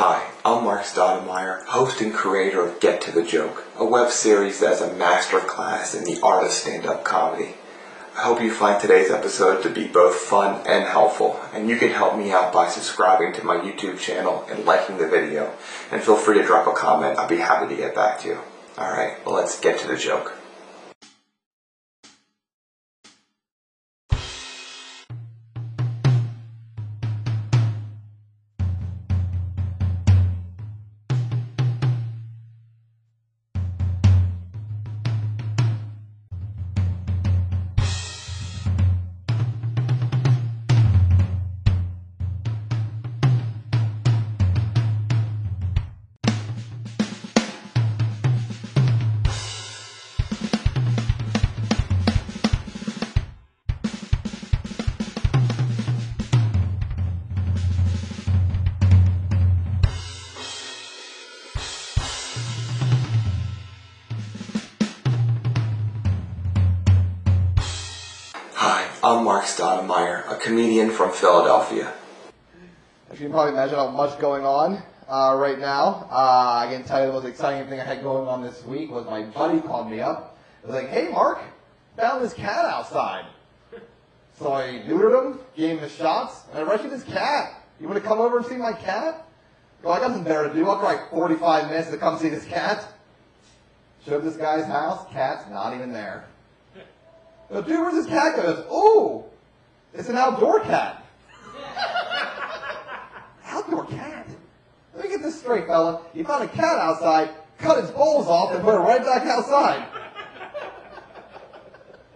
Hi, 0.00 0.30
I'm 0.44 0.62
Marc 0.62 0.82
Stoudemire, 0.82 1.64
host 1.64 2.00
and 2.00 2.14
creator 2.14 2.64
of 2.64 2.78
Get 2.78 3.00
to 3.00 3.10
the 3.10 3.24
Joke, 3.24 3.64
a 3.76 3.84
web 3.84 4.12
series 4.12 4.60
that's 4.60 4.80
a 4.80 4.94
master 4.94 5.40
class 5.40 5.92
in 5.92 6.04
the 6.04 6.20
art 6.22 6.44
of 6.44 6.52
stand-up 6.52 7.02
comedy. 7.02 7.54
I 8.16 8.20
hope 8.20 8.40
you 8.40 8.54
find 8.54 8.80
today's 8.80 9.10
episode 9.10 9.60
to 9.64 9.68
be 9.68 9.88
both 9.88 10.14
fun 10.14 10.64
and 10.68 10.84
helpful, 10.84 11.40
and 11.52 11.68
you 11.68 11.76
can 11.78 11.90
help 11.90 12.16
me 12.16 12.30
out 12.30 12.52
by 12.52 12.68
subscribing 12.68 13.32
to 13.32 13.44
my 13.44 13.56
YouTube 13.56 13.98
channel 13.98 14.46
and 14.48 14.64
liking 14.64 14.98
the 14.98 15.08
video. 15.08 15.52
And 15.90 16.00
feel 16.00 16.14
free 16.14 16.38
to 16.38 16.46
drop 16.46 16.68
a 16.68 16.78
comment, 16.78 17.18
I'll 17.18 17.28
be 17.28 17.38
happy 17.38 17.74
to 17.74 17.82
get 17.82 17.96
back 17.96 18.20
to 18.20 18.28
you. 18.28 18.38
Alright, 18.78 19.26
well 19.26 19.34
let's 19.34 19.58
get 19.58 19.80
to 19.80 19.88
the 19.88 19.96
joke. 19.96 20.37
Philadelphia. 71.18 71.92
As 73.10 73.18
you 73.18 73.26
can 73.26 73.32
probably 73.32 73.52
imagine, 73.52 73.74
how 73.74 73.88
much 73.88 74.16
going 74.20 74.44
on 74.44 74.80
uh, 75.08 75.34
right 75.36 75.58
now. 75.58 76.06
Uh, 76.10 76.64
I 76.64 76.68
can 76.70 76.84
tell 76.84 77.00
you 77.00 77.08
the 77.08 77.12
most 77.12 77.24
exciting 77.24 77.68
thing 77.68 77.80
I 77.80 77.84
had 77.84 78.02
going 78.04 78.28
on 78.28 78.40
this 78.40 78.64
week 78.64 78.90
was 78.90 79.04
my 79.06 79.22
buddy 79.22 79.60
called 79.60 79.90
me 79.90 80.00
up. 80.00 80.38
He 80.60 80.68
was 80.68 80.76
like, 80.76 80.90
"Hey, 80.90 81.08
Marc, 81.08 81.40
found 81.96 82.22
this 82.22 82.34
cat 82.34 82.64
outside." 82.64 83.24
So 84.38 84.52
I 84.52 84.84
neutered 84.86 85.32
him, 85.32 85.40
gave 85.56 85.78
him 85.78 85.80
the 85.80 85.88
shots, 85.88 86.42
and 86.52 86.60
I 86.60 86.62
rescued 86.62 86.92
his 86.92 87.02
cat. 87.02 87.64
You 87.80 87.88
want 87.88 88.00
to 88.00 88.08
come 88.08 88.20
over 88.20 88.38
and 88.38 88.46
see 88.46 88.56
my 88.56 88.72
cat? 88.72 89.26
Well, 89.82 89.94
I 89.94 89.98
got 89.98 90.12
something 90.12 90.22
better 90.22 90.48
to 90.48 90.54
do. 90.54 90.68
I'll 90.68 90.78
drive 90.78 91.08
45 91.10 91.68
minutes 91.68 91.90
to 91.90 91.96
come 91.96 92.18
see 92.18 92.28
this 92.28 92.44
cat. 92.44 92.84
Showed 94.06 94.22
this 94.22 94.36
guy's 94.36 94.66
house. 94.66 95.04
Cat's 95.12 95.50
not 95.50 95.74
even 95.74 95.92
there. 95.92 96.26
Go, 97.50 97.62
dude, 97.62 97.80
where's 97.80 97.94
this 97.94 98.06
cat? 98.06 98.36
Goes, 98.36 98.64
oh, 98.70 99.26
it's 99.94 100.08
an 100.08 100.16
outdoor 100.16 100.60
cat. 100.60 100.97
Outdoor 103.44 103.86
cat? 103.86 104.26
Let 104.94 105.04
me 105.04 105.10
get 105.10 105.22
this 105.22 105.40
straight, 105.40 105.66
fella. 105.66 106.02
You 106.14 106.24
found 106.24 106.44
a 106.44 106.48
cat 106.48 106.78
outside, 106.78 107.30
cut 107.58 107.78
its 107.78 107.90
balls 107.90 108.26
off, 108.26 108.54
and 108.54 108.62
put 108.62 108.74
it 108.74 108.78
right 108.78 109.02
back 109.02 109.26
outside. 109.26 109.86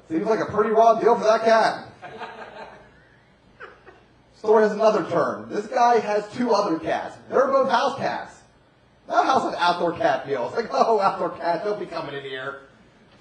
Seems 0.09 0.27
like 0.27 0.41
a 0.41 0.47
pretty 0.53 0.71
raw 0.71 1.01
deal 1.01 1.17
for 1.17 1.25
that 1.25 1.45
cat. 1.45 1.89
Story 4.37 4.65
has 4.65 4.73
another 4.73 5.09
turn. 5.09 5.49
This 5.49 5.67
guy 5.69 6.01
has 6.01 6.29
two 6.33 6.53
other 6.53 6.79
cats. 6.79 7.17
They're 7.31 7.47
both 7.47 7.71
house 7.71 7.97
cats. 7.97 8.41
That 9.09 9.25
house 9.25 9.45
has 9.45 9.55
outdoor 9.55 9.93
cat 9.93 10.27
feels. 10.27 10.53
Like, 10.55 10.69
oh, 10.73 11.01
outdoor 11.01 11.31
cat, 11.31 11.65
don't 11.65 11.79
be 11.79 11.87
coming 11.87 12.15
in 12.15 12.23
here. 12.25 12.63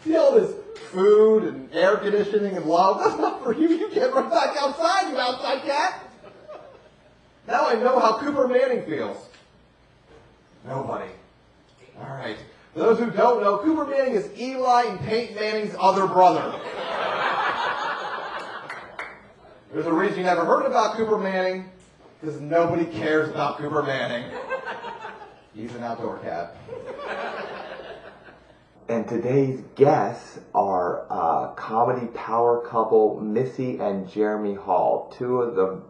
See 0.03 0.17
all 0.17 0.33
this 0.33 0.55
food 0.91 1.43
and 1.43 1.71
air 1.73 1.97
conditioning 1.97 2.57
and 2.57 2.65
love? 2.65 2.99
That's 3.03 3.19
not 3.19 3.43
for 3.43 3.53
you. 3.53 3.69
You 3.69 3.91
get 3.91 4.13
right 4.13 4.29
back 4.29 4.57
outside, 4.57 5.11
you 5.11 5.17
outside 5.19 5.61
cat. 5.61 6.10
Now 7.51 7.67
I 7.67 7.75
know 7.75 7.99
how 7.99 8.17
Cooper 8.17 8.47
Manning 8.47 8.85
feels. 8.85 9.27
Nobody. 10.65 11.11
All 11.99 12.15
right. 12.15 12.37
For 12.73 12.79
those 12.79 12.97
who 12.97 13.11
don't 13.11 13.43
know, 13.43 13.57
Cooper 13.57 13.85
Manning 13.85 14.15
is 14.15 14.31
Eli 14.39 14.83
and 14.83 14.99
Peyton 15.01 15.35
Manning's 15.35 15.75
other 15.77 16.07
brother. 16.07 16.57
There's 19.73 19.85
a 19.85 19.91
reason 19.91 20.19
you 20.19 20.23
never 20.23 20.45
heard 20.45 20.65
about 20.65 20.95
Cooper 20.95 21.17
Manning, 21.17 21.69
because 22.21 22.39
nobody 22.39 22.85
cares 22.85 23.29
about 23.29 23.57
Cooper 23.57 23.83
Manning. 23.83 24.31
He's 25.53 25.75
an 25.75 25.83
outdoor 25.83 26.19
cat. 26.19 26.55
And 28.87 29.05
today's 29.09 29.61
guests 29.75 30.39
are 30.55 31.05
uh, 31.09 31.47
comedy 31.55 32.07
power 32.07 32.65
couple 32.65 33.19
Missy 33.19 33.77
and 33.79 34.09
Jeremy 34.09 34.53
Hall, 34.53 35.13
two 35.17 35.41
of 35.41 35.55
the 35.55 35.81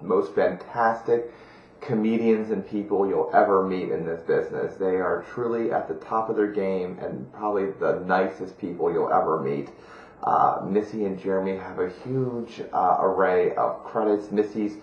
most 0.00 0.34
fantastic 0.34 1.32
comedians 1.80 2.50
and 2.50 2.66
people 2.66 3.08
you'll 3.08 3.30
ever 3.32 3.66
meet 3.66 3.90
in 3.90 4.04
this 4.04 4.22
business. 4.22 4.76
They 4.76 4.96
are 4.96 5.24
truly 5.32 5.70
at 5.70 5.88
the 5.88 5.94
top 5.94 6.28
of 6.28 6.36
their 6.36 6.50
game 6.50 6.98
and 7.00 7.32
probably 7.32 7.70
the 7.72 8.02
nicest 8.04 8.58
people 8.58 8.92
you'll 8.92 9.12
ever 9.12 9.40
meet. 9.40 9.70
Uh, 10.22 10.66
Missy 10.66 11.04
and 11.04 11.18
Jeremy 11.18 11.56
have 11.56 11.78
a 11.78 11.90
huge 12.04 12.62
uh, 12.72 12.96
array 13.00 13.54
of 13.54 13.84
credits. 13.84 14.32
Missy's 14.32 14.78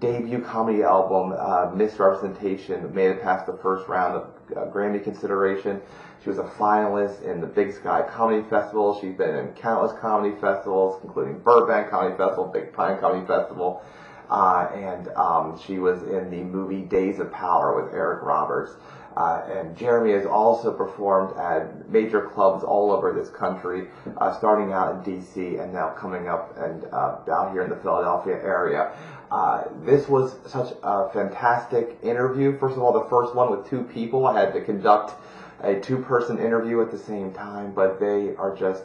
debut 0.00 0.40
comedy 0.40 0.82
album, 0.82 1.34
uh, 1.38 1.70
Misrepresentation, 1.74 2.94
made 2.94 3.10
it 3.10 3.22
past 3.22 3.46
the 3.46 3.56
first 3.62 3.88
round 3.88 4.14
of 4.16 4.56
uh, 4.56 4.70
Grammy 4.70 5.02
consideration. 5.02 5.80
She 6.22 6.30
was 6.30 6.38
a 6.38 6.44
finalist 6.44 7.22
in 7.22 7.40
the 7.40 7.46
Big 7.46 7.72
Sky 7.72 8.02
Comedy 8.02 8.48
Festival. 8.48 8.98
She's 9.00 9.14
been 9.14 9.34
in 9.34 9.48
countless 9.48 9.92
comedy 10.00 10.34
festivals, 10.40 11.00
including 11.02 11.38
Burbank 11.38 11.90
Comedy 11.90 12.16
Festival, 12.16 12.46
Big 12.46 12.72
Pine 12.72 12.98
Comedy 12.98 13.26
Festival. 13.26 13.82
Uh, 14.30 14.68
and 14.74 15.08
um, 15.16 15.60
she 15.66 15.78
was 15.78 16.02
in 16.02 16.30
the 16.30 16.42
movie 16.42 16.82
Days 16.82 17.18
of 17.18 17.30
Power 17.32 17.82
with 17.82 17.94
Eric 17.94 18.22
Roberts. 18.22 18.76
Uh, 19.16 19.42
and 19.48 19.76
Jeremy 19.76 20.12
has 20.12 20.26
also 20.26 20.72
performed 20.72 21.36
at 21.38 21.88
major 21.88 22.20
clubs 22.20 22.64
all 22.64 22.90
over 22.90 23.12
this 23.12 23.30
country, 23.30 23.86
uh, 24.18 24.36
starting 24.36 24.72
out 24.72 25.06
in 25.06 25.14
DC 25.14 25.62
and 25.62 25.72
now 25.72 25.90
coming 25.90 26.28
up 26.28 26.56
and 26.58 26.84
uh, 26.92 27.18
down 27.24 27.52
here 27.52 27.62
in 27.62 27.70
the 27.70 27.76
Philadelphia 27.76 28.34
area. 28.34 28.92
Uh, 29.30 29.64
this 29.84 30.08
was 30.08 30.36
such 30.46 30.72
a 30.82 31.08
fantastic 31.10 31.96
interview. 32.02 32.58
First 32.58 32.76
of 32.76 32.82
all, 32.82 32.92
the 32.92 33.08
first 33.08 33.34
one 33.34 33.50
with 33.50 33.68
two 33.68 33.84
people. 33.84 34.26
I 34.26 34.40
had 34.40 34.52
to 34.52 34.60
conduct 34.60 35.14
a 35.60 35.78
two-person 35.80 36.38
interview 36.38 36.80
at 36.82 36.90
the 36.90 36.98
same 36.98 37.32
time, 37.32 37.72
but 37.72 38.00
they 38.00 38.34
are 38.36 38.54
just 38.54 38.82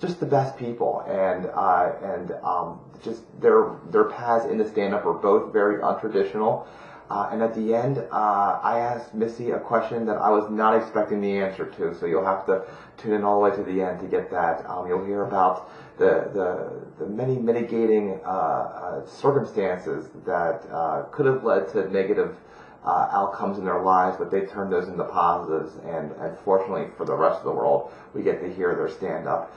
just 0.00 0.20
the 0.20 0.26
best 0.26 0.56
people, 0.56 1.04
and 1.06 1.46
uh, 1.46 1.92
and 2.02 2.32
um, 2.42 2.80
just 3.02 3.22
their 3.40 3.76
their 3.90 4.04
paths 4.04 4.46
into 4.46 4.68
stand-up 4.68 5.06
are 5.06 5.14
both 5.14 5.52
very 5.52 5.80
untraditional. 5.82 6.66
Uh, 7.10 7.28
and 7.30 7.42
at 7.42 7.54
the 7.54 7.74
end, 7.74 7.98
uh, 8.10 8.58
I 8.62 8.78
asked 8.78 9.14
Missy 9.14 9.50
a 9.50 9.58
question 9.58 10.06
that 10.06 10.16
I 10.16 10.30
was 10.30 10.50
not 10.50 10.74
expecting 10.74 11.20
the 11.20 11.36
answer 11.36 11.66
to, 11.66 11.94
so 11.94 12.06
you'll 12.06 12.24
have 12.24 12.46
to 12.46 12.64
tune 12.96 13.12
in 13.12 13.24
all 13.24 13.34
the 13.34 13.50
way 13.50 13.56
to 13.56 13.62
the 13.62 13.82
end 13.82 14.00
to 14.00 14.06
get 14.06 14.30
that. 14.30 14.64
Um, 14.68 14.88
you'll 14.88 15.04
hear 15.04 15.24
about 15.24 15.70
the 15.98 16.30
the, 16.32 17.04
the 17.04 17.10
many 17.10 17.36
mitigating 17.36 18.20
uh, 18.24 18.28
uh, 18.28 19.06
circumstances 19.06 20.08
that 20.24 20.66
uh, 20.72 21.02
could 21.12 21.26
have 21.26 21.44
led 21.44 21.68
to 21.72 21.90
negative 21.90 22.36
uh, 22.84 23.08
outcomes 23.12 23.58
in 23.58 23.64
their 23.64 23.82
lives, 23.82 24.16
but 24.18 24.30
they 24.30 24.42
turned 24.46 24.72
those 24.72 24.88
into 24.88 25.04
positives. 25.04 25.76
And, 25.84 26.12
and 26.12 26.36
fortunately 26.44 26.88
for 26.96 27.04
the 27.04 27.14
rest 27.14 27.38
of 27.38 27.44
the 27.44 27.52
world, 27.52 27.90
we 28.14 28.22
get 28.22 28.40
to 28.40 28.52
hear 28.52 28.74
their 28.74 28.88
stand 28.88 29.26
up. 29.26 29.54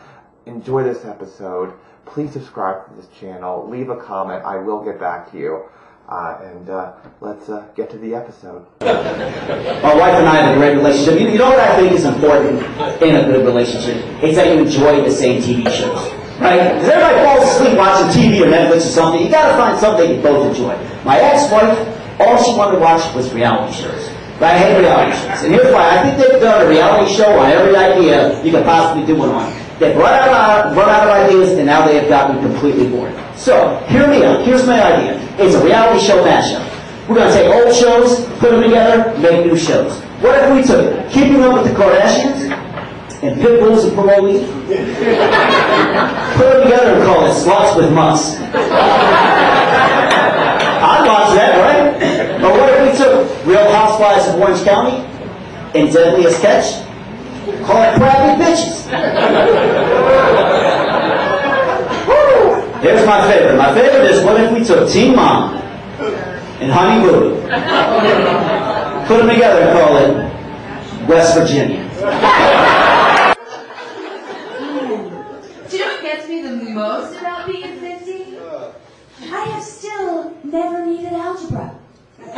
Enjoy 0.47 0.81
this 0.81 1.03
episode. 1.03 1.73
Please 2.05 2.31
subscribe 2.31 2.87
to 2.87 2.95
this 2.95 3.07
channel. 3.19 3.67
Leave 3.69 3.89
a 3.89 3.97
comment. 3.97 4.45
I 4.45 4.55
will 4.57 4.81
get 4.83 4.97
back 4.97 5.29
to 5.31 5.37
you. 5.37 5.65
Uh, 6.07 6.39
and 6.41 6.69
uh, 6.69 6.93
let's 7.19 7.49
uh, 7.49 7.67
get 7.75 7.89
to 7.89 7.97
the 7.97 8.15
episode. 8.15 8.65
My 8.79 9.93
wife 9.93 10.15
and 10.15 10.25
I 10.25 10.37
have 10.37 10.55
a 10.55 10.57
great 10.57 10.75
relationship. 10.75 11.19
You, 11.19 11.27
you 11.27 11.37
know 11.37 11.49
what 11.49 11.59
I 11.59 11.75
think 11.75 11.91
is 11.91 12.05
important 12.05 12.63
in 13.03 13.15
a 13.17 13.23
good 13.27 13.45
relationship? 13.45 13.97
It's 14.23 14.37
that 14.37 14.47
you 14.47 14.63
enjoy 14.63 15.03
the 15.03 15.11
same 15.11 15.41
TV 15.41 15.69
shows. 15.69 15.99
Right? 16.39 16.71
Because 16.75 16.87
everybody 16.87 17.25
falls 17.25 17.43
asleep 17.51 17.77
watching 17.77 18.07
TV 18.15 18.39
or 18.39 18.49
Netflix 18.49 18.77
or 18.77 18.95
something. 18.95 19.21
You 19.21 19.29
gotta 19.29 19.57
find 19.57 19.77
something 19.77 20.15
you 20.15 20.21
both 20.21 20.47
enjoy. 20.47 20.77
My 21.03 21.19
ex-wife, 21.19 21.75
all 22.21 22.41
she 22.41 22.57
wanted 22.57 22.77
to 22.77 22.79
watch 22.79 23.03
was 23.13 23.33
reality 23.33 23.73
shows. 23.73 24.07
Right? 24.39 24.55
I 24.55 24.57
hate 24.59 24.79
reality 24.79 25.17
shows. 25.17 25.43
And 25.43 25.53
here's 25.53 25.73
why. 25.73 25.99
I 25.99 26.03
think 26.03 26.17
they've 26.17 26.39
done 26.39 26.65
a 26.65 26.69
reality 26.69 27.13
show 27.13 27.37
on 27.37 27.51
every 27.51 27.75
idea 27.75 28.41
you 28.45 28.51
could 28.51 28.63
possibly 28.63 29.05
do 29.05 29.19
one 29.19 29.29
on. 29.29 29.66
They've 29.79 29.95
run 29.95 30.13
out, 30.13 30.71
of, 30.71 30.77
out 30.77 31.07
ideas, 31.07 31.51
and 31.57 31.65
now 31.67 31.85
they 31.85 31.99
have 31.99 32.09
gotten 32.09 32.41
completely 32.41 32.89
bored. 32.89 33.13
So, 33.35 33.77
hear 33.87 34.07
me 34.07 34.23
out. 34.23 34.43
Here's 34.45 34.65
my 34.65 34.81
idea. 34.81 35.19
It's 35.37 35.55
a 35.55 35.63
reality 35.63 36.03
show 36.03 36.23
mashup. 36.23 36.65
We're 37.07 37.15
going 37.15 37.31
to 37.31 37.33
take 37.33 37.53
old 37.53 37.75
shows, 37.75 38.25
put 38.39 38.51
them 38.51 38.63
together, 38.63 39.17
make 39.19 39.45
new 39.45 39.55
shows. 39.55 40.01
What 40.21 40.43
if 40.43 40.51
we 40.53 40.63
took 40.63 41.09
Keeping 41.11 41.41
Up 41.43 41.53
with 41.53 41.71
the 41.71 41.77
Kardashians 41.77 42.51
and 43.21 43.39
Pit 43.39 43.59
Bulls 43.59 43.85
and 43.85 43.93
Parolees, 43.95 44.45
put 46.35 46.53
them 46.53 46.63
together 46.63 46.95
and 46.95 47.03
call 47.05 47.25
it 47.27 47.33
Sluts 47.33 47.77
with 47.77 47.93
Muss? 47.93 48.35
I'd 50.79 51.05
watch 51.05 51.35
that, 51.37 51.53
right? 51.61 52.41
But 52.41 52.51
what 52.51 52.69
if 52.73 52.91
we 52.91 52.97
took 52.97 53.45
Real 53.45 53.71
Housewives 53.71 54.27
of 54.27 54.35
Orange 54.41 54.63
County, 54.63 55.05
and 55.75 55.91
Deadliest 55.93 56.41
Catch, 56.41 56.86
call 57.65 57.81
it 57.83 57.95
crappy 57.95 58.43
bitches. 58.43 58.87
Here's 62.81 63.05
my 63.05 63.21
favorite. 63.31 63.57
My 63.57 63.73
favorite 63.73 64.11
is 64.11 64.23
what 64.23 64.39
if 64.39 64.51
we 64.53 64.63
took 64.63 64.89
Teen 64.89 65.15
Mom 65.15 65.55
and 66.59 66.71
Honey 66.71 67.01
Boo, 67.03 67.35
put 69.07 69.17
them 69.17 69.29
together 69.29 69.61
and 69.61 69.71
call 69.77 69.97
it 69.97 70.09
West 71.07 71.37
Virginia. 71.37 71.83
Do 75.69 75.77
you 75.77 75.83
know 75.83 75.91
what 75.93 76.01
gets 76.01 76.27
me 76.27 76.41
the 76.41 76.55
most 76.55 77.17
about 77.19 77.47
being 77.47 77.79
50? 77.79 78.37
I 79.19 79.23
have 79.23 79.63
still 79.63 80.33
never 80.43 80.85
needed 80.85 81.13
algebra. 81.13 81.75
It 82.19 82.35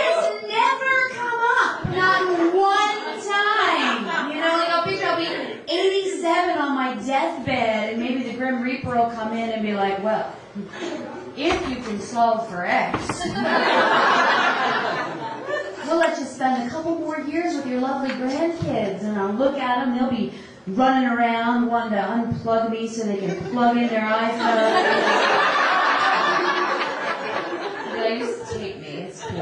has 0.00 0.42
never 0.42 1.08
come 1.14 1.40
up. 1.60 1.86
Not 1.94 2.20
one 2.54 3.00
time. 3.22 4.30
You 4.30 4.40
know, 4.40 4.52
like 4.56 4.70
I'll 4.70 4.84
picture 4.84 5.06
I'll 5.06 5.16
be 5.16 5.28
87 5.72 6.58
on 6.58 6.74
my 6.74 6.94
deathbed 7.04 7.92
and 7.92 8.00
maybe 8.02 8.22
the 8.24 8.32
Grim 8.44 8.60
Reaper 8.60 8.94
will 8.94 9.10
come 9.10 9.32
in 9.32 9.48
and 9.48 9.62
be 9.62 9.72
like, 9.72 10.04
well, 10.04 10.36
if 11.34 11.68
you 11.70 11.76
can 11.76 11.98
solve 11.98 12.46
for 12.50 12.66
X. 12.66 13.24
We'll 15.86 15.96
let 15.96 16.18
you 16.18 16.26
spend 16.26 16.66
a 16.66 16.70
couple 16.70 16.98
more 16.98 17.20
years 17.20 17.56
with 17.56 17.66
your 17.66 17.80
lovely 17.80 18.10
grandkids, 18.10 19.02
and 19.02 19.16
I'll 19.18 19.32
look 19.32 19.56
at 19.56 19.82
them. 19.82 19.96
They'll 19.96 20.10
be 20.10 20.34
running 20.66 21.08
around 21.08 21.68
wanting 21.68 21.92
to 21.92 22.04
unplug 22.04 22.70
me 22.70 22.86
so 22.86 23.04
they 23.06 23.16
can 23.16 23.34
plug 23.50 23.78
in 23.78 23.88
their 23.88 24.02
iPhone. 24.02 24.74
They 27.96 28.18
just 28.18 28.52
take 28.52 28.78
me. 28.78 28.88
It's 28.88 29.22
cool. 29.22 29.38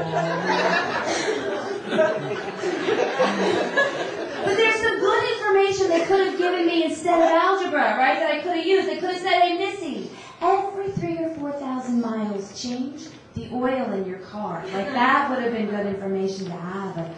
But 4.45 4.57
there's 4.57 4.75
some 4.81 4.99
good 4.99 5.23
information 5.33 5.87
they 5.89 6.05
could 6.05 6.27
have 6.27 6.37
given 6.37 6.62
me 6.73 6.85
instead 6.85 7.21
of 7.21 7.29
algebra, 7.29 7.97
right? 7.97 8.19
That 8.19 8.31
I 8.31 8.41
could 8.41 8.57
have 8.57 8.65
used. 8.65 8.87
They 8.87 8.97
could 8.97 9.11
have 9.11 9.21
said, 9.21 9.41
"Hey, 9.41 9.57
Missy, 9.57 10.11
every 10.41 10.89
three 10.91 11.17
or 11.19 11.29
four 11.35 11.51
thousand 11.53 12.01
miles, 12.01 12.59
change 12.61 13.07
the 13.35 13.49
oil 13.53 13.91
in 13.93 14.05
your 14.05 14.19
car." 14.19 14.63
Like 14.73 14.87
that 14.87 15.29
would 15.29 15.43
have 15.43 15.53
been 15.53 15.69
good 15.69 15.87
information 15.87 16.45
to 16.45 16.51
have. 16.51 16.97
Or, 16.97 17.09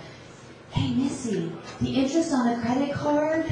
hey, 0.72 0.94
Missy, 0.94 1.52
the 1.82 1.96
interest 1.96 2.34
on 2.34 2.48
a 2.48 2.62
credit 2.62 2.94
card, 2.94 3.52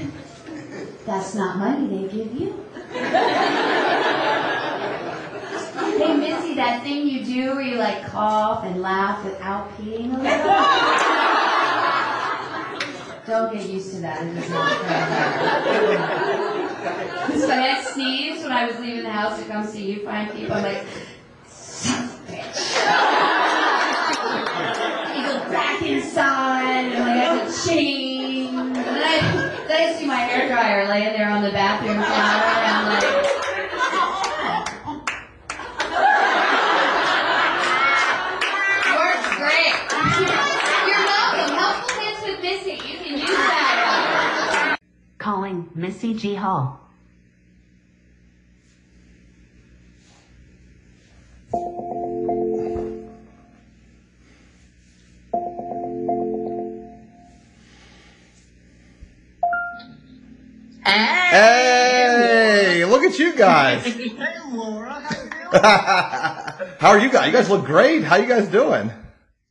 that's 1.05 1.35
not 1.35 1.57
money 1.57 1.87
they 1.87 2.15
give 2.15 2.33
you. 2.35 2.65
Hey, 5.97 6.15
Missy, 6.15 6.55
that 6.55 6.81
thing 6.83 7.07
you 7.07 7.23
do 7.23 7.55
where 7.55 7.61
you 7.61 7.77
like 7.77 8.05
cough 8.07 8.63
and 8.65 8.81
laugh 8.81 9.23
without 9.23 9.69
peeing 9.77 10.13
a 10.13 10.17
little? 10.17 11.02
Don't 13.25 13.53
get 13.53 13.69
used 13.69 13.93
to 13.95 14.01
that. 14.01 14.21
It 14.21 14.37
is 14.37 14.49
not. 14.49 14.71
So 17.39 17.49
I 17.49 17.55
had 17.55 17.87
sneeze 17.87 18.43
when 18.43 18.51
I 18.51 18.65
was 18.67 18.77
leaving 18.79 19.03
the 19.03 19.09
house 19.11 19.39
to 19.39 19.45
come 19.45 19.65
see 19.65 19.93
you 19.93 20.03
fine 20.03 20.29
people. 20.31 20.53
I'm 20.55 20.63
like, 20.63 20.83
son 21.47 22.03
of 22.03 22.29
a 22.29 22.31
bitch. 22.31 22.59
You 25.13 25.21
go 25.21 25.37
back 25.51 25.81
inside 25.83 26.85
and 26.85 26.99
like 26.99 27.17
I 27.17 27.23
have 27.23 27.47
to 27.47 27.69
change. 27.69 28.49
And 28.49 28.75
then 28.75 29.03
I, 29.03 29.65
then 29.67 29.89
I 29.89 29.93
see 29.93 30.05
my 30.05 30.15
hair 30.15 30.47
dryer 30.47 30.87
laying 30.87 31.13
there 31.13 31.29
on 31.29 31.43
the 31.43 31.51
bathroom 31.51 31.95
floor, 31.95 32.03
and 32.03 32.75
I'm 32.75 32.85
like, 32.89 33.22
Calling 45.23 45.69
Missy 45.73 46.13
G. 46.15 46.35
Hall. 46.35 46.81
Hey, 60.85 62.83
look 62.83 63.03
at 63.03 63.17
you 63.17 63.33
guys. 63.33 63.85
Hey, 63.95 64.09
Laura, 64.51 64.91
how 64.91 65.23
you 65.23 65.29
doing? 65.29 65.63
How 66.79 66.89
are 66.89 66.99
you 66.99 67.09
guys? 67.09 67.27
You 67.27 67.31
guys 67.31 67.49
look 67.49 67.63
great. 67.63 68.03
How 68.03 68.17
you 68.17 68.27
guys 68.27 68.49
doing? 68.49 68.91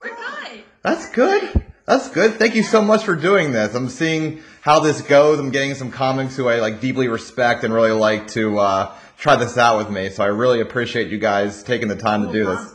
We're 0.02 0.14
good. 0.14 0.64
That's 0.82 1.08
good. 1.08 1.64
That's 1.86 2.08
good. 2.10 2.34
Thank 2.34 2.54
you 2.54 2.62
so 2.62 2.80
much 2.82 3.04
for 3.04 3.16
doing 3.16 3.52
this. 3.52 3.74
I'm 3.74 3.88
seeing 3.88 4.42
how 4.60 4.80
this 4.80 5.00
goes. 5.02 5.40
I'm 5.40 5.50
getting 5.50 5.74
some 5.74 5.90
comics 5.90 6.36
who 6.36 6.48
I 6.48 6.60
like 6.60 6.80
deeply 6.80 7.08
respect 7.08 7.64
and 7.64 7.74
really 7.74 7.90
like 7.90 8.28
to 8.28 8.58
uh, 8.58 8.94
try 9.18 9.34
this 9.36 9.58
out 9.58 9.78
with 9.78 9.90
me. 9.90 10.08
So 10.10 10.22
I 10.22 10.28
really 10.28 10.60
appreciate 10.60 11.08
you 11.08 11.18
guys 11.18 11.62
taking 11.64 11.88
the 11.88 11.96
time 11.96 12.26
to 12.26 12.32
do 12.32 12.44
this. 12.44 12.74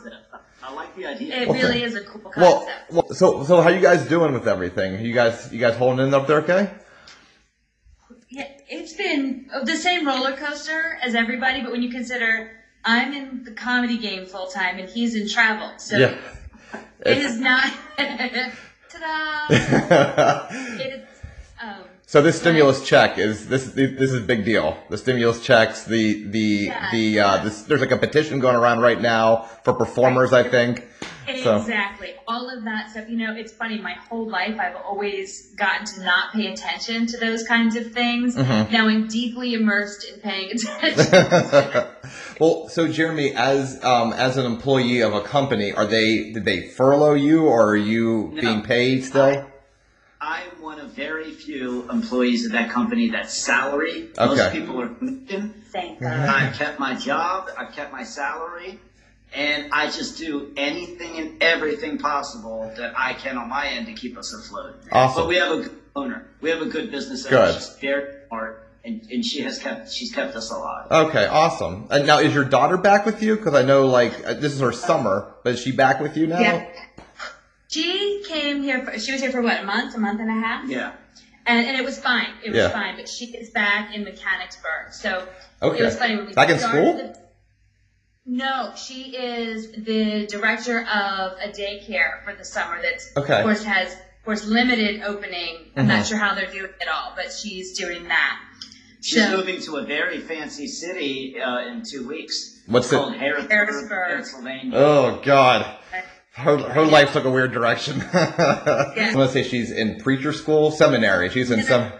I 0.62 0.72
like 0.74 0.94
the 0.94 1.06
idea. 1.06 1.42
It 1.42 1.48
Okay. 1.48 1.62
really 1.62 1.82
is 1.82 1.94
a 1.94 2.02
cool 2.04 2.20
concept. 2.30 2.36
Well, 2.36 3.04
well, 3.06 3.14
so 3.14 3.44
so 3.44 3.62
how 3.62 3.70
you 3.70 3.80
guys 3.80 4.06
doing 4.06 4.34
with 4.34 4.46
everything? 4.46 5.02
You 5.04 5.14
guys 5.14 5.50
you 5.52 5.58
guys 5.58 5.76
holding 5.76 6.06
in 6.06 6.12
up 6.12 6.26
there 6.26 6.38
okay? 6.42 6.70
yeah, 8.28 8.46
it's 8.68 8.92
been 8.92 9.48
the 9.64 9.74
same 9.76 10.06
roller 10.06 10.36
coaster 10.36 10.98
as 11.02 11.14
everybody, 11.14 11.62
but 11.62 11.72
when 11.72 11.82
you 11.82 11.90
consider 11.90 12.50
I'm 12.84 13.14
in 13.14 13.44
the 13.44 13.52
comedy 13.52 13.96
game 13.96 14.26
full 14.26 14.48
time 14.48 14.78
and 14.78 14.86
he's 14.88 15.14
in 15.14 15.26
travel, 15.28 15.72
so 15.78 15.96
Yeah. 15.96 16.18
it 17.06 17.16
is 17.18 17.40
not. 17.40 17.72
Ta-da! 18.98 20.48
Um, 21.60 21.82
So 22.06 22.22
this 22.22 22.38
stimulus 22.38 22.86
check 22.86 23.18
is 23.18 23.48
this 23.48 23.72
this 23.72 24.12
is 24.12 24.14
a 24.14 24.20
big 24.20 24.44
deal. 24.44 24.76
The 24.90 24.96
stimulus 24.96 25.40
checks, 25.44 25.82
the 25.84 26.22
the 26.28 26.38
Yeah. 26.70 26.88
the 26.92 27.20
uh, 27.20 27.36
this, 27.44 27.62
there's 27.62 27.80
like 27.80 27.90
a 27.90 27.96
petition 27.96 28.38
going 28.38 28.54
around 28.54 28.78
right 28.80 29.00
now 29.00 29.48
for 29.64 29.72
performers, 29.72 30.32
I 30.32 30.44
think. 30.48 30.86
So- 31.36 31.56
Exactly. 31.58 32.14
All 32.26 32.48
of 32.50 32.64
that 32.64 32.90
stuff. 32.90 33.08
You 33.08 33.16
know, 33.16 33.34
it's 33.34 33.52
funny. 33.52 33.78
My 33.78 33.92
whole 34.08 34.28
life, 34.28 34.58
I've 34.58 34.76
always 34.76 35.48
gotten 35.56 35.86
to 35.86 36.04
not 36.04 36.32
pay 36.32 36.46
attention 36.52 37.06
to 37.08 37.18
those 37.18 37.44
kinds 37.46 37.76
of 37.76 37.92
things. 37.92 38.36
Mm-hmm. 38.36 38.72
Now 38.72 38.88
I'm 38.88 39.06
deeply 39.08 39.54
immersed 39.54 40.06
in 40.12 40.20
paying 40.20 40.50
attention. 40.52 41.86
well, 42.40 42.68
so 42.68 42.88
Jeremy, 42.88 43.32
as 43.34 43.82
um, 43.84 44.12
as 44.12 44.36
an 44.36 44.46
employee 44.46 45.00
of 45.00 45.14
a 45.14 45.20
company, 45.20 45.72
are 45.72 45.86
they 45.86 46.32
did 46.32 46.44
they 46.44 46.68
furlough 46.68 47.14
you 47.14 47.46
or 47.46 47.68
are 47.70 47.76
you 47.76 48.30
No. 48.34 48.40
being 48.40 48.62
paid 48.62 49.04
still? 49.04 49.46
I'm 50.20 50.48
one 50.60 50.80
of 50.80 50.90
very 50.94 51.30
few 51.30 51.88
employees 51.90 52.44
of 52.44 52.52
that 52.52 52.70
company 52.70 53.08
that's 53.10 53.32
salary. 53.32 54.08
Okay. 54.18 54.34
Most 54.34 54.52
people 54.52 54.80
are 54.80 54.88
commission. 54.88 55.62
Thank 55.66 56.00
God. 56.00 56.28
I've 56.28 56.54
kept 56.54 56.80
my 56.80 56.94
job. 56.94 57.50
I've 57.56 57.72
kept 57.72 57.92
my 57.92 58.02
salary. 58.02 58.80
And 59.34 59.72
I 59.72 59.86
just 59.86 60.16
do 60.18 60.52
anything 60.56 61.18
and 61.18 61.42
everything 61.42 61.98
possible 61.98 62.72
that 62.76 62.94
I 62.96 63.12
can 63.12 63.36
on 63.36 63.48
my 63.48 63.66
end 63.68 63.86
to 63.86 63.92
keep 63.92 64.16
us 64.16 64.32
afloat. 64.34 64.76
Awesome. 64.90 65.22
But 65.22 65.28
we 65.28 65.36
have 65.36 65.52
a 65.52 65.62
good 65.62 65.78
owner. 65.94 66.26
We 66.40 66.50
have 66.50 66.62
a 66.62 66.66
good 66.66 66.90
business 66.90 67.26
owner. 67.26 67.36
Good. 67.46 67.54
She's 67.56 67.68
very 67.80 68.14
smart, 68.28 68.66
and, 68.84 69.06
and 69.10 69.24
she 69.24 69.42
has 69.42 69.58
kept 69.58 69.92
she's 69.92 70.12
kept 70.12 70.34
us 70.34 70.50
alive. 70.50 70.90
Okay, 70.90 71.26
awesome. 71.26 71.86
And 71.90 72.06
now 72.06 72.20
is 72.20 72.32
your 72.34 72.44
daughter 72.44 72.78
back 72.78 73.04
with 73.04 73.22
you? 73.22 73.36
Because 73.36 73.54
I 73.54 73.62
know 73.62 73.86
like 73.86 74.12
uh, 74.26 74.34
this 74.34 74.54
is 74.54 74.60
her 74.60 74.72
summer, 74.72 75.34
but 75.44 75.54
is 75.54 75.60
she 75.60 75.72
back 75.72 76.00
with 76.00 76.16
you 76.16 76.26
now? 76.26 76.40
Yeah. 76.40 76.66
She 77.68 78.22
came 78.26 78.62
here. 78.62 78.82
For, 78.84 78.98
she 78.98 79.12
was 79.12 79.20
here 79.20 79.30
for 79.30 79.42
what? 79.42 79.60
A 79.60 79.64
month? 79.64 79.94
A 79.94 79.98
month 79.98 80.20
and 80.20 80.30
a 80.30 80.32
half? 80.46 80.68
Yeah. 80.70 80.92
And, 81.46 81.66
and 81.66 81.76
it 81.76 81.84
was 81.84 81.98
fine. 81.98 82.28
It 82.42 82.50
was 82.50 82.58
Yeah. 82.58 82.68
fine. 82.70 82.96
But 82.96 83.08
she 83.08 83.26
is 83.26 83.50
back 83.50 83.94
in 83.94 84.04
Mechanicsburg. 84.04 84.92
So 84.92 85.28
Okay. 85.60 85.80
it 85.80 85.84
was 85.84 85.98
funny 85.98 86.16
when 86.16 86.26
we 86.26 86.32
Back 86.34 86.48
in 86.50 86.58
school? 86.58 86.94
the- 86.96 87.27
no, 88.28 88.72
she 88.76 89.16
is 89.16 89.72
the 89.72 90.26
director 90.28 90.80
of 90.82 91.32
a 91.42 91.48
daycare 91.48 92.22
for 92.24 92.34
the 92.34 92.44
summer. 92.44 92.80
That's 92.80 93.10
Okay. 93.16 93.38
of 93.38 93.42
course 93.44 93.64
has 93.64 93.92
of 93.94 94.24
course 94.24 94.44
limited 94.46 95.02
opening. 95.02 95.72
I'm 95.76 95.86
not 95.88 96.06
sure 96.06 96.18
how 96.18 96.34
they're 96.34 96.50
doing 96.50 96.70
it 96.80 96.88
all, 96.88 97.14
but 97.16 97.32
she's 97.32 97.76
doing 97.78 98.04
that. 98.08 98.38
She's 99.00 99.24
So- 99.24 99.36
moving 99.36 99.60
to 99.62 99.76
a 99.78 99.84
very 99.84 100.18
fancy 100.20 100.66
city 100.66 101.36
uh, 101.40 101.60
in 101.68 101.82
two 101.88 102.06
weeks. 102.06 102.62
What's 102.66 102.86
it's 102.86 102.92
it- 102.92 102.96
called 102.96 103.14
Harrisburg, 103.16 103.50
Harrisburg. 103.50 104.08
Pennsylvania. 104.16 104.72
Oh 104.76 105.20
God. 105.24 105.76
Her, 106.32 106.56
her 106.58 106.84
life 106.84 107.12
took 107.12 107.24
a 107.24 107.30
weird 107.30 107.52
direction. 107.52 108.00
I'm 108.12 108.92
Yeah. 108.96 109.12
gonna 109.14 109.28
say 109.28 109.42
she's 109.42 109.72
in 109.72 109.98
preacher 110.00 110.32
school, 110.32 110.70
seminary. 110.70 111.30
She's 111.30 111.50
in 111.50 111.62
some 111.62 111.90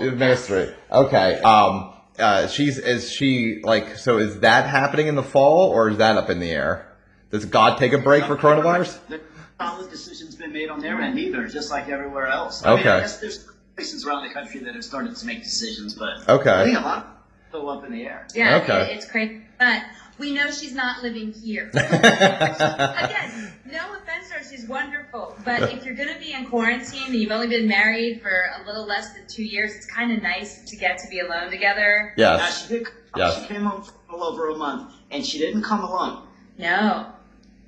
ministry. 0.00 0.72
Okay. 0.92 1.40
Um. 1.40 1.94
Uh. 2.18 2.48
She's 2.48 2.78
is 2.78 3.10
she 3.10 3.60
like 3.62 3.96
so? 3.96 4.18
Is 4.18 4.40
that 4.40 4.66
happening 4.66 5.06
in 5.06 5.14
the 5.14 5.22
fall 5.22 5.70
or 5.70 5.88
is 5.90 5.98
that 5.98 6.16
up 6.16 6.30
in 6.30 6.40
the 6.40 6.50
air? 6.50 6.86
Does 7.30 7.44
God 7.44 7.78
take 7.78 7.92
a 7.92 7.98
break 7.98 8.24
for 8.24 8.36
coronavirus? 8.36 8.98
The 9.08 9.20
solid 9.60 9.90
decision's 9.90 10.34
been 10.34 10.52
made 10.52 10.70
on 10.70 10.80
their 10.80 11.00
end 11.00 11.18
either, 11.18 11.46
just 11.46 11.70
like 11.70 11.88
everywhere 11.88 12.26
else. 12.26 12.64
I 12.64 12.70
mean, 12.70 12.80
Okay. 12.80 12.90
I 12.90 13.00
guess 13.00 13.18
there's 13.20 13.46
places 13.76 14.06
around 14.06 14.26
the 14.26 14.32
country 14.34 14.60
that 14.60 14.74
have 14.74 14.84
started 14.84 15.14
to 15.16 15.26
make 15.26 15.42
decisions, 15.42 15.94
but 15.94 16.28
Okay. 16.28 16.50
I 16.50 16.64
think 16.64 16.78
a 16.78 16.80
lot 16.80 17.24
still 17.48 17.68
up 17.70 17.84
in 17.84 17.92
the 17.92 18.02
air. 18.04 18.26
Yeah, 18.34 18.56
Okay. 18.62 18.90
it- 18.92 18.96
it's 18.96 19.06
crazy. 19.10 19.42
But 19.58 19.82
we 20.18 20.32
know 20.32 20.50
she's 20.50 20.74
not 20.74 21.02
living 21.02 21.32
here. 21.32 21.70
Again, 21.74 23.52
no 23.66 23.94
offense 23.94 24.28
to 24.28 24.34
her, 24.34 24.42
she's 24.48 24.66
wonderful. 24.68 25.36
But 25.44 25.72
if 25.72 25.84
you're 25.84 25.94
going 25.94 26.12
to 26.12 26.18
be 26.20 26.32
in 26.32 26.46
quarantine 26.46 27.04
and 27.06 27.14
you've 27.14 27.30
only 27.30 27.46
been 27.48 27.68
married 27.68 28.20
for 28.22 28.50
a 28.60 28.66
little 28.66 28.86
less 28.86 29.12
than 29.12 29.26
two 29.28 29.44
years, 29.44 29.74
it's 29.74 29.86
kind 29.86 30.12
of 30.12 30.22
nice 30.22 30.64
to 30.70 30.76
get 30.76 30.98
to 30.98 31.08
be 31.08 31.20
alone 31.20 31.50
together. 31.50 32.14
Now, 32.16 32.36
yes. 32.36 32.62
she, 32.66 32.78
did, 32.78 32.88
Yes. 33.16 33.40
she 33.42 33.46
came 33.48 33.62
home 33.64 33.82
for 33.82 33.92
a 34.08 34.12
little 34.12 34.26
over 34.28 34.50
a 34.50 34.56
month, 34.56 34.92
and 35.10 35.24
she 35.24 35.38
didn't 35.38 35.62
come 35.62 35.82
alone. 35.84 36.26
No, 36.58 37.06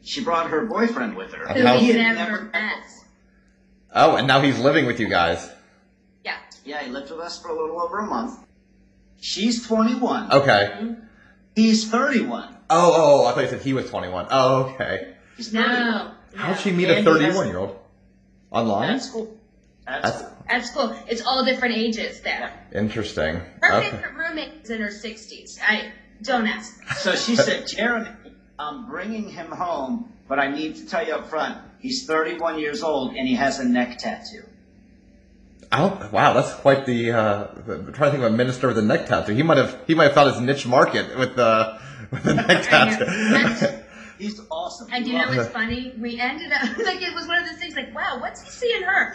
She 0.02 0.24
brought 0.24 0.50
her 0.50 0.66
boyfriend 0.66 1.14
with 1.16 1.32
her. 1.32 1.46
who 1.46 1.62
we 1.64 1.78
He 1.78 1.92
had 1.92 2.16
never 2.16 2.42
met. 2.52 2.82
Oh, 3.94 4.16
and 4.16 4.26
now 4.26 4.40
he's 4.40 4.58
living 4.58 4.86
with 4.86 4.98
you 5.00 5.08
guys. 5.08 5.50
Yeah. 6.24 6.36
Yeah, 6.64 6.82
he 6.82 6.90
lived 6.90 7.10
with 7.10 7.20
us 7.20 7.40
for 7.40 7.48
a 7.48 7.52
little 7.60 7.80
over 7.80 7.98
a 7.98 8.06
month. 8.06 8.38
She's 9.20 9.66
21. 9.66 10.32
Okay. 10.32 10.72
Mm-hmm. 10.76 10.94
He's 11.60 11.90
31. 11.90 12.56
Oh, 12.70 12.92
oh, 13.24 13.26
I 13.26 13.32
thought 13.32 13.42
you 13.42 13.48
said 13.50 13.60
he 13.60 13.72
was 13.74 13.90
21. 13.90 14.28
Oh, 14.30 14.62
okay. 14.74 15.14
He's 15.36 15.50
31. 15.52 15.70
No. 15.70 16.12
How'd 16.36 16.58
she 16.60 16.72
meet 16.72 16.88
a 16.88 16.96
And 16.96 16.98
he 17.00 17.04
31 17.04 17.46
year 17.48 17.58
old? 17.58 17.76
Online? 18.50 18.90
At 18.94 19.02
school. 19.02 19.36
At 19.86 20.02
That's 20.02 20.18
school. 20.18 20.36
At 20.48 20.64
school, 20.66 20.96
it's 21.06 21.22
all 21.22 21.44
different 21.44 21.76
ages 21.76 22.20
there. 22.22 22.50
interesting. 22.72 23.40
Her 23.62 23.78
Okay. 23.78 23.90
favorite 23.90 24.14
roommate 24.14 24.52
is 24.64 24.70
in 24.70 24.80
her 24.80 24.88
60s. 24.88 25.58
I 25.66 25.92
don't 26.22 26.46
ask. 26.46 26.82
So 26.98 27.14
she 27.14 27.36
said, 27.36 27.66
Jeremy, 27.68 28.10
I'm 28.58 28.86
bringing 28.86 29.28
him 29.28 29.50
home, 29.50 30.12
but 30.28 30.38
I 30.38 30.48
need 30.48 30.76
to 30.76 30.86
tell 30.86 31.06
you 31.06 31.14
up 31.14 31.28
front, 31.28 31.58
he's 31.80 32.06
31 32.06 32.58
years 32.58 32.82
old 32.82 33.14
and 33.14 33.28
he 33.28 33.34
has 33.34 33.58
a 33.58 33.64
neck 33.64 33.98
tattoo. 33.98 34.44
Oh, 35.72 36.08
wow, 36.12 36.32
that's 36.32 36.52
quite 36.54 36.84
the. 36.86 37.12
Uh, 37.12 37.46
I'm 37.68 37.92
trying 37.92 38.10
to 38.10 38.10
think 38.10 38.24
of 38.24 38.32
a 38.32 38.36
minister 38.36 38.66
with 38.68 38.78
a 38.78 38.82
neck 38.82 39.06
tattoo. 39.06 39.32
He 39.34 39.42
might 39.44 39.56
have 39.58 39.78
he 39.86 39.94
might 39.94 40.04
have 40.04 40.14
found 40.14 40.32
his 40.32 40.40
niche 40.40 40.66
market 40.66 41.16
with 41.16 41.36
the 41.36 41.78
with 42.10 42.24
the 42.24 42.34
neck 42.34 42.64
tattoo. 42.68 43.76
He's 44.18 44.38
awesome. 44.50 44.88
And 44.92 45.06
you 45.06 45.14
know 45.14 45.20
love 45.26 45.36
what's 45.36 45.48
funny? 45.50 45.94
We 45.98 46.18
ended 46.20 46.52
up 46.52 46.62
like 46.84 47.00
it 47.00 47.14
was 47.14 47.26
one 47.26 47.38
of 47.38 47.46
those 47.46 47.56
things 47.58 47.74
like, 47.76 47.94
wow, 47.94 48.18
what's 48.20 48.42
he 48.42 48.50
seeing 48.50 48.82
her? 48.82 49.10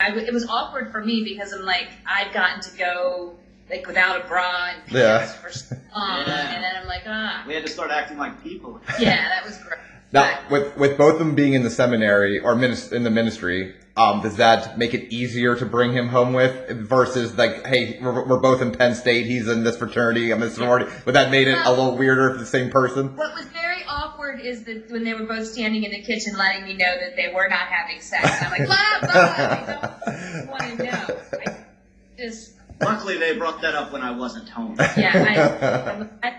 I, 0.00 0.08
w- 0.08 0.26
it 0.26 0.32
was 0.32 0.46
awkward 0.48 0.90
for 0.90 1.04
me 1.04 1.22
because 1.22 1.52
I'm 1.52 1.62
like, 1.64 1.88
I'd 2.06 2.32
gotten 2.32 2.60
to 2.62 2.76
go 2.76 3.36
like 3.70 3.86
without 3.86 4.24
a 4.24 4.26
bra 4.26 4.70
and 4.72 4.92
Yeah. 4.92 5.18
pants 5.18 5.34
for 5.34 5.50
so 5.52 5.76
long, 5.94 6.24
Yeah. 6.26 6.54
and 6.54 6.64
then 6.64 6.76
I'm 6.82 6.88
like, 6.88 7.02
ah, 7.06 7.44
We 7.46 7.54
had 7.54 7.64
to 7.66 7.70
start 7.70 7.90
acting 7.92 8.16
like 8.18 8.42
people. 8.42 8.80
yeah, 8.98 9.28
that 9.28 9.44
was 9.44 9.58
great. 9.58 9.78
Now, 10.12 10.38
with 10.50 10.76
with 10.76 10.96
both 10.96 11.14
of 11.14 11.18
them 11.18 11.34
being 11.34 11.54
in 11.54 11.62
the 11.62 11.70
seminary 11.70 12.38
or 12.38 12.54
minis- 12.54 12.92
in 12.92 13.02
the 13.02 13.10
ministry, 13.10 13.74
um, 13.96 14.20
does 14.22 14.36
that 14.36 14.78
make 14.78 14.94
it 14.94 15.12
easier 15.12 15.56
to 15.56 15.66
bring 15.66 15.92
him 15.92 16.08
home 16.08 16.32
with 16.32 16.68
versus 16.70 17.36
like, 17.36 17.66
hey, 17.66 17.98
we're, 18.00 18.26
we're 18.26 18.40
both 18.40 18.60
in 18.60 18.72
Penn 18.72 18.94
State. 18.94 19.26
He's 19.26 19.48
in 19.48 19.64
this 19.64 19.76
fraternity. 19.76 20.30
I'm 20.30 20.42
in 20.42 20.48
this 20.48 20.56
sorority. 20.56 20.90
Would 21.06 21.14
that 21.14 21.30
made 21.30 21.48
it 21.48 21.58
a 21.64 21.70
little 21.70 21.96
weirder 21.96 22.32
for 22.32 22.38
the 22.38 22.46
same 22.46 22.70
person? 22.70 23.16
What 23.16 23.34
was 23.34 23.46
very 23.46 23.82
awkward 23.88 24.40
is 24.40 24.64
that 24.64 24.90
when 24.90 25.02
they 25.04 25.14
were 25.14 25.24
both 25.26 25.46
standing 25.46 25.84
in 25.84 25.90
the 25.90 26.02
kitchen, 26.02 26.36
letting 26.36 26.64
me 26.64 26.74
know 26.74 26.94
that 27.00 27.16
they 27.16 27.32
were 27.32 27.48
not 27.48 27.68
having 27.68 28.00
sex. 28.00 28.24
And 28.38 28.46
I'm 28.46 28.50
like, 28.50 28.66
blah 28.66 28.76
blah. 29.00 29.34
I 29.36 29.80
don't 30.04 30.48
want 30.50 30.78
to 30.78 30.84
know. 30.84 31.16
I 31.46 31.56
just 32.18 32.52
Luckily, 32.80 33.16
they 33.16 33.34
brought 33.36 33.62
that 33.62 33.74
up 33.74 33.90
when 33.92 34.02
I 34.02 34.10
wasn't 34.10 34.48
home. 34.50 34.76
yeah, 34.98 35.12
I, 36.22 36.26
I, 36.26 36.28
I 36.28 36.34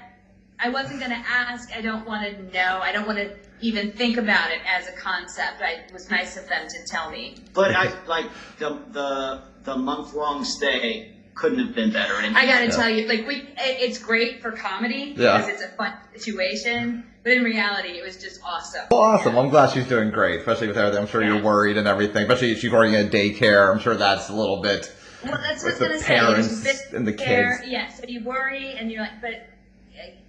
wasn't 0.69 0.99
going 0.99 1.11
to 1.11 1.23
ask. 1.29 1.75
I 1.75 1.81
don't 1.81 2.05
want 2.07 2.23
to 2.25 2.43
know. 2.53 2.79
I 2.81 2.91
don't 2.91 3.05
want 3.07 3.19
to 3.19 3.29
even 3.61 3.91
think 3.91 4.17
about 4.17 4.51
it 4.51 4.59
as 4.67 4.87
a 4.87 4.91
concept. 4.93 5.61
I, 5.61 5.71
it 5.87 5.93
was 5.93 6.09
nice 6.09 6.37
of 6.37 6.47
them 6.49 6.67
to 6.67 6.77
tell 6.87 7.09
me. 7.11 7.35
But 7.53 7.75
I 7.75 7.93
like 8.05 8.25
the 8.59 8.79
the 8.91 9.41
the 9.63 9.75
month 9.77 10.13
long 10.13 10.43
stay 10.43 11.13
couldn't 11.35 11.59
have 11.59 11.75
been 11.75 11.91
better. 11.91 12.13
I 12.15 12.45
got 12.47 12.59
to 12.59 12.65
Yeah. 12.65 12.69
tell 12.71 12.89
you, 12.89 13.07
like 13.07 13.27
we, 13.27 13.35
it, 13.35 13.57
it's 13.57 13.99
great 13.99 14.41
for 14.41 14.51
comedy 14.51 15.13
Yeah. 15.15 15.37
because 15.37 15.49
it's 15.53 15.61
a 15.63 15.75
fun 15.75 15.93
situation. 16.15 17.03
But 17.23 17.33
in 17.33 17.43
reality, 17.43 17.89
it 17.89 18.03
was 18.03 18.17
just 18.17 18.39
awesome. 18.43 18.85
Well, 18.89 19.01
awesome. 19.01 19.37
I'm 19.37 19.49
glad 19.49 19.71
she's 19.71 19.87
doing 19.87 20.09
great, 20.11 20.39
especially 20.39 20.67
with 20.67 20.77
everything. 20.77 21.01
I'm 21.01 21.07
sure 21.07 21.23
you're 21.23 21.43
worried 21.43 21.77
and 21.77 21.87
everything, 21.87 22.23
especially 22.23 22.53
if 22.53 22.59
she's 22.59 22.73
already 22.73 22.95
in 22.95 23.09
daycare. 23.09 23.71
I'm 23.71 23.79
sure 23.79 23.95
that's 23.95 24.29
a 24.29 24.33
little 24.33 24.61
bit. 24.61 24.91
Well, 25.25 25.37
that's 25.41 25.63
With 25.63 25.79
what 25.81 25.91
I 25.91 25.93
was 25.93 26.01
the 26.03 26.07
gonna 26.07 26.19
say. 26.21 26.25
parents 26.25 26.63
There's 26.63 26.79
a 26.79 26.83
bit 26.89 26.97
and 26.97 27.07
the 27.07 27.11
there, 27.11 27.57
kids. 27.59 27.69
Yeah, 27.69 27.89
so 27.89 28.03
you 28.07 28.23
worry 28.23 28.71
and 28.79 28.89
you're 28.91 29.01
like, 29.01 29.21
but 29.21 29.45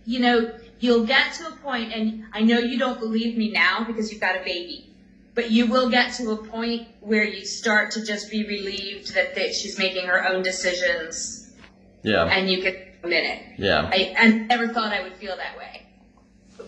you 0.05 0.21
know, 0.21 0.53
you'll 0.81 1.05
get 1.07 1.35
to 1.35 1.49
a 1.49 1.53
point, 1.53 1.93
and 1.93 2.25
I 2.33 2.41
know 2.43 2.59
you 2.59 2.79
don't 2.79 2.99
believe 2.99 3.37
me 3.37 3.51
now 3.51 3.85
because 3.85 4.11
you've 4.13 4.21
got 4.21 4.37
a 4.37 4.41
baby, 4.41 4.91
but 5.35 5.51
you 5.51 5.67
will 5.67 5.91
get 5.91 6.13
to 6.15 6.31
a 6.31 6.37
point 6.37 6.89
where 7.01 7.25
you 7.25 7.45
start 7.45 7.91
to 7.93 8.05
just 8.05 8.31
be 8.31 8.45
relieved 8.47 9.15
that, 9.15 9.35
that 9.35 9.55
she's 9.55 9.79
making 9.79 10.07
her 10.07 10.27
own 10.27 10.43
decisions, 10.43 11.51
Yeah. 12.03 12.25
and 12.25 12.49
you 12.49 12.63
can 12.63 12.75
admit 13.03 13.25
it. 13.25 13.43
Yeah. 13.59 13.89
I, 13.93 14.15
I 14.17 14.29
never 14.29 14.69
thought 14.69 14.93
I 14.93 15.03
would 15.03 15.15
feel 15.15 15.37
that 15.37 15.57
way, 15.59 15.87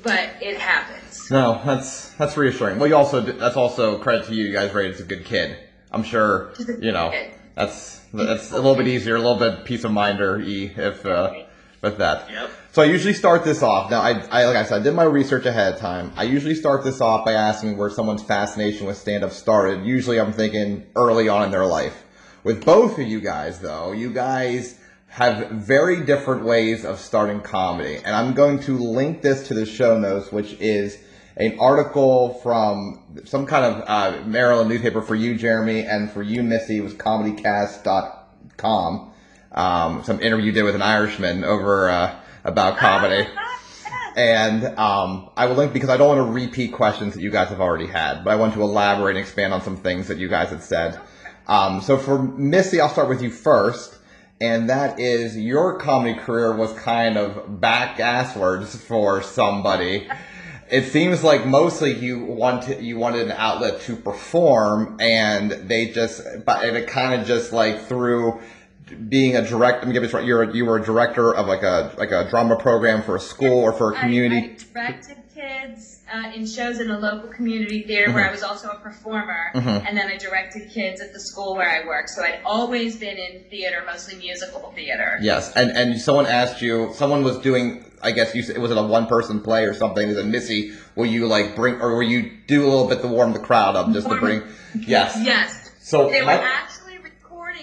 but 0.02 0.30
it 0.42 0.56
happens. 0.58 1.30
No, 1.30 1.60
that's 1.64 2.10
that's 2.14 2.36
reassuring. 2.36 2.78
Well, 2.78 2.88
you 2.88 2.96
also 2.96 3.20
that's 3.20 3.56
also 3.56 3.98
credit 3.98 4.26
to 4.26 4.34
you. 4.34 4.46
You 4.46 4.52
guys 4.52 4.72
raised 4.74 5.00
a 5.00 5.04
good 5.04 5.24
kid. 5.24 5.56
I'm 5.92 6.02
sure 6.02 6.52
you 6.80 6.92
know 6.92 7.12
that's 7.54 8.00
that's 8.12 8.50
a 8.50 8.56
little 8.56 8.74
bit 8.76 8.88
easier, 8.88 9.14
a 9.16 9.18
little 9.20 9.38
bit 9.38 9.64
peace 9.64 9.84
of 9.84 9.92
mind 9.92 10.20
or 10.20 10.40
e 10.40 10.72
if 10.76 11.04
uh, 11.06 11.32
with 11.82 11.98
that. 11.98 12.30
Yep. 12.30 12.50
So 12.72 12.82
I 12.82 12.84
usually 12.84 13.14
start 13.14 13.44
this 13.44 13.62
off. 13.62 13.90
Now, 13.90 14.00
I, 14.00 14.10
I 14.30 14.44
like 14.44 14.56
I 14.56 14.64
said, 14.64 14.80
I 14.80 14.84
did 14.84 14.94
my 14.94 15.04
research 15.04 15.46
ahead 15.46 15.74
of 15.74 15.80
time. 15.80 16.12
I 16.16 16.24
usually 16.24 16.54
start 16.54 16.84
this 16.84 17.00
off 17.00 17.24
by 17.24 17.32
asking 17.32 17.76
where 17.76 17.90
someone's 17.90 18.22
fascination 18.22 18.86
with 18.86 18.96
stand 18.96 19.24
up 19.24 19.32
started. 19.32 19.84
Usually, 19.84 20.20
I'm 20.20 20.32
thinking 20.32 20.86
early 20.94 21.28
on 21.28 21.42
in 21.44 21.50
their 21.50 21.66
life. 21.66 22.04
With 22.44 22.64
both 22.64 22.98
of 22.98 23.06
you 23.06 23.20
guys, 23.20 23.60
though, 23.60 23.92
you 23.92 24.12
guys 24.12 24.78
have 25.08 25.50
very 25.50 26.04
different 26.04 26.44
ways 26.44 26.84
of 26.84 27.00
starting 27.00 27.40
comedy, 27.40 27.96
and 27.96 28.14
I'm 28.14 28.34
going 28.34 28.60
to 28.60 28.78
link 28.78 29.22
this 29.22 29.48
to 29.48 29.54
the 29.54 29.66
show 29.66 29.98
notes, 29.98 30.30
which 30.30 30.52
is 30.60 30.96
an 31.36 31.58
article 31.58 32.34
from 32.34 33.02
some 33.24 33.46
kind 33.46 33.64
of 33.64 33.82
uh, 33.86 34.22
Maryland 34.26 34.68
newspaper 34.68 35.02
for 35.02 35.16
you, 35.16 35.34
Jeremy, 35.34 35.80
and 35.80 36.08
for 36.10 36.22
you, 36.22 36.44
Missy. 36.44 36.76
It 36.78 36.82
was 36.82 36.94
comedycast.com. 36.94 39.09
Um, 39.52 40.04
some 40.04 40.20
interview 40.20 40.46
you 40.46 40.52
did 40.52 40.62
with 40.62 40.74
an 40.74 40.82
Irishman 40.82 41.44
over 41.44 41.90
uh, 41.90 42.20
about 42.44 42.76
comedy. 42.76 43.28
And 44.16 44.64
um, 44.78 45.30
I 45.36 45.46
will 45.46 45.54
link 45.54 45.72
because 45.72 45.88
I 45.88 45.96
don't 45.96 46.08
want 46.08 46.26
to 46.26 46.32
repeat 46.32 46.72
questions 46.72 47.14
that 47.14 47.20
you 47.20 47.30
guys 47.30 47.48
have 47.48 47.60
already 47.60 47.86
had, 47.86 48.24
but 48.24 48.30
I 48.30 48.36
want 48.36 48.54
to 48.54 48.62
elaborate 48.62 49.16
and 49.16 49.24
expand 49.24 49.52
on 49.52 49.62
some 49.62 49.76
things 49.76 50.08
that 50.08 50.18
you 50.18 50.28
guys 50.28 50.50
had 50.50 50.62
said. 50.62 51.00
Um, 51.46 51.80
so 51.80 51.96
for 51.96 52.20
Missy, 52.20 52.80
I'll 52.80 52.88
start 52.88 53.08
with 53.08 53.22
you 53.22 53.30
first, 53.30 53.96
and 54.40 54.68
that 54.70 54.98
is 55.00 55.36
your 55.36 55.78
comedy 55.78 56.18
career 56.18 56.54
was 56.54 56.72
kind 56.74 57.16
of 57.16 57.60
back 57.60 57.98
asswards 57.98 58.76
for 58.76 59.22
somebody. 59.22 60.08
It 60.70 60.84
seems 60.84 61.24
like 61.24 61.46
mostly 61.46 61.92
you 61.92 62.24
wanted 62.24 62.82
you 62.82 62.96
wanted 62.96 63.22
an 63.22 63.32
outlet 63.32 63.80
to 63.82 63.96
perform, 63.96 64.98
and 65.00 65.50
they 65.50 65.86
just 65.86 66.22
but 66.46 66.64
it 66.64 66.86
kind 66.86 67.20
of 67.20 67.26
just 67.26 67.52
like 67.52 67.86
through 67.86 68.40
being 69.08 69.36
a 69.36 69.42
director, 69.46 69.80
Let 69.80 69.88
me 69.88 69.92
get 69.94 70.00
this 70.00 70.12
right. 70.12 70.24
You're 70.24 70.42
a, 70.42 70.54
you 70.54 70.64
were 70.64 70.76
a 70.78 70.82
director 70.84 71.34
of 71.34 71.46
like 71.46 71.62
a 71.62 71.92
like 71.98 72.10
a 72.10 72.28
drama 72.30 72.56
program 72.56 73.02
for 73.02 73.16
a 73.16 73.20
school 73.20 73.58
or 73.58 73.72
for 73.72 73.92
a 73.92 73.98
community. 74.00 74.50
I, 74.52 74.56
directed 74.72 75.16
kids 75.34 76.00
uh, 76.12 76.32
in 76.34 76.46
shows 76.46 76.80
in 76.80 76.90
a 76.90 76.98
local 76.98 77.28
community 77.28 77.82
theater 77.84 78.12
where 78.12 78.28
I 78.28 78.30
was 78.32 78.42
also 78.42 78.68
a 78.70 78.76
performer, 78.78 79.50
Mhm. 79.54 79.86
and 79.88 79.96
then 79.96 80.08
I 80.08 80.16
directed 80.16 80.70
kids 80.70 81.00
at 81.00 81.12
the 81.12 81.20
school 81.20 81.54
where 81.54 81.68
I 81.68 81.86
worked. 81.86 82.10
So 82.10 82.22
I'd 82.22 82.40
always 82.44 82.96
been 82.96 83.16
in 83.16 83.44
theater, 83.50 83.82
mostly 83.86 84.16
musical 84.16 84.72
theater. 84.74 85.18
Yes, 85.22 85.52
and 85.54 85.70
and 85.70 86.00
someone 86.00 86.26
asked 86.26 86.60
you. 86.62 86.90
Someone 86.94 87.22
was 87.24 87.38
doing. 87.38 87.84
I 88.02 88.12
guess 88.12 88.34
you 88.34 88.42
said 88.42 88.56
was 88.58 88.70
it 88.70 88.78
a 88.78 88.82
one 88.82 89.06
person 89.06 89.40
play 89.40 89.64
or 89.64 89.74
something? 89.74 90.08
Is 90.08 90.16
it 90.16 90.24
Missy? 90.26 90.72
Will 90.96 91.06
you 91.06 91.26
like 91.26 91.54
bring 91.54 91.74
or 91.82 91.94
will 91.94 92.02
you 92.02 92.30
do 92.46 92.62
a 92.64 92.68
little 92.68 92.88
bit 92.88 93.02
to 93.02 93.08
warm 93.08 93.32
the 93.34 93.38
crowd 93.38 93.76
up 93.76 93.92
just 93.92 94.08
to 94.08 94.16
bring? 94.16 94.42
Yes. 94.74 95.18
Yes. 95.22 95.70
So 95.82 96.08
They 96.08 96.20
were 96.20 96.26
my- 96.26 96.34
actually 96.34 96.79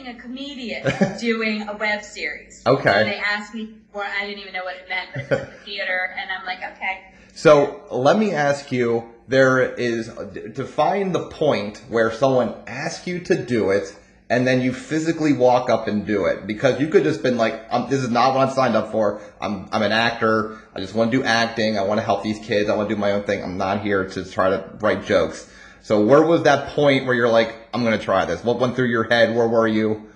a 0.07 0.13
comedian 0.15 0.83
doing 1.19 1.67
a 1.67 1.75
web 1.75 2.03
series. 2.03 2.63
Okay. 2.65 3.01
And 3.01 3.09
they 3.09 3.17
asked 3.17 3.53
me, 3.53 3.75
or 3.93 4.03
I 4.03 4.25
didn't 4.25 4.39
even 4.39 4.53
know 4.53 4.63
what 4.63 4.75
it 4.75 4.87
meant, 4.89 5.09
but 5.13 5.23
it 5.23 5.29
was 5.29 5.39
the 5.39 5.65
theater, 5.65 6.15
and 6.17 6.31
I'm 6.31 6.45
like, 6.45 6.63
okay. 6.75 7.05
So 7.33 7.83
let 7.91 8.17
me 8.17 8.33
ask 8.33 8.71
you: 8.71 9.13
There 9.27 9.61
is 9.61 10.07
to 10.55 10.65
find 10.65 11.13
the 11.13 11.29
point 11.29 11.83
where 11.87 12.11
someone 12.11 12.55
asks 12.65 13.05
you 13.05 13.19
to 13.25 13.35
do 13.45 13.69
it, 13.69 13.95
and 14.27 14.47
then 14.47 14.61
you 14.61 14.73
physically 14.73 15.33
walk 15.33 15.69
up 15.69 15.87
and 15.87 16.05
do 16.05 16.25
it 16.25 16.47
because 16.47 16.79
you 16.79 16.87
could 16.87 17.03
just 17.03 17.21
been 17.21 17.37
like, 17.37 17.69
"This 17.89 18.01
is 18.01 18.09
not 18.09 18.33
what 18.33 18.47
I'm 18.47 18.55
signed 18.55 18.75
up 18.75 18.91
for. 18.91 19.21
I'm 19.39 19.69
I'm 19.71 19.83
an 19.83 19.91
actor. 19.91 20.57
I 20.73 20.79
just 20.79 20.95
want 20.95 21.11
to 21.11 21.17
do 21.19 21.23
acting. 21.23 21.77
I 21.77 21.83
want 21.83 21.99
to 21.99 22.03
help 22.03 22.23
these 22.23 22.39
kids. 22.39 22.69
I 22.69 22.75
want 22.75 22.89
to 22.89 22.95
do 22.95 22.99
my 22.99 23.11
own 23.11 23.23
thing. 23.23 23.43
I'm 23.43 23.57
not 23.57 23.81
here 23.81 24.07
to 24.09 24.25
try 24.25 24.49
to 24.49 24.71
write 24.79 25.05
jokes." 25.05 25.47
So 25.83 26.01
where 26.01 26.21
was 26.23 26.43
that 26.43 26.69
point 26.69 27.05
where 27.05 27.15
you're 27.15 27.29
like, 27.29 27.66
"I'm 27.77 27.83
going 27.83 27.97
to 27.97 28.03
try 28.03 28.25
this"? 28.25 28.43
What 28.43 28.59
went 28.59 28.75
through 28.75 28.89
your 28.89 29.03
head? 29.03 29.35
Where 29.35 29.47
were 29.47 29.67
you? 29.67 30.07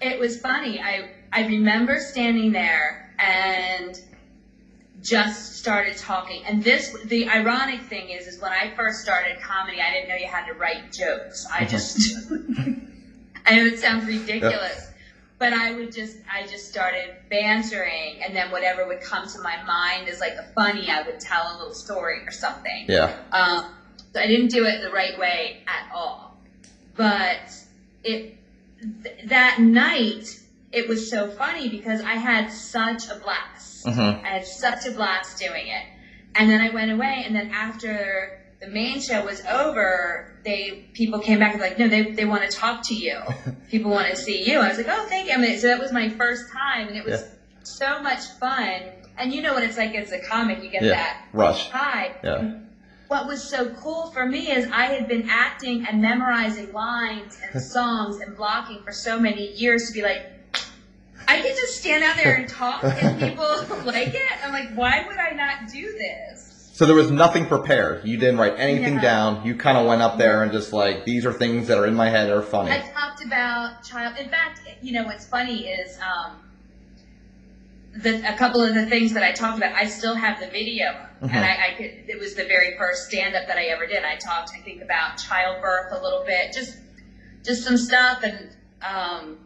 It 0.00 0.18
was 0.18 0.40
funny. 0.40 0.80
I 0.80 1.10
I 1.32 1.46
remember 1.46 1.98
standing 1.98 2.52
there 2.52 3.14
and 3.18 4.00
just 5.02 5.56
started 5.56 5.96
talking. 5.96 6.44
And 6.44 6.62
this, 6.62 6.94
the 7.04 7.28
ironic 7.28 7.82
thing 7.82 8.10
is, 8.10 8.26
is 8.26 8.40
when 8.40 8.52
I 8.52 8.74
first 8.74 9.00
started 9.00 9.40
comedy, 9.40 9.80
I 9.80 9.92
didn't 9.92 10.08
know 10.08 10.16
you 10.16 10.26
had 10.26 10.46
to 10.46 10.54
write 10.54 10.92
jokes. 10.92 11.46
I 11.52 11.64
just, 11.64 12.16
I 13.46 13.56
know 13.56 13.64
it 13.64 13.78
sounds 13.78 14.06
ridiculous, 14.06 14.90
but 15.38 15.52
I 15.52 15.72
would 15.72 15.92
just, 15.92 16.16
I 16.30 16.46
just 16.46 16.68
started 16.68 17.14
bantering, 17.30 18.22
and 18.22 18.34
then 18.34 18.50
whatever 18.50 18.86
would 18.86 19.00
come 19.00 19.28
to 19.28 19.40
my 19.40 19.62
mind 19.62 20.08
is 20.08 20.20
like 20.20 20.32
a 20.32 20.52
funny, 20.54 20.90
I 20.90 21.02
would 21.02 21.20
tell 21.20 21.54
a 21.54 21.58
little 21.58 21.74
story 21.74 22.20
or 22.26 22.32
something. 22.32 22.86
Yeah. 22.88 23.14
Um, 23.30 23.66
so 24.12 24.20
I 24.20 24.26
didn't 24.26 24.48
do 24.48 24.64
it 24.64 24.82
the 24.82 24.90
right 24.90 25.18
way 25.18 25.62
at 25.66 25.90
all. 25.94 26.27
But 26.98 27.48
it 28.04 28.34
th- 29.04 29.28
that 29.28 29.58
night 29.60 30.24
it 30.72 30.86
was 30.86 31.08
so 31.10 31.30
funny 31.30 31.68
because 31.70 32.02
I 32.02 32.14
had 32.14 32.50
such 32.50 33.08
a 33.08 33.14
blast. 33.14 33.86
Mhm. 33.86 34.22
I 34.24 34.28
had 34.28 34.44
such 34.46 34.84
a 34.86 34.90
blast 34.90 35.38
doing 35.38 35.68
it. 35.68 35.84
And 36.34 36.50
then 36.50 36.60
I 36.60 36.68
went 36.70 36.90
away 36.90 37.22
and 37.24 37.34
then 37.34 37.50
after 37.54 38.38
the 38.60 38.66
main 38.66 39.00
show 39.00 39.24
was 39.24 39.40
over, 39.46 40.34
they 40.44 40.84
people 40.92 41.20
came 41.20 41.38
back 41.38 41.52
and 41.52 41.62
like, 41.62 41.78
no, 41.78 41.88
they, 41.88 42.02
they 42.10 42.24
want 42.26 42.42
to 42.50 42.54
talk 42.54 42.82
to 42.88 42.94
you. 42.94 43.16
People 43.70 43.90
want 43.92 44.08
to 44.10 44.16
see 44.16 44.42
you. 44.50 44.58
I 44.58 44.68
was 44.68 44.76
like, 44.78 44.88
oh, 44.90 45.06
thank 45.08 45.28
you. 45.28 45.34
I 45.34 45.36
mean, 45.38 45.56
so 45.58 45.68
that 45.68 45.78
was 45.78 45.92
my 45.92 46.08
first 46.08 46.42
time, 46.52 46.88
and 46.88 46.96
it 46.96 47.04
was 47.04 47.20
Yeah. 47.22 47.26
so 47.62 48.00
much 48.02 48.24
fun. 48.40 48.82
And 49.16 49.32
you 49.32 49.42
know 49.42 49.52
what 49.54 49.62
it's 49.62 49.76
like 49.76 49.94
as 49.94 50.10
a 50.10 50.18
comic, 50.18 50.62
you 50.62 50.70
get 50.70 50.82
Yeah. 50.82 50.90
that 50.94 51.20
Rush. 51.32 51.68
high. 51.70 52.14
Yeah. 52.24 52.54
What 53.08 53.26
was 53.26 53.48
so 53.48 53.70
cool 53.70 54.10
for 54.10 54.26
me 54.26 54.50
is 54.52 54.68
I 54.70 54.86
had 54.86 55.08
been 55.08 55.28
acting 55.30 55.86
and 55.86 56.00
memorizing 56.00 56.72
lines 56.72 57.38
and 57.42 57.62
songs 57.72 58.18
and 58.20 58.36
blocking 58.36 58.82
for 58.84 58.92
so 58.92 59.18
many 59.18 59.48
years 59.52 59.86
to 59.88 59.92
be 59.94 60.02
like, 60.02 60.26
I 61.26 61.36
can 61.40 61.56
just 61.56 61.80
stand 61.80 62.04
out 62.04 62.16
there 62.16 62.34
and 62.36 62.48
talk 62.48 62.84
and 62.84 63.18
people 63.18 63.44
like 63.84 64.08
it. 64.08 64.44
I'm 64.44 64.52
like, 64.52 64.74
why 64.74 65.04
would 65.06 65.18
I 65.18 65.30
not 65.30 65.66
do 65.70 65.82
this? 65.98 66.70
So 66.74 66.86
there 66.86 66.94
was 66.94 67.10
nothing 67.10 67.46
prepared. 67.46 68.02
You 68.04 68.18
didn't 68.18 68.36
write 68.36 68.54
anything 68.56 68.96
No. 68.96 69.02
down. 69.02 69.40
You 69.42 69.56
kind 69.56 69.76
of 69.76 69.86
went 69.86 70.00
up 70.00 70.16
there 70.16 70.42
and 70.42 70.52
just 70.52 70.72
like, 70.72 71.04
these 71.04 71.26
are 71.26 71.32
things 71.32 71.66
that 71.66 71.76
are 71.76 71.86
in 71.86 71.94
my 71.94 72.08
head 72.08 72.28
that 72.28 72.34
are 72.34 72.42
funny. 72.42 72.70
I 72.70 72.78
talked 72.78 73.24
about 73.24 73.82
child. 73.82 74.16
In 74.16 74.28
fact, 74.28 74.60
you 74.80 74.92
know 74.92 75.04
what's 75.04 75.26
funny 75.26 75.66
is 75.66 75.98
um, 75.98 76.36
the, 77.94 78.32
a 78.32 78.36
couple 78.36 78.60
of 78.62 78.74
the 78.74 78.86
things 78.86 79.14
that 79.14 79.22
I 79.22 79.32
talked 79.32 79.58
about. 79.58 79.72
I 79.74 79.86
still 79.86 80.14
have 80.14 80.40
the 80.40 80.46
video, 80.46 80.94
and 81.20 81.30
I, 81.32 81.70
I 81.70 81.74
could. 81.76 82.04
It 82.08 82.18
was 82.18 82.34
the 82.34 82.44
very 82.44 82.76
first 82.76 83.08
stand 83.08 83.34
up 83.34 83.46
that 83.48 83.56
I 83.56 83.64
ever 83.66 83.86
did. 83.86 84.04
I 84.04 84.16
talked, 84.16 84.50
I 84.56 84.60
think, 84.60 84.82
about 84.82 85.18
childbirth 85.18 85.92
a 85.92 86.02
little 86.02 86.24
bit, 86.24 86.52
just 86.52 86.76
just 87.44 87.64
some 87.64 87.76
stuff, 87.76 88.22
and 88.22 88.50
um, 88.82 89.38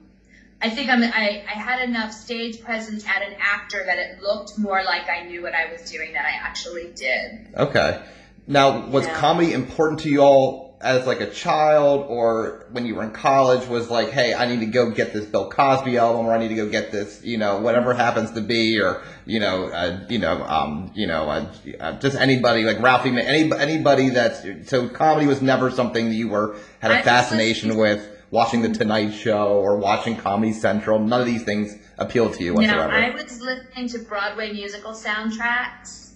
I 0.60 0.70
think 0.70 0.90
I'm, 0.90 1.02
I 1.02 1.44
I 1.48 1.58
had 1.58 1.88
enough 1.88 2.12
stage 2.12 2.60
presence 2.62 3.06
at 3.06 3.22
an 3.22 3.36
actor 3.40 3.82
that 3.86 3.98
it 3.98 4.20
looked 4.20 4.58
more 4.58 4.82
like 4.84 5.08
I 5.08 5.24
knew 5.26 5.42
what 5.42 5.54
I 5.54 5.72
was 5.72 5.90
doing 5.90 6.12
than 6.12 6.24
I 6.24 6.32
actually 6.40 6.92
did. 6.94 7.54
Okay. 7.56 8.02
Now, 8.46 8.86
was 8.88 9.06
Yeah. 9.06 9.14
comedy 9.14 9.52
important 9.52 10.00
to 10.00 10.08
you 10.10 10.20
all 10.20 10.71
as 10.82 11.06
like 11.06 11.20
a 11.20 11.30
child 11.30 12.06
or 12.08 12.66
when 12.72 12.86
you 12.86 12.96
were 12.96 13.04
in 13.04 13.12
college 13.12 13.66
was 13.68 13.88
like, 13.88 14.10
hey, 14.10 14.34
I 14.34 14.46
need 14.46 14.60
to 14.60 14.66
go 14.66 14.90
get 14.90 15.12
this 15.12 15.24
Bill 15.24 15.48
Cosby 15.48 15.96
album 15.96 16.26
or 16.26 16.32
I 16.32 16.38
need 16.38 16.48
to 16.48 16.56
go 16.56 16.68
get 16.68 16.90
this, 16.90 17.24
you 17.24 17.38
know, 17.38 17.60
whatever 17.60 17.94
happens 17.94 18.32
to 18.32 18.40
be 18.40 18.80
or, 18.80 19.02
you 19.24 19.38
know, 19.38 19.66
uh, 19.66 20.04
you 20.08 20.18
know, 20.18 20.42
um, 20.42 20.90
you 20.94 21.06
know, 21.06 21.28
uh, 21.30 21.46
uh, 21.78 21.92
just 22.00 22.16
anybody 22.16 22.64
like 22.64 22.80
Ralphie, 22.80 23.10
any, 23.10 23.52
anybody 23.52 24.10
that's, 24.10 24.44
so 24.68 24.88
comedy 24.88 25.26
was 25.26 25.40
never 25.40 25.70
something 25.70 26.08
that 26.08 26.14
you 26.14 26.28
were, 26.28 26.56
had 26.80 26.90
I 26.90 26.94
a 26.94 26.96
was 26.98 27.04
fascination 27.04 27.76
with 27.76 28.08
watching 28.30 28.62
the 28.62 28.70
Tonight 28.70 29.10
Show 29.10 29.60
or 29.60 29.76
watching 29.76 30.16
Comedy 30.16 30.52
Central. 30.52 30.98
None 30.98 31.20
of 31.20 31.26
these 31.26 31.44
things 31.44 31.76
appealed 31.98 32.34
to 32.34 32.44
you 32.44 32.54
No, 32.54 32.60
whatsoever. 32.60 32.92
I 32.92 33.10
was 33.10 33.40
listening 33.40 33.88
to 33.88 34.00
Broadway 34.00 34.52
musical 34.52 34.92
soundtracks. 34.92 36.14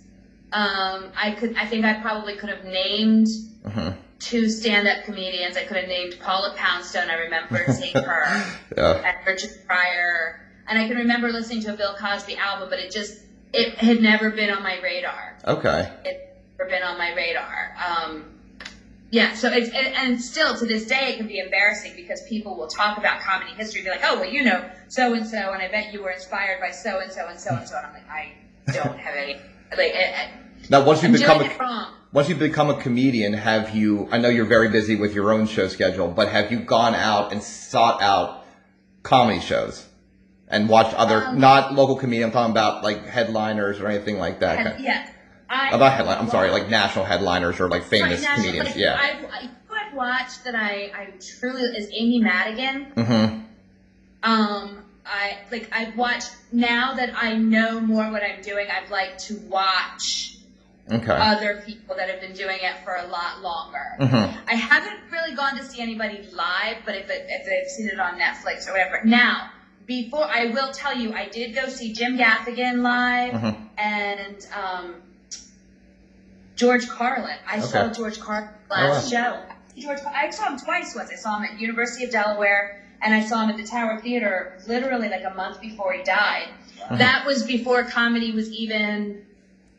Um, 0.52 1.12
I 1.16 1.36
could, 1.38 1.56
I 1.56 1.66
think 1.66 1.84
I 1.84 2.00
probably 2.00 2.36
could 2.36 2.48
have 2.48 2.64
named 2.64 3.28
hmm 3.68 3.90
two 4.18 4.48
stand-up 4.48 5.04
comedians. 5.04 5.56
I 5.56 5.64
could 5.64 5.76
have 5.76 5.88
named 5.88 6.16
Paula 6.20 6.54
Poundstone. 6.56 7.10
I 7.10 7.14
remember 7.14 7.64
seeing 7.72 7.94
her, 7.94 8.44
Yeah. 8.76 9.02
and 9.04 9.26
Richard 9.26 9.50
Pryor, 9.66 10.40
and 10.68 10.78
I 10.78 10.88
can 10.88 10.96
remember 10.96 11.30
listening 11.30 11.62
to 11.62 11.74
a 11.74 11.76
Bill 11.76 11.94
Cosby 11.94 12.36
album, 12.36 12.68
but 12.70 12.78
it 12.78 12.90
just, 12.90 13.20
it 13.52 13.74
had 13.74 14.00
never 14.00 14.30
been 14.30 14.50
on 14.50 14.62
my 14.62 14.80
radar. 14.80 15.38
Okay. 15.46 15.90
It 16.04 16.36
never 16.58 16.70
been 16.70 16.82
on 16.82 16.98
my 16.98 17.14
radar. 17.14 17.76
Um, 17.86 18.24
yeah, 19.10 19.34
so 19.34 19.52
it's 19.52 19.68
and, 19.68 19.94
and 19.94 20.20
still 20.20 20.56
to 20.58 20.66
this 20.66 20.86
day 20.86 21.12
it 21.12 21.16
can 21.16 21.28
be 21.28 21.38
embarrassing 21.38 21.92
because 21.94 22.22
people 22.22 22.56
will 22.56 22.66
talk 22.66 22.98
about 22.98 23.20
comedy 23.20 23.52
history, 23.52 23.80
and 23.80 23.84
be 23.86 23.90
like, 23.90 24.00
oh 24.02 24.20
well, 24.20 24.28
you 24.28 24.42
know 24.42 24.68
so 24.88 25.14
and 25.14 25.26
so, 25.26 25.52
and 25.52 25.62
I 25.62 25.68
bet 25.68 25.92
you 25.92 26.02
were 26.02 26.10
inspired 26.10 26.60
by 26.60 26.72
so 26.72 26.98
and 27.00 27.10
so 27.12 27.26
and 27.28 27.38
so 27.38 27.54
and 27.54 27.68
so, 27.68 27.76
and 27.76 27.86
I'm 27.86 27.92
like, 27.92 28.08
I 28.10 28.32
don't 28.72 28.98
have 28.98 29.14
any 29.14 29.40
like. 29.76 29.94
Now, 30.70 30.84
once 30.84 31.02
you 31.02 31.08
I'm 31.08 31.12
become 31.12 31.40
a. 31.42 31.94
Once 32.16 32.30
you've 32.30 32.38
become 32.38 32.70
a 32.70 32.80
comedian, 32.80 33.34
have 33.34 33.76
you? 33.76 34.08
I 34.10 34.16
know 34.16 34.30
you're 34.30 34.46
very 34.46 34.70
busy 34.70 34.96
with 34.96 35.12
your 35.12 35.34
own 35.34 35.46
show 35.46 35.68
schedule, 35.68 36.08
but 36.08 36.30
have 36.30 36.50
you 36.50 36.60
gone 36.60 36.94
out 36.94 37.30
and 37.30 37.42
sought 37.42 38.00
out 38.00 38.42
comedy 39.02 39.38
shows 39.38 39.84
and 40.48 40.66
watched 40.66 40.94
other, 40.94 41.26
Um, 41.26 41.38
not 41.38 41.74
local 41.74 41.94
comedians? 41.96 42.28
I'm 42.28 42.32
talking 42.32 42.52
about 42.52 42.82
like 42.82 43.04
headliners 43.04 43.80
or 43.80 43.88
anything 43.88 44.18
like 44.18 44.40
that. 44.40 44.80
Yeah, 44.80 45.06
I, 45.50 45.68
About 45.76 45.92
headline, 45.92 46.16
I'm 46.16 46.30
sorry, 46.30 46.50
like 46.50 46.70
national 46.70 47.04
headliners 47.04 47.60
or 47.60 47.68
like 47.68 47.84
famous 47.84 48.22
national- 48.22 48.36
comedians. 48.36 48.68
like, 48.68 48.76
yeah. 48.76 48.98
I've, 48.98 49.24
I, 49.26 49.50
I've 49.78 49.94
watched 49.94 50.44
that 50.44 50.54
I, 50.54 50.90
I 50.96 51.12
truly 51.38 51.64
is 51.64 51.90
Amy 51.92 52.20
Madigan. 52.20 52.92
mm-hmm. 52.96 53.40
Um, 54.22 54.82
I 55.04 55.36
like 55.52 55.68
I've 55.70 55.94
watched 55.98 56.34
now 56.50 56.94
that 56.94 57.12
I 57.14 57.34
know 57.36 57.78
more 57.78 58.10
what 58.10 58.22
I'm 58.22 58.40
doing. 58.40 58.68
I'd 58.70 58.90
like 58.90 59.18
to 59.18 59.36
watch 59.50 60.35
Okay. 60.90 61.10
other 61.12 61.62
people 61.66 61.96
that 61.96 62.08
have 62.08 62.20
been 62.20 62.32
doing 62.34 62.58
it 62.62 62.76
for 62.84 62.94
a 62.94 63.06
lot 63.08 63.42
longer. 63.42 63.96
mm-hmm. 63.98 64.38
I 64.48 64.54
haven't 64.54 65.10
really 65.10 65.34
gone 65.34 65.56
to 65.56 65.64
see 65.64 65.80
anybody 65.82 66.22
live, 66.32 66.76
but 66.84 66.94
if, 66.94 67.10
it, 67.10 67.26
if 67.28 67.64
I've 67.66 67.68
seen 67.70 67.88
it 67.88 67.98
on 67.98 68.18
Netflix 68.20 68.68
or 68.68 68.72
whatever. 68.72 69.00
Now, 69.04 69.50
before 69.86 70.24
I 70.24 70.46
will 70.46 70.72
tell 70.72 70.96
you, 70.96 71.12
I 71.12 71.26
did 71.28 71.54
go 71.56 71.68
see 71.68 71.92
Jim 71.92 72.16
Gaffigan 72.16 72.82
live 72.82 73.32
Mhm. 73.34 73.56
and 73.78 74.46
um, 74.54 74.94
George 76.54 76.88
Carlin. 76.88 77.36
I 77.48 77.60
saw 77.60 77.92
George 77.92 78.18
Carlin 78.20 78.50
Oh, 78.70 78.74
last 78.74 79.10
show. 79.10 79.42
George, 79.76 79.98
I 80.06 80.30
saw 80.30 80.50
him 80.50 80.58
twice 80.58 80.94
once. 80.94 81.10
I 81.10 81.16
saw 81.16 81.36
him 81.38 81.44
at 81.44 81.60
University 81.60 82.04
of 82.04 82.10
Delaware, 82.10 82.82
and 83.02 83.12
I 83.14 83.24
saw 83.24 83.42
him 83.44 83.50
at 83.50 83.56
the 83.58 83.66
Tower 83.66 84.00
Theater 84.00 84.58
literally 84.66 85.08
like 85.08 85.24
a 85.24 85.34
month 85.34 85.60
before 85.60 85.92
he 85.92 86.02
died. 86.02 86.48
Uh-huh. 86.82 86.96
That 86.96 87.26
was 87.26 87.42
before 87.42 87.84
comedy 87.84 88.32
was 88.32 88.50
even 88.52 89.22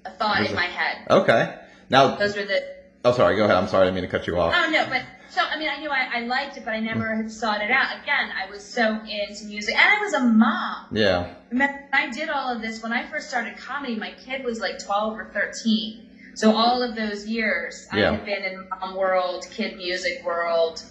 a 0.06 0.12
thought 0.12 0.46
in 0.46 0.56
my 0.56 0.66
head. 0.66 1.08
Okay. 1.10 1.58
Now, 1.90 2.16
Those 2.16 2.36
were 2.36 2.46
the 2.46 2.76
oh, 3.06 3.14
sorry. 3.14 3.36
Go 3.38 3.46
ahead. 3.46 3.56
I'm 3.56 3.68
sorry. 3.68 3.84
I 3.84 3.86
didn't 3.86 3.96
mean 3.96 4.10
to 4.10 4.18
cut 4.18 4.28
you 4.28 4.40
off. 4.40 4.54
Oh 4.56 4.70
no, 4.70 4.86
but 4.90 5.04
so 5.30 5.42
I 5.42 5.58
mean, 5.58 5.70
I 5.70 5.80
knew 5.80 5.90
I, 5.90 6.10
I 6.16 6.20
liked 6.22 6.58
it, 6.58 6.66
but 6.66 6.74
I 6.74 6.80
never 6.80 7.16
had 7.16 7.32
sought 7.32 7.62
it 7.62 7.72
out. 7.72 8.02
Again, 8.02 8.30
I 8.32 8.50
was 8.50 8.64
so 8.64 9.00
into 9.08 9.46
music, 9.46 9.76
and 9.76 9.98
I 9.98 10.02
was 10.04 10.14
a 10.14 10.20
mom. 10.22 10.88
Yeah. 10.92 11.34
Remember, 11.50 11.88
I 11.94 12.10
did 12.10 12.30
all 12.30 12.54
of 12.54 12.62
this 12.62 12.82
when 12.82 12.92
I 12.92 13.06
first 13.08 13.30
started 13.30 13.58
comedy. 13.58 13.96
My 13.96 14.14
kid 14.26 14.44
was 14.44 14.60
like 14.60 14.84
twelve 14.84 15.18
or 15.18 15.32
thirteen, 15.34 16.10
so 16.36 16.56
all 16.56 16.82
of 16.82 16.96
those 16.96 17.28
years 17.28 17.88
Yeah. 17.94 18.12
I 18.12 18.16
had 18.16 18.26
been 18.26 18.44
in 18.44 18.70
mom 18.70 18.96
world, 18.96 19.46
kid 19.52 19.78
music 19.78 20.26
world, 20.26 20.84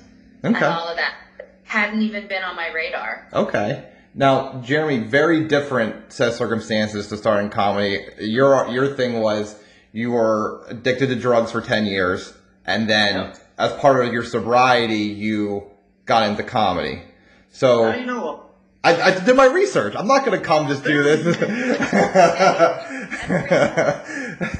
and 0.42 0.56
all 0.56 0.88
of 0.88 0.96
that. 0.96 1.14
Hadn't 1.64 2.02
even 2.02 2.28
been 2.28 2.44
on 2.44 2.54
my 2.54 2.70
radar. 2.72 3.26
Okay. 3.32 3.84
Now, 4.18 4.62
Jeremy, 4.62 5.00
very 5.00 5.46
different 5.46 6.10
set 6.10 6.28
of 6.28 6.34
circumstances 6.34 7.08
to 7.08 7.18
start 7.18 7.44
in 7.44 7.50
comedy. 7.50 8.00
Your 8.18 8.66
your 8.68 8.94
thing 8.94 9.20
was 9.20 9.62
you 9.92 10.12
were 10.12 10.64
addicted 10.68 11.08
to 11.08 11.16
drugs 11.16 11.52
for 11.52 11.60
ten 11.60 11.84
years, 11.84 12.32
and 12.64 12.88
then 12.88 13.14
Yeah. 13.14 13.34
as 13.58 13.72
part 13.74 14.04
of 14.04 14.10
your 14.12 14.24
sobriety, 14.24 14.96
you 15.02 15.64
got 16.06 16.28
into 16.30 16.42
comedy. 16.42 17.02
So 17.50 17.94
you 17.94 18.06
know? 18.06 18.42
I, 18.82 19.02
I 19.02 19.10
did 19.24 19.36
my 19.36 19.46
research. 19.46 19.94
I'm 19.96 20.06
not 20.06 20.24
going 20.24 20.38
to 20.38 20.44
come 20.44 20.68
just 20.68 20.84
do 20.84 21.02
this. 21.02 21.36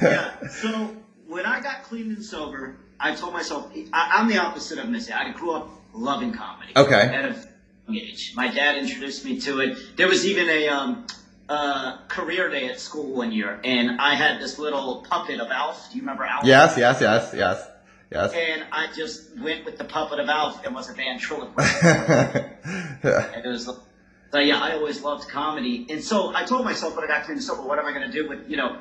Yeah. 0.01 0.47
So 0.49 0.95
when 1.27 1.45
I 1.45 1.61
got 1.61 1.83
clean 1.83 2.11
and 2.11 2.23
sober, 2.23 2.77
I 2.99 3.15
told 3.15 3.33
myself 3.33 3.71
I, 3.93 4.11
I'm 4.15 4.27
the 4.27 4.37
opposite 4.37 4.79
of 4.79 4.89
Missy. 4.89 5.13
I 5.13 5.31
grew 5.31 5.51
up 5.51 5.69
loving 5.93 6.33
comedy. 6.33 6.73
Okay. 6.75 7.01
At 7.01 7.25
a 7.25 7.29
young 7.29 7.33
age, 7.35 7.46
my 8.35 8.47
dad 8.53 8.77
introduced 8.77 9.23
me 9.25 9.39
to 9.41 9.59
it. 9.61 9.77
There 9.97 10.07
was 10.07 10.25
even 10.25 10.49
a 10.49 10.67
um, 10.67 11.07
uh, 11.49 11.97
career 12.07 12.49
day 12.49 12.67
at 12.69 12.79
school 12.79 13.13
one 13.15 13.31
year, 13.31 13.59
and 13.63 13.99
I 14.01 14.15
had 14.15 14.41
this 14.41 14.59
little 14.59 15.05
puppet 15.09 15.39
of 15.39 15.49
Alf. 15.49 15.89
Do 15.89 15.95
you 15.95 16.01
remember 16.01 16.23
Alf? 16.25 16.45
yes, 16.45 16.77
yes, 16.77 16.99
yes, 17.01 17.33
yes, 17.33 17.67
yes. 18.11 18.33
And 18.33 18.65
I 18.71 18.87
just 18.93 19.37
went 19.39 19.65
with 19.65 19.77
the 19.77 19.85
puppet 19.85 20.19
of 20.19 20.27
Alf 20.27 20.65
and 20.65 20.75
was 20.75 20.89
a 20.89 20.93
ventriloquist. 20.93 21.83
And 23.03 23.45
it 23.45 23.47
was, 23.47 23.65
so 23.65 24.39
yeah, 24.39 24.59
I 24.59 24.73
always 24.73 25.01
loved 25.01 25.29
comedy, 25.29 25.85
and 25.89 26.03
so 26.03 26.35
I 26.35 26.43
told 26.43 26.65
myself 26.65 26.95
when 26.95 27.05
I 27.05 27.07
got 27.07 27.23
clean 27.23 27.37
and 27.37 27.43
sober, 27.43 27.61
what 27.61 27.79
am 27.79 27.85
I 27.85 27.93
going 27.93 28.09
to 28.09 28.11
do 28.11 28.27
with 28.27 28.49
you 28.49 28.57
know, 28.57 28.77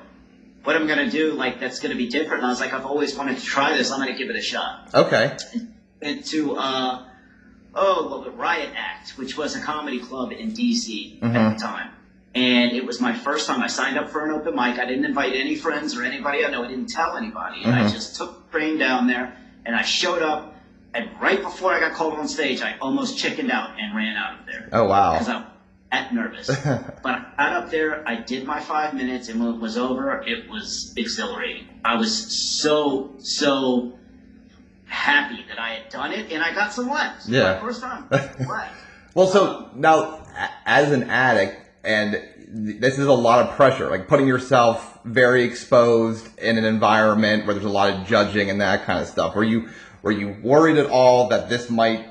what 0.65 0.75
am 0.75 0.83
I 0.83 0.87
going 0.95 1.07
to 1.07 1.11
do 1.11 1.33
like 1.35 1.61
that's 1.61 1.79
going 1.79 1.93
to 1.93 1.97
be 1.97 2.09
different? 2.09 2.39
And 2.39 2.47
I 2.47 2.49
was 2.49 2.59
like, 2.59 2.73
I've 2.73 2.87
always 2.87 3.15
wanted 3.17 3.39
to 3.39 3.45
try 3.45 3.77
this. 3.77 3.93
I'm 3.93 4.01
going 4.01 4.13
to 4.13 4.19
give 4.19 4.31
it 4.31 4.37
a 4.37 4.43
shot. 4.43 4.91
okay. 4.93 5.37
Went 6.03 6.27
to 6.27 6.57
uh, 6.57 7.05
oh 7.77 8.09
well, 8.09 8.23
the 8.23 8.31
Riot 8.31 8.71
Act, 8.75 9.11
which 9.19 9.37
was 9.37 9.55
a 9.55 9.61
comedy 9.61 10.01
club 10.01 10.33
in 10.33 10.51
D.C. 10.51 11.19
at 11.23 11.31
Mhm. 11.31 11.55
the 11.55 11.61
time. 11.63 11.93
And 12.35 12.73
it 12.73 12.85
was 12.85 13.01
my 13.01 13.15
first 13.15 13.47
time. 13.47 13.63
I 13.63 13.67
signed 13.69 13.97
up 13.99 14.11
for 14.11 14.25
an 14.27 14.31
open 14.33 14.55
mic. 14.55 14.79
I 14.79 14.85
didn't 14.85 15.05
invite 15.07 15.35
any 15.35 15.55
friends 15.55 15.97
or 15.97 16.03
anybody 16.03 16.45
I 16.45 16.51
know. 16.51 16.65
I 16.65 16.69
didn't 16.69 16.89
tell 16.91 17.17
anybody. 17.17 17.65
And 17.65 17.75
I 17.75 17.85
Mhm. 17.85 17.93
just 17.93 18.17
took 18.17 18.45
the 18.47 18.59
train 18.59 18.77
down 18.79 19.07
there 19.07 19.37
and 19.65 19.75
I 19.75 19.83
showed 19.83 20.23
up. 20.23 20.53
And 20.93 21.09
right 21.21 21.41
before 21.41 21.73
I 21.73 21.81
got 21.81 21.93
called 21.93 22.15
on 22.15 22.29
stage, 22.29 22.61
I 22.63 22.77
almost 22.81 23.17
chickened 23.19 23.51
out 23.51 23.71
and 23.79 23.95
ran 23.95 24.17
out 24.17 24.41
of 24.41 24.47
there 24.47 24.69
Oh 24.73 24.85
wow. 24.85 25.13
because 25.13 25.29
I'm 25.29 25.45
that 25.93 26.13
nervous. 26.13 26.49
but 27.03 27.15
I 27.15 27.23
got 27.39 27.53
up 27.53 27.71
there, 27.71 28.03
I 28.07 28.17
did 28.17 28.45
my 28.45 28.61
five 28.61 28.93
minutes, 28.95 29.29
and 29.29 29.41
when 29.41 29.55
it 29.55 29.61
was 29.61 29.79
over, 29.79 30.23
it 30.27 30.49
was 30.49 30.93
exhilarating. 30.97 31.69
I 31.85 31.95
was 31.97 32.13
so, 32.61 33.15
so 33.19 33.93
happy 34.87 35.45
that 35.49 35.59
I 35.59 35.71
had 35.75 35.89
done 35.91 36.13
it, 36.13 36.31
and 36.33 36.43
I 36.43 36.55
got 36.55 36.73
some 36.73 36.89
laughs. 36.89 37.29
Yeah. 37.29 37.55
My 37.55 37.61
first 37.61 37.81
time. 37.81 38.07
Laugh. 38.11 38.83
Well, 39.15 39.27
so 39.27 39.71
now, 39.75 40.23
as 40.67 40.93
an 40.93 41.05
addict, 41.11 41.61
and 41.85 42.23
this 42.49 42.99
is 42.99 43.07
a 43.07 43.13
lot 43.13 43.47
of 43.47 43.57
pressure, 43.57 43.89
like 43.91 44.09
putting 44.09 44.27
yourself 44.27 44.99
very 45.05 45.45
exposed 45.45 46.27
in 46.39 46.59
an 46.59 46.65
environment 46.65 47.47
where 47.47 47.55
there's 47.55 47.67
a 47.67 47.71
lot 47.71 47.93
of 47.93 48.07
judging 48.07 48.51
and 48.51 48.61
that 48.61 48.85
kind 48.85 49.01
of 49.01 49.09
stuff. 49.09 49.35
Were 49.35 49.45
you 49.45 49.69
were 50.03 50.13
you 50.13 50.37
worried 50.43 50.77
at 50.77 50.87
all 50.87 51.29
that 51.29 51.49
this 51.49 51.71
might 51.71 52.07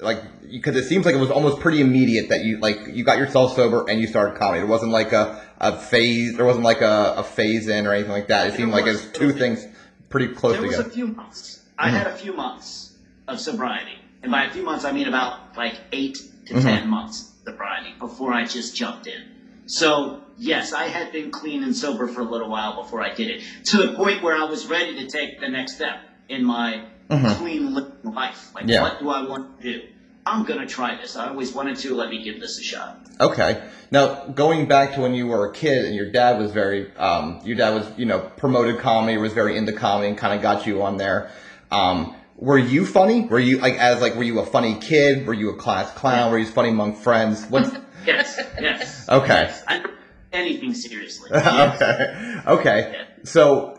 like 0.00 0.22
because 0.50 0.76
it 0.76 0.84
seems 0.84 1.04
like 1.06 1.14
it 1.14 1.18
was 1.18 1.30
almost 1.30 1.60
pretty 1.60 1.80
immediate 1.80 2.28
that 2.30 2.44
you 2.44 2.58
like 2.58 2.78
you 2.88 3.04
got 3.04 3.18
yourself 3.18 3.54
sober 3.54 3.84
and 3.88 4.00
you 4.00 4.06
started 4.06 4.38
comedy. 4.38 4.60
It 4.62 4.68
wasn't 4.68 4.92
like 4.92 5.12
a 5.12 5.42
a 5.60 5.78
phase. 5.78 6.36
There 6.36 6.44
wasn't 6.46 6.64
like 6.64 6.80
a, 6.80 7.14
a 7.18 7.22
phase 7.24 7.68
in 7.68 7.86
or 7.86 7.92
anything 7.92 8.12
like 8.12 8.28
that. 8.28 8.48
It 8.48 8.54
seemed 8.54 8.72
like 8.72 8.86
it 8.86 8.92
was 8.92 9.06
two 9.12 9.32
things 9.32 9.66
pretty 10.08 10.28
close 10.34 10.54
There 10.54 10.62
was 10.62 10.74
a 10.74 10.76
together. 10.78 10.94
few 10.94 11.06
months. 11.08 11.57
I 11.78 11.90
had 11.90 12.06
mm-hmm. 12.06 12.16
a 12.16 12.18
few 12.18 12.32
months 12.32 12.92
of 13.26 13.40
sobriety, 13.40 13.98
and 14.22 14.32
by 14.32 14.44
a 14.44 14.50
few 14.50 14.62
months 14.62 14.84
I 14.84 14.92
mean 14.92 15.08
about 15.08 15.56
like 15.56 15.76
eight 15.92 16.18
to 16.46 16.54
mm-hmm. 16.54 16.66
ten 16.66 16.88
months 16.88 17.32
sobriety 17.44 17.94
before 17.98 18.32
I 18.32 18.44
just 18.44 18.74
jumped 18.74 19.06
in. 19.06 19.22
So 19.66 20.22
yes, 20.36 20.72
I 20.72 20.84
had 20.84 21.12
been 21.12 21.30
clean 21.30 21.62
and 21.62 21.76
sober 21.76 22.08
for 22.08 22.22
a 22.22 22.24
little 22.24 22.48
while 22.48 22.82
before 22.82 23.02
I 23.02 23.14
did 23.14 23.30
it, 23.30 23.42
to 23.66 23.76
the 23.78 23.92
point 23.94 24.22
where 24.22 24.36
I 24.36 24.44
was 24.44 24.66
ready 24.66 24.96
to 24.96 25.06
take 25.08 25.40
the 25.40 25.48
next 25.48 25.76
step 25.76 26.00
in 26.28 26.44
my 26.44 26.84
mm-hmm. 27.08 27.42
clean 27.42 27.74
living 27.74 28.14
life. 28.14 28.54
Like, 28.54 28.66
Yeah. 28.66 28.82
what 28.82 28.98
do 28.98 29.10
I 29.10 29.22
want 29.22 29.60
to 29.60 29.72
do? 29.72 29.82
I'm 30.26 30.44
gonna 30.44 30.66
try 30.66 30.96
this. 30.96 31.16
I 31.16 31.28
always 31.28 31.54
wanted 31.54 31.78
to. 31.78 31.94
Let 31.94 32.10
me 32.10 32.22
give 32.22 32.38
this 32.38 32.58
a 32.58 32.62
shot. 32.62 32.98
Okay. 33.18 33.62
Now, 33.90 34.26
going 34.26 34.68
back 34.68 34.94
to 34.94 35.00
when 35.00 35.14
you 35.14 35.26
were 35.26 35.48
a 35.50 35.52
kid 35.54 35.86
and 35.86 35.94
your 35.94 36.10
dad 36.10 36.38
was 36.38 36.52
very, 36.52 36.94
um, 36.96 37.40
your 37.44 37.56
dad 37.56 37.74
was, 37.74 37.86
you 37.96 38.04
know, 38.04 38.18
promoted 38.18 38.78
comedy, 38.78 39.16
was 39.16 39.32
very 39.32 39.56
into 39.56 39.72
comedy 39.72 40.08
and 40.08 40.18
kind 40.18 40.34
of 40.34 40.42
got 40.42 40.66
you 40.66 40.82
on 40.82 40.98
there. 40.98 41.30
Um, 41.70 42.14
were 42.36 42.58
you 42.58 42.86
funny? 42.86 43.26
Were 43.26 43.38
you 43.38 43.58
like, 43.58 43.74
as 43.74 44.00
like, 44.00 44.14
were 44.14 44.22
you 44.22 44.38
a 44.38 44.46
funny 44.46 44.76
kid? 44.76 45.26
Were 45.26 45.34
you 45.34 45.50
a 45.50 45.56
class 45.56 45.92
clown? 45.92 46.30
Were 46.30 46.38
you 46.38 46.46
funny 46.46 46.68
among 46.70 46.94
friends? 46.94 47.44
What's, 47.46 47.70
Yes, 48.06 48.40
yes. 48.60 49.08
Okay. 49.08 49.42
Yes. 49.42 49.64
I 49.66 49.84
anything 50.32 50.72
seriously. 50.74 51.30
Yes. 51.32 51.82
okay. 52.46 52.90
Okay. 52.90 53.06
So, 53.24 53.78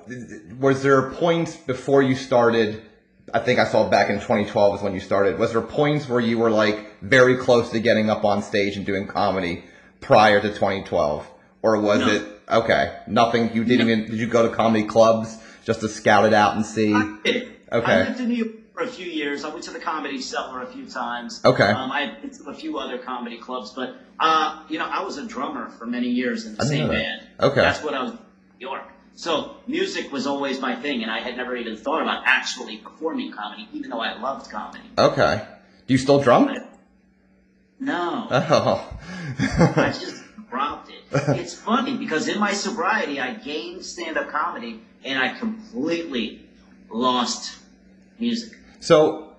was 0.60 0.84
there 0.84 1.12
points 1.12 1.56
before 1.56 2.04
you 2.04 2.15
started? 2.15 2.84
I 3.34 3.39
think 3.39 3.60
I 3.60 3.65
saw 3.65 3.89
back 3.89 4.10
in 4.10 4.15
2012 4.15 4.75
is 4.75 4.82
when 4.82 4.93
you 4.93 4.99
started. 4.99 5.39
Was 5.39 5.54
there 5.54 5.62
points 5.62 6.10
where 6.10 6.19
you 6.19 6.38
were 6.38 6.49
like 6.52 6.99
very 7.02 7.38
close 7.38 7.69
to 7.71 7.80
getting 7.80 8.10
up 8.10 8.25
on 8.25 8.41
stage 8.43 8.75
and 8.75 8.86
doing 8.86 9.08
comedy 9.08 9.63
prior 10.02 10.41
to 10.41 10.49
2012, 10.49 11.28
or 11.62 11.80
was 11.80 11.99
No. 12.02 12.08
it 12.08 12.41
okay? 12.52 12.99
Nothing. 13.08 13.54
You 13.54 13.63
didn't 13.63 13.88
even. 13.89 14.06
Did 14.12 14.19
you 14.19 14.28
go 14.28 14.47
to 14.47 14.54
comedy 14.54 14.84
clubs 14.84 15.38
just 15.63 15.82
to 15.82 15.88
scout 15.89 16.25
it 16.25 16.34
out 16.34 16.56
and 16.56 16.65
see? 16.65 16.91
I. 17.72 17.78
Okay. 17.78 17.92
I 17.92 18.04
lived 18.04 18.20
in 18.20 18.30
New 18.30 18.36
York 18.36 18.74
for 18.74 18.84
a 18.84 18.88
few 18.88 19.06
years. 19.06 19.44
I 19.44 19.50
went 19.50 19.64
to 19.66 19.72
the 19.72 19.80
Comedy 19.80 20.22
Cellar 20.22 20.62
a 20.62 20.68
few 20.68 20.86
times. 20.86 21.42
Okay. 21.44 21.64
Um, 21.64 21.92
I 21.92 22.16
been 22.22 22.32
to 22.32 22.50
a 22.50 22.54
few 22.54 22.78
other 22.78 22.98
comedy 22.98 23.38
clubs, 23.38 23.72
but 23.72 23.96
uh, 24.20 24.64
you 24.70 24.80
know, 24.80 24.86
I 24.86 25.04
was 25.04 25.18
a 25.18 25.26
drummer 25.26 25.70
for 25.70 25.86
many 25.86 26.10
years 26.10 26.46
in 26.46 26.56
the 26.56 26.64
I 26.64 26.66
same 26.66 26.88
band. 26.88 27.22
Okay. 27.40 27.62
That's 27.62 27.84
what 27.84 27.94
I 27.94 28.04
was 28.04 28.12
in 28.12 28.20
New 28.60 28.68
York. 28.68 28.84
So 29.16 29.58
music 29.68 30.14
was 30.14 30.28
always 30.28 30.62
my 30.62 30.76
thing, 30.76 31.02
and 31.04 31.12
I 31.12 31.20
had 31.20 31.36
never 31.36 31.56
even 31.58 31.76
thought 31.76 32.02
about 32.02 32.24
actually 32.26 32.78
performing 32.78 33.34
comedy, 33.34 33.68
even 33.74 33.90
though 33.90 34.00
I 34.00 34.18
loved 34.20 34.50
comedy. 34.50 34.86
Okay. 34.98 35.46
Do 35.88 35.94
you 35.94 35.98
still 35.98 36.22
drum? 36.22 36.46
But 36.46 36.70
no. 37.80 38.28
Oh. 38.32 39.00
I 39.76 39.92
just 39.92 40.24
dropped 40.50 40.90
it. 40.90 41.04
It's 41.12 41.54
funny 41.54 41.98
because 41.98 42.30
in 42.30 42.40
my 42.40 42.54
sobriety, 42.54 43.20
I 43.20 43.34
gained 43.34 43.86
stand-up 43.86 44.30
comedy, 44.30 44.82
and 45.04 45.20
I 45.20 45.38
completely 45.38 46.46
lost 46.90 47.59
music. 48.20 48.58
So, 48.80 49.36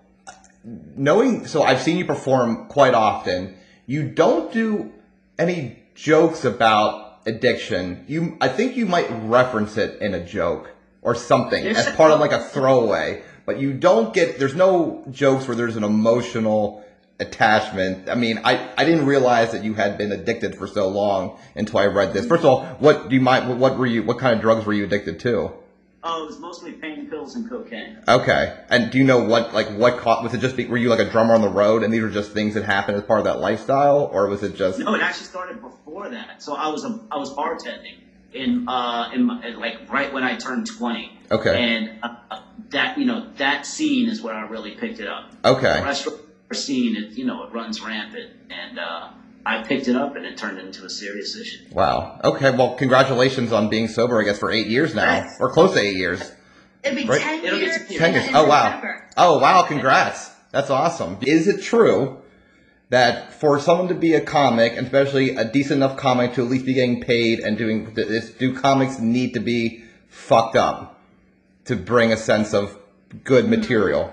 knowing, 0.64 1.46
so 1.46 1.62
I've 1.62 1.80
seen 1.80 1.96
you 1.96 2.04
perform 2.04 2.66
quite 2.66 2.94
often. 2.94 3.56
You 3.86 4.08
don't 4.08 4.52
do 4.52 4.92
any 5.38 5.82
jokes 5.94 6.44
about 6.44 7.20
addiction. 7.26 8.04
You, 8.08 8.36
I 8.40 8.48
think 8.48 8.76
you 8.76 8.86
might 8.86 9.08
reference 9.24 9.76
it 9.76 10.00
in 10.00 10.14
a 10.14 10.24
joke 10.24 10.70
or 11.02 11.14
something 11.14 11.64
as 11.64 11.90
part 11.96 12.10
of 12.12 12.20
like 12.20 12.32
a 12.32 12.42
throwaway. 12.42 13.22
But 13.46 13.58
you 13.58 13.72
don't 13.72 14.14
get. 14.14 14.38
There's 14.38 14.54
no 14.54 15.04
jokes 15.10 15.48
where 15.48 15.56
there's 15.56 15.76
an 15.76 15.82
emotional 15.82 16.84
attachment. 17.18 18.08
I 18.08 18.14
mean, 18.14 18.40
I, 18.44 18.70
I 18.76 18.84
didn't 18.84 19.06
realize 19.06 19.52
that 19.52 19.64
you 19.64 19.74
had 19.74 19.98
been 19.98 20.12
addicted 20.12 20.54
for 20.54 20.66
so 20.66 20.88
long 20.88 21.38
until 21.56 21.78
I 21.80 21.86
read 21.86 22.12
this. 22.12 22.26
First 22.26 22.44
of 22.44 22.46
all, 22.46 22.64
what 22.78 23.08
do 23.08 23.14
you 23.14 23.20
mind? 23.20 23.58
What 23.60 23.78
were 23.78 23.86
you? 23.86 24.02
What 24.02 24.18
kind 24.18 24.34
of 24.34 24.40
drugs 24.40 24.64
were 24.66 24.72
you 24.72 24.84
addicted 24.84 25.20
to? 25.20 25.52
Oh, 26.02 26.24
it 26.24 26.26
was 26.26 26.38
mostly 26.38 26.72
pain 26.72 27.08
pills 27.10 27.34
and 27.34 27.48
cocaine. 27.48 27.98
Okay. 28.08 28.58
And 28.70 28.90
do 28.90 28.98
you 28.98 29.04
know 29.04 29.18
what, 29.18 29.52
like, 29.52 29.68
what 29.70 29.98
caught, 29.98 30.22
was 30.22 30.32
it 30.32 30.40
just, 30.40 30.56
were 30.56 30.78
you 30.78 30.88
like 30.88 30.98
a 30.98 31.10
drummer 31.10 31.34
on 31.34 31.42
the 31.42 31.48
road 31.48 31.82
and 31.82 31.92
these 31.92 32.00
were 32.00 32.08
just 32.08 32.32
things 32.32 32.54
that 32.54 32.64
happened 32.64 32.96
as 32.96 33.04
part 33.04 33.18
of 33.18 33.24
that 33.26 33.38
lifestyle? 33.38 34.08
Or 34.12 34.26
was 34.28 34.42
it 34.42 34.54
just, 34.54 34.78
No, 34.78 34.94
it 34.94 35.02
actually 35.02 35.26
started 35.26 35.60
before 35.60 36.08
that. 36.08 36.42
So 36.42 36.54
I 36.54 36.68
was 36.68 36.84
a, 36.84 36.98
I 37.10 37.18
was 37.18 37.30
bartending 37.34 37.98
in 38.32 38.68
uh 38.68 39.10
in 39.12 39.24
my, 39.24 39.48
like 39.50 39.90
right 39.90 40.12
when 40.12 40.22
I 40.22 40.36
turned 40.36 40.66
twenty. 40.78 41.18
Okay. 41.30 41.62
And 41.62 41.98
uh, 42.02 42.40
that 42.70 42.96
you 42.98 43.04
know 43.04 43.26
that 43.36 43.66
scene 43.66 44.08
is 44.08 44.22
where 44.22 44.34
I 44.34 44.42
really 44.42 44.76
picked 44.76 45.00
it 45.00 45.08
up. 45.08 45.32
okay. 45.44 45.80
The 45.80 45.84
restaurant 45.84 46.20
scene, 46.52 46.96
it 46.96 47.12
you 47.16 47.24
know 47.26 47.44
it 47.44 47.52
runs 47.52 47.80
rampant, 47.80 48.30
and 48.50 48.78
uh, 48.78 49.10
I 49.46 49.62
picked 49.62 49.88
it 49.88 49.96
up 49.96 50.16
and 50.16 50.24
it 50.26 50.36
turned 50.36 50.58
into 50.58 50.84
a 50.84 50.90
serious 50.90 51.36
issue. 51.36 51.64
Wow. 51.72 52.20
Okay. 52.22 52.50
Well, 52.50 52.74
congratulations 52.74 53.52
on 53.52 53.68
being 53.68 53.88
sober, 53.88 54.20
I 54.20 54.24
guess, 54.24 54.38
for 54.38 54.50
eight 54.50 54.66
years 54.66 54.94
now. 54.94 55.20
Thanks. 55.20 55.36
Or 55.40 55.50
close 55.50 55.72
to 55.74 55.80
eight 55.80 55.96
years. 55.96 56.20
It'll 56.82 56.96
be 56.96 57.06
Right. 57.06 57.20
10 57.20 57.44
It'll 57.44 57.58
years. 57.58 57.76
10 57.88 57.98
Ten 57.98 58.12
years. 58.14 58.28
Oh, 58.34 58.46
wow. 58.46 58.64
November. 58.64 59.08
Oh, 59.16 59.38
wow. 59.38 59.62
Congrats. 59.62 60.30
That's 60.50 60.70
awesome. 60.70 61.18
Is 61.22 61.46
it 61.48 61.62
true 61.62 62.18
that 62.90 63.32
for 63.32 63.60
someone 63.60 63.88
to 63.88 63.94
be 63.94 64.14
a 64.14 64.20
comic, 64.20 64.72
and 64.76 64.86
especially 64.86 65.36
a 65.36 65.44
decent 65.44 65.76
enough 65.78 65.96
comic 65.96 66.34
to 66.34 66.42
at 66.44 66.50
least 66.50 66.66
be 66.66 66.74
getting 66.74 67.00
paid 67.00 67.40
and 67.40 67.56
doing 67.56 67.94
this, 67.94 68.30
do 68.30 68.54
comics 68.54 68.98
need 68.98 69.34
to 69.34 69.40
be 69.40 69.84
fucked 70.08 70.56
up 70.56 70.98
to 71.66 71.76
bring 71.76 72.12
a 72.12 72.16
sense 72.16 72.52
of 72.52 72.76
good 73.24 73.48
material? 73.48 74.12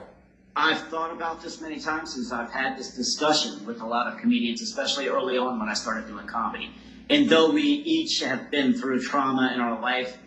I've 0.58 0.80
thought 0.90 1.12
about 1.12 1.42
this 1.44 1.62
many 1.62 1.80
times 1.80 2.16
since 2.16 2.32
I've 2.32 2.52
had 2.52 2.78
this 2.78 2.96
discussion 2.96 3.64
with 3.66 3.80
a 3.82 3.86
lot 3.86 4.08
of 4.08 4.20
comedians, 4.20 4.62
especially 4.62 5.08
early 5.08 5.38
on 5.38 5.60
when 5.60 5.70
I 5.70 5.74
started 5.76 6.08
doing 6.08 6.26
comedy. 6.26 6.72
And 7.10 7.30
though 7.30 7.52
we 7.52 7.62
each 7.62 8.20
have 8.22 8.50
been 8.50 8.74
through 8.74 9.02
trauma 9.02 9.52
in 9.54 9.62
our 9.62 9.80
life, 9.80 10.18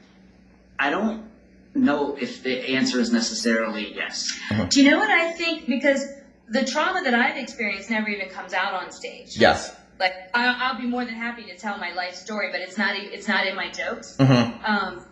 I 0.78 0.90
don't 0.90 1.28
know 1.74 2.16
if 2.16 2.42
the 2.42 2.74
answer 2.76 3.00
is 3.00 3.10
necessarily 3.12 3.92
yes. 3.94 4.38
Do 4.70 4.82
you 4.82 4.90
know 4.90 4.98
what 4.98 5.10
I 5.10 5.32
think? 5.32 5.66
Because 5.66 6.04
the 6.48 6.64
trauma 6.64 7.02
that 7.02 7.12
I've 7.14 7.36
experienced 7.36 7.90
never 7.90 8.08
even 8.08 8.28
comes 8.28 8.52
out 8.54 8.72
on 8.72 8.90
stage. 8.92 9.36
Yes. 9.36 9.76
Like 9.98 10.14
I, 10.32 10.46
I'll 10.46 10.78
be 10.80 10.86
more 10.86 11.04
than 11.04 11.14
happy 11.14 11.42
to 11.44 11.56
tell 11.56 11.76
my 11.76 11.92
life 11.92 12.14
story, 12.14 12.50
but 12.52 12.60
it's 12.60 12.78
not. 12.78 12.96
e- 12.96 13.10
It's 13.12 13.28
not 13.28 13.46
in 13.46 13.54
my 13.54 13.68
jokes. 13.70 14.16
Mm-hmm. 14.18 14.64
Um, 14.64 15.04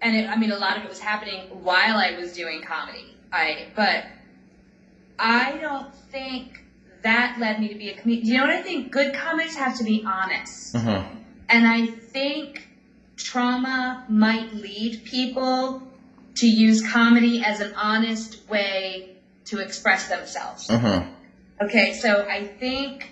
and 0.00 0.16
it, 0.16 0.28
I 0.28 0.36
mean, 0.36 0.50
a 0.50 0.58
lot 0.58 0.76
of 0.76 0.82
it 0.82 0.88
was 0.88 0.98
happening 0.98 1.42
while 1.62 1.96
I 1.98 2.16
was 2.18 2.32
doing 2.32 2.62
comedy. 2.62 3.16
I, 3.32 3.68
but 3.76 4.04
I 5.18 5.58
don't 5.58 5.94
think 5.94 6.64
that 7.02 7.38
led 7.38 7.60
me 7.60 7.68
to 7.68 7.74
be 7.74 7.90
a 7.90 7.94
comedian. 7.94 8.26
You 8.26 8.36
know 8.38 8.46
what 8.46 8.54
I 8.54 8.62
think? 8.62 8.92
Good 8.92 9.14
comics 9.14 9.56
have 9.56 9.78
to 9.78 9.84
be 9.84 10.04
honest. 10.06 10.74
Mm-hmm. 10.74 11.18
And 11.48 11.66
I 11.66 11.86
think 11.86 12.68
trauma 13.16 14.04
might 14.08 14.54
lead 14.54 15.04
people 15.04 15.82
to 16.36 16.46
use 16.46 16.86
comedy 16.90 17.42
as 17.44 17.60
an 17.60 17.74
honest 17.74 18.48
way 18.48 19.16
to 19.46 19.58
express 19.58 20.08
themselves. 20.08 20.68
Mm-hmm. 20.68 21.10
Okay, 21.64 21.92
so 21.94 22.26
I 22.28 22.44
think 22.44 23.10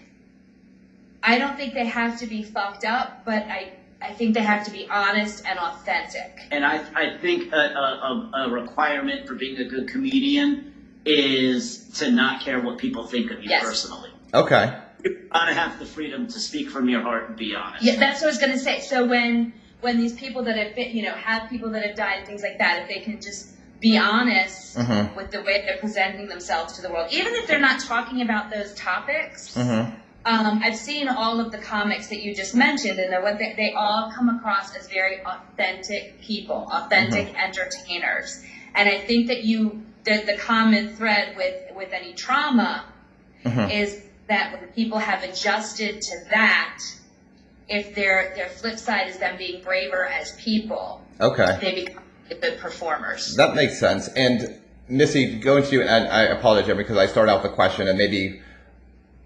I 1.22 1.38
don't 1.38 1.56
think 1.56 1.74
they 1.74 1.86
have 1.86 2.18
to 2.20 2.26
be 2.26 2.42
fucked 2.42 2.84
up, 2.84 3.24
but 3.24 3.42
I 3.44 3.72
I 4.02 4.12
think 4.12 4.34
they 4.34 4.42
have 4.42 4.64
to 4.64 4.70
be 4.70 4.88
honest 4.88 5.44
and 5.44 5.58
authentic. 5.58 6.40
And 6.50 6.64
I, 6.64 6.82
I 6.94 7.18
think 7.18 7.52
a, 7.52 7.56
a, 7.56 7.60
a 7.60 8.46
a 8.46 8.50
requirement 8.50 9.28
for 9.28 9.34
being 9.34 9.58
a 9.58 9.64
good 9.64 9.88
comedian 9.88 10.69
is 11.04 11.88
to 11.98 12.10
not 12.10 12.40
care 12.42 12.60
what 12.60 12.78
people 12.78 13.06
think 13.06 13.30
of 13.30 13.42
you 13.42 13.48
Yes. 13.50 13.62
personally. 13.62 14.10
Okay. 14.32 14.74
You 15.04 15.28
gotta 15.32 15.54
have 15.54 15.78
the 15.78 15.86
freedom 15.86 16.26
to 16.28 16.38
speak 16.38 16.70
from 16.70 16.88
your 16.88 17.00
heart 17.02 17.28
and 17.28 17.38
be 17.38 17.54
honest. 17.54 17.82
Yeah, 17.84 17.96
that's 17.96 18.20
what 18.20 18.26
I 18.28 18.30
was 18.30 18.38
gonna 18.38 18.58
say. 18.58 18.80
So 18.80 19.06
when 19.06 19.52
when 19.80 19.96
these 19.98 20.12
people 20.12 20.42
that 20.42 20.56
have 20.58 20.74
been, 20.74 20.94
you 20.94 21.02
know, 21.02 21.14
have 21.14 21.48
people 21.48 21.70
that 21.70 21.82
have 21.82 21.96
died 21.96 22.18
and 22.18 22.26
things 22.26 22.42
like 22.42 22.58
that, 22.58 22.82
if 22.82 22.88
they 22.88 23.00
can 23.00 23.18
just 23.18 23.48
be 23.80 23.96
honest 23.96 24.76
Mhm. 24.76 25.16
with 25.16 25.30
the 25.30 25.40
way 25.40 25.62
they're 25.64 25.78
presenting 25.78 26.28
themselves 26.28 26.74
to 26.74 26.82
the 26.82 26.90
world, 26.90 27.08
even 27.10 27.32
if 27.34 27.46
they're 27.46 27.58
not 27.58 27.80
talking 27.80 28.20
about 28.20 28.50
those 28.50 28.74
topics. 28.74 29.56
Mm-hmm. 29.56 29.94
Um, 30.26 30.60
I've 30.62 30.76
seen 30.76 31.08
all 31.08 31.40
of 31.40 31.50
the 31.50 31.56
comics 31.56 32.08
that 32.08 32.22
you 32.22 32.34
just 32.34 32.54
mentioned, 32.54 32.98
and 32.98 33.10
they're 33.10 33.22
what 33.22 33.38
they, 33.38 33.54
they 33.56 33.72
all 33.72 34.12
come 34.14 34.28
across 34.28 34.76
as 34.76 34.86
very 34.86 35.22
authentic 35.24 36.20
people, 36.20 36.68
authentic 36.70 37.32
entertainers. 37.42 38.44
And 38.74 38.86
I 38.86 38.98
think 38.98 39.28
that 39.28 39.44
you, 39.44 39.82
the, 40.04 40.22
the 40.26 40.36
common 40.38 40.94
thread 40.96 41.36
with 41.36 41.54
with 41.76 41.92
any 41.92 42.12
trauma 42.14 42.84
Mhm. 43.44 43.72
is 43.72 44.02
that 44.28 44.52
when 44.52 44.68
people 44.70 44.98
have 44.98 45.22
adjusted 45.22 46.00
to 46.02 46.16
that, 46.30 46.78
if 47.68 47.94
their 47.94 48.32
their 48.36 48.48
flip 48.48 48.78
side 48.78 49.08
is 49.08 49.18
them 49.18 49.36
being 49.38 49.62
braver 49.62 50.06
as 50.06 50.32
people, 50.32 51.02
Okay. 51.20 51.56
they 51.60 51.84
become 51.86 52.02
good 52.28 52.58
performers. 52.58 53.34
That 53.36 53.54
makes 53.54 53.78
sense. 53.78 54.08
And 54.08 54.56
Missy, 54.88 55.36
going 55.38 55.62
to 55.64 55.70
you, 55.72 55.82
and 55.82 56.08
I 56.08 56.22
apologize, 56.24 56.66
Jeremy, 56.66 56.82
because 56.84 56.96
I 56.96 57.06
started 57.06 57.30
out 57.32 57.42
with 57.42 57.52
a 57.52 57.54
question, 57.54 57.86
and 57.88 57.96
maybe 57.96 58.40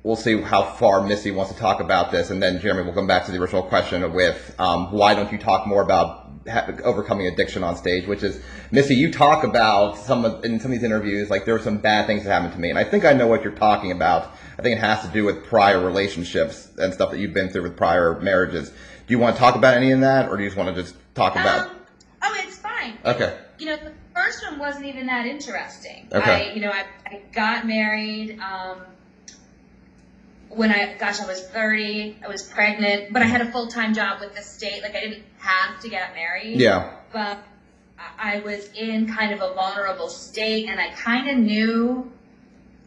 we'll 0.03 0.15
see 0.17 0.41
how 0.43 0.63
far 0.63 1.01
Missy 1.01 1.31
wants 1.31 1.53
to 1.53 1.59
talk 1.59 1.81
about 1.81 2.11
this, 2.13 2.31
and 2.31 2.43
then 2.43 2.61
Jeremy 2.61 2.83
will 2.85 2.93
come 2.93 3.07
back 3.07 3.25
to 3.27 3.33
the 3.33 3.39
original 3.39 3.63
question 3.63 4.13
with 4.13 4.55
um, 4.59 4.93
why 4.93 5.15
don't 5.15 5.33
you 5.33 5.39
talk 5.39 5.67
more 5.67 5.83
about 5.83 6.24
ha- 6.51 6.71
overcoming 6.85 7.27
addiction 7.27 7.65
on 7.65 7.77
stage? 7.77 8.07
Which 8.07 8.23
is 8.23 8.41
Missy, 8.71 8.95
you 8.95 9.13
talk 9.13 9.45
about 9.45 9.99
some 9.99 10.25
of 10.25 10.45
in 10.45 10.61
some 10.61 10.73
of 10.73 10.79
these 10.79 10.85
interviews, 10.85 11.31
like 11.31 11.45
there 11.45 11.55
were 11.55 11.61
some 11.61 11.79
bad 11.79 12.07
things 12.07 12.25
that 12.25 12.31
happened 12.31 12.53
to 12.55 12.61
me, 12.61 12.71
and 12.71 12.79
I 12.79 12.85
think 12.85 13.05
I 13.05 13.13
know 13.13 13.27
what 13.27 13.43
you're 13.43 13.53
talking 13.53 13.93
about. 13.93 14.33
I 14.59 14.63
think 14.63 14.77
it 14.79 14.81
has 14.81 15.03
to 15.03 15.09
do 15.09 15.25
with 15.25 15.45
prior 15.45 15.85
relationships 15.85 16.69
and 16.79 16.93
stuff 16.93 17.11
that 17.11 17.19
you've 17.19 17.35
been 17.35 17.51
through 17.51 17.63
with 17.63 17.77
prior 17.77 18.19
marriages. 18.21 18.71
Do 18.71 19.13
you 19.13 19.19
want 19.19 19.37
to 19.37 19.41
talk 19.41 19.55
about 19.57 19.75
any 19.75 19.91
of 19.93 20.01
that, 20.01 20.29
or 20.29 20.37
do 20.37 20.43
you 20.43 20.49
just 20.49 20.57
want 20.57 20.75
to 20.75 20.83
just 20.83 20.95
talk 21.15 21.35
about? 21.35 21.69
Um, 21.69 21.77
oh, 22.23 22.35
it's 22.39 22.59
fine. 22.59 22.99
Okay. 23.05 23.39
You 23.59 23.67
know, 23.67 23.77
the 23.77 23.93
first 24.15 24.43
one 24.49 24.59
wasn't 24.59 24.87
even 24.87 25.07
that 25.07 25.27
interesting. 25.27 26.09
Okay. 26.13 26.51
I, 26.51 26.55
you 26.55 26.61
know, 26.61 26.71
I, 26.71 26.87
I 27.07 27.21
got 27.33 27.67
married 27.67 28.39
um, 28.41 28.81
when 30.57 30.71
I, 30.71 30.95
gosh, 30.99 31.21
I 31.21 31.27
was 31.27 31.43
30. 31.49 32.19
I 32.25 32.29
was 32.29 32.43
pregnant, 32.43 33.12
but 33.12 33.23
I 33.23 33.27
had 33.27 33.40
a 33.40 33.51
full 33.51 33.69
time 33.69 33.95
job 33.95 34.21
with 34.21 34.35
the 34.35 34.43
state. 34.43 34.83
Like, 34.83 34.95
I 34.95 35.01
didn't 35.01 35.23
have 35.38 35.81
to 35.81 35.88
get 35.88 36.14
married. 36.14 36.61
Yeah. 36.61 36.93
But 37.12 37.38
I 38.19 38.40
was 38.40 38.69
in 38.73 39.07
kind 39.12 39.33
of 39.33 39.40
a 39.40 39.55
vulnerable 39.55 40.09
state, 40.09 40.69
and 40.69 40.81
I 40.81 40.90
kind 40.90 41.29
of 41.29 41.37
knew 41.38 42.11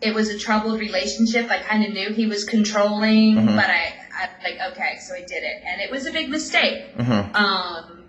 it 0.02 0.14
was 0.14 0.30
a 0.30 0.38
troubled 0.38 0.80
relationship. 0.80 1.50
I 1.50 1.60
kind 1.60 1.84
of 1.86 1.94
knew 1.94 2.14
he 2.14 2.28
was 2.28 2.44
controlling, 2.44 3.36
Mhm. 3.36 3.56
but 3.56 3.66
I, 3.70 3.94
I 4.14 4.30
like, 4.44 4.74
okay, 4.74 5.00
so 5.00 5.16
I 5.16 5.22
did 5.22 5.44
it, 5.44 5.64
and 5.66 5.82
it 5.82 5.90
was 5.90 6.06
a 6.06 6.12
big 6.12 6.30
mistake. 6.30 6.96
Mm-hmm. 6.98 7.36
Um, 7.36 8.04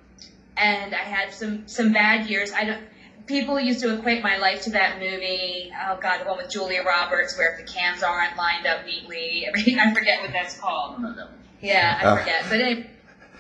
and 0.57 0.95
I 0.95 0.99
had 0.99 1.33
some 1.33 1.67
some 1.69 1.93
bad 1.93 2.29
years. 2.29 2.53
I 2.53 2.65
don't. 2.65 2.83
People 3.29 3.61
used 3.61 3.81
to 3.81 3.93
equate 3.95 4.23
my 4.23 4.39
life 4.39 4.63
to 4.63 4.71
that 4.71 4.99
movie. 4.99 5.71
Oh 5.87 5.99
God, 6.01 6.23
the 6.23 6.25
one 6.29 6.39
with 6.39 6.49
Julia 6.51 6.83
Roberts, 6.83 7.37
where 7.37 7.53
if 7.53 7.59
the 7.67 7.71
cans 7.71 8.03
aren't 8.03 8.37
lined 8.39 8.67
up 8.67 8.87
neatly, 8.87 9.45
everything. 9.49 9.79
I 9.79 9.93
forget 9.93 10.23
what 10.23 10.33
that's 10.33 10.59
called. 10.59 10.97
Yeah, 11.61 11.99
I 12.03 12.07
Oh. 12.07 12.17
forget. 12.17 12.45
But 12.49 12.61
anyway, 12.61 12.91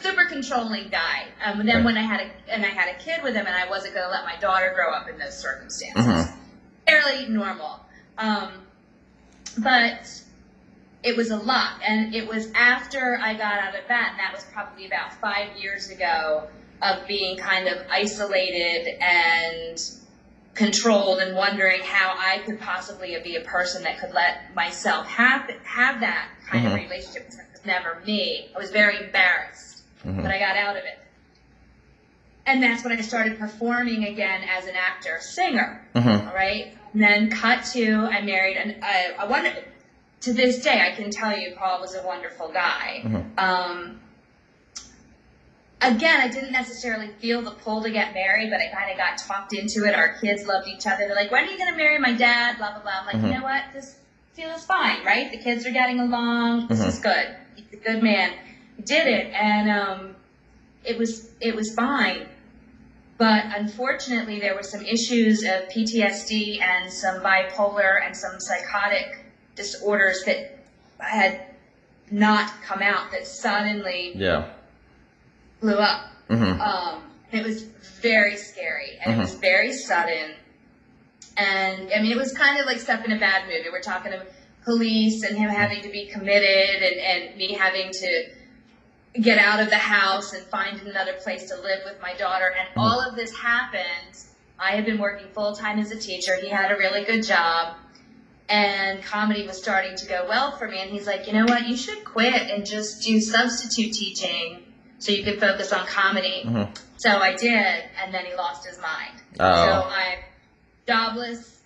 super 0.01 0.27
controlling 0.27 0.91
guy. 0.91 1.25
Um, 1.43 1.61
and 1.61 1.69
then 1.69 1.85
when 1.85 1.97
I 1.97 2.03
had 2.03 2.21
a 2.21 2.31
and 2.53 2.65
I 2.65 2.69
had 2.69 2.95
a 2.95 2.99
kid 3.03 3.23
with 3.23 3.35
him, 3.35 3.47
and 3.47 3.57
I 3.57 3.69
wasn't 3.69 3.95
going 3.95 4.05
to 4.07 4.11
let 4.13 4.25
my 4.27 4.37
daughter 4.37 4.73
grow 4.75 4.93
up 4.93 5.09
in 5.09 5.19
those 5.19 5.37
circumstances. 5.39 6.05
Mhm. 6.05 6.33
Fairly 6.87 7.27
normal. 7.29 7.81
Um, 8.19 8.53
but 9.57 10.07
it 11.03 11.17
was 11.17 11.31
a 11.31 11.37
lot, 11.37 11.81
and 11.83 12.15
it 12.15 12.29
was 12.29 12.51
after 12.55 13.19
I 13.23 13.33
got 13.35 13.59
out 13.59 13.75
of 13.75 13.89
that, 13.89 14.09
and 14.11 14.21
that 14.21 14.33
was 14.35 14.45
probably 14.53 14.87
about 14.87 15.15
five 15.15 15.57
years 15.57 15.89
ago 15.91 16.49
of 16.83 17.07
being 17.07 17.37
kind 17.37 17.69
of 17.69 17.79
isolated 17.91 18.87
and 19.03 19.79
controlled 20.55 21.21
and 21.21 21.37
wondering 21.37 21.81
how 21.83 22.15
I 22.17 22.39
could 22.39 22.61
possibly 22.61 23.17
be 23.23 23.37
a 23.37 23.43
person 23.43 23.83
that 23.85 24.01
could 24.01 24.13
let 24.13 24.55
myself 24.55 25.07
have 25.07 25.49
have 25.65 26.01
that 26.01 26.29
kind 26.49 26.67
of 26.67 26.73
Mhm. 26.73 26.85
relationship. 26.91 27.29
It 27.31 27.53
was 27.53 27.65
never 27.65 28.01
me. 28.05 28.51
I 28.55 28.59
was 28.59 28.71
very 28.71 28.99
embarrassed, 29.05 29.83
Mhm. 30.05 30.23
but 30.23 30.31
I 30.33 30.39
got 30.39 30.57
out 30.57 30.77
of 30.77 30.85
it. 30.85 30.99
And 32.47 32.63
that's 32.63 32.83
when 32.83 32.93
I 32.97 33.03
started 33.03 33.39
performing 33.39 34.05
again 34.05 34.41
as 34.49 34.67
an 34.67 34.75
actor, 34.75 35.19
singer. 35.21 35.85
Mm-hmm. 35.95 36.29
All 36.29 36.35
right. 36.35 36.75
And 36.95 37.03
then 37.03 37.31
cut 37.31 37.65
to 37.75 38.09
I 38.11 38.23
married, 38.23 38.57
and 38.57 38.83
I, 38.83 39.13
I 39.19 39.27
wonder. 39.27 39.53
To 40.23 40.33
this 40.33 40.63
day, 40.63 40.81
I 40.81 40.97
can 40.97 41.11
tell 41.11 41.39
you, 41.39 41.55
Paul 41.57 41.81
was 41.81 41.95
a 41.95 42.03
wonderful 42.03 42.49
guy. 42.49 43.03
Mhm. 43.05 43.39
Um, 43.39 44.01
again, 45.83 46.21
I 46.21 46.29
didn't 46.29 46.53
necessarily 46.53 47.09
feel 47.21 47.43
the 47.43 47.53
pull 47.53 47.83
to 47.83 47.91
get 47.91 48.13
married, 48.15 48.51
but 48.51 48.61
I 48.61 48.69
kind 48.75 48.91
of 48.91 48.97
got 48.99 49.19
talked 49.19 49.53
into 49.55 49.85
it. 49.87 49.95
Our 49.95 50.15
kids 50.21 50.47
loved 50.47 50.69
each 50.69 50.87
other. 50.87 50.99
They're 51.07 51.15
like, 51.15 51.31
"When 51.31 51.45
are 51.45 51.49
you 51.51 51.59
going 51.59 51.71
to 51.71 51.77
marry 51.77 51.99
my 51.99 52.13
dad?" 52.13 52.57
Blah 52.59 52.73
blah 52.73 52.83
blah. 52.83 52.93
I'm 53.01 53.07
like, 53.07 53.17
Mhm. 53.17 53.33
you 53.33 53.39
know 53.39 53.45
what? 53.45 53.65
This 53.73 53.97
feels 54.35 54.65
fine, 54.65 55.05
right? 55.05 55.31
The 55.31 55.39
kids 55.39 55.67
are 55.67 55.71
getting 55.71 56.01
along. 56.01 56.67
This 56.69 56.81
Mhm. 56.81 56.87
is 56.89 56.99
good. 56.99 57.35
He's 57.57 57.73
a 57.73 57.77
good 57.77 58.03
man. 58.03 58.35
Did 58.85 59.07
it, 59.09 59.31
and 59.35 59.69
um, 59.69 60.17
it 60.85 60.97
was 60.99 61.29
it 61.41 61.55
was 61.55 61.73
fine. 61.75 62.29
But 63.17 63.47
unfortunately, 63.53 64.39
there 64.39 64.55
were 64.55 64.63
some 64.63 64.81
issues 64.83 65.43
of 65.43 65.69
PTSD 65.69 66.61
and 66.61 66.93
some 66.93 67.21
bipolar 67.21 67.99
and 68.05 68.17
some 68.17 68.39
psychotic 68.39 69.19
disorders 69.57 70.23
that 70.25 70.49
had 71.01 71.41
not 72.13 72.63
come 72.63 72.81
out 72.81 73.11
that 73.11 73.27
suddenly 73.27 74.13
Yeah. 74.15 74.45
Blew 75.61 75.75
up. 75.75 76.11
Mm-hmm. 76.29 76.61
Um, 76.61 77.03
it 77.33 77.45
was 77.45 77.65
very 78.01 78.37
scary 78.37 78.99
and 79.05 79.15
it 79.15 79.19
was 79.19 79.35
very 79.35 79.73
sudden. 79.73 80.33
And 81.37 81.91
I 81.95 82.01
mean, 82.01 82.13
it 82.13 82.17
was 82.17 82.33
kind 82.33 82.59
of 82.59 82.67
like 82.67 82.79
stuff 82.79 83.05
in 83.05 83.13
a 83.13 83.19
bad 83.19 83.47
movie. 83.47 83.69
We're 83.71 83.81
talking 83.81 84.13
of 84.13 84.23
police 84.65 85.23
and 85.23 85.37
him 85.37 85.49
having 85.49 85.83
to 85.83 85.89
be 85.89 86.07
committed 86.07 86.83
and, 86.83 87.01
and 87.01 87.37
me 87.37 87.53
having 87.53 87.91
to 87.91 88.25
get 89.21 89.39
out 89.39 89.61
of 89.61 89.71
the 89.71 89.79
house 89.79 90.33
and 90.33 90.45
find 90.47 90.81
another 90.83 91.15
place 91.15 91.49
to 91.51 91.57
live 91.57 91.81
with 91.85 92.01
my 92.03 92.15
daughter. 92.15 92.53
And 92.59 92.69
all 92.77 93.01
of 93.01 93.17
this 93.17 93.35
happened. 93.35 93.85
I 94.59 94.73
had 94.73 94.85
been 94.85 94.99
working 94.99 95.29
full 95.29 95.55
time 95.55 95.79
as 95.79 95.91
a 95.91 95.99
teacher. 95.99 96.37
He 96.37 96.49
had 96.49 96.73
a 96.73 96.77
really 96.77 97.05
good 97.05 97.23
job. 97.23 97.77
And 98.49 99.03
comedy 99.03 99.47
was 99.47 99.59
starting 99.59 99.95
to 99.97 100.07
go 100.07 100.27
well 100.29 100.57
for 100.57 100.69
me. 100.69 100.79
And 100.81 100.91
he's 100.91 101.07
like, 101.07 101.27
you 101.27 101.35
know 101.35 101.45
what? 101.45 101.69
You 101.69 101.77
should 101.77 102.03
quit 102.05 102.51
and 102.51 102.65
just 102.65 103.03
do 103.03 103.21
substitute 103.21 103.93
teaching 103.93 104.63
so 104.99 105.13
you 105.13 105.23
can 105.25 105.39
focus 105.39 105.73
on 105.73 105.87
comedy. 105.87 106.43
Mhm. 106.47 106.69
So 106.97 107.11
I 107.11 107.35
did, 107.37 107.85
and 108.03 108.13
then 108.13 108.25
he 108.27 108.35
lost 108.35 108.67
his 108.67 108.79
mind. 108.81 109.15
Oh. 109.39 109.55
So 109.55 109.89
I'm 109.91 110.19
jobless, 110.87 111.59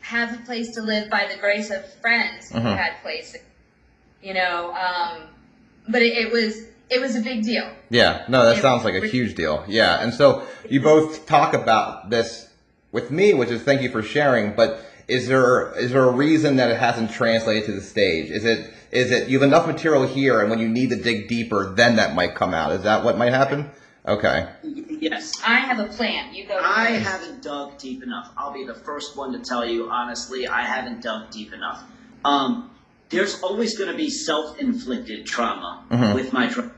have 0.00 0.32
a 0.34 0.38
place 0.44 0.70
to 0.74 0.82
live 0.82 1.10
by 1.10 1.26
the 1.32 1.38
grace 1.40 1.70
of 1.70 1.84
friends 2.00 2.50
who 2.50 2.58
Mhm. 2.58 2.76
had 2.76 2.92
places. 3.02 3.40
You 4.22 4.34
know, 4.34 4.74
um, 4.74 5.22
but 5.88 6.02
it, 6.02 6.16
it 6.16 6.32
was 6.32 6.64
it 6.90 7.00
was 7.00 7.14
a 7.14 7.20
big 7.20 7.44
deal. 7.44 7.70
Yeah, 7.88 8.24
no, 8.28 8.44
that 8.44 8.58
It- 8.58 8.62
sounds 8.62 8.82
like 8.84 8.94
a 8.94 9.06
huge 9.06 9.34
deal. 9.36 9.64
Yeah, 9.68 10.00
and 10.02 10.12
so 10.12 10.42
you 10.68 10.80
both 10.80 11.24
talk 11.26 11.54
about 11.54 12.10
this 12.10 12.48
with 12.90 13.10
me, 13.12 13.32
which 13.32 13.48
is 13.50 13.62
thank 13.62 13.80
you 13.80 13.90
for 13.90 14.02
sharing. 14.02 14.52
But 14.54 14.84
is 15.08 15.26
there 15.28 15.72
is 15.78 15.92
there 15.92 16.04
a 16.04 16.10
reason 16.10 16.56
that 16.56 16.70
it 16.70 16.78
hasn't 16.78 17.12
translated 17.12 17.64
to 17.66 17.72
the 17.72 17.80
stage? 17.80 18.30
Is 18.30 18.44
it 18.44 18.72
is 18.90 19.10
it 19.10 19.28
you 19.28 19.38
have 19.40 19.46
enough 19.48 19.66
material 19.66 20.06
here, 20.06 20.40
and 20.40 20.50
when 20.50 20.58
you 20.58 20.68
need 20.68 20.90
to 20.90 20.96
dig 20.96 21.28
deeper, 21.28 21.72
then 21.74 21.96
that 21.96 22.14
might 22.14 22.34
come 22.34 22.54
out? 22.54 22.72
Is 22.72 22.82
that 22.82 23.04
what 23.04 23.16
might 23.18 23.32
happen? 23.32 23.70
Okay. 24.06 24.48
Yes. 24.62 25.32
I 25.46 25.56
have 25.56 25.78
a 25.78 25.84
plan. 25.86 26.34
You 26.34 26.46
go. 26.46 26.58
I 26.62 26.96
first. 26.98 27.06
haven't 27.08 27.42
dug 27.42 27.78
deep 27.78 28.02
enough. 28.02 28.30
I'll 28.36 28.52
be 28.52 28.64
the 28.64 28.74
first 28.74 29.16
one 29.16 29.32
to 29.32 29.38
tell 29.38 29.64
you 29.64 29.90
honestly, 29.90 30.48
I 30.48 30.62
haven't 30.62 31.02
dug 31.02 31.30
deep 31.30 31.52
enough. 31.52 31.82
Um, 32.24 32.70
there's 33.10 33.40
always 33.42 33.76
going 33.76 33.90
to 33.90 33.96
be 33.96 34.08
self-inflicted 34.08 35.26
trauma 35.26 35.84
Mhm. 35.90 36.14
with 36.14 36.32
my 36.32 36.48
trauma. 36.48 36.70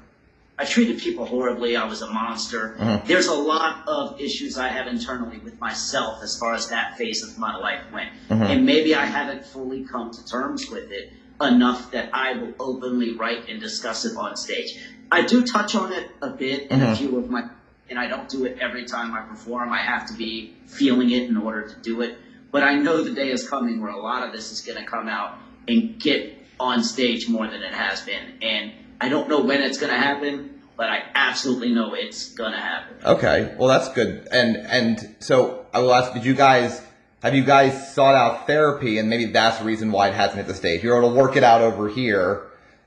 I 0.58 0.64
treated 0.64 0.98
people 1.00 1.24
horribly. 1.24 1.76
I 1.76 1.84
was 1.86 2.02
a 2.02 2.10
monster. 2.10 2.76
Mhm. 2.78 3.06
There's 3.06 3.26
a 3.26 3.34
lot 3.34 3.84
of 3.88 4.20
issues 4.20 4.58
I 4.58 4.68
have 4.68 4.86
internally 4.86 5.38
with 5.38 5.58
myself 5.60 6.22
as 6.22 6.36
far 6.38 6.54
as 6.54 6.68
that 6.68 6.96
phase 6.98 7.22
of 7.22 7.38
my 7.38 7.56
life 7.56 7.80
went. 7.92 8.10
Mhm. 8.30 8.42
And 8.50 8.66
maybe 8.66 8.94
I 8.94 9.04
haven't 9.06 9.44
fully 9.46 9.84
come 9.84 10.10
to 10.10 10.24
terms 10.26 10.70
with 10.70 10.90
it 10.90 11.12
enough 11.44 11.90
that 11.92 12.10
I 12.12 12.34
will 12.34 12.54
openly 12.58 13.12
write 13.14 13.48
and 13.48 13.60
discuss 13.60 14.04
it 14.04 14.16
on 14.16 14.36
stage. 14.36 14.78
I 15.10 15.22
do 15.22 15.44
touch 15.44 15.74
on 15.74 15.92
it 15.92 16.10
a 16.22 16.30
bit 16.30 16.68
in 16.70 16.80
a 16.80 16.86
Mhm. 16.86 16.96
few 16.96 17.18
of 17.18 17.28
my, 17.28 17.44
and 17.90 17.98
I 17.98 18.06
don't 18.06 18.28
do 18.28 18.44
it 18.44 18.58
every 18.60 18.84
time 18.84 19.14
I 19.14 19.20
perform. 19.22 19.72
I 19.72 19.78
have 19.78 20.06
to 20.06 20.14
be 20.14 20.54
feeling 20.66 21.10
it 21.10 21.24
in 21.28 21.36
order 21.36 21.68
to 21.68 21.74
do 21.82 22.00
it. 22.00 22.16
But 22.50 22.62
I 22.62 22.74
know 22.74 23.02
the 23.02 23.10
day 23.10 23.30
is 23.30 23.48
coming 23.48 23.80
where 23.80 23.90
a 23.90 24.00
lot 24.00 24.26
of 24.26 24.32
this 24.32 24.50
is 24.52 24.60
going 24.60 24.78
to 24.82 24.84
come 24.84 25.08
out 25.08 25.38
and 25.68 25.98
get 25.98 26.38
on 26.58 26.82
stage 26.82 27.28
more 27.28 27.46
than 27.46 27.62
it 27.62 27.72
has 27.72 28.02
been. 28.02 28.38
And 28.42 28.72
I 29.00 29.08
don't 29.08 29.28
know 29.28 29.40
when 29.40 29.60
it's 29.62 29.78
going 29.78 29.92
to 29.92 29.98
happen, 29.98 30.50
but 30.76 30.88
I 30.88 31.02
absolutely 31.14 31.70
know 31.70 31.94
it's 31.94 32.30
going 32.34 32.52
to 32.52 32.58
happen. 32.58 32.96
Okay. 33.04 33.54
Well, 33.58 33.68
that's 33.68 33.88
good. 33.88 34.28
And 34.30 34.56
and 34.56 35.16
so 35.20 35.66
I 35.72 35.80
will 35.80 35.92
ask: 35.92 36.12
Did 36.12 36.24
you 36.24 36.34
guys 36.34 36.80
have 37.22 37.34
you 37.34 37.44
guys 37.44 37.94
sought 37.94 38.14
out 38.14 38.46
therapy, 38.46 38.98
and 38.98 39.08
maybe 39.08 39.26
that's 39.26 39.58
the 39.58 39.64
reason 39.64 39.92
why 39.92 40.08
it 40.08 40.14
hasn't 40.14 40.36
hit 40.38 40.46
the 40.46 40.54
stage? 40.54 40.82
You're 40.82 40.98
able 40.98 41.10
to 41.10 41.14
work 41.16 41.36
it 41.36 41.44
out 41.44 41.60
over 41.60 41.88
here, 41.88 42.42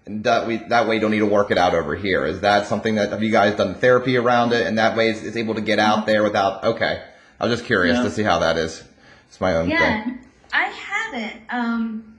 and 0.05 0.23
that 0.23 0.45
we 0.45 0.57
that 0.57 0.87
way 0.87 0.95
you 0.95 1.01
don't 1.01 1.11
need 1.11 1.19
to 1.19 1.25
work 1.25 1.51
it 1.51 1.57
out 1.57 1.73
over 1.73 1.95
here. 1.95 2.25
Is 2.25 2.41
that 2.41 2.67
something 2.67 2.95
that 2.95 3.11
have 3.11 3.23
you 3.23 3.31
guys 3.31 3.55
done 3.55 3.75
therapy 3.75 4.17
around 4.17 4.53
it, 4.53 4.67
and 4.67 4.77
that 4.77 4.95
way 4.97 5.09
it's, 5.09 5.21
it's 5.23 5.37
able 5.37 5.55
to 5.55 5.61
get 5.61 5.79
out 5.79 6.05
there 6.05 6.21
without? 6.23 6.63
Okay. 6.63 7.01
I 7.39 7.45
was 7.47 7.57
just 7.57 7.65
curious 7.65 7.97
Yeah. 7.97 8.03
to 8.03 8.11
see 8.11 8.23
how 8.23 8.39
that 8.39 8.57
is. 8.57 8.83
It's 9.27 9.41
my 9.41 9.55
own 9.55 9.69
Yeah, 9.69 10.03
thing. 10.03 10.19
I 10.53 10.63
haven't. 10.67 11.41
Um, 11.49 12.14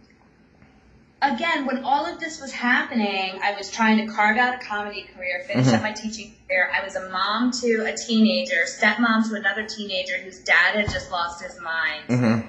again, 1.22 1.66
when 1.66 1.82
all 1.84 2.06
of 2.06 2.20
this 2.20 2.40
was 2.40 2.52
happening, 2.52 3.38
I 3.42 3.54
was 3.56 3.70
trying 3.70 4.06
to 4.06 4.12
carve 4.12 4.36
out 4.36 4.54
a 4.54 4.58
comedy 4.58 5.06
career, 5.14 5.44
finish 5.46 5.66
Mhm. 5.66 5.74
up 5.74 5.82
my 5.82 5.92
teaching 5.92 6.34
career. 6.46 6.70
I 6.74 6.84
was 6.84 6.94
a 6.96 7.08
mom 7.08 7.50
to 7.62 7.84
a 7.86 7.96
teenager, 7.96 8.64
stepmom 8.66 9.28
to 9.30 9.34
another 9.36 9.64
teenager 9.66 10.18
whose 10.18 10.38
dad 10.40 10.76
had 10.76 10.90
just 10.90 11.10
lost 11.10 11.42
his 11.42 11.58
mind. 11.60 12.04
Mm-hmm. 12.08 12.48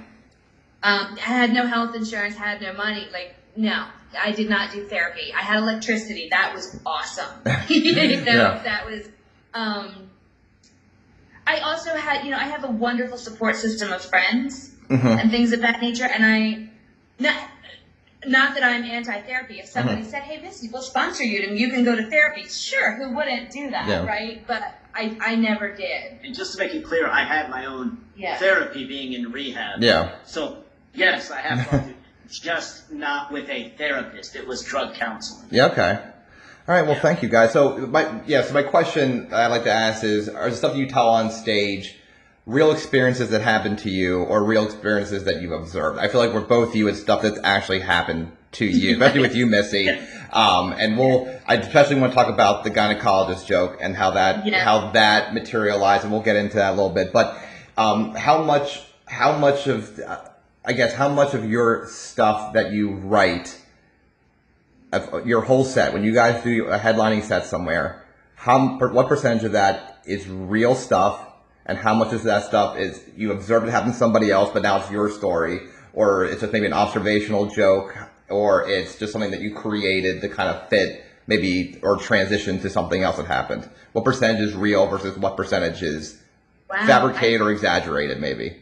Um, 0.84 1.18
had 1.18 1.54
no 1.54 1.66
health 1.66 1.96
insurance, 1.96 2.36
had 2.36 2.62
no 2.62 2.74
money. 2.74 3.08
Like 3.12 3.34
no, 3.56 3.86
I 4.18 4.32
did 4.32 4.50
not 4.50 4.72
do 4.72 4.84
therapy. 4.88 5.34
I 5.36 5.42
had 5.42 5.58
electricity. 5.58 6.28
That 6.30 6.54
was 6.54 6.80
awesome. 6.86 7.30
you 7.70 7.94
know, 7.94 8.02
Yeah. 8.04 8.62
that 8.64 8.86
was. 8.86 9.08
Um, 9.54 10.10
I 11.48 11.60
also 11.60 11.96
had, 11.96 12.26
you 12.26 12.32
know, 12.32 12.38
I 12.38 12.44
have 12.44 12.64
a 12.66 12.70
wonderful 12.72 13.18
support 13.18 13.56
system 13.56 13.92
of 13.92 14.04
friends 14.04 14.72
hmm 14.90 15.08
and 15.08 15.32
things 15.32 15.52
of 15.54 15.62
that 15.62 15.82
nature, 15.82 16.06
and 16.06 16.26
I, 16.26 16.68
not, 17.20 17.36
not 18.26 18.56
that 18.56 18.64
I'm 18.64 18.84
anti-therapy. 18.84 19.60
If 19.60 19.68
somebody 19.68 20.02
Mm-hmm. 20.02 20.10
said, 20.10 20.24
"Hey, 20.24 20.42
Missy, 20.42 20.70
we'll 20.72 20.82
sponsor 20.82 21.24
you 21.24 21.48
and 21.48 21.58
you 21.58 21.70
can 21.70 21.84
go 21.84 21.96
to 21.96 22.10
therapy," 22.10 22.44
sure, 22.44 22.94
who 22.96 23.16
wouldn't 23.16 23.52
do 23.52 23.70
that, 23.70 23.88
Yeah. 23.88 24.06
right? 24.06 24.46
But 24.48 24.64
I, 24.96 25.16
I 25.22 25.36
never 25.36 25.72
did. 25.72 26.20
And 26.24 26.34
just 26.36 26.54
to 26.54 26.60
make 26.60 26.74
it 26.74 26.84
clear, 26.84 27.08
I 27.08 27.24
had 27.24 27.50
my 27.50 27.66
own 27.66 28.00
Yeah. 28.16 28.38
therapy 28.38 28.86
being 28.86 29.14
in 29.14 29.32
rehab. 29.32 29.84
Yeah. 29.84 30.16
So 30.26 30.64
yes, 30.94 31.30
I 31.30 31.42
have 31.42 31.70
gone 31.70 31.94
just 32.30 32.92
not 32.92 33.32
with 33.32 33.48
a 33.50 33.70
therapist. 33.78 34.36
It 34.36 34.48
was 34.48 34.64
drug 34.64 34.96
counseling. 34.96 35.48
Yeah. 35.52 35.68
Okay. 35.68 36.00
All 36.68 36.76
right. 36.76 36.86
Well, 36.86 37.00
thank 37.00 37.22
you 37.22 37.30
guys. 37.30 37.54
So 37.54 37.78
my 37.88 38.22
yeah. 38.26 38.42
So 38.42 38.54
my 38.54 38.64
question 38.64 39.32
I'd 39.34 39.48
like 39.48 39.64
to 39.66 39.72
ask 39.72 40.04
is: 40.04 40.28
Are 40.28 40.50
the 40.50 40.56
stuff 40.56 40.76
you 40.76 40.88
tell 40.90 41.08
on 41.10 41.30
stage 41.32 41.96
real 42.48 42.72
experiences 42.72 43.30
that 43.30 43.42
happened 43.42 43.78
to 43.80 43.90
you, 43.92 44.24
or 44.24 44.44
real 44.44 44.66
experiences 44.66 45.26
that 45.26 45.42
you've 45.42 45.52
observed? 45.52 46.00
I 46.00 46.08
feel 46.08 46.20
like 46.20 46.34
we're 46.34 46.42
both 46.42 46.76
you. 46.76 46.88
It's 46.88 47.00
stuff 47.00 47.22
that's 47.22 47.40
actually 47.44 47.82
happened 47.82 48.32
to 48.54 48.66
you, 48.66 48.94
especially 48.94 49.22
with 49.22 49.36
you, 49.36 49.46
Missy. 49.46 49.90
Um, 50.34 50.74
and 50.74 50.98
we'll. 50.98 51.30
I 51.46 51.56
especially 51.58 52.00
want 52.00 52.14
to 52.14 52.16
talk 52.16 52.28
about 52.34 52.64
the 52.64 52.72
gynecologist 52.72 53.46
joke 53.46 53.78
and 53.80 53.96
how 53.96 54.12
that 54.12 54.48
Yeah. 54.48 54.64
how 54.64 54.92
that 54.92 55.34
materialized, 55.36 56.04
and 56.04 56.12
we'll 56.12 56.24
get 56.24 56.36
into 56.38 56.56
that 56.56 56.70
a 56.70 56.76
little 56.76 56.90
bit. 56.90 57.14
But 57.14 57.38
um, 57.78 58.16
how 58.16 58.42
much 58.42 58.82
how 59.06 59.38
much 59.38 59.68
of 59.68 60.00
uh, 60.00 60.22
I 60.66 60.74
guess 60.74 60.94
how 60.94 61.10
much 61.10 61.34
of 61.34 61.50
your 61.50 61.88
stuff 61.88 62.54
that 62.54 62.72
you 62.72 62.92
write 62.92 63.62
of 64.92 65.28
your 65.28 65.42
whole 65.42 65.64
set 65.66 65.94
when 65.94 66.04
you 66.04 66.14
guys 66.14 66.42
do 66.44 66.66
a 66.68 66.78
headlining 66.80 67.22
set 67.22 67.46
somewhere 67.46 68.06
how 68.36 68.78
what 68.80 69.08
percentage 69.08 69.44
of 69.44 69.52
that 69.52 70.00
is 70.06 70.28
real 70.30 70.76
stuff 70.76 71.27
and 71.68 71.78
how 71.78 71.94
much 71.94 72.14
of 72.14 72.24
that 72.24 72.44
stuff 72.44 72.78
is 72.78 73.02
you 73.16 73.32
observed 73.32 73.68
it 73.68 73.72
happen 73.72 73.92
to 73.92 73.98
somebody 73.98 74.32
else 74.32 74.50
but 74.54 74.64
now 74.64 74.80
it's 74.82 74.90
your 74.90 75.10
story 75.10 75.60
or 75.94 76.26
it's 76.26 76.42
just 76.42 76.54
maybe 76.54 76.66
an 76.66 76.74
observational 76.74 77.46
joke 77.48 77.96
or 78.30 78.68
it's 78.68 78.98
just 78.98 79.12
something 79.12 79.32
that 79.32 79.42
you 79.42 79.54
created 79.54 80.22
to 80.22 80.30
kind 80.30 80.50
of 80.50 80.68
fit 80.70 81.04
maybe 81.28 81.78
or 81.82 81.98
transition 81.98 82.60
to 82.60 82.70
something 82.70 83.04
else 83.04 83.18
that 83.18 83.26
happened. 83.26 83.68
What 83.94 84.06
percentage 84.06 84.42
is 84.42 84.56
real 84.56 84.88
versus 84.88 85.18
what 85.18 85.38
percentage 85.38 85.84
is 85.84 86.22
Wow. 86.70 86.86
fabricated 86.86 87.40
or 87.40 87.52
exaggerated 87.52 88.20
maybe? 88.20 88.58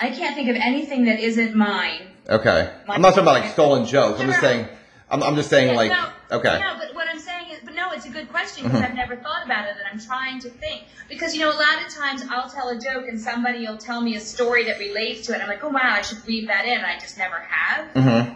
I, 0.00 0.10
can't 0.10 0.34
think 0.34 0.48
of 0.48 0.56
anything 0.56 1.04
that 1.04 1.20
isn't 1.20 1.54
mine. 1.54 2.08
okay. 2.28 2.72
I'm 2.88 3.02
not 3.02 3.10
talking 3.10 3.24
about 3.24 3.42
like 3.42 3.52
stolen 3.52 3.84
jokes. 3.84 4.20
I'm 4.20 4.28
just 4.28 4.40
saying 4.40 4.66
i'm, 5.10 5.22
I'm 5.22 5.36
just 5.36 5.50
saying 5.50 5.68
Yeah, 5.68 5.76
like 5.76 5.90
no, 5.90 6.38
okay. 6.38 6.60
No, 6.60 6.76
but 6.78 6.94
what 6.94 7.06
I'm 7.08 7.18
saying 7.18 7.50
is, 7.50 7.60
but 7.64 7.74
no, 7.74 7.87
it's 7.98 8.06
a 8.06 8.10
good 8.10 8.30
question 8.30 8.64
because 8.64 8.80
I've 8.80 8.94
never 8.94 9.16
thought 9.16 9.44
about 9.44 9.66
it, 9.66 9.72
and 9.76 9.86
I'm 9.92 9.98
trying 10.00 10.38
to 10.40 10.48
think. 10.48 10.84
Because 11.08 11.34
you 11.34 11.40
know, 11.40 11.50
a 11.50 11.58
lot 11.58 11.84
of 11.84 11.92
times 11.92 12.22
I'll 12.30 12.48
tell 12.48 12.68
a 12.68 12.78
joke 12.78 13.06
and 13.08 13.20
somebody 13.20 13.66
will 13.66 13.76
tell 13.76 14.00
me 14.00 14.14
a 14.14 14.20
story 14.20 14.64
that 14.64 14.78
relates 14.78 15.26
to 15.26 15.32
it. 15.32 15.34
And 15.36 15.42
I'm 15.42 15.48
like, 15.48 15.62
oh 15.64 15.68
wow, 15.68 15.80
I 15.82 16.02
should 16.02 16.24
weave 16.26 16.46
that 16.46 16.64
in. 16.64 16.80
I 16.80 16.98
just 16.98 17.18
never 17.18 17.40
have. 17.40 17.86
hmm 17.88 18.30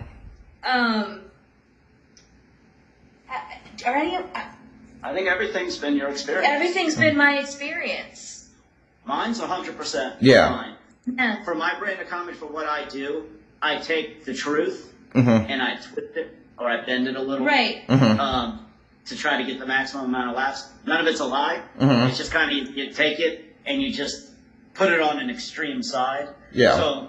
Um, 0.64 1.20
are 3.86 3.96
any 3.96 4.14
of 4.16 4.24
uh, 4.34 4.44
I 5.02 5.12
think 5.12 5.26
everything's 5.28 5.78
been 5.78 5.96
your 5.96 6.08
experience. 6.10 6.46
everything's 6.48 6.96
been 6.96 7.16
my 7.16 7.38
experience. 7.38 8.50
Mine's 9.04 9.40
100% 9.40 10.16
Yeah. 10.20 10.50
mine. 10.50 10.74
Yeah. 11.16 11.42
For 11.42 11.54
my 11.56 11.76
brand 11.78 12.00
of 12.00 12.08
comedy, 12.08 12.36
for 12.36 12.46
what 12.46 12.66
I 12.66 12.84
do, 12.84 13.24
I 13.60 13.78
take 13.78 14.24
the 14.24 14.34
truth 14.34 14.92
hmm 15.12 15.28
and 15.28 15.60
I 15.60 15.76
twist 15.76 16.16
it 16.16 16.36
or 16.58 16.68
I 16.68 16.84
bend 16.84 17.08
it 17.08 17.16
a 17.16 17.22
little. 17.22 17.44
Right. 17.46 17.82
hmm 17.88 18.20
Um, 18.20 18.66
to 19.06 19.16
try 19.16 19.38
to 19.38 19.44
get 19.44 19.58
the 19.58 19.66
maximum 19.66 20.06
amount 20.06 20.30
of 20.30 20.36
laughs. 20.36 20.68
None 20.86 21.00
of 21.00 21.06
it's 21.06 21.20
a 21.20 21.24
lie. 21.24 21.60
Mhm. 21.78 22.08
It's 22.08 22.18
just 22.18 22.30
kind 22.30 22.50
of 22.50 22.56
you, 22.56 22.84
you 22.84 22.92
take 22.92 23.18
it 23.18 23.54
and 23.66 23.82
you 23.82 23.92
just 23.92 24.30
put 24.74 24.92
it 24.92 25.00
on 25.00 25.18
an 25.18 25.28
extreme 25.30 25.82
side. 25.82 26.28
Yeah. 26.52 26.76
So, 26.76 27.08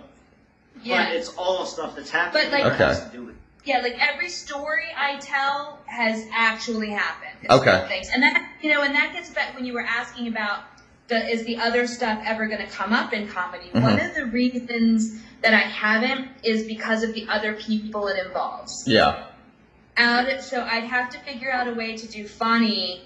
Yeah. 0.82 1.06
but 1.08 1.16
it's 1.16 1.30
all 1.38 1.66
stuff 1.66 1.96
that's 1.96 2.10
happened. 2.10 2.48
But, 2.50 2.52
like- 2.52 2.64
that 2.64 2.78
has 2.88 3.00
Okay. 3.00 3.10
to 3.12 3.18
do 3.18 3.24
with 3.26 3.36
Yeah, 3.66 3.78
like 3.80 3.96
every 4.02 4.28
story 4.30 4.88
I 4.98 5.18
tell 5.20 5.80
has 5.86 6.26
actually 6.36 6.90
happened. 6.90 7.50
Okay. 7.50 7.86
Things. 7.88 8.10
And 8.14 8.22
that 8.24 8.44
you 8.62 8.70
know, 8.74 8.82
and 8.82 8.94
that 8.96 9.14
gets 9.14 9.30
back 9.30 9.56
when 9.56 9.66
you 9.66 9.74
were 9.74 9.86
asking 9.88 10.28
about 10.28 10.64
the 11.08 11.30
is 11.30 11.46
the 11.46 11.58
other 11.58 11.88
stuff 11.88 12.22
ever 12.26 12.48
going 12.48 12.60
to 12.66 12.72
come 12.72 12.92
up 12.92 13.14
in 13.14 13.28
comedy? 13.28 13.70
Mhm. 13.74 13.82
One 13.82 14.00
of 14.02 14.16
the 14.16 14.26
reasons 14.26 15.22
that 15.42 15.54
I 15.54 15.60
haven't 15.60 16.28
is 16.44 16.64
because 16.64 17.04
of 17.04 17.14
the 17.14 17.26
other 17.30 17.54
people 17.54 18.08
it 18.08 18.18
involves. 18.26 18.84
Yeah. 18.88 19.24
Out 19.96 20.30
of, 20.30 20.42
so 20.42 20.62
I'd 20.64 20.86
have 20.86 21.10
to 21.12 21.20
figure 21.20 21.52
out 21.52 21.68
a 21.68 21.74
way 21.74 21.96
to 21.96 22.08
do 22.08 22.28
funny 22.28 23.04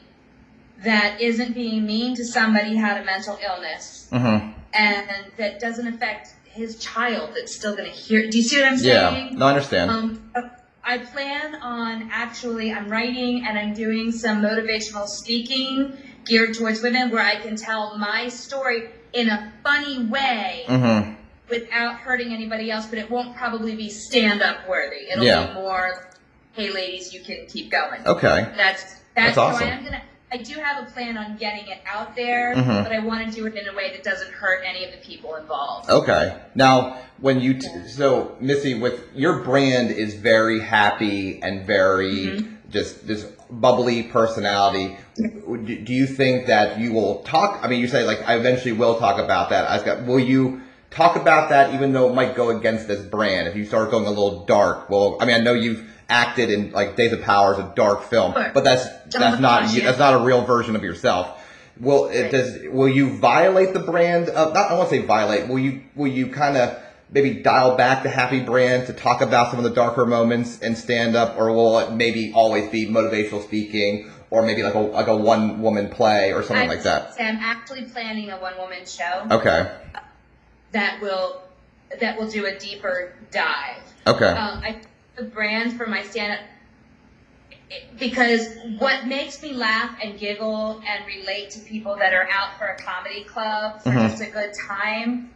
that 0.83 1.19
isn't 1.19 1.53
being 1.53 1.85
mean 1.85 2.15
to 2.15 2.25
somebody 2.25 2.71
who 2.71 2.77
had 2.77 3.01
a 3.01 3.05
mental 3.05 3.37
illness 3.43 4.07
hmm 4.11 4.37
and 4.73 5.07
that 5.37 5.59
doesn't 5.59 5.87
affect 5.87 6.29
his 6.45 6.77
child 6.77 7.31
that's 7.33 7.55
still 7.55 7.75
going 7.75 7.89
to 7.89 7.95
hear. 7.95 8.29
Do 8.29 8.37
you 8.37 8.43
see 8.43 8.57
what 8.59 8.67
I'm 8.67 8.77
saying? 8.77 9.27
Yeah. 9.31 9.37
No, 9.37 9.45
I 9.45 9.49
understand. 9.49 9.91
Um, 9.91 10.19
I 10.83 10.99
plan 10.99 11.55
on 11.55 12.09
actually, 12.11 12.71
I'm 12.71 12.87
writing 12.87 13.45
and 13.45 13.57
I'm 13.57 13.73
doing 13.73 14.11
some 14.11 14.41
motivational 14.41 15.07
speaking 15.07 15.93
geared 16.25 16.53
towards 16.53 16.81
women 16.81 17.09
where 17.09 17.23
I 17.23 17.35
can 17.35 17.55
tell 17.55 17.97
my 17.97 18.27
story 18.29 18.83
in 19.13 19.29
a 19.29 19.51
funny 19.63 20.05
way 20.05 20.63
hmm 20.67 21.01
without 21.49 21.95
hurting 21.95 22.33
anybody 22.33 22.69
else, 22.69 22.85
but 22.85 22.99
it 22.99 23.09
won't 23.09 23.35
probably 23.35 23.75
be 23.75 23.89
stand 23.89 24.41
up 24.41 24.67
worthy. 24.67 25.09
It'll 25.09 25.25
Yeah. 25.25 25.47
be 25.47 25.53
more, 25.53 26.05
hey 26.57 26.71
ladies, 26.71 27.13
you 27.13 27.21
can 27.21 27.45
keep 27.47 27.69
going. 27.71 28.05
Okay. 28.05 28.51
That's 28.57 28.83
That's 28.83 28.95
that's, 29.15 29.35
so 29.35 29.41
awesome. 29.43 29.67
I 29.67 29.71
am 29.71 29.83
gonna. 29.83 30.01
I 30.29 30.37
do 30.37 30.55
have 30.55 30.85
a 30.85 30.91
plan 30.91 31.17
on 31.17 31.37
getting 31.37 31.67
it 31.69 31.79
out 31.87 32.13
there, 32.15 32.53
Mhm. 32.53 32.83
but 32.83 32.91
I 32.91 32.99
want 32.99 33.25
to 33.25 33.33
do 33.33 33.45
it 33.45 33.55
in 33.55 33.65
a 33.69 33.73
way 33.73 33.91
that 33.91 34.03
doesn't 34.03 34.29
hurt 34.33 34.61
any 34.65 34.83
of 34.83 34.91
the 34.91 34.97
people 34.97 35.35
involved. 35.35 35.89
Okay. 35.89 36.35
Now, 36.53 36.97
when 37.21 37.39
you 37.39 37.53
t- 37.53 37.87
so 37.87 38.35
Missy, 38.41 38.73
with 38.75 38.99
your 39.15 39.39
brand 39.39 39.89
is 39.91 40.15
very 40.15 40.59
happy 40.59 41.39
and 41.41 41.65
very 41.65 42.13
Mm-hmm. 42.25 42.53
just 42.71 43.07
this 43.07 43.23
bubbly 43.49 44.03
personality. 44.03 44.97
Do 45.15 45.57
do 45.57 45.93
you 45.93 46.05
think 46.05 46.47
that 46.47 46.77
you 46.79 46.91
will 46.91 47.19
talk? 47.19 47.59
I 47.63 47.67
mean, 47.69 47.79
you 47.79 47.87
say 47.87 48.03
like 48.03 48.27
I 48.27 48.35
eventually 48.35 48.73
will 48.73 48.99
talk 48.99 49.19
about 49.23 49.49
that. 49.51 49.69
I've 49.69 49.85
got. 49.85 50.03
Will 50.05 50.19
you 50.19 50.61
talk 50.91 51.15
about 51.15 51.49
that, 51.49 51.73
even 51.73 51.93
though 51.93 52.09
it 52.09 52.13
might 52.13 52.35
go 52.35 52.49
against 52.49 52.87
this 52.89 53.01
brand? 53.01 53.47
If 53.47 53.55
you 53.55 53.65
start 53.65 53.89
going 53.91 54.05
a 54.05 54.09
little 54.09 54.43
dark, 54.45 54.89
well, 54.89 55.15
I 55.21 55.25
mean, 55.25 55.35
I 55.35 55.39
know 55.39 55.53
you've 55.53 55.81
acted 56.09 56.49
in 56.49 56.71
like 56.71 56.95
Days 56.95 57.13
of 57.13 57.21
Power 57.21 57.53
is 57.53 57.59
a 57.59 57.71
dark 57.75 58.03
film, 58.03 58.33
Sure. 58.33 58.51
but 58.53 58.63
that's 58.63 58.87
that's 59.11 59.39
not 59.39 59.73
you, 59.73 59.81
that's 59.81 59.99
not 59.99 60.13
a 60.21 60.23
real 60.25 60.43
version 60.43 60.75
of 60.75 60.83
yourself. 60.83 61.43
Will 61.79 62.07
it 62.07 62.31
does 62.31 62.57
will 62.71 62.89
you 62.89 63.09
violate 63.17 63.73
the 63.73 63.79
brand 63.79 64.29
of 64.29 64.53
not 64.53 64.71
I 64.71 64.73
won't 64.75 64.89
say 64.89 64.99
violate, 65.05 65.47
will 65.47 65.59
you 65.59 65.83
will 65.95 66.07
you 66.07 66.27
kind 66.27 66.57
of 66.57 66.77
maybe 67.11 67.35
dial 67.35 67.77
back 67.77 68.03
the 68.03 68.09
happy 68.09 68.39
brand 68.41 68.87
to 68.87 68.93
talk 68.93 69.21
about 69.21 69.49
some 69.51 69.59
of 69.59 69.63
the 69.63 69.69
darker 69.73 70.05
moments 70.05 70.59
and 70.61 70.77
stand 70.77 71.15
up 71.15 71.37
or 71.37 71.51
will 71.53 71.79
it 71.79 71.91
maybe 71.93 72.33
always 72.33 72.69
be 72.69 72.85
motivational 72.87 73.43
speaking 73.43 74.11
or 74.29 74.45
maybe 74.45 74.61
like 74.63 74.73
a 74.73 74.79
like 74.79 75.07
a 75.07 75.15
one 75.15 75.61
woman 75.61 75.89
play 75.89 76.33
or 76.33 76.41
something 76.43 76.69
I- 76.69 76.73
like 76.73 76.83
that? 76.83 77.13
I'm 77.19 77.37
actually 77.37 77.83
planning 77.83 78.29
a 78.31 78.37
one 78.37 78.57
woman 78.57 78.85
show 78.85 79.27
Okay. 79.31 79.71
that 80.71 80.99
will 81.01 81.41
that 81.99 82.17
will 82.19 82.27
do 82.27 82.45
a 82.45 82.57
deeper 82.57 83.13
dive. 83.31 83.81
Okay. 84.05 84.25
Um, 84.25 84.61
I 84.63 84.81
the 85.17 85.23
brand 85.23 85.75
for 85.75 85.87
my 85.87 86.03
stand 86.03 86.33
up 86.33 86.39
because 87.99 88.47
what 88.77 89.07
makes 89.07 89.41
me 89.41 89.51
laugh 89.51 89.97
and 90.01 90.17
giggle 90.17 90.81
and 90.87 91.05
relate 91.05 91.49
to 91.49 91.59
people 91.59 91.95
that 91.97 92.13
are 92.13 92.27
out 92.31 92.57
for 92.57 92.67
a 92.67 92.77
comedy 92.77 93.23
club 93.23 93.81
for 93.81 93.89
Mhm. 93.89 94.09
just 94.09 94.21
a 94.21 94.27
good 94.27 94.53
time, 94.67 95.27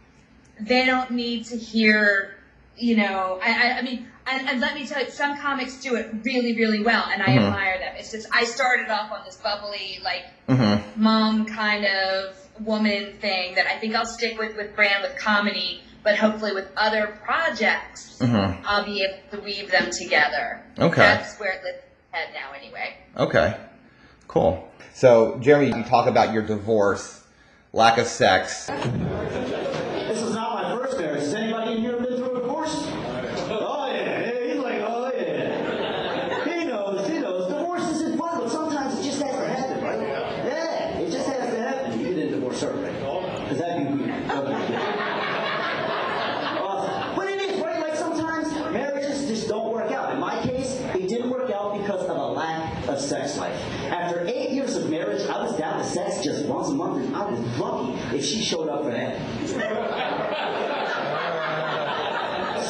they 0.60 0.86
don't 0.86 1.10
need 1.10 1.44
to 1.46 1.56
hear, 1.56 2.36
you 2.76 2.96
know, 2.96 3.38
I, 3.42 3.50
I, 3.50 3.78
I 3.78 3.82
mean, 3.82 4.08
and, 4.26 4.48
and 4.48 4.60
let 4.60 4.74
me 4.74 4.86
tell 4.86 5.02
you, 5.02 5.10
some 5.10 5.36
comics 5.36 5.76
do 5.80 5.96
it 5.96 6.10
really, 6.22 6.54
really 6.54 6.80
well, 6.80 7.04
and 7.12 7.20
I 7.22 7.26
Mhm. 7.30 7.46
admire 7.46 7.78
them. 7.78 7.94
It's 7.98 8.12
just 8.12 8.28
I 8.32 8.44
started 8.44 8.88
off 8.88 9.10
on 9.12 9.24
this 9.24 9.36
bubbly, 9.36 9.98
like 10.04 10.26
Mhm. 10.48 10.80
mom 10.94 11.44
kind 11.44 11.84
of 11.84 12.36
woman 12.60 13.14
thing 13.20 13.56
that 13.56 13.66
I 13.66 13.78
think 13.78 13.94
I'll 13.96 14.06
stick 14.06 14.38
with 14.38 14.56
with 14.56 14.74
brand 14.76 15.02
with 15.02 15.16
comedy, 15.18 15.82
but 16.02 16.16
hopefully 16.16 16.52
with 16.52 16.68
other 16.76 17.18
projects, 17.24 18.18
Mhm. 18.20 18.58
I'll 18.66 18.84
be 18.84 19.02
able 19.02 19.18
to 19.32 19.40
weave 19.44 19.70
them 19.70 19.90
together. 19.90 20.62
Okay. 20.78 21.00
That's 21.02 21.38
where 21.38 21.52
it 21.52 21.62
head 22.12 22.28
now, 22.34 22.52
anyway. 22.56 22.94
Okay. 23.16 23.54
Cool. 24.28 24.68
So, 24.94 25.38
Jeremy, 25.40 25.68
you 25.76 25.82
talk 25.84 26.06
about 26.06 26.32
your 26.32 26.42
divorce, 26.42 27.22
lack 27.72 27.96
of 27.98 28.06
sex. 28.06 28.66
This 28.66 30.22
is 30.22 30.34
not 30.34 30.62
my 30.62 30.76
first 30.76 30.98
marriage. 30.98 31.20
Has 31.20 31.34
anybody 31.34 31.72
in 31.72 31.78
here 31.80 31.96
been 31.96 32.16
through 32.16 32.36
a 32.36 32.40
divorce? 32.40 32.86
Oh 33.48 33.90
yeah, 33.90 34.20
yeah, 34.20 34.52
he's 34.52 34.56
like, 34.62 34.80
oh 34.82 35.10
yeah. 35.16 36.44
He 36.44 36.64
knows, 36.66 37.08
he 37.08 37.18
knows. 37.18 37.48
Divorce 37.50 37.82
isn't 37.90 38.18
fun, 38.18 38.40
but 38.40 38.50
sometimes 38.50 38.98
it 38.98 39.04
just 39.04 39.22
has 39.22 39.34
to 39.34 39.46
happen, 39.48 39.82
right? 39.84 40.00
Yeah, 40.46 40.98
it 40.98 41.10
just 41.10 41.26
has 41.28 41.54
to 41.54 41.60
happen. 41.62 41.98
You 42.00 42.14
didn't 42.14 42.32
divorce 42.32 42.60
her, 42.60 42.72
right? 42.72 42.92
Because 43.42 43.58
that'd 43.58 43.88
be 43.88 44.04
weird. 44.04 44.30
Okay. 44.30 44.76
Uh, 46.60 47.16
but 47.16 47.28
it 47.28 47.40
is, 47.40 47.60
right? 47.62 47.80
Like 47.80 47.96
sometimes 47.96 48.52
marriages 48.72 49.26
just 49.26 49.48
don't 49.48 49.72
work 49.72 49.90
marriage, 54.92 55.26
I 55.28 55.42
was 55.42 55.56
down 55.56 55.78
to 55.78 55.84
sex 55.84 56.22
just 56.22 56.44
once 56.46 56.68
a 56.68 56.74
month, 56.74 57.04
and 57.04 57.16
I 57.16 57.24
was 57.24 57.40
lucky 57.58 57.98
if 58.14 58.24
she 58.24 58.42
showed 58.42 58.68
up 58.68 58.84
for 58.84 58.90
that. 58.90 59.18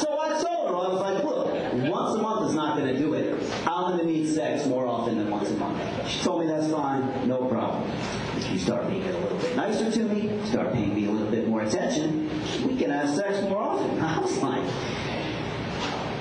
so 0.01 0.18
I 0.20 0.28
told 0.40 0.68
her, 0.68 0.76
I 0.76 0.88
was 0.88 1.01
like, 1.01 1.24
look, 1.24 1.53
once 1.90 2.18
a 2.18 2.22
month 2.22 2.51
is 2.51 2.55
not 2.57 2.76
going 2.76 2.93
to 2.93 2.99
do 2.99 3.14
it. 3.14 3.43
I'm 3.66 3.93
going 3.93 3.99
to 3.99 4.05
need 4.07 4.28
sex 4.34 4.66
more 4.66 4.86
often 4.86 5.18
than 5.18 5.30
once 5.30 5.51
a 5.51 5.55
month. 5.55 6.09
She 6.09 6.22
told 6.22 6.40
me 6.40 6.47
that's 6.47 6.70
fine, 6.70 7.28
no 7.28 7.47
problem. 7.47 7.90
If 8.36 8.51
you 8.51 8.59
start 8.59 8.88
being 8.88 9.03
a 9.03 9.12
little 9.12 9.38
bit 9.38 9.57
nicer 9.57 9.90
to 9.90 10.05
me, 10.05 10.45
start 10.47 10.72
paying 10.72 10.95
me 10.95 11.07
a 11.07 11.11
little 11.11 11.30
bit 11.30 11.49
more 11.49 11.62
attention, 11.62 12.28
we 12.66 12.76
can 12.76 12.90
have 12.90 13.09
sex 13.14 13.40
more 13.43 13.62
often. 13.62 14.01
I 14.05 14.20
was 14.20 14.36
like, 14.38 14.64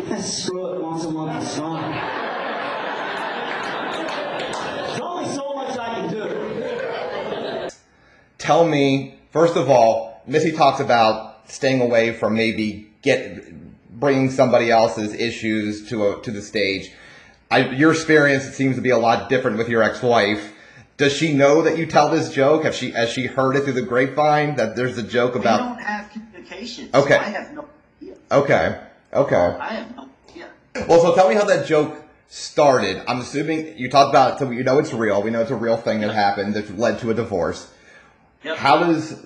let's 0.09 0.43
screw 0.43 0.74
it 0.74 0.82
once 0.82 1.03
a 1.03 1.11
month 1.11 1.43
is 1.43 1.57
fine. 1.57 1.91
There's 4.88 4.99
only 4.99 5.30
so 5.34 5.53
much 5.53 5.78
I 5.78 5.95
can 5.95 6.09
do. 6.09 7.69
Tell 8.38 8.65
me, 8.67 9.11
first 9.32 9.55
of 9.55 9.69
all, 9.69 10.21
Missy 10.27 10.51
talks 10.51 10.79
about 10.79 11.49
staying 11.49 11.82
away 11.82 12.13
from 12.13 12.36
maybe 12.36 12.89
get 13.01 13.53
bringing 13.99 14.29
somebody 14.32 14.71
else's 14.71 15.13
issues 15.13 15.89
to 15.89 16.07
a, 16.07 16.21
to 16.21 16.32
the 16.32 16.41
stage. 16.41 16.91
I, 17.49 17.69
your 17.69 17.91
experience 17.91 18.45
seems 18.45 18.75
to 18.77 18.82
be 18.82 18.91
a 18.91 18.97
lot 18.97 19.29
different 19.29 19.57
with 19.57 19.67
your 19.67 19.84
ex-wife. 19.84 20.53
Does 20.97 21.13
she 21.13 21.34
know 21.34 21.61
that 21.63 21.77
you 21.77 21.86
tell 21.86 22.09
this 22.09 22.32
joke? 22.32 22.63
Have 22.63 22.75
she 22.75 22.91
has 22.91 23.09
she 23.09 23.25
heard 23.25 23.55
it 23.55 23.63
through 23.63 23.73
the 23.73 23.82
grapevine 23.82 24.55
that 24.55 24.75
there's 24.75 24.97
a 24.97 25.03
joke 25.03 25.34
We 25.34 25.41
about? 25.41 25.57
don't 25.59 25.82
have 25.82 26.09
communication. 26.11 26.89
Okay. 26.93 27.15
So 27.15 27.19
I 27.19 27.23
have 27.23 27.53
no 27.53 27.67
idea. 28.01 28.15
Okay, 28.32 28.79
okay. 29.13 29.36
I 29.36 29.73
have 29.73 29.95
no 29.95 30.09
idea. 30.29 30.49
Well, 30.88 31.01
so 31.01 31.15
tell 31.15 31.27
me 31.27 31.36
how 31.36 31.45
that 31.45 31.65
joke 31.65 31.97
started. 32.29 33.03
I'm 33.07 33.19
assuming 33.19 33.77
you 33.77 33.89
talked 33.89 34.09
about 34.09 34.36
it, 34.36 34.39
so 34.39 34.51
you 34.51 34.63
know 34.63 34.77
it's 34.79 34.93
real. 34.93 35.21
We 35.21 35.32
know 35.32 35.41
it's 35.41 35.51
a 35.51 35.55
real 35.55 35.75
thing 35.77 36.01
that 36.01 36.13
happened 36.13 36.53
that 36.53 36.77
led 36.77 36.99
to 36.99 37.09
a 37.11 37.13
divorce. 37.13 37.69
Yep. 38.44 38.58
How 38.58 38.80
does 38.86 39.24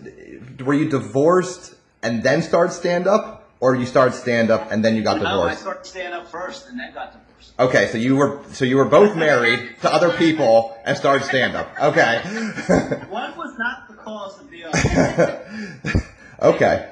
were 0.63 0.73
you 0.73 0.89
divorced 0.89 1.75
and 2.03 2.21
then 2.23 2.41
start 2.41 2.73
stand 2.73 3.07
up, 3.07 3.49
or 3.59 3.75
you 3.75 3.85
started 3.85 4.13
stand 4.13 4.51
up 4.51 4.71
and 4.71 4.83
then 4.83 4.95
you 4.95 5.03
got 5.03 5.21
No, 5.21 5.25
I 5.27 5.31
divorced? 5.31 5.61
started 5.61 5.85
stand 5.85 6.13
up 6.13 6.27
first 6.27 6.67
and 6.69 6.79
then 6.79 6.93
got 6.93 7.13
divorced. 7.13 7.53
Okay, 7.57 7.87
so 7.87 7.97
you 7.97 8.15
were 8.17 8.41
so 8.51 8.65
you 8.65 8.75
were 8.77 8.85
both 8.85 9.15
married 9.15 9.75
to 9.81 9.93
other 9.93 10.11
people 10.11 10.77
and 10.85 10.97
started 10.97 11.25
stand 11.25 11.55
up. 11.55 11.69
Okay. 11.81 12.19
One 13.09 13.35
was 13.37 13.57
not 13.57 13.87
the 13.87 13.95
cause 13.95 14.39
of 14.39 14.49
the 14.49 14.65
other. 14.65 16.03
okay. 16.41 16.91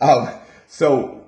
Um, 0.00 0.30
so 0.68 1.24